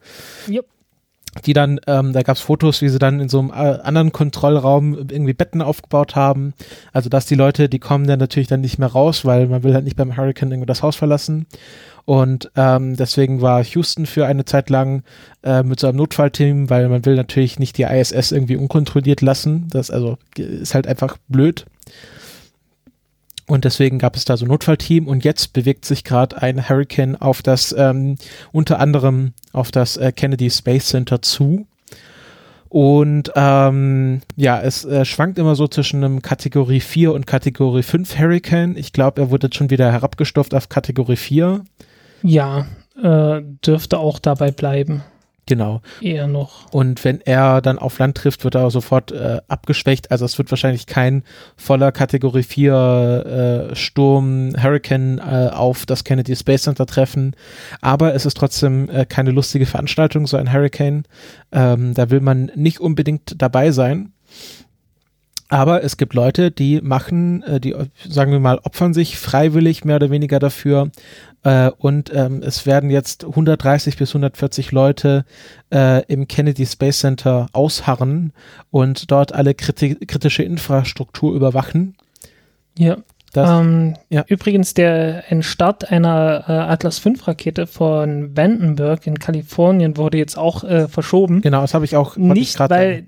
Jupp. 0.47 0.70
Die 1.45 1.53
dann, 1.53 1.79
ähm, 1.87 2.13
da 2.13 2.23
gab 2.23 2.35
es 2.35 2.41
Fotos, 2.41 2.81
wie 2.81 2.89
sie 2.89 2.99
dann 2.99 3.19
in 3.19 3.29
so 3.29 3.39
einem 3.39 3.49
äh, 3.51 3.79
anderen 3.81 4.11
Kontrollraum 4.11 4.93
irgendwie 5.09 5.33
Betten 5.33 5.61
aufgebaut 5.61 6.15
haben. 6.15 6.53
Also 6.91 7.09
dass 7.09 7.25
die 7.25 7.35
Leute, 7.35 7.69
die 7.69 7.79
kommen 7.79 8.05
dann 8.05 8.19
natürlich 8.19 8.49
dann 8.49 8.61
nicht 8.61 8.79
mehr 8.79 8.89
raus, 8.89 9.23
weil 9.23 9.47
man 9.47 9.63
will 9.63 9.73
halt 9.73 9.85
nicht 9.85 9.95
beim 9.95 10.17
Hurricane 10.17 10.51
irgendwie 10.51 10.67
das 10.67 10.83
Haus 10.83 10.95
verlassen. 10.95 11.45
Und 12.05 12.51
ähm, 12.55 12.95
deswegen 12.97 13.41
war 13.41 13.63
Houston 13.63 14.05
für 14.05 14.25
eine 14.25 14.43
Zeit 14.43 14.69
lang 14.69 15.03
äh, 15.43 15.63
mit 15.63 15.79
so 15.79 15.87
einem 15.87 15.97
Notfallteam, 15.97 16.69
weil 16.69 16.89
man 16.89 17.05
will 17.05 17.15
natürlich 17.15 17.59
nicht 17.59 17.77
die 17.77 17.83
ISS 17.83 18.31
irgendwie 18.31 18.57
unkontrolliert 18.57 19.21
lassen. 19.21 19.67
Das 19.69 19.91
also 19.91 20.17
ist 20.37 20.73
halt 20.73 20.87
einfach 20.87 21.17
blöd. 21.29 21.65
Und 23.51 23.65
deswegen 23.65 23.99
gab 23.99 24.15
es 24.15 24.23
da 24.23 24.37
so 24.37 24.45
ein 24.45 24.47
Notfallteam 24.47 25.09
und 25.09 25.25
jetzt 25.25 25.51
bewegt 25.51 25.83
sich 25.83 26.05
gerade 26.05 26.41
ein 26.41 26.69
Hurricane 26.69 27.17
auf 27.17 27.41
das, 27.41 27.75
ähm, 27.77 28.15
unter 28.53 28.79
anderem 28.79 29.33
auf 29.51 29.71
das 29.71 29.97
äh, 29.97 30.13
Kennedy 30.13 30.49
Space 30.49 30.85
Center 30.85 31.21
zu. 31.21 31.67
Und 32.69 33.33
ähm, 33.35 34.21
ja, 34.37 34.61
es 34.61 34.85
äh, 34.85 35.03
schwankt 35.03 35.37
immer 35.37 35.55
so 35.55 35.67
zwischen 35.67 36.01
einem 36.01 36.21
Kategorie 36.21 36.79
4 36.79 37.11
und 37.11 37.27
Kategorie 37.27 37.83
5 37.83 38.17
Hurricane. 38.17 38.77
Ich 38.77 38.93
glaube, 38.93 39.19
er 39.19 39.31
wurde 39.31 39.47
jetzt 39.47 39.57
schon 39.57 39.69
wieder 39.69 39.91
herabgestuft 39.91 40.55
auf 40.55 40.69
Kategorie 40.69 41.17
4. 41.17 41.65
Ja, 42.23 42.67
äh, 43.03 43.41
dürfte 43.65 43.99
auch 43.99 44.19
dabei 44.19 44.51
bleiben. 44.51 45.03
Genau. 45.51 45.81
Eher 45.99 46.27
noch. 46.27 46.71
Und 46.71 47.03
wenn 47.03 47.19
er 47.19 47.59
dann 47.59 47.77
auf 47.77 47.99
Land 47.99 48.15
trifft, 48.15 48.45
wird 48.45 48.55
er 48.55 48.71
sofort 48.71 49.11
äh, 49.11 49.41
abgeschwächt. 49.49 50.09
Also 50.09 50.23
es 50.23 50.37
wird 50.37 50.49
wahrscheinlich 50.49 50.85
kein 50.85 51.23
voller 51.57 51.91
Kategorie 51.91 52.43
4 52.43 53.69
äh, 53.71 53.75
Sturm, 53.75 54.53
Hurricane 54.57 55.19
äh, 55.19 55.49
auf 55.49 55.85
das 55.85 56.05
Kennedy 56.05 56.37
Space 56.37 56.63
Center 56.63 56.85
treffen. 56.85 57.35
Aber 57.81 58.15
es 58.15 58.25
ist 58.25 58.37
trotzdem 58.37 58.89
äh, 58.89 59.05
keine 59.05 59.31
lustige 59.31 59.65
Veranstaltung, 59.65 60.25
so 60.25 60.37
ein 60.37 60.53
Hurricane. 60.53 61.03
Ähm, 61.51 61.95
da 61.95 62.09
will 62.09 62.21
man 62.21 62.49
nicht 62.55 62.79
unbedingt 62.79 63.33
dabei 63.41 63.71
sein. 63.71 64.13
Aber 65.51 65.83
es 65.83 65.97
gibt 65.97 66.13
Leute, 66.13 66.49
die 66.49 66.79
machen, 66.79 67.43
äh, 67.43 67.59
die, 67.59 67.75
sagen 68.07 68.31
wir 68.31 68.39
mal, 68.39 68.59
opfern 68.59 68.93
sich 68.93 69.17
freiwillig 69.17 69.83
mehr 69.83 69.97
oder 69.97 70.09
weniger 70.09 70.39
dafür. 70.39 70.91
Äh, 71.43 71.71
und 71.77 72.13
ähm, 72.13 72.41
es 72.43 72.65
werden 72.65 72.89
jetzt 72.89 73.25
130 73.25 73.97
bis 73.97 74.09
140 74.11 74.71
Leute 74.71 75.25
äh, 75.73 76.05
im 76.05 76.27
Kennedy 76.27 76.65
Space 76.65 76.99
Center 76.99 77.47
ausharren 77.53 78.33
und 78.69 79.09
dort 79.11 79.33
alle 79.33 79.55
kriti 79.55 79.95
kritische 79.95 80.43
Infrastruktur 80.43 81.33
überwachen. 81.33 81.95
Ja. 82.77 82.97
Das, 83.33 83.49
ähm, 83.49 83.95
ja. 84.09 84.25
Übrigens, 84.27 84.73
der 84.73 85.23
ein 85.29 85.41
Start 85.41 85.89
einer 85.89 86.43
äh, 86.47 86.51
Atlas 86.51 86.99
V 86.99 87.11
Rakete 87.23 87.65
von 87.65 88.35
Vandenberg 88.35 89.07
in 89.07 89.19
Kalifornien 89.19 89.95
wurde 89.95 90.17
jetzt 90.17 90.37
auch 90.37 90.65
äh, 90.65 90.89
verschoben. 90.89 91.41
Genau, 91.41 91.61
das 91.61 91.73
habe 91.73 91.85
ich 91.85 91.95
auch. 91.95 92.17
Nicht, 92.17 92.59
weil 92.59 93.05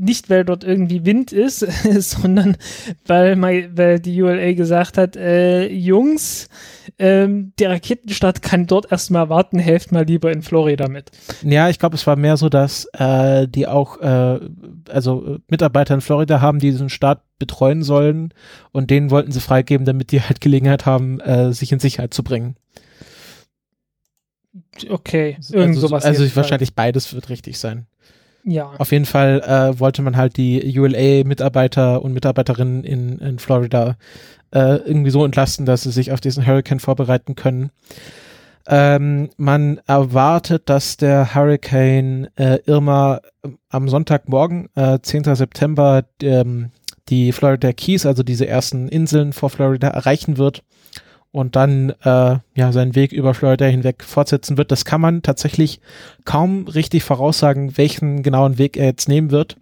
nicht, 0.00 0.30
weil 0.30 0.44
dort 0.44 0.64
irgendwie 0.64 1.04
Wind 1.04 1.32
ist, 1.32 1.60
sondern 1.98 2.56
weil, 3.06 3.40
weil 3.76 4.00
die 4.00 4.20
ULA 4.22 4.54
gesagt 4.54 4.96
hat, 4.96 5.14
äh, 5.16 5.68
Jungs, 5.68 6.48
ähm, 6.98 7.52
der 7.58 7.70
Raketenstart 7.70 8.42
kann 8.42 8.66
dort 8.66 8.90
erstmal 8.90 9.28
warten, 9.28 9.58
helft 9.58 9.92
mal 9.92 10.04
lieber 10.04 10.32
in 10.32 10.42
Florida 10.42 10.88
mit. 10.88 11.10
Ja, 11.42 11.68
ich 11.68 11.78
glaube, 11.78 11.96
es 11.96 12.06
war 12.06 12.16
mehr 12.16 12.36
so, 12.36 12.48
dass 12.48 12.86
äh, 12.94 13.46
die 13.46 13.66
auch, 13.66 14.00
äh, 14.00 14.40
also 14.88 15.38
Mitarbeiter 15.48 15.94
in 15.94 16.00
Florida 16.00 16.40
haben, 16.40 16.58
die 16.58 16.70
diesen 16.70 16.88
Start 16.88 17.22
betreuen 17.38 17.82
sollen 17.82 18.32
und 18.72 18.90
denen 18.90 19.10
wollten 19.10 19.32
sie 19.32 19.40
freigeben, 19.40 19.84
damit 19.84 20.12
die 20.12 20.22
halt 20.22 20.40
Gelegenheit 20.40 20.86
haben, 20.86 21.20
äh, 21.20 21.52
sich 21.52 21.72
in 21.72 21.78
Sicherheit 21.78 22.14
zu 22.14 22.22
bringen. 22.22 22.56
Okay, 24.88 25.36
irgend 25.50 25.76
also, 25.76 25.88
sowas. 25.88 26.04
Also 26.04 26.24
wahrscheinlich 26.36 26.74
beides 26.74 27.12
wird 27.14 27.28
richtig 27.28 27.58
sein. 27.58 27.86
Ja. 28.44 28.72
Auf 28.78 28.92
jeden 28.92 29.04
Fall 29.04 29.40
äh, 29.40 29.78
wollte 29.78 30.02
man 30.02 30.16
halt 30.16 30.36
die 30.36 30.78
ULA-Mitarbeiter 30.78 32.02
und 32.02 32.12
Mitarbeiterinnen 32.12 32.84
in, 32.84 33.18
in 33.18 33.38
Florida 33.38 33.96
äh, 34.52 34.76
irgendwie 34.76 35.10
so 35.10 35.24
entlasten, 35.24 35.66
dass 35.66 35.82
sie 35.82 35.90
sich 35.90 36.12
auf 36.12 36.20
diesen 36.20 36.46
Hurricane 36.46 36.80
vorbereiten 36.80 37.34
können. 37.34 37.70
Ähm, 38.66 39.30
man 39.36 39.80
erwartet, 39.86 40.68
dass 40.68 40.96
der 40.96 41.34
Hurricane 41.34 42.28
äh, 42.36 42.58
Irma 42.66 43.20
am 43.68 43.88
Sonntagmorgen, 43.88 44.68
äh, 44.74 44.98
10. 45.00 45.34
September, 45.34 46.04
ähm, 46.22 46.70
die 47.08 47.32
Florida 47.32 47.72
Keys, 47.72 48.06
also 48.06 48.22
diese 48.22 48.46
ersten 48.46 48.88
Inseln 48.88 49.32
vor 49.32 49.50
Florida, 49.50 49.88
erreichen 49.88 50.38
wird 50.38 50.62
und 51.32 51.56
dann 51.56 51.90
äh, 52.02 52.38
ja 52.54 52.72
seinen 52.72 52.94
Weg 52.94 53.12
über 53.12 53.34
Florida 53.34 53.66
hinweg 53.66 54.02
fortsetzen 54.02 54.58
wird. 54.58 54.72
Das 54.72 54.84
kann 54.84 55.00
man 55.00 55.22
tatsächlich 55.22 55.80
kaum 56.24 56.66
richtig 56.66 57.04
voraussagen, 57.04 57.76
welchen 57.76 58.22
genauen 58.22 58.58
Weg 58.58 58.76
er 58.76 58.86
jetzt 58.86 59.08
nehmen 59.08 59.30
wird. 59.30 59.56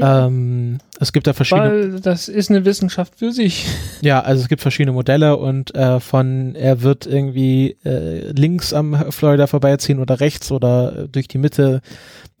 Ähm, 0.00 0.78
es 0.98 1.12
gibt 1.12 1.26
da 1.26 1.32
verschiedene. 1.32 1.68
Weil 1.68 2.00
das 2.00 2.28
ist 2.28 2.50
eine 2.50 2.64
Wissenschaft 2.64 3.16
für 3.16 3.32
sich. 3.32 3.66
Ja, 4.00 4.20
also 4.20 4.42
es 4.42 4.48
gibt 4.48 4.60
verschiedene 4.60 4.92
Modelle 4.92 5.38
und 5.38 5.74
äh, 5.74 5.98
von 5.98 6.54
er 6.56 6.82
wird 6.82 7.06
irgendwie 7.06 7.78
äh, 7.86 8.32
links 8.32 8.74
am 8.74 9.10
Florida 9.10 9.46
vorbeiziehen 9.46 9.98
oder 9.98 10.20
rechts 10.20 10.52
oder 10.52 11.08
durch 11.08 11.26
die 11.26 11.38
Mitte. 11.38 11.80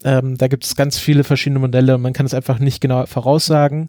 Ähm, 0.04 0.36
da 0.36 0.48
gibt 0.48 0.64
es 0.64 0.76
ganz 0.76 0.98
viele 0.98 1.24
verschiedene 1.24 1.60
Modelle 1.60 1.94
und 1.94 2.02
man 2.02 2.12
kann 2.12 2.26
es 2.26 2.34
einfach 2.34 2.58
nicht 2.58 2.82
genau 2.82 3.06
voraussagen. 3.06 3.88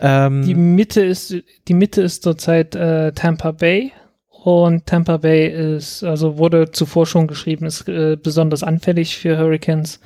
Ähm, 0.00 0.46
die 0.46 0.54
Mitte 0.54 1.02
ist 1.02 1.34
die 1.68 1.74
Mitte 1.74 2.00
ist 2.00 2.22
zurzeit 2.22 2.74
äh, 2.74 3.12
Tampa 3.12 3.50
Bay 3.50 3.92
und 4.30 4.86
Tampa 4.86 5.18
Bay 5.18 5.76
ist 5.76 6.02
also 6.02 6.38
wurde 6.38 6.70
zuvor 6.70 7.04
schon 7.04 7.26
geschrieben 7.26 7.66
ist 7.66 7.86
äh, 7.86 8.16
besonders 8.16 8.62
anfällig 8.62 9.18
für 9.18 9.36
Hurricanes. 9.36 10.00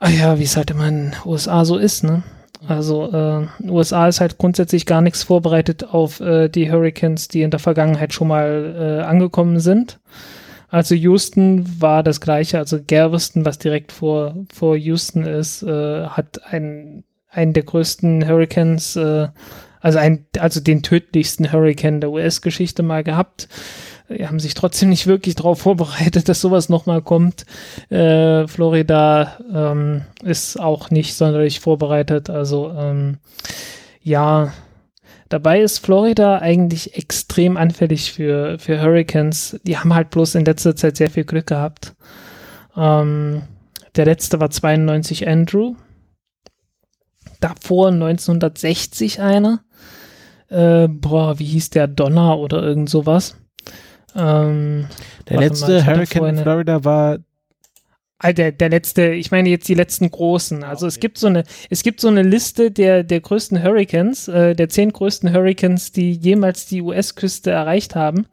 Ah 0.00 0.08
ja, 0.08 0.38
wie 0.38 0.44
es 0.44 0.56
halt 0.56 0.70
immer 0.70 0.88
in 0.88 1.10
den 1.10 1.16
USA 1.26 1.64
so 1.66 1.76
ist, 1.76 2.04
ne? 2.04 2.22
Also 2.66 3.12
äh, 3.12 3.46
USA 3.68 4.08
ist 4.08 4.20
halt 4.20 4.38
grundsätzlich 4.38 4.86
gar 4.86 5.02
nichts 5.02 5.22
vorbereitet 5.22 5.84
auf 5.84 6.20
äh, 6.20 6.48
die 6.48 6.70
Hurricanes, 6.70 7.28
die 7.28 7.42
in 7.42 7.50
der 7.50 7.60
Vergangenheit 7.60 8.14
schon 8.14 8.28
mal 8.28 9.00
äh, 9.00 9.04
angekommen 9.04 9.60
sind. 9.60 10.00
Also 10.68 10.94
Houston 10.94 11.66
war 11.80 12.02
das 12.02 12.20
gleiche, 12.20 12.58
also 12.58 12.78
Galveston, 12.86 13.44
was 13.44 13.58
direkt 13.58 13.92
vor, 13.92 14.36
vor 14.52 14.74
Houston 14.76 15.24
ist, 15.24 15.62
äh, 15.62 16.06
hat 16.06 16.44
einen, 16.50 17.04
einen 17.28 17.52
der 17.52 17.64
größten 17.64 18.26
Hurricanes, 18.26 18.96
äh, 18.96 19.28
also, 19.80 19.98
ein, 19.98 20.26
also 20.38 20.60
den 20.60 20.82
tödlichsten 20.82 21.52
Hurricane 21.52 22.00
der 22.00 22.10
US-Geschichte 22.10 22.82
mal 22.82 23.04
gehabt 23.04 23.48
haben 24.10 24.40
sich 24.40 24.54
trotzdem 24.54 24.88
nicht 24.88 25.06
wirklich 25.06 25.34
darauf 25.34 25.60
vorbereitet, 25.60 26.28
dass 26.28 26.40
sowas 26.40 26.68
nochmal 26.68 27.02
kommt. 27.02 27.46
Äh, 27.90 28.46
Florida 28.48 29.38
ähm, 29.52 30.02
ist 30.22 30.58
auch 30.58 30.90
nicht 30.90 31.14
sonderlich 31.14 31.60
vorbereitet. 31.60 32.30
Also 32.30 32.72
ähm, 32.76 33.18
ja, 34.02 34.52
dabei 35.28 35.60
ist 35.60 35.78
Florida 35.78 36.38
eigentlich 36.38 36.96
extrem 36.96 37.56
anfällig 37.56 38.12
für, 38.12 38.58
für 38.58 38.80
Hurricanes. 38.80 39.60
Die 39.64 39.78
haben 39.78 39.94
halt 39.94 40.10
bloß 40.10 40.34
in 40.34 40.44
letzter 40.44 40.76
Zeit 40.76 40.96
sehr 40.96 41.10
viel 41.10 41.24
Glück 41.24 41.46
gehabt. 41.46 41.94
Ähm, 42.76 43.42
der 43.96 44.04
letzte 44.04 44.40
war 44.40 44.50
92 44.50 45.28
Andrew. 45.28 45.74
Davor 47.40 47.88
1960 47.88 49.20
einer. 49.20 49.60
Äh, 50.48 50.88
boah, 50.88 51.38
wie 51.38 51.44
hieß 51.44 51.70
der 51.70 51.86
Donner 51.86 52.38
oder 52.38 52.62
irgend 52.62 52.90
sowas. 52.90 53.39
Ähm, 54.16 54.86
der 55.28 55.40
letzte 55.40 55.72
mal, 55.72 55.86
Hurricane 55.86 56.36
in 56.36 56.38
Florida 56.38 56.84
war 56.84 57.18
der, 58.22 58.52
der 58.52 58.68
letzte, 58.68 59.12
ich 59.12 59.30
meine 59.30 59.48
jetzt 59.48 59.68
die 59.68 59.74
letzten 59.74 60.10
großen. 60.10 60.62
Also 60.62 60.86
okay. 60.86 60.94
es 60.94 61.00
gibt 61.00 61.18
so 61.18 61.26
eine, 61.26 61.44
es 61.70 61.82
gibt 61.82 62.00
so 62.00 62.08
eine 62.08 62.22
Liste 62.22 62.70
der, 62.70 63.02
der 63.02 63.20
größten 63.20 63.62
Hurricanes, 63.62 64.28
äh, 64.28 64.54
der 64.54 64.68
zehn 64.68 64.92
größten 64.92 65.32
Hurricanes, 65.32 65.92
die 65.92 66.12
jemals 66.12 66.66
die 66.66 66.82
US-Küste 66.82 67.50
erreicht 67.50 67.94
haben. 67.94 68.26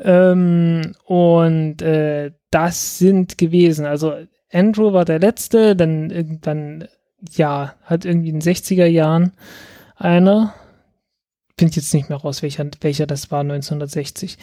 Ähm, 0.00 0.94
und 1.04 1.80
äh, 1.82 2.32
das 2.50 2.98
sind 2.98 3.38
gewesen. 3.38 3.86
Also 3.86 4.14
Andrew 4.52 4.92
war 4.92 5.04
der 5.04 5.18
letzte, 5.18 5.74
dann 5.74 6.10
irgendwann, 6.10 6.88
ja, 7.32 7.74
hat 7.84 8.04
irgendwie 8.04 8.30
in 8.30 8.40
den 8.40 8.54
60er 8.54 8.86
Jahren 8.86 9.32
einer, 9.96 10.54
finde 11.58 11.76
jetzt 11.76 11.92
nicht 11.92 12.08
mehr 12.08 12.18
raus, 12.18 12.42
welcher, 12.42 12.66
welcher 12.80 13.06
das 13.06 13.30
war, 13.30 13.40
1960. 13.40 14.38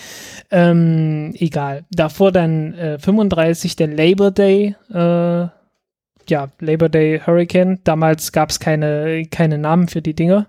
Ähm, 0.52 1.34
egal. 1.38 1.86
Davor 1.92 2.32
dann 2.32 2.74
äh, 2.74 3.00
35 3.00 3.76
der 3.76 3.88
Labor 3.88 4.32
Day, 4.32 4.76
äh, 4.94 5.48
ja, 6.28 6.52
Labor 6.60 6.90
Day 6.90 7.22
Hurricane. 7.26 7.80
Damals 7.84 8.32
gab 8.32 8.50
es 8.50 8.60
keine, 8.60 9.26
keine 9.32 9.58
Namen 9.58 9.88
für 9.88 10.02
die 10.02 10.14
Dinger. 10.14 10.48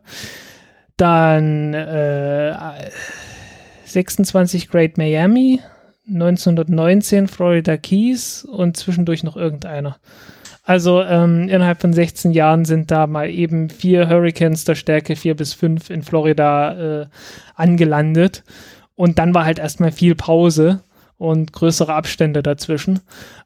Dann 0.96 1.74
äh, 1.74 2.54
26 3.84 4.68
Great 4.68 4.98
Miami, 4.98 5.60
1919 6.08 7.28
Florida 7.28 7.76
Keys 7.76 8.44
und 8.44 8.76
zwischendurch 8.76 9.22
noch 9.22 9.36
irgendeiner. 9.36 9.98
Also 10.66 11.00
ähm, 11.00 11.48
innerhalb 11.48 11.80
von 11.80 11.92
16 11.92 12.32
Jahren 12.32 12.64
sind 12.64 12.90
da 12.90 13.06
mal 13.06 13.30
eben 13.30 13.70
vier 13.70 14.08
Hurricanes 14.08 14.64
der 14.64 14.74
Stärke 14.74 15.14
4 15.14 15.36
bis 15.36 15.54
5 15.54 15.90
in 15.90 16.02
Florida 16.02 17.02
äh, 17.02 17.06
angelandet. 17.54 18.42
Und 18.96 19.20
dann 19.20 19.32
war 19.32 19.44
halt 19.44 19.60
erstmal 19.60 19.92
viel 19.92 20.16
Pause 20.16 20.82
und 21.18 21.52
größere 21.52 21.94
Abstände 21.94 22.42
dazwischen. 22.42 22.98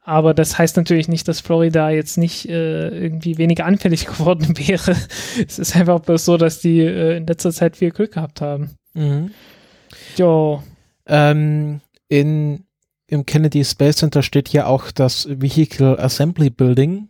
Aber 0.03 0.33
das 0.33 0.57
heißt 0.57 0.79
natürlich 0.79 1.09
nicht, 1.09 1.29
dass 1.29 1.41
Florida 1.41 1.91
jetzt 1.91 2.17
nicht 2.17 2.49
äh, 2.49 2.89
irgendwie 2.89 3.37
weniger 3.37 3.67
anfällig 3.67 4.07
geworden 4.07 4.57
wäre. 4.57 4.97
es 5.47 5.59
ist 5.59 5.77
einfach 5.77 6.01
bloß 6.01 6.25
so, 6.25 6.39
dass 6.39 6.61
die 6.61 6.81
äh, 6.81 7.19
in 7.19 7.27
letzter 7.27 7.53
Zeit 7.53 7.77
viel 7.77 7.91
Glück 7.91 8.15
gehabt 8.15 8.41
haben. 8.41 8.71
Mhm. 8.95 9.31
Jo. 10.17 10.63
Ähm, 11.07 11.83
in 12.09 12.65
im 13.11 13.27
Kennedy 13.27 13.65
Space 13.65 13.97
Center 13.97 14.23
steht 14.23 14.49
hier 14.49 14.69
auch 14.69 14.91
das 14.93 15.29
Vehicle 15.29 15.99
Assembly 15.99 16.49
Building, 16.49 17.09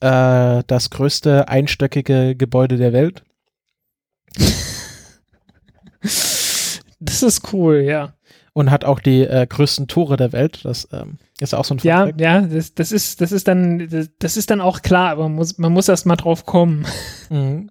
äh, 0.00 0.62
das 0.66 0.90
größte 0.90 1.48
einstöckige 1.48 2.34
Gebäude 2.36 2.76
der 2.76 2.92
Welt. 2.92 3.24
Das 6.98 7.22
ist 7.22 7.52
cool, 7.52 7.82
ja. 7.82 8.14
Und 8.52 8.70
hat 8.70 8.84
auch 8.84 9.00
die 9.00 9.22
äh, 9.22 9.46
größten 9.46 9.86
Tore 9.86 10.16
der 10.16 10.32
Welt. 10.32 10.64
Das 10.64 10.88
ähm, 10.92 11.18
ist 11.40 11.54
auch 11.54 11.64
so 11.64 11.74
ein 11.74 11.80
Ja, 11.82 12.06
Fact. 12.06 12.20
ja, 12.20 12.40
das, 12.42 12.74
das 12.74 12.92
ist, 12.92 13.20
das 13.20 13.32
ist 13.32 13.46
dann, 13.48 13.88
das, 13.88 14.08
das 14.18 14.36
ist 14.36 14.50
dann 14.50 14.60
auch 14.60 14.82
klar, 14.82 15.10
aber 15.10 15.24
man 15.24 15.34
muss, 15.36 15.58
man 15.58 15.72
muss 15.72 15.88
erst 15.88 16.06
mal 16.06 16.16
drauf 16.16 16.46
kommen. 16.46 16.86
Mhm. 17.28 17.70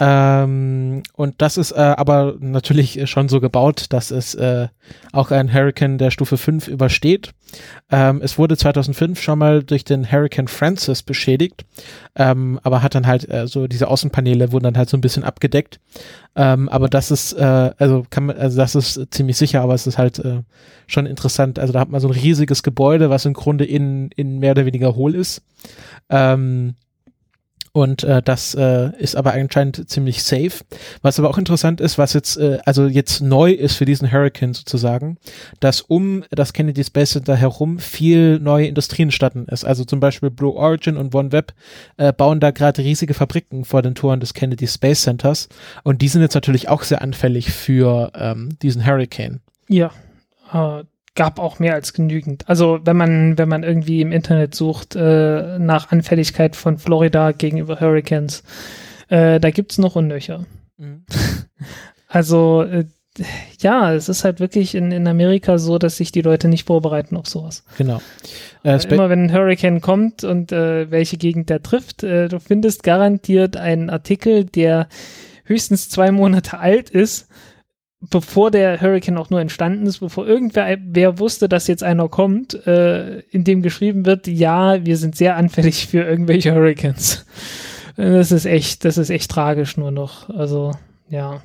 ähm, 0.00 1.02
und 1.14 1.34
das 1.38 1.56
ist 1.56 1.72
äh, 1.72 1.74
aber 1.96 2.36
natürlich 2.40 3.00
schon 3.10 3.28
so 3.28 3.40
gebaut, 3.40 3.86
dass 3.90 4.10
es 4.10 4.34
äh, 4.34 4.68
auch 5.12 5.30
ein 5.30 5.52
Hurricane 5.52 5.98
der 5.98 6.10
Stufe 6.10 6.36
5 6.36 6.68
übersteht. 6.68 7.32
Ähm, 7.90 8.20
es 8.22 8.38
wurde 8.38 8.56
2005 8.56 9.20
schon 9.20 9.38
mal 9.40 9.62
durch 9.64 9.84
den 9.84 10.10
Hurricane 10.10 10.46
Francis 10.48 11.02
beschädigt, 11.02 11.64
ähm, 12.14 12.60
aber 12.62 12.82
hat 12.82 12.94
dann 12.94 13.06
halt 13.08 13.28
äh, 13.28 13.46
so 13.48 13.66
diese 13.66 13.88
Außenpaneele 13.88 14.52
wurden 14.52 14.64
dann 14.64 14.78
halt 14.78 14.88
so 14.88 14.96
ein 14.96 15.00
bisschen 15.00 15.24
abgedeckt. 15.24 15.80
Ähm, 16.36 16.68
aber 16.68 16.88
das 16.88 17.10
ist 17.10 17.32
äh, 17.32 17.72
also 17.76 18.04
kann 18.08 18.26
man 18.26 18.36
also 18.38 18.56
das 18.56 18.74
ist 18.76 19.00
ziemlich 19.10 19.36
sicher, 19.36 19.62
aber 19.62 19.74
es 19.74 19.86
ist 19.88 19.98
halt 19.98 20.20
äh, 20.20 20.42
schon 20.86 21.06
interessant. 21.06 21.58
Also 21.58 21.72
da 21.72 21.80
hat 21.80 21.90
man 21.90 22.00
so 22.00 22.08
ein 22.08 22.14
riesiges 22.14 22.62
Gebäude, 22.70 23.10
was 23.10 23.24
im 23.24 23.34
Grunde 23.34 23.64
in 23.64 24.10
in 24.16 24.38
mehr 24.38 24.52
oder 24.52 24.66
weniger 24.66 24.94
hohl 24.94 25.14
ist. 25.14 25.42
Ähm, 26.08 26.74
und 27.72 28.02
äh, 28.02 28.20
das 28.20 28.54
äh, 28.54 28.90
ist 28.98 29.14
aber 29.14 29.32
anscheinend 29.32 29.88
ziemlich 29.88 30.24
safe. 30.24 30.64
Was 31.02 31.18
aber 31.18 31.30
auch 31.30 31.38
interessant 31.38 31.80
ist, 31.80 31.98
was 31.98 32.14
jetzt, 32.14 32.36
äh, 32.36 32.58
also 32.64 32.86
jetzt 32.86 33.20
neu 33.20 33.52
ist 33.52 33.76
für 33.76 33.84
diesen 33.84 34.10
Hurricane 34.10 34.54
sozusagen, 34.54 35.18
dass 35.60 35.80
um 35.80 36.24
das 36.30 36.52
Kennedy 36.52 36.82
Space 36.82 37.12
Center 37.12 37.36
herum 37.36 37.78
viel 37.78 38.40
neue 38.40 38.66
Industrie 38.66 39.02
entstanden 39.02 39.46
ist. 39.48 39.64
Also 39.64 39.84
zum 39.84 40.00
Beispiel 40.00 40.30
Blue 40.30 40.54
Origin 40.54 40.96
und 40.96 41.14
OneWeb 41.14 41.52
äh, 41.96 42.12
bauen 42.12 42.40
da 42.40 42.50
gerade 42.50 42.82
riesige 42.82 43.14
Fabriken 43.14 43.64
vor 43.64 43.82
den 43.82 43.94
Toren 43.94 44.18
des 44.18 44.34
Kennedy 44.34 44.66
Space 44.66 45.02
Centers. 45.02 45.48
Und 45.84 46.02
die 46.02 46.08
sind 46.08 46.22
jetzt 46.22 46.34
natürlich 46.34 46.68
auch 46.68 46.82
sehr 46.82 47.02
anfällig 47.02 47.52
für 47.52 48.10
ähm, 48.16 48.58
diesen 48.62 48.84
Hurricane. 48.84 49.40
Ja, 49.68 49.92
äh, 50.52 50.82
gab 51.14 51.38
auch 51.38 51.58
mehr 51.58 51.74
als 51.74 51.92
genügend. 51.92 52.48
Also 52.48 52.80
wenn 52.84 52.96
man, 52.96 53.36
wenn 53.36 53.48
man 53.48 53.62
irgendwie 53.62 54.00
im 54.00 54.12
Internet 54.12 54.54
sucht 54.54 54.96
äh, 54.96 55.58
nach 55.58 55.90
Anfälligkeit 55.90 56.56
von 56.56 56.78
Florida 56.78 57.32
gegenüber 57.32 57.80
Hurricanes, 57.80 58.42
äh, 59.08 59.40
da 59.40 59.50
gibt's 59.50 59.78
noch 59.78 59.96
und 59.96 60.06
nöcher. 60.08 60.46
Also 62.12 62.62
äh, 62.62 62.86
ja, 63.60 63.92
es 63.94 64.08
ist 64.08 64.24
halt 64.24 64.40
wirklich 64.40 64.74
in, 64.74 64.92
in 64.92 65.06
Amerika 65.06 65.58
so, 65.58 65.78
dass 65.78 65.96
sich 65.96 66.12
die 66.12 66.22
Leute 66.22 66.48
nicht 66.48 66.66
vorbereiten 66.66 67.16
auf 67.16 67.26
sowas. 67.26 67.64
Genau. 67.78 68.00
Äh, 68.64 68.78
Immer 68.88 69.10
wenn 69.10 69.24
ein 69.24 69.32
Hurricane 69.32 69.80
kommt 69.80 70.24
und 70.24 70.52
äh, 70.52 70.90
welche 70.90 71.16
Gegend 71.16 71.50
der 71.50 71.62
trifft, 71.62 72.02
äh, 72.02 72.28
du 72.28 72.40
findest 72.40 72.82
garantiert 72.82 73.56
einen 73.56 73.90
Artikel, 73.90 74.44
der 74.44 74.88
höchstens 75.44 75.88
zwei 75.88 76.10
Monate 76.10 76.58
alt 76.58 76.90
ist, 76.90 77.28
bevor 78.00 78.50
der 78.50 78.80
Hurricane 78.80 79.18
auch 79.18 79.30
nur 79.30 79.40
entstanden 79.40 79.86
ist, 79.86 79.98
bevor 79.98 80.26
irgendwer 80.26 80.78
wer 80.82 81.18
wusste, 81.18 81.48
dass 81.48 81.66
jetzt 81.66 81.82
einer 81.82 82.08
kommt, 82.08 82.66
äh, 82.66 83.20
in 83.20 83.44
dem 83.44 83.62
geschrieben 83.62 84.06
wird, 84.06 84.26
ja, 84.26 84.84
wir 84.84 84.96
sind 84.96 85.16
sehr 85.16 85.36
anfällig 85.36 85.86
für 85.90 86.02
irgendwelche 86.02 86.54
Hurricanes. 86.54 87.26
Das 87.96 88.32
ist 88.32 88.46
echt, 88.46 88.84
das 88.84 88.96
ist 88.96 89.10
echt 89.10 89.30
tragisch 89.30 89.76
nur 89.76 89.90
noch. 89.90 90.30
Also, 90.30 90.72
ja. 91.10 91.42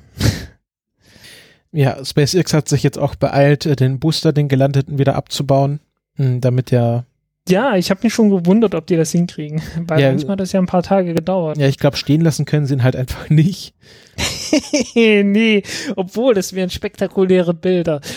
ja, 1.72 2.02
SpaceX 2.02 2.54
hat 2.54 2.68
sich 2.68 2.82
jetzt 2.82 2.98
auch 2.98 3.14
beeilt, 3.14 3.66
äh, 3.66 3.76
den 3.76 3.98
Booster, 3.98 4.32
den 4.32 4.48
gelandeten, 4.48 4.98
wieder 4.98 5.16
abzubauen, 5.16 5.80
mh, 6.16 6.38
damit 6.40 6.70
der 6.70 7.04
Ja, 7.48 7.76
ich 7.76 7.90
habe 7.90 8.00
mich 8.02 8.12
schon 8.12 8.30
gewundert, 8.30 8.74
ob 8.74 8.86
die 8.86 8.96
das 8.96 9.12
hinkriegen, 9.12 9.62
weil 9.86 10.00
Ja, 10.00 10.08
manchmal 10.08 10.32
hat 10.32 10.40
das 10.40 10.52
ja 10.52 10.60
ein 10.60 10.66
paar 10.66 10.82
Tage 10.82 11.14
gedauert. 11.14 11.56
Ja, 11.58 11.66
ich 11.68 11.78
glaube, 11.78 11.96
stehen 11.96 12.20
lassen 12.20 12.44
können 12.44 12.66
sie 12.66 12.74
ihn 12.74 12.82
halt 12.82 12.96
einfach 12.96 13.28
nicht. 13.30 13.74
nee, 14.94 15.62
obwohl, 15.96 16.34
das 16.34 16.52
wären 16.54 16.70
spektakuläre 16.70 17.54
Bilder. 17.54 18.00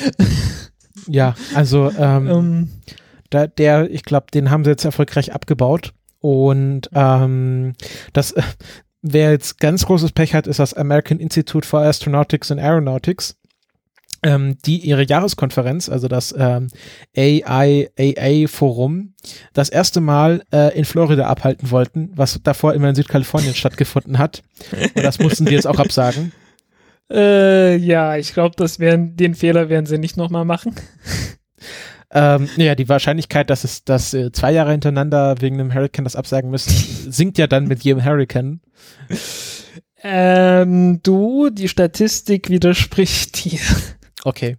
Ja, 1.08 1.34
also 1.56 1.90
ähm, 1.98 2.28
Ähm, 2.28 2.70
da, 3.30 3.48
der, 3.48 3.90
ich 3.90 4.04
glaube, 4.04 4.28
den 4.34 4.52
haben 4.52 4.64
sie 4.64 4.70
jetzt 4.72 4.86
erfolgreich 4.86 5.34
abgebaut. 5.34 5.94
Und 6.20 6.90
ähm, 6.94 7.74
das, 8.14 8.34
äh, 8.34 8.42
wer 9.02 9.32
jetzt 9.32 9.60
ganz 9.60 9.86
großes 9.86 10.12
Pech 10.12 10.36
hat, 10.36 10.46
ist 10.46 10.60
das 10.60 10.74
American 10.74 11.20
Institute 11.20 11.66
for 11.66 11.80
Astronautics 11.80 12.52
and 12.52 12.60
Aeronautics, 12.60 13.38
ähm, 14.24 14.58
die 14.66 14.78
ihre 14.78 15.06
Jahreskonferenz, 15.06 15.90
also 15.90 16.08
das 16.08 16.34
ähm, 16.38 16.68
AIAA-Forum, 17.16 19.14
das 19.54 19.70
erste 19.70 20.02
Mal 20.02 20.44
äh, 20.52 20.78
in 20.78 20.86
Florida 20.86 21.28
abhalten 21.28 21.72
wollten, 21.72 22.12
was 22.16 22.40
davor 22.44 22.74
immer 22.74 22.90
in 22.90 22.96
Südkalifornien 22.96 23.56
stattgefunden 23.56 24.18
hat. 24.18 24.42
Und 24.96 25.04
das 25.04 25.20
mussten 25.20 25.46
die 25.46 25.54
jetzt 25.54 25.68
auch 25.68 25.80
absagen. 25.80 26.32
äh, 27.12 27.76
ja, 27.78 28.18
ich 28.18 28.34
glaube, 28.34 28.56
das 28.56 28.80
werden, 28.80 29.16
den 29.16 29.36
Fehler 29.36 29.70
werden 29.70 29.86
sie 29.86 29.98
nicht 29.98 30.18
nochmal 30.18 30.46
machen. 30.46 30.76
Ähm, 32.12 32.50
ja, 32.58 32.74
die 32.74 32.90
Wahrscheinlichkeit, 32.90 33.50
dass 33.50 33.64
es 33.64 33.84
dass 33.84 34.14
äh, 34.16 34.32
zwei 34.32 34.52
Jahre 34.52 34.72
hintereinander 34.72 35.42
wegen 35.42 35.60
einem 35.60 35.74
Hurricane 35.74 36.06
das 36.06 36.16
absagen 36.16 36.50
müssen, 36.50 36.72
sinkt 37.12 37.38
ja 37.38 37.46
dann 37.46 37.68
mit 37.68 37.84
jedem 37.84 38.04
Hurricane. 38.04 38.62
Ähm, 40.02 41.02
du, 41.04 41.50
die 41.50 41.68
Statistik 41.68 42.50
widerspricht 42.50 43.46
dir. 43.46 43.60
Okay. 44.24 44.58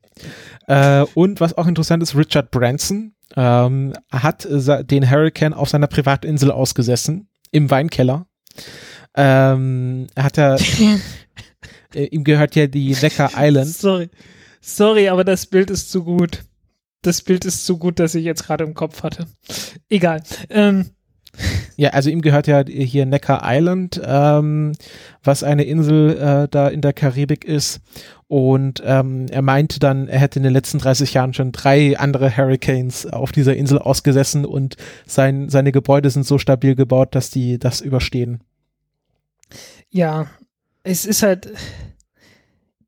Äh, 0.67 1.05
und 1.15 1.41
was 1.41 1.57
auch 1.57 1.67
interessant 1.67 2.03
ist, 2.03 2.17
Richard 2.17 2.51
Branson 2.51 3.15
ähm, 3.37 3.93
hat 4.11 4.45
äh, 4.45 4.85
den 4.85 5.11
Hurricane 5.11 5.55
auf 5.55 5.69
seiner 5.69 5.87
Privatinsel 5.87 6.51
ausgesessen, 6.51 7.29
im 7.51 7.71
Weinkeller. 7.71 8.27
Ähm, 9.15 10.07
hat 10.17 10.39
er, 10.39 10.59
äh, 11.95 12.05
ihm 12.07 12.25
gehört 12.25 12.57
ja 12.57 12.67
die 12.67 12.97
Necker 13.01 13.31
Island. 13.37 13.69
Sorry. 13.69 14.11
Sorry, 14.61 15.09
aber 15.09 15.25
das 15.25 15.47
Bild 15.47 15.71
ist 15.71 15.91
zu 15.91 16.05
gut. 16.05 16.45
Das 17.03 17.23
Bild 17.23 17.47
ist 17.47 17.65
zu 17.65 17.79
gut, 17.79 17.99
dass 17.99 18.15
ich 18.15 18.25
jetzt 18.25 18.45
gerade 18.45 18.65
im 18.65 18.75
Kopf 18.75 19.03
hatte. 19.03 19.27
Egal. 19.89 20.23
Ähm, 20.51 20.91
Ja, 21.77 21.91
also 21.91 22.11
ihm 22.11 22.21
gehört 22.21 22.47
ja 22.47 22.63
hier 22.67 23.07
Necker 23.07 23.41
Island, 23.43 24.01
ähm, 24.05 24.73
was 25.25 25.43
eine 25.43 25.65
Insel 25.65 26.17
äh, 26.19 26.49
da 26.51 26.69
in 26.69 26.83
der 26.83 26.93
Karibik 26.93 27.45
ist. 27.45 27.81
Und 28.29 28.83
ähm, 28.85 29.27
er 29.31 29.43
meinte 29.43 29.81
dann, 29.81 30.07
er 30.07 30.21
hätte 30.21 30.39
in 30.39 30.43
den 30.43 30.53
letzten 30.53 30.79
30 30.79 31.15
Jahren 31.15 31.33
schon 31.33 31.53
drei 31.53 31.99
andere 31.99 32.37
Hurricanes 32.37 33.07
auf 33.07 33.33
dieser 33.33 33.57
Insel 33.57 33.79
ausgesessen 33.79 34.45
und 34.45 34.77
sein, 35.07 35.49
seine 35.49 35.73
Gebäude 35.73 36.11
sind 36.11 36.27
so 36.27 36.39
stabil 36.39 36.75
gebaut, 36.75 37.15
dass 37.15 37.31
die 37.31 37.59
das 37.59 37.81
überstehen. 37.81 38.41
ja, 39.91 40.27
es 40.83 41.05
ist 41.05 41.23
halt, 41.23 41.53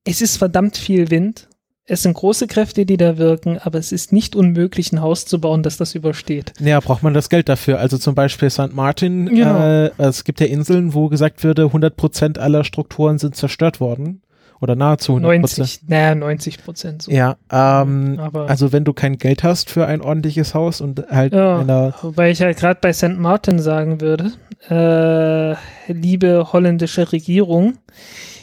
es 0.04 0.22
ist 0.22 0.36
verdammt 0.36 0.76
viel 0.76 1.10
Wind. 1.10 1.48
Es 1.84 2.02
sind 2.04 2.14
große 2.14 2.46
Kräfte, 2.46 2.86
die 2.86 2.96
da 2.96 3.18
wirken, 3.18 3.58
aber 3.58 3.78
es 3.78 3.90
ist 3.90 4.12
nicht 4.12 4.36
unmöglich, 4.36 4.92
ein 4.92 5.00
Haus 5.02 5.26
zu 5.26 5.40
bauen, 5.40 5.64
das 5.64 5.76
das 5.76 5.96
übersteht. 5.96 6.52
Ja, 6.60 6.78
braucht 6.78 7.02
man 7.02 7.12
das 7.12 7.28
Geld 7.28 7.48
dafür. 7.48 7.80
Also 7.80 7.98
zum 7.98 8.14
Beispiel 8.14 8.50
St. 8.50 8.72
Martin, 8.72 9.26
Genau. 9.26 9.58
äh, 9.58 9.90
es 9.98 10.22
gibt 10.22 10.38
ja 10.40 10.46
Inseln, 10.46 10.94
wo 10.94 11.08
gesagt 11.08 11.42
würde, 11.42 11.72
100% 11.72 12.38
aller 12.38 12.62
Strukturen 12.62 13.18
sind 13.18 13.34
zerstört 13.34 13.80
worden. 13.80 14.22
Oder 14.60 14.76
nahezu 14.76 15.14
100%. 15.16 15.22
90, 15.22 15.80
naja, 15.88 16.14
90 16.14 16.62
Prozent 16.62 17.02
so. 17.02 17.10
Ja, 17.10 17.34
ähm, 17.50 18.20
Aber- 18.20 18.48
also 18.48 18.70
wenn 18.72 18.84
du 18.84 18.92
kein 18.92 19.18
Geld 19.18 19.42
hast 19.42 19.68
für 19.68 19.86
ein 19.88 20.00
ordentliches 20.00 20.54
Haus 20.54 20.80
und 20.80 21.04
halt 21.10 21.32
Ja, 21.34 21.58
einer, 21.58 21.94
wobei 22.00 22.30
ich 22.30 22.40
halt 22.42 22.58
gerade 22.58 22.78
bei 22.80 22.92
St. 22.92 23.18
Martin 23.18 23.58
sagen 23.58 24.00
würde, 24.00 24.30
äh, 24.70 25.56
liebe 25.92 26.52
holländische 26.52 27.10
Regierung, 27.10 27.74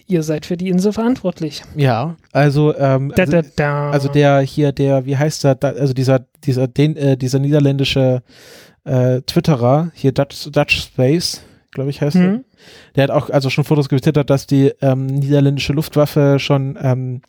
ihr 0.09 0.23
seid 0.23 0.45
für 0.45 0.57
die 0.57 0.69
Insel 0.69 0.91
verantwortlich. 0.91 1.61
ja, 1.75 2.15
also, 2.31 2.75
ähm, 2.75 3.13
Da, 3.15 3.23
also, 3.23 3.31
da, 3.41 3.47
da. 3.55 3.91
also 3.91 4.07
der 4.09 4.39
hier, 4.41 4.71
der, 4.71 5.05
wie 5.05 5.15
heißt 5.17 5.43
der, 5.43 5.55
da, 5.55 5.69
also 5.69 5.93
dieser, 5.93 6.25
dieser, 6.43 6.67
den, 6.67 6.95
äh, 6.97 7.15
dieser 7.15 7.39
niederländische 7.39 8.23
äh, 8.85 9.21
Twitterer, 9.21 9.91
hier 9.93 10.11
Dutch, 10.11 10.49
Dutch 10.51 10.81
Space, 10.81 11.41
glaube 11.71 11.89
ich 11.91 12.01
heißt 12.01 12.15
er, 12.15 12.21
Hm? 12.21 12.43
der 12.95 13.03
hat 13.03 13.11
auch 13.11 13.29
also 13.29 13.49
schon 13.49 13.63
Fotos 13.63 13.87
getwittert, 13.89 14.29
dass 14.29 14.47
die 14.47 14.73
ähm, 14.81 15.05
niederländische 15.05 15.73
Luftwaffe 15.73 16.39
schon 16.39 16.77
ähm, 16.81 17.21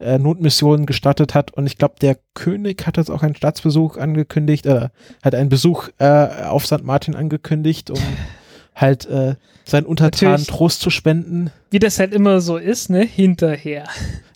äh, 0.00 0.18
Notmissionen 0.18 0.86
gestartet 0.86 1.34
hat 1.34 1.52
und 1.52 1.66
ich 1.66 1.78
glaube, 1.78 1.94
der 2.00 2.16
König 2.34 2.86
hat 2.86 2.96
jetzt 2.96 3.10
auch 3.10 3.22
einen 3.22 3.36
Staatsbesuch 3.36 3.96
angekündigt, 3.98 4.66
äh, 4.66 4.88
hat 5.22 5.34
einen 5.34 5.48
Besuch 5.50 5.88
äh, 5.98 6.26
auf 6.48 6.66
St. 6.66 6.82
Martin 6.82 7.14
angekündigt, 7.14 7.90
um 7.90 7.98
halt 8.74 9.06
äh, 9.06 9.34
seinen 9.64 9.86
Untertanen 9.86 10.32
Natürlich. 10.32 10.48
Trost 10.48 10.80
zu 10.80 10.90
spenden. 10.90 11.50
Wie 11.70 11.78
das 11.78 11.98
halt 11.98 12.12
immer 12.12 12.40
so 12.40 12.56
ist, 12.56 12.90
ne? 12.90 13.04
Hinterher. 13.04 13.84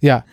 Ja, 0.01 0.25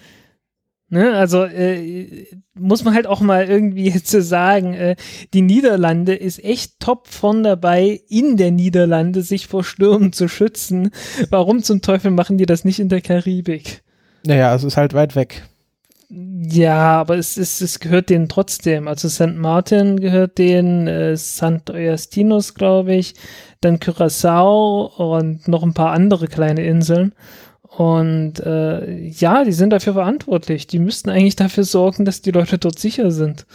Ne? 0.89 1.13
Also 1.13 1.43
äh, 1.43 2.27
muss 2.53 2.83
man 2.83 2.93
halt 2.93 3.07
auch 3.07 3.19
mal 3.19 3.45
irgendwie 3.45 3.89
jetzt 3.93 4.09
so 4.09 4.21
sagen, 4.21 4.73
äh, 4.73 4.95
die 5.33 5.41
Niederlande 5.41 6.15
ist 6.15 6.43
echt 6.43 6.79
top 6.79 7.07
von 7.07 7.43
dabei, 7.43 8.01
in 8.07 8.37
der 8.37 8.51
Niederlande 8.51 9.23
sich 9.23 9.47
vor 9.47 9.63
Stürmen 9.63 10.13
zu 10.13 10.27
schützen. 10.27 10.91
Warum 11.29 11.63
zum 11.63 11.81
Teufel 11.81 12.11
machen 12.11 12.37
die 12.37 12.45
das 12.45 12.65
nicht 12.65 12.79
in 12.79 12.89
der 12.89 13.01
Karibik? 13.01 13.81
naja, 14.25 14.55
es 14.55 14.63
ist 14.63 14.77
halt 14.77 14.93
weit 14.93 15.15
weg. 15.15 15.43
Ja, 16.09 16.99
aber 16.99 17.17
es, 17.17 17.37
ist, 17.37 17.61
es 17.61 17.79
gehört 17.79 18.09
denen 18.09 18.29
trotzdem. 18.29 18.87
Also 18.87 19.09
St. 19.09 19.35
Martin 19.35 19.99
gehört 19.99 20.37
denen, 20.37 20.87
äh, 20.87 21.17
St. 21.17 21.69
Eustachius, 21.71 22.53
glaube 22.53 22.95
ich, 22.95 23.15
dann 23.61 23.79
Curaçao 23.79 24.95
und 24.97 25.47
noch 25.47 25.63
ein 25.63 25.73
paar 25.73 25.91
andere 25.91 26.27
kleine 26.27 26.63
Inseln. 26.63 27.13
Und 27.61 28.39
äh, 28.39 28.99
ja, 29.07 29.43
die 29.43 29.51
sind 29.51 29.71
dafür 29.71 29.93
verantwortlich. 29.93 30.67
Die 30.67 30.79
müssten 30.79 31.09
eigentlich 31.09 31.35
dafür 31.35 31.63
sorgen, 31.63 32.05
dass 32.05 32.21
die 32.21 32.31
Leute 32.31 32.57
dort 32.57 32.79
sicher 32.79 33.11
sind. 33.11 33.45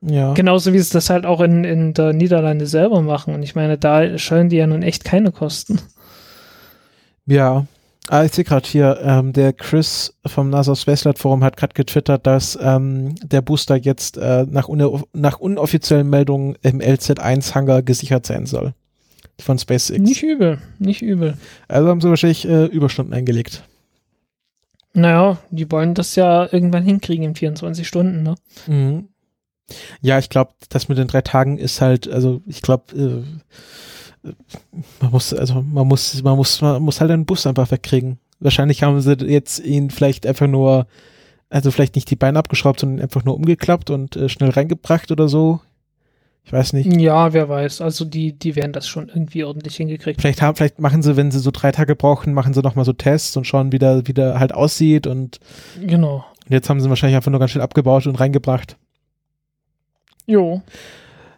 Ja. 0.00 0.34
Genauso 0.34 0.72
wie 0.72 0.78
sie 0.78 0.92
das 0.92 1.10
halt 1.10 1.26
auch 1.26 1.40
in, 1.40 1.64
in 1.64 1.94
der 1.94 2.12
Niederlande 2.12 2.66
selber 2.66 3.02
machen. 3.02 3.34
Und 3.34 3.42
ich 3.42 3.54
meine, 3.54 3.76
da 3.78 4.16
scheuen 4.18 4.48
die 4.48 4.56
ja 4.56 4.66
nun 4.66 4.82
echt 4.82 5.04
keine 5.04 5.32
Kosten. 5.32 5.80
Ja. 7.26 7.66
Ah, 8.08 8.24
ich 8.24 8.32
sehe 8.32 8.44
gerade 8.44 8.68
hier, 8.68 9.00
ähm, 9.02 9.32
der 9.32 9.54
Chris 9.54 10.14
vom 10.26 10.50
NASA 10.50 10.76
Spacelab 10.76 11.18
Forum 11.18 11.42
hat 11.42 11.56
gerade 11.56 11.72
getwittert, 11.72 12.26
dass 12.26 12.58
ähm, 12.60 13.14
der 13.22 13.40
Booster 13.40 13.76
jetzt 13.76 14.18
äh, 14.18 14.44
nach, 14.48 14.68
nach 15.14 15.38
unoffiziellen 15.38 16.10
Meldungen 16.10 16.56
im 16.62 16.80
LZ1-Hangar 16.80 17.82
gesichert 17.82 18.26
sein 18.26 18.44
soll. 18.44 18.74
Von 19.40 19.58
SpaceX. 19.58 19.98
Nicht 19.98 20.22
übel, 20.22 20.58
nicht 20.78 21.02
übel. 21.02 21.36
Also 21.66 21.88
haben 21.88 22.00
sie 22.00 22.08
wahrscheinlich 22.08 22.46
äh, 22.46 22.66
Überstunden 22.66 23.14
eingelegt. 23.14 23.64
Naja, 24.92 25.38
die 25.50 25.70
wollen 25.72 25.94
das 25.94 26.14
ja 26.14 26.46
irgendwann 26.52 26.84
hinkriegen 26.84 27.24
in 27.24 27.34
24 27.34 27.88
Stunden, 27.88 28.22
ne? 28.22 28.36
Mhm. 28.66 29.08
Ja, 30.02 30.18
ich 30.18 30.28
glaube, 30.28 30.52
das 30.68 30.88
mit 30.88 30.98
den 30.98 31.08
drei 31.08 31.22
Tagen 31.22 31.58
ist 31.58 31.80
halt, 31.80 32.06
also 32.06 32.42
ich 32.46 32.62
glaube, 32.62 32.94
äh, 32.94 33.22
man 35.00 35.10
muss, 35.10 35.32
also 35.34 35.62
man 35.62 35.86
muss, 35.86 36.22
man 36.22 36.36
muss, 36.36 36.60
man 36.60 36.82
muss 36.82 37.00
halt 37.00 37.10
einen 37.10 37.26
Bus 37.26 37.46
einfach 37.46 37.70
wegkriegen. 37.70 38.18
Wahrscheinlich 38.40 38.82
haben 38.82 39.00
sie 39.00 39.12
jetzt 39.26 39.60
ihn 39.60 39.90
vielleicht 39.90 40.26
einfach 40.26 40.46
nur, 40.46 40.86
also 41.50 41.70
vielleicht 41.70 41.94
nicht 41.94 42.10
die 42.10 42.16
Beine 42.16 42.38
abgeschraubt, 42.38 42.80
sondern 42.80 43.02
einfach 43.02 43.24
nur 43.24 43.36
umgeklappt 43.36 43.90
und 43.90 44.16
äh, 44.16 44.28
schnell 44.28 44.50
reingebracht 44.50 45.10
oder 45.10 45.28
so. 45.28 45.60
Ich 46.46 46.52
weiß 46.52 46.74
nicht. 46.74 46.92
Ja, 47.00 47.32
wer 47.32 47.48
weiß. 47.48 47.80
Also 47.80 48.04
die, 48.04 48.32
die 48.38 48.54
werden 48.54 48.72
das 48.74 48.86
schon 48.86 49.08
irgendwie 49.08 49.44
ordentlich 49.44 49.76
hingekriegt. 49.76 50.20
Vielleicht 50.20 50.42
haben, 50.42 50.56
vielleicht 50.56 50.78
machen 50.78 51.02
sie, 51.02 51.16
wenn 51.16 51.30
sie 51.30 51.38
so 51.38 51.50
drei 51.50 51.72
Tage 51.72 51.96
brauchen, 51.96 52.34
machen 52.34 52.52
sie 52.52 52.60
noch 52.60 52.74
mal 52.74 52.84
so 52.84 52.92
Tests 52.92 53.34
und 53.38 53.46
schauen, 53.46 53.72
wie 53.72 53.78
der, 53.78 54.06
wie 54.06 54.12
der 54.12 54.38
halt 54.38 54.52
aussieht 54.52 55.06
und 55.06 55.40
Genau. 55.80 56.24
jetzt 56.48 56.68
haben 56.68 56.80
sie 56.82 56.88
wahrscheinlich 56.90 57.16
einfach 57.16 57.30
nur 57.30 57.40
ganz 57.40 57.52
schnell 57.52 57.64
abgebaut 57.64 58.06
und 58.06 58.20
reingebracht. 58.20 58.76
Jo. 60.26 60.60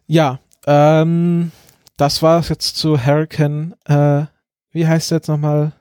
Ja, 0.09 0.41
ähm, 0.67 1.53
das 1.97 2.23
war 2.23 2.41
es 2.41 2.49
jetzt 2.49 2.77
zu 2.77 3.05
Hurricane, 3.05 3.75
äh, 3.87 4.25
wie 4.73 4.87
heißt 4.87 5.11
der 5.11 5.19
jetzt 5.19 5.29
nochmal? 5.29 5.73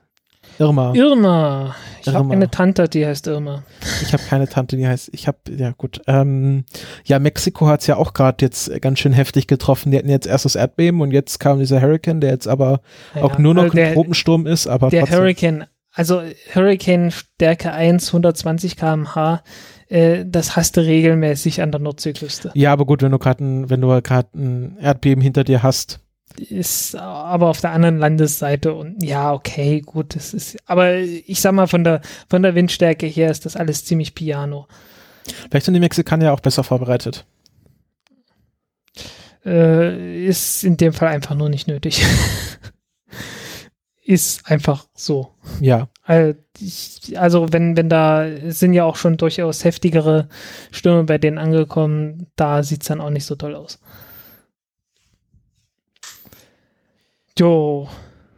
Irma. 0.58 0.94
Irma. 0.94 1.74
Ich 2.00 2.14
habe 2.14 2.32
eine 2.32 2.50
Tante, 2.50 2.88
die 2.88 3.04
heißt 3.04 3.26
Irma. 3.26 3.62
Ich 4.02 4.12
habe 4.12 4.22
keine 4.22 4.48
Tante, 4.48 4.76
die 4.76 4.86
heißt, 4.86 5.10
ich 5.12 5.26
habe, 5.26 5.38
ja 5.50 5.72
gut. 5.72 6.00
Ähm, 6.06 6.64
ja, 7.04 7.18
Mexiko 7.18 7.66
hat's 7.66 7.86
ja 7.86 7.96
auch 7.96 8.14
gerade 8.14 8.44
jetzt 8.44 8.70
ganz 8.80 9.00
schön 9.00 9.12
heftig 9.12 9.48
getroffen. 9.48 9.90
Die 9.90 9.98
hatten 9.98 10.08
jetzt 10.08 10.26
erst 10.26 10.44
das 10.46 10.54
Erdbeben 10.54 11.00
und 11.02 11.10
jetzt 11.10 11.40
kam 11.40 11.58
dieser 11.58 11.82
Hurricane, 11.82 12.20
der 12.20 12.30
jetzt 12.30 12.48
aber 12.48 12.80
auch 13.14 13.34
Ja, 13.34 13.38
nur 13.38 13.54
noch 13.54 13.64
also 13.64 13.74
der, 13.74 13.88
ein 13.88 13.94
Tropensturm 13.94 14.46
ist, 14.46 14.66
aber 14.66 14.88
Der 14.88 15.00
trotzdem. 15.00 15.18
Hurricane, 15.18 15.64
also 15.92 16.22
Hurricane 16.54 17.10
Stärke 17.10 17.72
1, 17.72 18.08
120 18.08 18.76
km/h, 18.76 19.42
das 20.24 20.56
hast 20.56 20.76
du 20.76 20.80
regelmäßig 20.80 21.60
an 21.60 21.70
der 21.70 21.80
Nordseeküste. 21.80 22.52
Ja, 22.54 22.72
aber 22.72 22.86
gut, 22.86 23.02
wenn 23.02 23.12
du 23.12 23.18
gerade 23.18 23.44
ein, 23.44 23.68
wenn 23.68 23.80
du 23.82 23.88
gerade 24.00 24.28
ein 24.34 24.78
Erdbeben 24.80 25.22
hinter 25.22 25.44
dir 25.44 25.62
hast. 25.62 26.00
Ist 26.40 26.94
aber 26.94 27.48
auf 27.48 27.60
der 27.60 27.72
anderen 27.72 27.98
Landesseite 27.98 28.74
und 28.74 29.02
ja, 29.02 29.32
okay, 29.32 29.80
gut, 29.80 30.14
das 30.14 30.34
ist, 30.34 30.56
aber 30.66 30.96
ich 30.98 31.40
sag 31.40 31.52
mal, 31.52 31.66
von 31.66 31.84
der, 31.84 32.02
von 32.28 32.42
der 32.42 32.54
Windstärke 32.54 33.06
her 33.06 33.30
ist 33.30 33.46
das 33.46 33.56
alles 33.56 33.84
ziemlich 33.84 34.14
piano. 34.14 34.66
Vielleicht 35.50 35.66
sind 35.66 35.74
die 35.74 35.80
Mexikaner 35.80 36.26
ja 36.26 36.32
auch 36.32 36.40
besser 36.40 36.64
vorbereitet. 36.64 37.24
Äh, 39.44 40.26
ist 40.26 40.64
in 40.64 40.76
dem 40.76 40.92
Fall 40.92 41.08
einfach 41.08 41.34
nur 41.34 41.48
nicht 41.48 41.68
nötig. 41.68 42.04
ist 44.04 44.50
einfach 44.50 44.86
so. 44.94 45.32
Ja. 45.60 45.88
Also, 46.02 46.38
ich, 46.60 47.18
also 47.18 47.52
wenn, 47.52 47.76
wenn 47.76 47.88
da 47.88 48.26
sind 48.48 48.72
ja 48.72 48.84
auch 48.84 48.96
schon 48.96 49.16
durchaus 49.16 49.64
heftigere 49.64 50.28
Stürme 50.70 51.04
bei 51.04 51.18
denen 51.18 51.38
angekommen, 51.38 52.28
da 52.36 52.62
sieht's 52.62 52.86
dann 52.86 53.00
auch 53.00 53.10
nicht 53.10 53.24
so 53.24 53.34
toll 53.34 53.54
aus. 53.54 53.80
Jo, 57.38 57.88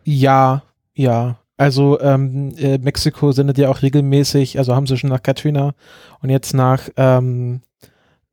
Ja, 0.04 0.62
ja. 0.94 1.38
Also 1.56 2.00
ähm, 2.00 2.54
äh, 2.56 2.78
Mexiko 2.78 3.32
sendet 3.32 3.58
ja 3.58 3.68
auch 3.68 3.82
regelmäßig, 3.82 4.58
also 4.58 4.74
haben 4.76 4.86
sie 4.86 4.96
schon 4.96 5.10
nach 5.10 5.22
Katrina 5.22 5.74
und 6.20 6.30
jetzt 6.30 6.54
nach 6.54 6.88
ähm, 6.96 7.62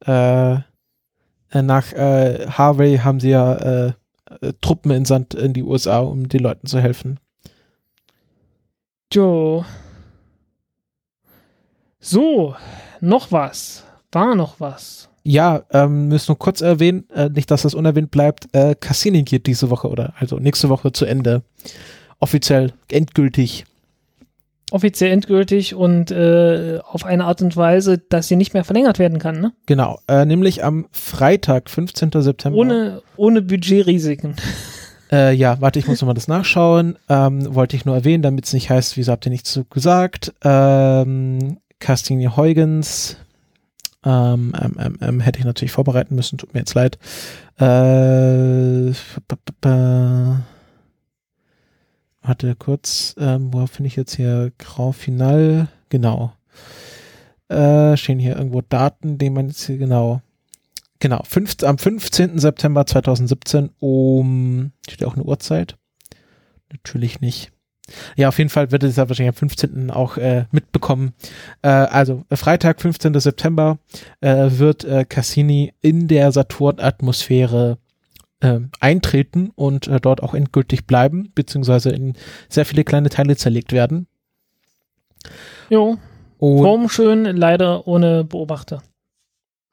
äh, 0.05 0.53
äh, 0.53 1.61
nach 1.61 1.91
äh, 1.93 2.47
Harvey 2.49 2.97
haben 2.97 3.19
sie 3.19 3.29
ja 3.29 3.53
äh, 3.55 3.93
äh, 4.41 4.53
Truppen 4.61 4.91
entsandt 4.91 5.33
in 5.33 5.53
die 5.53 5.63
USA, 5.63 5.99
um 5.99 6.29
den 6.29 6.41
Leuten 6.41 6.67
zu 6.67 6.79
helfen. 6.79 7.19
jo. 9.11 9.65
So, 11.99 12.55
noch 13.01 13.31
was. 13.31 13.83
War 14.11 14.35
noch 14.35 14.59
was. 14.59 15.09
Ja, 15.27 15.63
ähm, 15.71 16.07
müssen 16.07 16.31
nur 16.31 16.37
kurz 16.37 16.61
erwähnen, 16.61 17.09
äh, 17.09 17.29
nicht, 17.29 17.49
dass 17.49 17.63
das 17.63 17.73
unerwähnt 17.73 18.11
bleibt, 18.11 18.47
äh, 18.53 18.75
Cassini 18.79 19.23
geht 19.23 19.47
diese 19.47 19.71
Woche 19.71 19.89
oder 19.89 20.13
also 20.19 20.37
nächste 20.37 20.69
Woche 20.69 20.91
zu 20.91 21.05
Ende. 21.05 21.41
Offiziell, 22.19 22.73
endgültig. 22.91 23.65
Offiziell 24.69 25.11
endgültig 25.11 25.73
und 25.73 26.11
äh, 26.11 26.79
auf 26.83 27.05
eine 27.05 27.25
Art 27.25 27.41
und 27.41 27.57
Weise, 27.57 27.97
dass 27.97 28.27
sie 28.27 28.35
nicht 28.35 28.53
mehr 28.53 28.63
verlängert 28.63 28.99
werden 28.99 29.17
kann, 29.17 29.41
ne? 29.41 29.51
Genau, 29.65 29.99
äh, 30.07 30.25
nämlich 30.25 30.63
am 30.63 30.85
Freitag, 30.91 31.71
15. 31.71 32.11
September. 32.13 32.57
Ohne, 32.59 33.01
ohne 33.17 33.41
Budgetrisiken. 33.41 34.35
Äh, 35.11 35.35
ja, 35.35 35.61
warte, 35.61 35.77
ich 35.77 35.87
muss 35.87 36.01
nochmal 36.01 36.15
das 36.15 36.27
nachschauen. 36.27 36.97
Ähm, 37.09 37.53
wollte 37.53 37.75
ich 37.75 37.85
nur 37.85 37.93
erwähnen, 37.93 38.23
damit 38.23 38.45
es 38.45 38.53
nicht 38.53 38.71
heißt, 38.71 38.97
wieso 38.97 39.11
habt 39.11 39.27
ihr 39.27 39.29
nichts 39.29 39.53
so 39.53 39.63
gesagt. 39.63 40.33
Ähm, 40.43 41.57
Castini 41.79 42.25
Huygens. 42.35 43.15
Ähm, 44.05 44.53
ähm, 44.61 44.75
ähm, 44.79 44.97
ähm, 45.01 45.19
hätte 45.19 45.39
ich 45.39 45.45
natürlich 45.45 45.71
vorbereiten 45.71 46.15
müssen, 46.15 46.37
tut 46.37 46.53
mir 46.53 46.59
jetzt 46.59 46.75
leid. 46.75 46.99
Äh, 47.57 48.93
warte 52.21 52.55
kurz, 52.55 53.15
ähm, 53.17 53.51
wo 53.51 53.65
finde 53.65 53.87
ich 53.87 53.95
jetzt 53.95 54.15
hier 54.15 54.51
Grau 54.59 54.91
Final? 54.91 55.67
Genau. 55.89 56.33
Äh, 57.49 57.97
stehen 57.97 58.19
hier 58.19 58.37
irgendwo 58.37 58.61
Daten, 58.61 59.17
die 59.17 59.29
man 59.29 59.47
jetzt 59.47 59.65
hier 59.65 59.77
genau. 59.77 60.21
Genau, 60.99 61.21
fünf, 61.23 61.55
am 61.63 61.77
15. 61.77 62.39
September 62.39 62.85
2017 62.85 63.69
um, 63.79 64.71
steht 64.89 65.05
auch 65.05 65.15
eine 65.15 65.25
Uhrzeit? 65.25 65.77
Natürlich 66.71 67.21
nicht. 67.21 67.51
Ja, 68.15 68.29
auf 68.29 68.37
jeden 68.37 68.49
Fall 68.49 68.71
wird 68.71 68.83
es 68.83 68.95
ja 68.95 69.07
wahrscheinlich 69.07 69.35
am 69.35 69.39
15. 69.39 69.91
auch 69.91 70.17
äh, 70.17 70.45
mitbekommen. 70.51 71.13
Äh, 71.61 71.69
also 71.69 72.23
äh, 72.29 72.35
Freitag, 72.35 72.81
15. 72.81 73.19
September 73.19 73.77
äh, 74.21 74.47
wird 74.49 74.83
äh, 74.83 75.05
Cassini 75.05 75.73
in 75.81 76.07
der 76.07 76.31
Saturn-Atmosphäre 76.31 77.77
äh, 78.39 78.59
eintreten 78.79 79.51
und 79.55 79.87
äh, 79.87 79.99
dort 79.99 80.23
auch 80.23 80.33
endgültig 80.33 80.87
bleiben, 80.87 81.31
beziehungsweise 81.35 81.89
in 81.89 82.13
sehr 82.49 82.65
viele 82.65 82.83
kleine 82.83 83.09
Teile 83.09 83.35
zerlegt 83.35 83.71
werden. 83.71 84.07
Jo, 85.69 85.97
Und 86.39 86.63
formschön, 86.63 87.25
leider 87.25 87.87
ohne 87.87 88.23
Beobachter. 88.23 88.81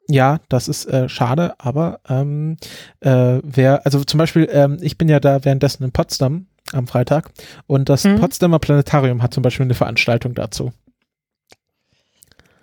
Ja, 0.07 0.39
das 0.49 0.67
ist 0.67 0.85
äh, 0.85 1.07
schade, 1.07 1.53
aber 1.59 2.01
ähm, 2.09 2.57
äh, 2.99 3.39
wer, 3.41 3.85
also 3.85 4.03
zum 4.03 4.17
Beispiel, 4.17 4.49
ähm, 4.51 4.77
ich 4.81 4.97
bin 4.97 5.07
ja 5.07 5.19
da 5.19 5.45
währenddessen 5.45 5.83
in 5.83 5.91
Potsdam 5.91 6.47
am 6.71 6.87
Freitag 6.87 7.31
und 7.67 7.89
das 7.89 8.03
Mhm. 8.05 8.19
Potsdamer 8.19 8.59
Planetarium 8.59 9.21
hat 9.21 9.33
zum 9.33 9.43
Beispiel 9.43 9.65
eine 9.65 9.73
Veranstaltung 9.73 10.33
dazu. 10.33 10.71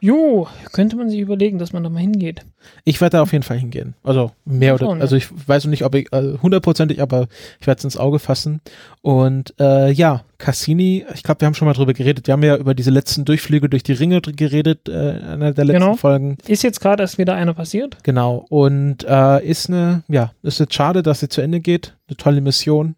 Jo, 0.03 0.49
könnte 0.73 0.97
man 0.97 1.11
sich 1.11 1.21
überlegen, 1.21 1.59
dass 1.59 1.75
man 1.75 1.85
da 1.85 1.91
mal 1.91 1.99
hingeht. 2.01 2.41
Ich 2.87 3.03
werde 3.03 3.19
da 3.19 3.23
auf 3.23 3.33
jeden 3.33 3.43
Fall 3.45 3.59
hingehen. 3.59 3.93
Also 4.03 4.33
mehr 4.47 4.73
oder, 4.75 4.87
ja. 4.87 4.93
also 4.99 5.15
ich 5.15 5.29
weiß 5.47 5.65
noch 5.65 5.71
nicht, 5.71 5.85
ob 5.85 5.95
ich 5.95 6.11
äh, 6.11 6.39
hundertprozentig, 6.41 7.03
aber 7.03 7.29
ich 7.61 7.67
werde 7.67 7.81
es 7.81 7.85
ins 7.85 7.99
Auge 7.99 8.19
fassen. 8.19 8.63
Und 9.03 9.53
äh, 9.61 9.91
ja, 9.93 10.25
Cassini, 10.39 11.05
ich 11.15 11.23
glaube, 11.23 11.43
wir 11.43 11.47
haben 11.47 11.55
schon 11.55 11.67
mal 11.69 11.75
drüber 11.75 11.93
geredet. 11.93 12.27
Wir 12.29 12.33
haben 12.33 12.43
ja 12.43 12.57
über 12.57 12.73
diese 12.75 12.91
letzten 12.91 13.27
Durchflüge 13.27 13.69
durch 13.69 13.83
die 13.83 13.93
Ringe 13.93 14.23
geredet, 14.23 14.89
äh, 14.89 15.19
in 15.19 15.23
einer 15.27 15.53
der 15.53 15.67
letzten 15.67 15.83
Genau. 15.83 15.97
Folgen. 15.97 16.39
Ist 16.47 16.63
jetzt 16.63 16.81
gerade 16.81 17.03
erst 17.03 17.19
wieder 17.19 17.35
einer 17.35 17.53
passiert? 17.53 17.99
Genau. 18.03 18.47
Und 18.49 19.05
äh, 19.07 19.45
ist 19.47 19.69
eine, 19.69 20.03
ja, 20.09 20.33
ist 20.43 20.61
jetzt 20.61 20.73
schade, 20.73 21.03
dass 21.03 21.21
sie 21.21 21.29
zu 21.29 21.43
Ende 21.43 21.61
geht. 21.61 21.95
Eine 22.09 22.17
tolle 22.17 22.41
Mission. 22.41 22.95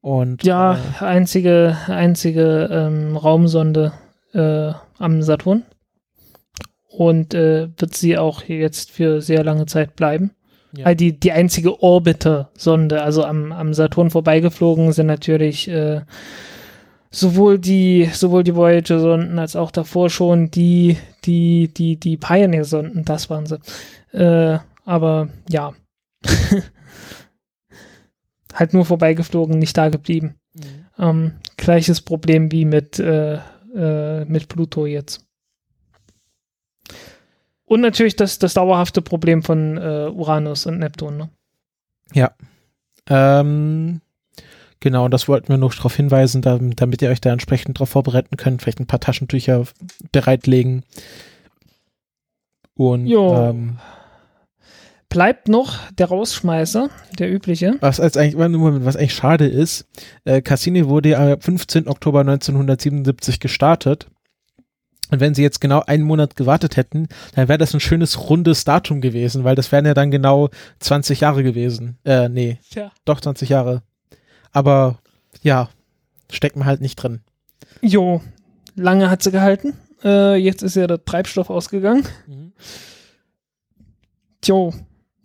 Und 0.00 0.44
Ja, 0.44 0.74
äh, 0.74 1.04
einzige, 1.04 1.76
einzige 1.86 2.68
ähm, 2.72 3.16
Raumsonde 3.16 3.92
äh, 4.32 4.72
am 4.98 5.22
Saturn. 5.22 5.64
Und 6.88 7.34
äh, 7.34 7.68
wird 7.76 7.94
sie 7.94 8.18
auch 8.18 8.42
jetzt 8.44 8.90
für 8.90 9.20
sehr 9.20 9.44
lange 9.44 9.66
Zeit 9.66 9.96
bleiben. 9.96 10.32
Ja. 10.76 10.94
Die, 10.94 11.18
die 11.18 11.32
einzige 11.32 11.82
Orbiter-Sonde, 11.82 13.02
also 13.02 13.24
am, 13.24 13.52
am 13.52 13.74
Saturn 13.74 14.10
vorbeigeflogen, 14.10 14.92
sind 14.92 15.06
natürlich 15.06 15.68
äh, 15.68 16.02
sowohl 17.10 17.58
die, 17.58 18.08
sowohl 18.12 18.44
die 18.44 18.54
Voyager-Sonden 18.54 19.38
als 19.38 19.56
auch 19.56 19.70
davor 19.70 20.10
schon 20.10 20.50
die, 20.50 20.96
die, 21.24 21.68
die, 21.74 21.96
die 21.96 22.16
Pioneer-Sonden, 22.16 23.04
das 23.04 23.30
waren 23.30 23.46
sie. 23.46 23.58
Äh, 24.12 24.58
aber 24.84 25.28
ja. 25.48 25.72
halt 28.54 28.74
nur 28.74 28.84
vorbeigeflogen, 28.84 29.58
nicht 29.58 29.76
da 29.76 29.88
geblieben. 29.88 30.34
Mhm. 30.54 30.86
Ähm, 30.98 31.32
gleiches 31.56 32.00
Problem 32.00 32.52
wie 32.52 32.64
mit, 32.64 32.98
äh, 32.98 33.38
äh, 33.74 34.24
mit 34.24 34.48
Pluto 34.48 34.86
jetzt. 34.86 35.24
Und 37.64 37.80
natürlich 37.82 38.16
das, 38.16 38.38
das 38.40 38.54
dauerhafte 38.54 39.00
Problem 39.00 39.42
von 39.42 39.76
äh, 39.76 40.10
Uranus 40.12 40.66
und 40.66 40.80
Neptun. 40.80 41.16
Ne? 41.16 41.30
Ja. 42.12 42.32
Ähm, 43.08 44.00
genau, 44.80 45.08
das 45.08 45.28
wollten 45.28 45.50
wir 45.50 45.56
noch 45.56 45.74
darauf 45.74 45.94
hinweisen, 45.94 46.42
damit, 46.42 46.80
damit 46.80 47.00
ihr 47.00 47.10
euch 47.10 47.20
da 47.20 47.30
entsprechend 47.30 47.78
darauf 47.78 47.90
vorbereiten 47.90 48.36
könnt. 48.36 48.62
Vielleicht 48.62 48.80
ein 48.80 48.88
paar 48.88 48.98
Taschentücher 48.98 49.64
bereitlegen. 50.10 50.84
Und 52.74 53.06
Jo. 53.06 53.50
ähm, 53.50 53.78
Bleibt 55.10 55.48
noch 55.48 55.76
der 55.90 56.06
Rausschmeißer, 56.06 56.88
der 57.18 57.32
übliche. 57.32 57.74
was 57.80 57.98
als 58.00 58.16
eigentlich, 58.16 58.36
Moment, 58.36 58.84
was 58.84 58.96
eigentlich 58.96 59.14
schade 59.14 59.46
ist, 59.46 59.86
äh, 60.24 60.40
Cassini 60.40 60.86
wurde 60.86 61.10
ja 61.10 61.32
am 61.32 61.40
15. 61.40 61.88
Oktober 61.88 62.20
1977 62.20 63.40
gestartet. 63.40 64.06
Und 65.10 65.18
wenn 65.18 65.34
sie 65.34 65.42
jetzt 65.42 65.60
genau 65.60 65.82
einen 65.84 66.04
Monat 66.04 66.36
gewartet 66.36 66.76
hätten, 66.76 67.08
dann 67.34 67.48
wäre 67.48 67.58
das 67.58 67.74
ein 67.74 67.80
schönes 67.80 68.30
rundes 68.30 68.62
Datum 68.64 69.00
gewesen, 69.00 69.42
weil 69.42 69.56
das 69.56 69.72
wären 69.72 69.84
ja 69.84 69.94
dann 69.94 70.12
genau 70.12 70.48
20 70.78 71.20
Jahre 71.20 71.42
gewesen. 71.42 71.98
Äh, 72.04 72.28
nee, 72.28 72.60
Tja. 72.70 72.92
doch 73.04 73.20
20 73.20 73.48
Jahre. 73.48 73.82
Aber 74.52 75.00
ja, 75.42 75.68
steckt 76.30 76.54
man 76.54 76.66
halt 76.66 76.80
nicht 76.80 76.94
drin. 76.94 77.22
Jo, 77.82 78.22
lange 78.76 79.10
hat 79.10 79.24
sie 79.24 79.32
gehalten. 79.32 79.76
Äh, 80.04 80.36
jetzt 80.36 80.62
ist 80.62 80.76
ja 80.76 80.86
der 80.86 81.04
Treibstoff 81.04 81.50
ausgegangen. 81.50 82.04
Jo, 84.44 84.72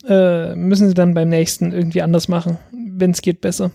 äh, 0.08 0.56
müssen 0.56 0.88
sie 0.88 0.94
dann 0.94 1.14
beim 1.14 1.30
nächsten 1.30 1.72
irgendwie 1.72 2.02
anders 2.02 2.28
machen. 2.28 2.58
Wenn 2.72 3.12
es 3.12 3.22
geht, 3.22 3.42
besser. 3.42 3.72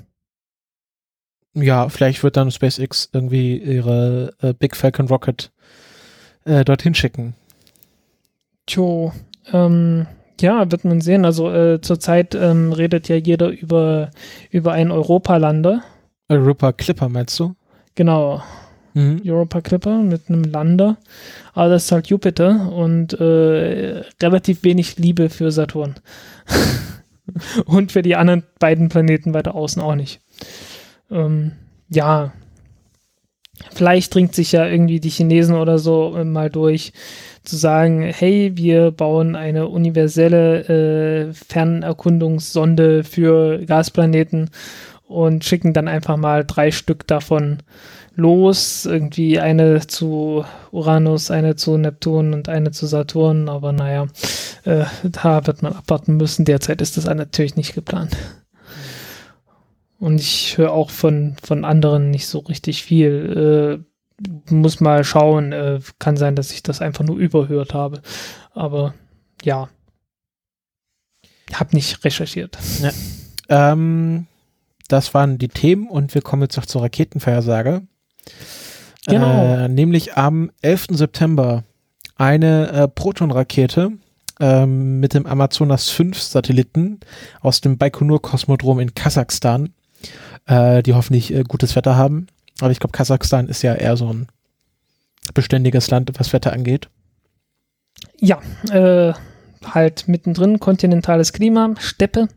Ja, 1.54 1.88
vielleicht 1.88 2.22
wird 2.22 2.36
dann 2.36 2.50
SpaceX 2.50 3.10
irgendwie 3.12 3.56
ihre 3.56 4.34
äh, 4.40 4.54
Big 4.54 4.76
Falcon 4.76 5.08
Rocket 5.08 5.50
äh, 6.44 6.64
dorthin 6.64 6.94
schicken. 6.94 7.34
Jo, 8.68 9.12
ähm, 9.52 10.06
ja, 10.40 10.70
wird 10.70 10.84
man 10.84 11.00
sehen. 11.00 11.24
Also 11.24 11.52
äh, 11.52 11.80
zurzeit 11.80 12.34
ähm, 12.34 12.72
redet 12.72 13.08
ja 13.08 13.16
jeder 13.16 13.48
über, 13.48 14.10
über 14.50 14.72
einen 14.72 14.92
Europalander. 14.92 15.82
Europa 16.28 16.72
Clipper 16.72 17.08
meinst 17.08 17.38
du? 17.40 17.54
Genau, 17.96 18.42
Mhm. 18.94 19.22
Europa 19.24 19.60
Clipper 19.60 19.98
mit 19.98 20.28
einem 20.28 20.44
Lander. 20.44 20.96
Aber 21.54 21.70
das 21.70 21.84
ist 21.84 21.92
halt 21.92 22.08
Jupiter 22.08 22.72
und 22.72 23.12
äh, 23.20 24.02
relativ 24.22 24.62
wenig 24.64 24.98
Liebe 24.98 25.30
für 25.30 25.50
Saturn. 25.52 25.94
und 27.66 27.92
für 27.92 28.02
die 28.02 28.16
anderen 28.16 28.42
beiden 28.58 28.88
Planeten 28.88 29.34
weiter 29.34 29.54
außen 29.54 29.82
auch 29.82 29.94
nicht. 29.94 30.20
Ähm, 31.10 31.52
ja, 31.88 32.32
vielleicht 33.72 34.14
dringt 34.14 34.34
sich 34.34 34.52
ja 34.52 34.66
irgendwie 34.66 35.00
die 35.00 35.10
Chinesen 35.10 35.54
oder 35.56 35.78
so 35.78 36.16
äh, 36.16 36.24
mal 36.24 36.50
durch, 36.50 36.92
zu 37.42 37.56
sagen, 37.56 38.02
hey, 38.02 38.52
wir 38.54 38.90
bauen 38.90 39.34
eine 39.34 39.68
universelle 39.68 41.28
äh, 41.30 41.32
Fernerkundungssonde 41.32 43.02
für 43.04 43.64
Gasplaneten 43.64 44.50
und 45.06 45.44
schicken 45.44 45.72
dann 45.72 45.88
einfach 45.88 46.16
mal 46.16 46.44
drei 46.46 46.70
Stück 46.70 47.06
davon 47.06 47.58
los. 48.20 48.86
Irgendwie 48.86 49.40
eine 49.40 49.86
zu 49.86 50.44
Uranus, 50.70 51.30
eine 51.30 51.56
zu 51.56 51.76
Neptun 51.76 52.34
und 52.34 52.48
eine 52.48 52.70
zu 52.70 52.86
Saturn. 52.86 53.48
Aber 53.48 53.72
naja, 53.72 54.06
äh, 54.64 54.84
da 55.02 55.46
wird 55.46 55.62
man 55.62 55.72
abwarten 55.72 56.16
müssen. 56.16 56.44
Derzeit 56.44 56.80
ist 56.80 56.96
das 56.96 57.06
natürlich 57.06 57.56
nicht 57.56 57.74
geplant. 57.74 58.16
Und 59.98 60.20
ich 60.20 60.56
höre 60.56 60.72
auch 60.72 60.90
von, 60.90 61.36
von 61.42 61.64
anderen 61.64 62.10
nicht 62.10 62.26
so 62.26 62.38
richtig 62.38 62.82
viel. 62.82 63.82
Äh, 63.82 64.52
muss 64.52 64.80
mal 64.80 65.04
schauen. 65.04 65.52
Äh, 65.52 65.80
kann 65.98 66.16
sein, 66.16 66.36
dass 66.36 66.52
ich 66.52 66.62
das 66.62 66.80
einfach 66.80 67.04
nur 67.04 67.16
überhört 67.16 67.74
habe. 67.74 68.00
Aber 68.52 68.94
ja. 69.42 69.68
Hab 71.52 71.72
nicht 71.72 72.04
recherchiert. 72.04 72.56
Ähm, 73.48 74.26
das 74.88 75.14
waren 75.14 75.38
die 75.38 75.48
Themen 75.48 75.88
und 75.88 76.14
wir 76.14 76.22
kommen 76.22 76.42
jetzt 76.42 76.56
noch 76.56 76.66
zur 76.66 76.82
Raketenvorhersage. 76.82 77.82
Genau. 79.06 79.54
Äh, 79.54 79.68
nämlich 79.68 80.16
am 80.16 80.50
11. 80.62 80.88
September 80.90 81.64
eine 82.16 82.68
äh, 82.70 82.88
Proton-Rakete 82.88 83.92
ähm, 84.40 85.00
mit 85.00 85.14
dem 85.14 85.26
Amazonas 85.26 85.88
5 85.90 86.20
Satelliten 86.20 87.00
aus 87.40 87.60
dem 87.60 87.78
Baikonur-Kosmodrom 87.78 88.80
in 88.80 88.94
Kasachstan, 88.94 89.72
äh, 90.46 90.82
die 90.82 90.94
hoffentlich 90.94 91.32
äh, 91.32 91.44
gutes 91.44 91.76
Wetter 91.76 91.96
haben. 91.96 92.26
Aber 92.60 92.70
ich 92.70 92.80
glaube, 92.80 92.92
Kasachstan 92.92 93.48
ist 93.48 93.62
ja 93.62 93.74
eher 93.74 93.96
so 93.96 94.12
ein 94.12 94.26
beständiges 95.34 95.90
Land, 95.90 96.10
was 96.18 96.32
Wetter 96.32 96.52
angeht. 96.52 96.88
Ja, 98.18 98.40
äh, 98.70 99.14
halt 99.64 100.08
mittendrin 100.08 100.60
kontinentales 100.60 101.32
Klima, 101.32 101.74
Steppe 101.78 102.28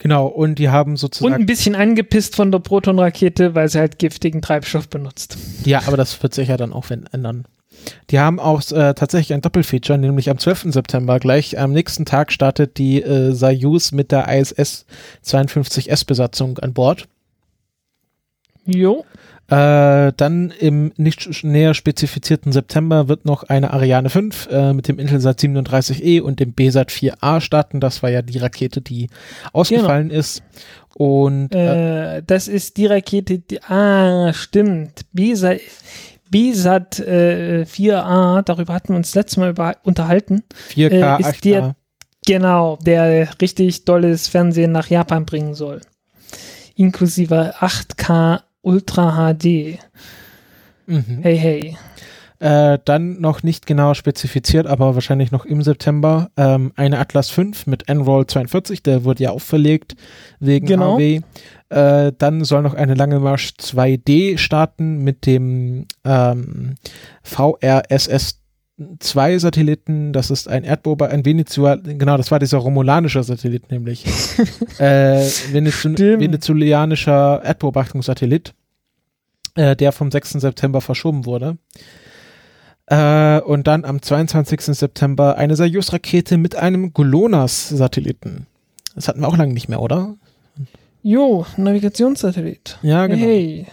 Genau, 0.00 0.26
und 0.26 0.58
die 0.58 0.70
haben 0.70 0.92
und 0.92 0.96
sozusagen. 0.96 1.34
ein 1.34 1.46
bisschen 1.46 1.74
angepisst 1.76 2.34
von 2.34 2.50
der 2.50 2.58
Protonrakete, 2.58 3.54
weil 3.54 3.68
sie 3.68 3.78
halt 3.78 3.98
giftigen 3.98 4.40
Treibstoff 4.40 4.88
benutzt. 4.88 5.36
Ja, 5.64 5.82
aber 5.86 5.96
das 5.98 6.20
wird 6.22 6.34
sich 6.34 6.48
ja 6.48 6.56
dann 6.56 6.72
auch 6.72 6.88
wenn- 6.90 7.06
ändern. 7.12 7.44
Die 8.10 8.18
haben 8.18 8.40
auch 8.40 8.60
äh, 8.72 8.94
tatsächlich 8.94 9.32
ein 9.34 9.40
Doppelfeature, 9.42 9.98
nämlich 9.98 10.28
am 10.30 10.38
12. 10.38 10.72
September 10.72 11.18
gleich 11.18 11.58
am 11.58 11.72
nächsten 11.72 12.04
Tag 12.06 12.32
startet 12.32 12.76
die 12.78 13.02
äh, 13.02 13.32
Soyuz 13.32 13.92
mit 13.92 14.10
der 14.10 14.26
ISS 14.28 14.84
52S-Besatzung 15.24 16.58
an 16.58 16.72
Bord. 16.74 17.06
Jo, 18.66 19.04
Äh, 19.50 20.12
dann 20.16 20.52
im 20.60 20.92
nicht 20.96 21.42
näher 21.42 21.74
spezifizierten 21.74 22.52
September 22.52 23.08
wird 23.08 23.24
noch 23.24 23.42
eine 23.44 23.72
Ariane 23.72 24.08
5 24.08 24.48
äh, 24.50 24.72
mit 24.72 24.86
dem 24.86 24.98
Intelsat 25.00 25.40
37E 25.40 26.20
und 26.20 26.38
dem 26.38 26.52
BSat 26.52 26.90
4A 26.90 27.40
starten. 27.40 27.80
Das 27.80 28.02
war 28.02 28.10
ja 28.10 28.22
die 28.22 28.38
Rakete, 28.38 28.80
die 28.80 29.08
ausgefallen 29.52 30.10
ist. 30.10 30.42
Und 30.94 31.54
äh, 31.54 32.18
äh, 32.18 32.22
das 32.24 32.46
ist 32.46 32.76
die 32.76 32.86
Rakete, 32.86 33.38
die, 33.40 33.62
ah, 33.64 34.32
stimmt, 34.32 35.00
BSAT, 35.12 35.60
BSAT 36.30 37.00
äh, 37.00 37.62
4A, 37.68 38.42
darüber 38.42 38.74
hatten 38.74 38.90
wir 38.92 38.96
uns 38.98 39.14
letztes 39.14 39.36
Mal 39.36 39.50
über, 39.50 39.76
unterhalten. 39.82 40.42
4K, 40.72 41.16
äh, 41.16 41.20
ist 41.20 41.26
8K. 41.28 41.42
der- 41.42 41.76
Genau, 42.26 42.78
der 42.84 43.28
richtig 43.40 43.86
dolles 43.86 44.28
Fernsehen 44.28 44.72
nach 44.72 44.88
Japan 44.88 45.24
bringen 45.24 45.54
soll. 45.54 45.80
Inklusive 46.76 47.54
8K 47.60 48.42
Ultra 48.62 49.32
HD. 49.34 49.78
Mhm. 50.86 51.18
Hey, 51.22 51.38
hey. 51.38 51.76
Äh, 52.40 52.78
dann 52.86 53.20
noch 53.20 53.42
nicht 53.42 53.66
genau 53.66 53.92
spezifiziert, 53.92 54.66
aber 54.66 54.94
wahrscheinlich 54.94 55.30
noch 55.30 55.44
im 55.44 55.62
September 55.62 56.30
ähm, 56.38 56.72
eine 56.74 56.98
Atlas 56.98 57.28
5 57.28 57.66
mit 57.66 57.86
Enroll 57.88 58.26
42, 58.26 58.82
der 58.82 59.04
wurde 59.04 59.24
ja 59.24 59.30
auch 59.30 59.42
verlegt 59.42 59.94
wegen 60.38 60.66
Genau. 60.66 60.96
HW. 60.96 61.20
Äh, 61.68 62.12
dann 62.16 62.42
soll 62.44 62.62
noch 62.62 62.72
eine 62.72 62.94
Lange 62.94 63.20
Marsch 63.20 63.52
2D 63.60 64.38
starten 64.38 65.04
mit 65.04 65.26
dem 65.26 65.86
ähm, 66.04 66.76
VRSS 67.22 68.39
2 68.98 69.38
Satelliten, 69.38 70.12
das 70.12 70.30
ist 70.30 70.48
ein 70.48 70.64
Erdbeobachter, 70.64 71.14
ein 71.14 71.24
Venezuel, 71.24 71.80
genau, 71.82 72.16
das 72.16 72.30
war 72.30 72.38
dieser 72.38 72.58
romulanische 72.58 73.22
Satellit 73.22 73.70
nämlich. 73.70 74.04
äh, 74.78 75.26
Venezu 75.52 75.90
Stimmt. 75.90 76.20
venezuelanischer 76.20 77.42
Erdbeobachtungssatellit, 77.44 78.54
äh, 79.54 79.76
der 79.76 79.92
vom 79.92 80.10
6. 80.10 80.32
September 80.32 80.80
verschoben 80.80 81.26
wurde. 81.26 81.58
Äh, 82.86 83.40
und 83.40 83.66
dann 83.66 83.84
am 83.84 84.02
22. 84.02 84.60
September 84.76 85.36
eine 85.36 85.56
Soyuz-Rakete 85.56 86.38
mit 86.38 86.56
einem 86.56 86.92
GLONASS-Satelliten. 86.92 88.46
Das 88.94 89.08
hatten 89.08 89.20
wir 89.20 89.28
auch 89.28 89.36
lange 89.36 89.54
nicht 89.54 89.68
mehr, 89.68 89.80
oder? 89.80 90.16
Jo, 91.02 91.46
Navigationssatellit. 91.56 92.78
Ja, 92.82 93.06
genau. 93.06 93.24
Hey. 93.24 93.66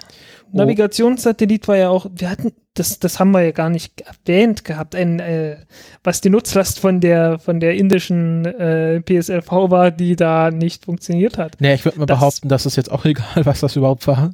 Oh. 0.53 0.57
Navigationssatellit 0.57 1.67
war 1.67 1.77
ja 1.77 1.89
auch, 1.89 2.07
wir 2.13 2.29
hatten, 2.29 2.51
das, 2.73 2.99
das 2.99 3.19
haben 3.19 3.31
wir 3.31 3.41
ja 3.43 3.51
gar 3.51 3.69
nicht 3.69 4.01
erwähnt 4.01 4.63
gehabt, 4.63 4.95
ein, 4.95 5.19
äh, 5.19 5.57
was 6.03 6.21
die 6.21 6.29
Nutzlast 6.29 6.79
von 6.79 6.99
der, 7.01 7.39
von 7.39 7.59
der 7.59 7.75
indischen 7.75 8.45
äh, 8.45 9.01
PSLV 9.01 9.51
war, 9.51 9.91
die 9.91 10.15
da 10.15 10.51
nicht 10.51 10.85
funktioniert 10.85 11.37
hat. 11.37 11.57
Nee, 11.59 11.73
ich 11.73 11.85
würde 11.85 11.99
mal 11.99 12.05
Das- 12.05 12.19
behaupten, 12.19 12.49
das 12.49 12.65
ist 12.65 12.75
jetzt 12.75 12.91
auch 12.91 13.05
egal, 13.05 13.45
was 13.45 13.59
das 13.59 13.75
überhaupt 13.75 14.07
war. 14.07 14.31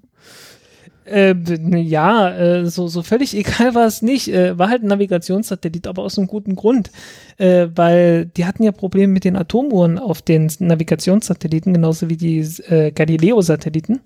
Äh, 1.06 1.36
ja, 1.82 2.30
äh, 2.34 2.66
so, 2.66 2.88
so 2.88 3.04
völlig 3.04 3.36
egal 3.38 3.76
war 3.76 3.86
es 3.86 4.02
nicht. 4.02 4.30
Äh, 4.30 4.58
war 4.58 4.70
halt 4.70 4.84
ein 4.84 4.88
Navigationssatellit, 4.88 5.86
aber 5.88 6.04
aus 6.04 6.18
einem 6.18 6.28
guten 6.28 6.56
Grund. 6.56 6.92
Äh, 7.38 7.68
weil 7.76 8.26
die 8.28 8.46
hatten 8.46 8.64
ja 8.64 8.72
Probleme 8.72 9.12
mit 9.12 9.26
den 9.26 9.36
Atomuhren 9.36 10.00
auf 10.00 10.22
den 10.22 10.50
Navigationssatelliten, 10.60 11.74
genauso 11.74 12.10
wie 12.10 12.16
die 12.18 12.40
äh, 12.70 12.92
Galileo-Satelliten. 12.92 14.00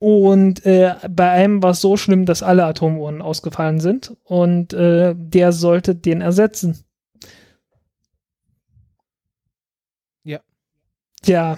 Und 0.00 0.66
äh, 0.66 0.94
bei 1.08 1.30
einem 1.30 1.62
war 1.62 1.70
es 1.70 1.80
so 1.80 1.96
schlimm, 1.96 2.26
dass 2.26 2.42
alle 2.42 2.64
Atomuhren 2.64 3.22
ausgefallen 3.22 3.78
sind. 3.78 4.16
Und 4.24 4.72
äh, 4.72 5.14
der 5.16 5.52
sollte 5.52 5.94
den 5.94 6.20
ersetzen. 6.22 6.82
Ja. 10.24 10.40
Ja, 11.24 11.56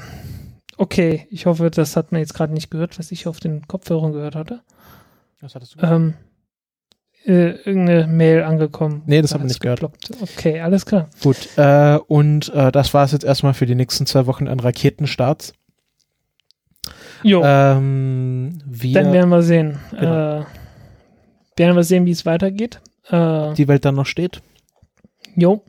Okay, 0.83 1.29
ich 1.31 1.47
hoffe, 1.47 1.71
das 1.71 1.95
hat 1.97 2.11
man 2.11 2.21
jetzt 2.21 2.35
gerade 2.35 2.53
nicht 2.53 2.69
gehört, 2.71 2.99
was 2.99 3.13
ich 3.13 3.29
auf 3.29 3.39
den 3.39 3.69
Kopfhörern 3.69 4.13
gehört 4.13 4.35
hatte. 4.35 4.63
Was 5.41 5.55
hattest 5.55 5.77
Ähm, 5.81 6.15
äh, 7.25 7.51
irgendeine 7.51 8.09
Mail 8.09 8.43
angekommen. 8.43 9.03
Nee, 9.07 9.21
das 9.23 9.31
Da 9.31 9.35
haben 9.35 9.43
wir 9.43 9.49
nicht 9.49 9.61
gehört. 9.61 9.79
geploppt. 9.81 10.11
Okay, 10.21 10.61
alles 10.61 10.85
klar. 10.85 11.09
Gut, 11.23 11.49
äh, 11.57 11.99
und 12.09 12.49
äh, 12.55 12.73
das 12.73 12.95
war 12.95 13.05
es 13.05 13.13
jetzt 13.13 13.25
erstmal 13.25 13.55
für 13.55 13.67
die 13.67 13.75
nächsten 13.77 14.07
zwei 14.07 14.27
Wochen 14.27 14.49
an 14.49 14.59
Raketenstarts. 14.59 15.53
Jo, 17.23 17.43
Ähm, 17.45 18.59
wir, 18.67 18.95
dann 18.95 19.13
werden 19.13 19.31
wir 19.31 19.43
sehen. 19.43 19.79
Genau. 19.91 20.41
Äh, 20.41 20.45
werden 21.57 21.77
wir 21.77 21.85
sehen, 21.85 22.07
wie 22.07 22.11
es 22.11 22.27
weitergeht. 22.27 22.81
Äh, 23.11 23.55
die 23.55 23.69
Welt 23.69 23.85
dann 23.85 23.95
noch 23.95 24.07
steht. 24.07 24.41
jo. 25.37 25.63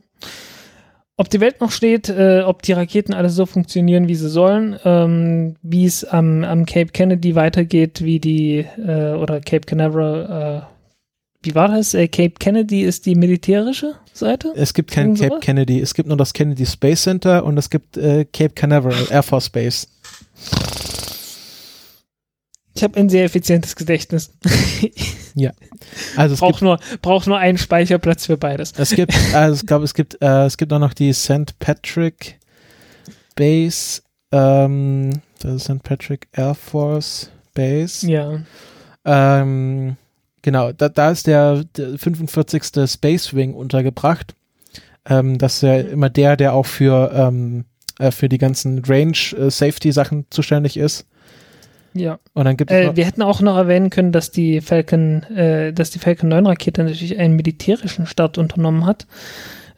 Ob 1.16 1.30
die 1.30 1.40
Welt 1.40 1.60
noch 1.60 1.70
steht, 1.70 2.08
äh, 2.08 2.42
ob 2.44 2.62
die 2.62 2.72
Raketen 2.72 3.14
alle 3.14 3.30
so 3.30 3.46
funktionieren, 3.46 4.08
wie 4.08 4.16
sie 4.16 4.28
sollen, 4.28 4.76
ähm, 4.84 5.54
wie 5.62 5.84
es 5.84 6.04
am, 6.04 6.42
am 6.42 6.66
Cape 6.66 6.90
Kennedy 6.90 7.36
weitergeht, 7.36 8.02
wie 8.02 8.18
die, 8.18 8.66
äh, 8.84 9.12
oder 9.12 9.40
Cape 9.40 9.60
Canaveral, 9.60 10.64
äh, 10.64 11.46
wie 11.46 11.54
war 11.54 11.68
das? 11.68 11.94
Äh, 11.94 12.08
Cape 12.08 12.34
Kennedy 12.40 12.82
ist 12.82 13.06
die 13.06 13.14
militärische 13.14 13.94
Seite? 14.12 14.52
Es 14.56 14.74
gibt 14.74 14.90
kein 14.90 15.14
Cape? 15.14 15.38
Kennedy, 15.40 15.78
es 15.78 15.94
gibt 15.94 16.08
nur 16.08 16.16
das 16.16 16.32
Kennedy 16.32 16.66
Space 16.66 17.02
Center 17.04 17.44
und 17.44 17.58
es 17.58 17.70
gibt 17.70 17.94
Cape 17.94 18.50
Canaveral 18.54 19.06
Air 19.10 19.22
Force 19.22 19.50
Base. 19.50 19.86
Ich 22.74 22.82
habe 22.82 22.98
ein 22.98 23.08
sehr 23.08 23.24
effizientes 23.24 23.76
Gedächtnis. 23.76 24.32
Also 26.16 26.34
es 26.34 26.40
brauch 26.40 26.50
gibt, 26.50 26.62
nur, 26.62 26.78
brauch 27.02 27.26
nur 27.26 27.38
einen 27.38 27.58
Speicherplatz 27.58 28.26
für 28.26 28.36
beides. 28.36 28.72
es 28.76 28.90
gibt, 28.90 29.12
also 29.34 29.60
ich 29.60 29.66
glaube, 29.66 29.84
es 29.84 29.92
gibt, 29.92 30.22
äh, 30.22 30.44
es 30.44 30.56
gibt 30.56 30.72
auch 30.72 30.78
noch 30.78 30.94
die 30.94 31.12
St. 31.12 31.58
Patrick 31.58 32.38
Base, 33.34 34.02
ähm, 34.30 35.10
das 35.40 35.54
ist 35.54 35.64
St. 35.64 35.82
Patrick 35.82 36.28
Air 36.32 36.54
Force 36.54 37.30
Base. 37.54 38.08
Ja. 38.08 38.40
Ähm, 39.04 39.96
genau, 40.42 40.72
da, 40.72 40.88
da 40.88 41.10
ist 41.10 41.26
der, 41.26 41.64
der 41.76 41.98
45. 41.98 42.88
Space 42.88 43.34
Wing 43.34 43.54
untergebracht. 43.54 44.34
Ähm, 45.06 45.38
das 45.38 45.56
ist 45.56 45.62
ja 45.62 45.80
immer 45.80 46.10
der, 46.10 46.36
der 46.36 46.54
auch 46.54 46.66
für, 46.66 47.12
ähm, 47.14 47.64
äh, 47.98 48.10
für 48.10 48.28
die 48.28 48.38
ganzen 48.38 48.82
Range-Safety-Sachen 48.84 50.26
zuständig 50.30 50.76
ist. 50.76 51.06
Ja. 51.94 52.18
Und 52.32 52.44
dann 52.44 52.56
gibt 52.56 52.70
es 52.70 52.76
Äh, 52.76 52.96
wir 52.96 53.04
hätten 53.04 53.22
auch 53.22 53.40
noch 53.40 53.56
erwähnen 53.56 53.90
können, 53.90 54.12
dass 54.12 54.30
die 54.30 54.60
Falcon, 54.60 55.22
äh, 55.24 55.72
dass 55.72 55.90
die 55.90 55.98
Falcon 55.98 56.28
9 56.28 56.46
Rakete 56.46 56.82
natürlich 56.82 57.18
einen 57.18 57.36
militärischen 57.36 58.06
Start 58.06 58.36
unternommen 58.38 58.84
hat. 58.84 59.06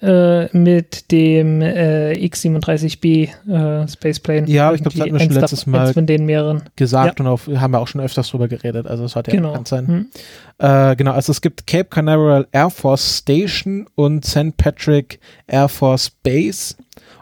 Äh, 0.03 0.55
mit 0.55 1.11
dem 1.11 1.63
äh, 1.63 2.13
X-37B 2.13 3.29
äh, 3.49 3.89
Spaceplane. 3.89 4.47
Ja, 4.47 4.75
ich 4.75 4.83
glaub, 4.83 4.93
das 4.93 5.01
hatten 5.01 5.15
wir 5.15 5.21
schon 5.21 5.31
letztes 5.31 5.67
Mal 5.67 5.95
von 5.95 6.05
den 6.05 6.27
mehreren. 6.27 6.65
gesagt 6.77 7.19
und 7.19 7.27
auf, 7.27 7.49
haben 7.49 7.71
wir 7.71 7.81
auch 7.81 7.89
schon 7.89 8.03
öfters 8.03 8.29
drüber 8.29 8.47
geredet, 8.47 8.87
also 8.87 9.05
es 9.05 9.17
hat 9.17 9.27
ja 9.27 9.33
genau. 9.33 9.49
bekannt 9.53 9.69
sein. 9.69 9.87
Hm. 9.89 10.97
Genau, 10.97 11.13
also 11.13 11.33
es 11.33 11.41
gibt 11.41 11.67
Cape 11.67 11.87
Canaveral 11.87 12.47
Air 12.53 12.69
Force 12.69 13.19
Station 13.19 13.87
und 13.95 14.27
St. 14.27 14.57
Patrick 14.59 15.19
Air 15.47 15.69
Force 15.69 16.11
Base 16.11 16.75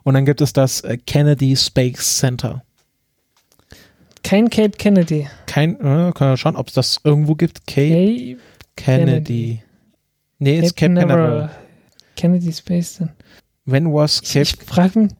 und 0.02 0.14
dann 0.14 0.24
gibt 0.24 0.40
es 0.40 0.52
das 0.52 0.82
Kennedy 1.06 1.54
Space 1.56 2.18
Center. 2.18 2.64
Kein 4.24 4.50
Cape 4.50 4.70
Kennedy. 4.70 5.28
Kein, 5.46 5.74
äh, 5.76 6.12
können 6.12 6.30
wir 6.30 6.36
schauen, 6.36 6.56
ob 6.56 6.68
es 6.68 6.74
das 6.74 6.98
irgendwo 7.04 7.34
gibt. 7.34 7.66
Cape 7.66 8.36
Cape 8.36 8.38
Kennedy. 8.74 9.62
Nee, 10.38 10.56
Cape 10.56 10.66
ist 10.66 10.76
Cape 10.76 10.94
Canaveral. 10.94 11.50
Kennedy 12.16 12.52
Space. 12.52 12.94
Center. 12.94 13.14
When 13.66 13.92
was 13.92 14.20
Ich, 14.22 14.32
Cape? 14.32 14.42
ich 14.42 14.56
frage 14.56 14.98
mich, 14.98 15.12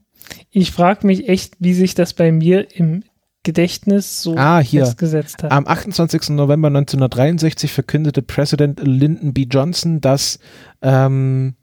ich 0.51 0.71
frag 0.71 1.03
mich 1.03 1.29
echt, 1.29 1.53
wie 1.59 1.73
sich 1.73 1.93
das 1.93 2.13
bei 2.13 2.31
mir 2.31 2.75
im 2.75 3.03
Gedächtnis 3.43 4.23
so 4.23 4.35
ah, 4.37 4.59
hier. 4.59 4.85
festgesetzt 4.85 5.43
hat. 5.43 5.51
Am 5.51 5.67
28. 5.67 6.29
November 6.29 6.67
1963 6.67 7.71
verkündete 7.71 8.23
Präsident 8.23 8.79
Lyndon 8.83 9.33
B. 9.33 9.43
Johnson, 9.43 10.01
dass 10.01 10.39
ähm, 10.81 11.55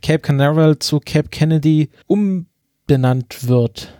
Cape 0.00 0.20
Canaveral 0.20 0.78
zu 0.78 1.00
Cape 1.00 1.28
Kennedy 1.28 1.90
umbenannt 2.06 3.48
wird. 3.48 3.92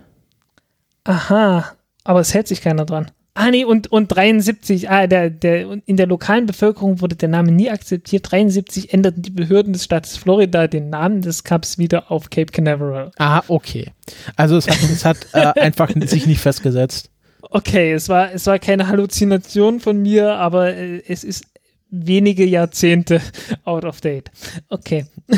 Aha, 1.05 1.73
aber 2.05 2.21
es 2.21 2.35
hält 2.35 2.49
sich 2.49 2.61
keiner 2.61 2.85
dran. 2.85 3.11
Ah, 3.35 3.51
nee, 3.51 3.65
und, 3.65 3.91
und 3.91 4.09
73, 4.09 4.91
ah, 4.91 5.07
der, 5.07 5.31
der, 5.31 5.79
in 5.87 5.97
der 5.97 6.07
lokalen 6.07 6.45
Bevölkerung 6.45 7.01
wurde 7.01 7.17
der 7.17 7.31
Name 7.31 7.51
nie 7.51 7.71
akzeptiert. 7.71 8.31
73 8.31 8.93
änderten 8.93 9.23
die 9.23 9.31
Behörden 9.31 9.73
des 9.73 9.85
Staates 9.85 10.19
Florida 10.19 10.67
den 10.67 10.91
Namen 10.91 11.23
des 11.23 11.43
Cups 11.43 11.79
wieder 11.79 12.11
auf 12.11 12.29
Cape 12.29 12.53
Canaveral. 12.53 13.11
Ah, 13.19 13.43
okay. 13.49 13.91
Also 14.37 14.59
es 14.59 14.69
hat, 14.69 14.77
es 14.83 15.05
hat 15.07 15.17
äh, 15.33 15.61
einfach 15.61 15.91
sich 16.05 16.27
nicht 16.27 16.43
festgesetzt. 16.43 17.09
Okay, 17.41 17.93
es 17.93 18.11
war, 18.11 18.33
es 18.33 18.47
war 18.47 18.59
keine 18.59 18.89
Halluzination 18.89 19.81
von 19.81 20.01
mir, 20.01 20.35
aber 20.35 20.75
äh, 20.75 21.03
es 21.09 21.25
ist 21.25 21.45
wenige 21.93 22.45
Jahrzehnte 22.45 23.21
out 23.65 23.85
of 23.85 24.01
date. 24.01 24.31
Okay. 24.69 25.07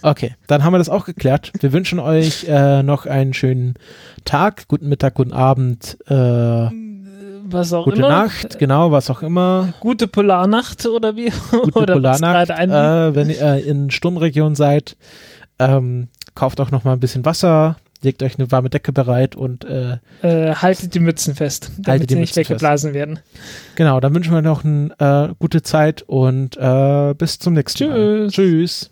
Okay, 0.00 0.36
dann 0.46 0.62
haben 0.62 0.72
wir 0.72 0.78
das 0.78 0.88
auch 0.88 1.04
geklärt. 1.04 1.50
Wir 1.58 1.72
wünschen 1.72 1.98
euch 1.98 2.44
äh, 2.48 2.84
noch 2.84 3.04
einen 3.04 3.34
schönen 3.34 3.74
Tag, 4.24 4.68
guten 4.68 4.88
Mittag, 4.88 5.14
guten 5.14 5.32
Abend, 5.32 5.98
äh, 6.06 6.14
Was 6.14 7.72
auch 7.72 7.84
gute 7.84 7.98
immer. 7.98 8.08
Nacht, 8.08 8.60
genau, 8.60 8.92
was 8.92 9.10
auch 9.10 9.22
immer. 9.22 9.74
Gute 9.80 10.06
Polarnacht 10.06 10.86
oder 10.86 11.16
wie? 11.16 11.32
Gute 11.50 11.78
oder 11.78 11.94
Polarnacht. 11.94 12.50
Äh, 12.50 13.14
wenn 13.14 13.28
ihr 13.28 13.64
in 13.66 13.90
Sturmregion 13.90 14.54
seid, 14.54 14.96
ähm, 15.58 16.08
kauft 16.36 16.60
auch 16.60 16.70
noch 16.70 16.84
mal 16.84 16.92
ein 16.92 17.00
bisschen 17.00 17.24
Wasser, 17.24 17.76
legt 18.02 18.22
euch 18.22 18.38
eine 18.38 18.50
warme 18.52 18.70
Decke 18.70 18.92
bereit 18.92 19.34
und 19.36 19.64
äh, 19.64 19.98
Äh, 20.22 20.54
haltet 20.54 20.94
die 20.94 21.00
Mützen 21.00 21.34
fest, 21.34 21.72
damit 21.78 22.08
sie 22.10 22.16
nicht 22.16 22.28
Mützen 22.30 22.34
fest. 22.34 22.50
weggeblasen 22.50 22.94
werden. 22.94 23.18
genau, 23.74 24.00
dann 24.00 24.14
wünschen 24.14 24.32
wir 24.32 24.42
noch 24.42 24.64
eine 24.64 24.90
äh, 25.30 25.34
gute 25.38 25.62
Zeit 25.62 26.02
und 26.02 26.56
äh, 26.56 27.14
bis 27.14 27.38
zum 27.38 27.54
nächsten 27.54 27.88
Mal. 27.88 28.26
Tschüss. 28.28 28.32
Tschüss. 28.32 28.90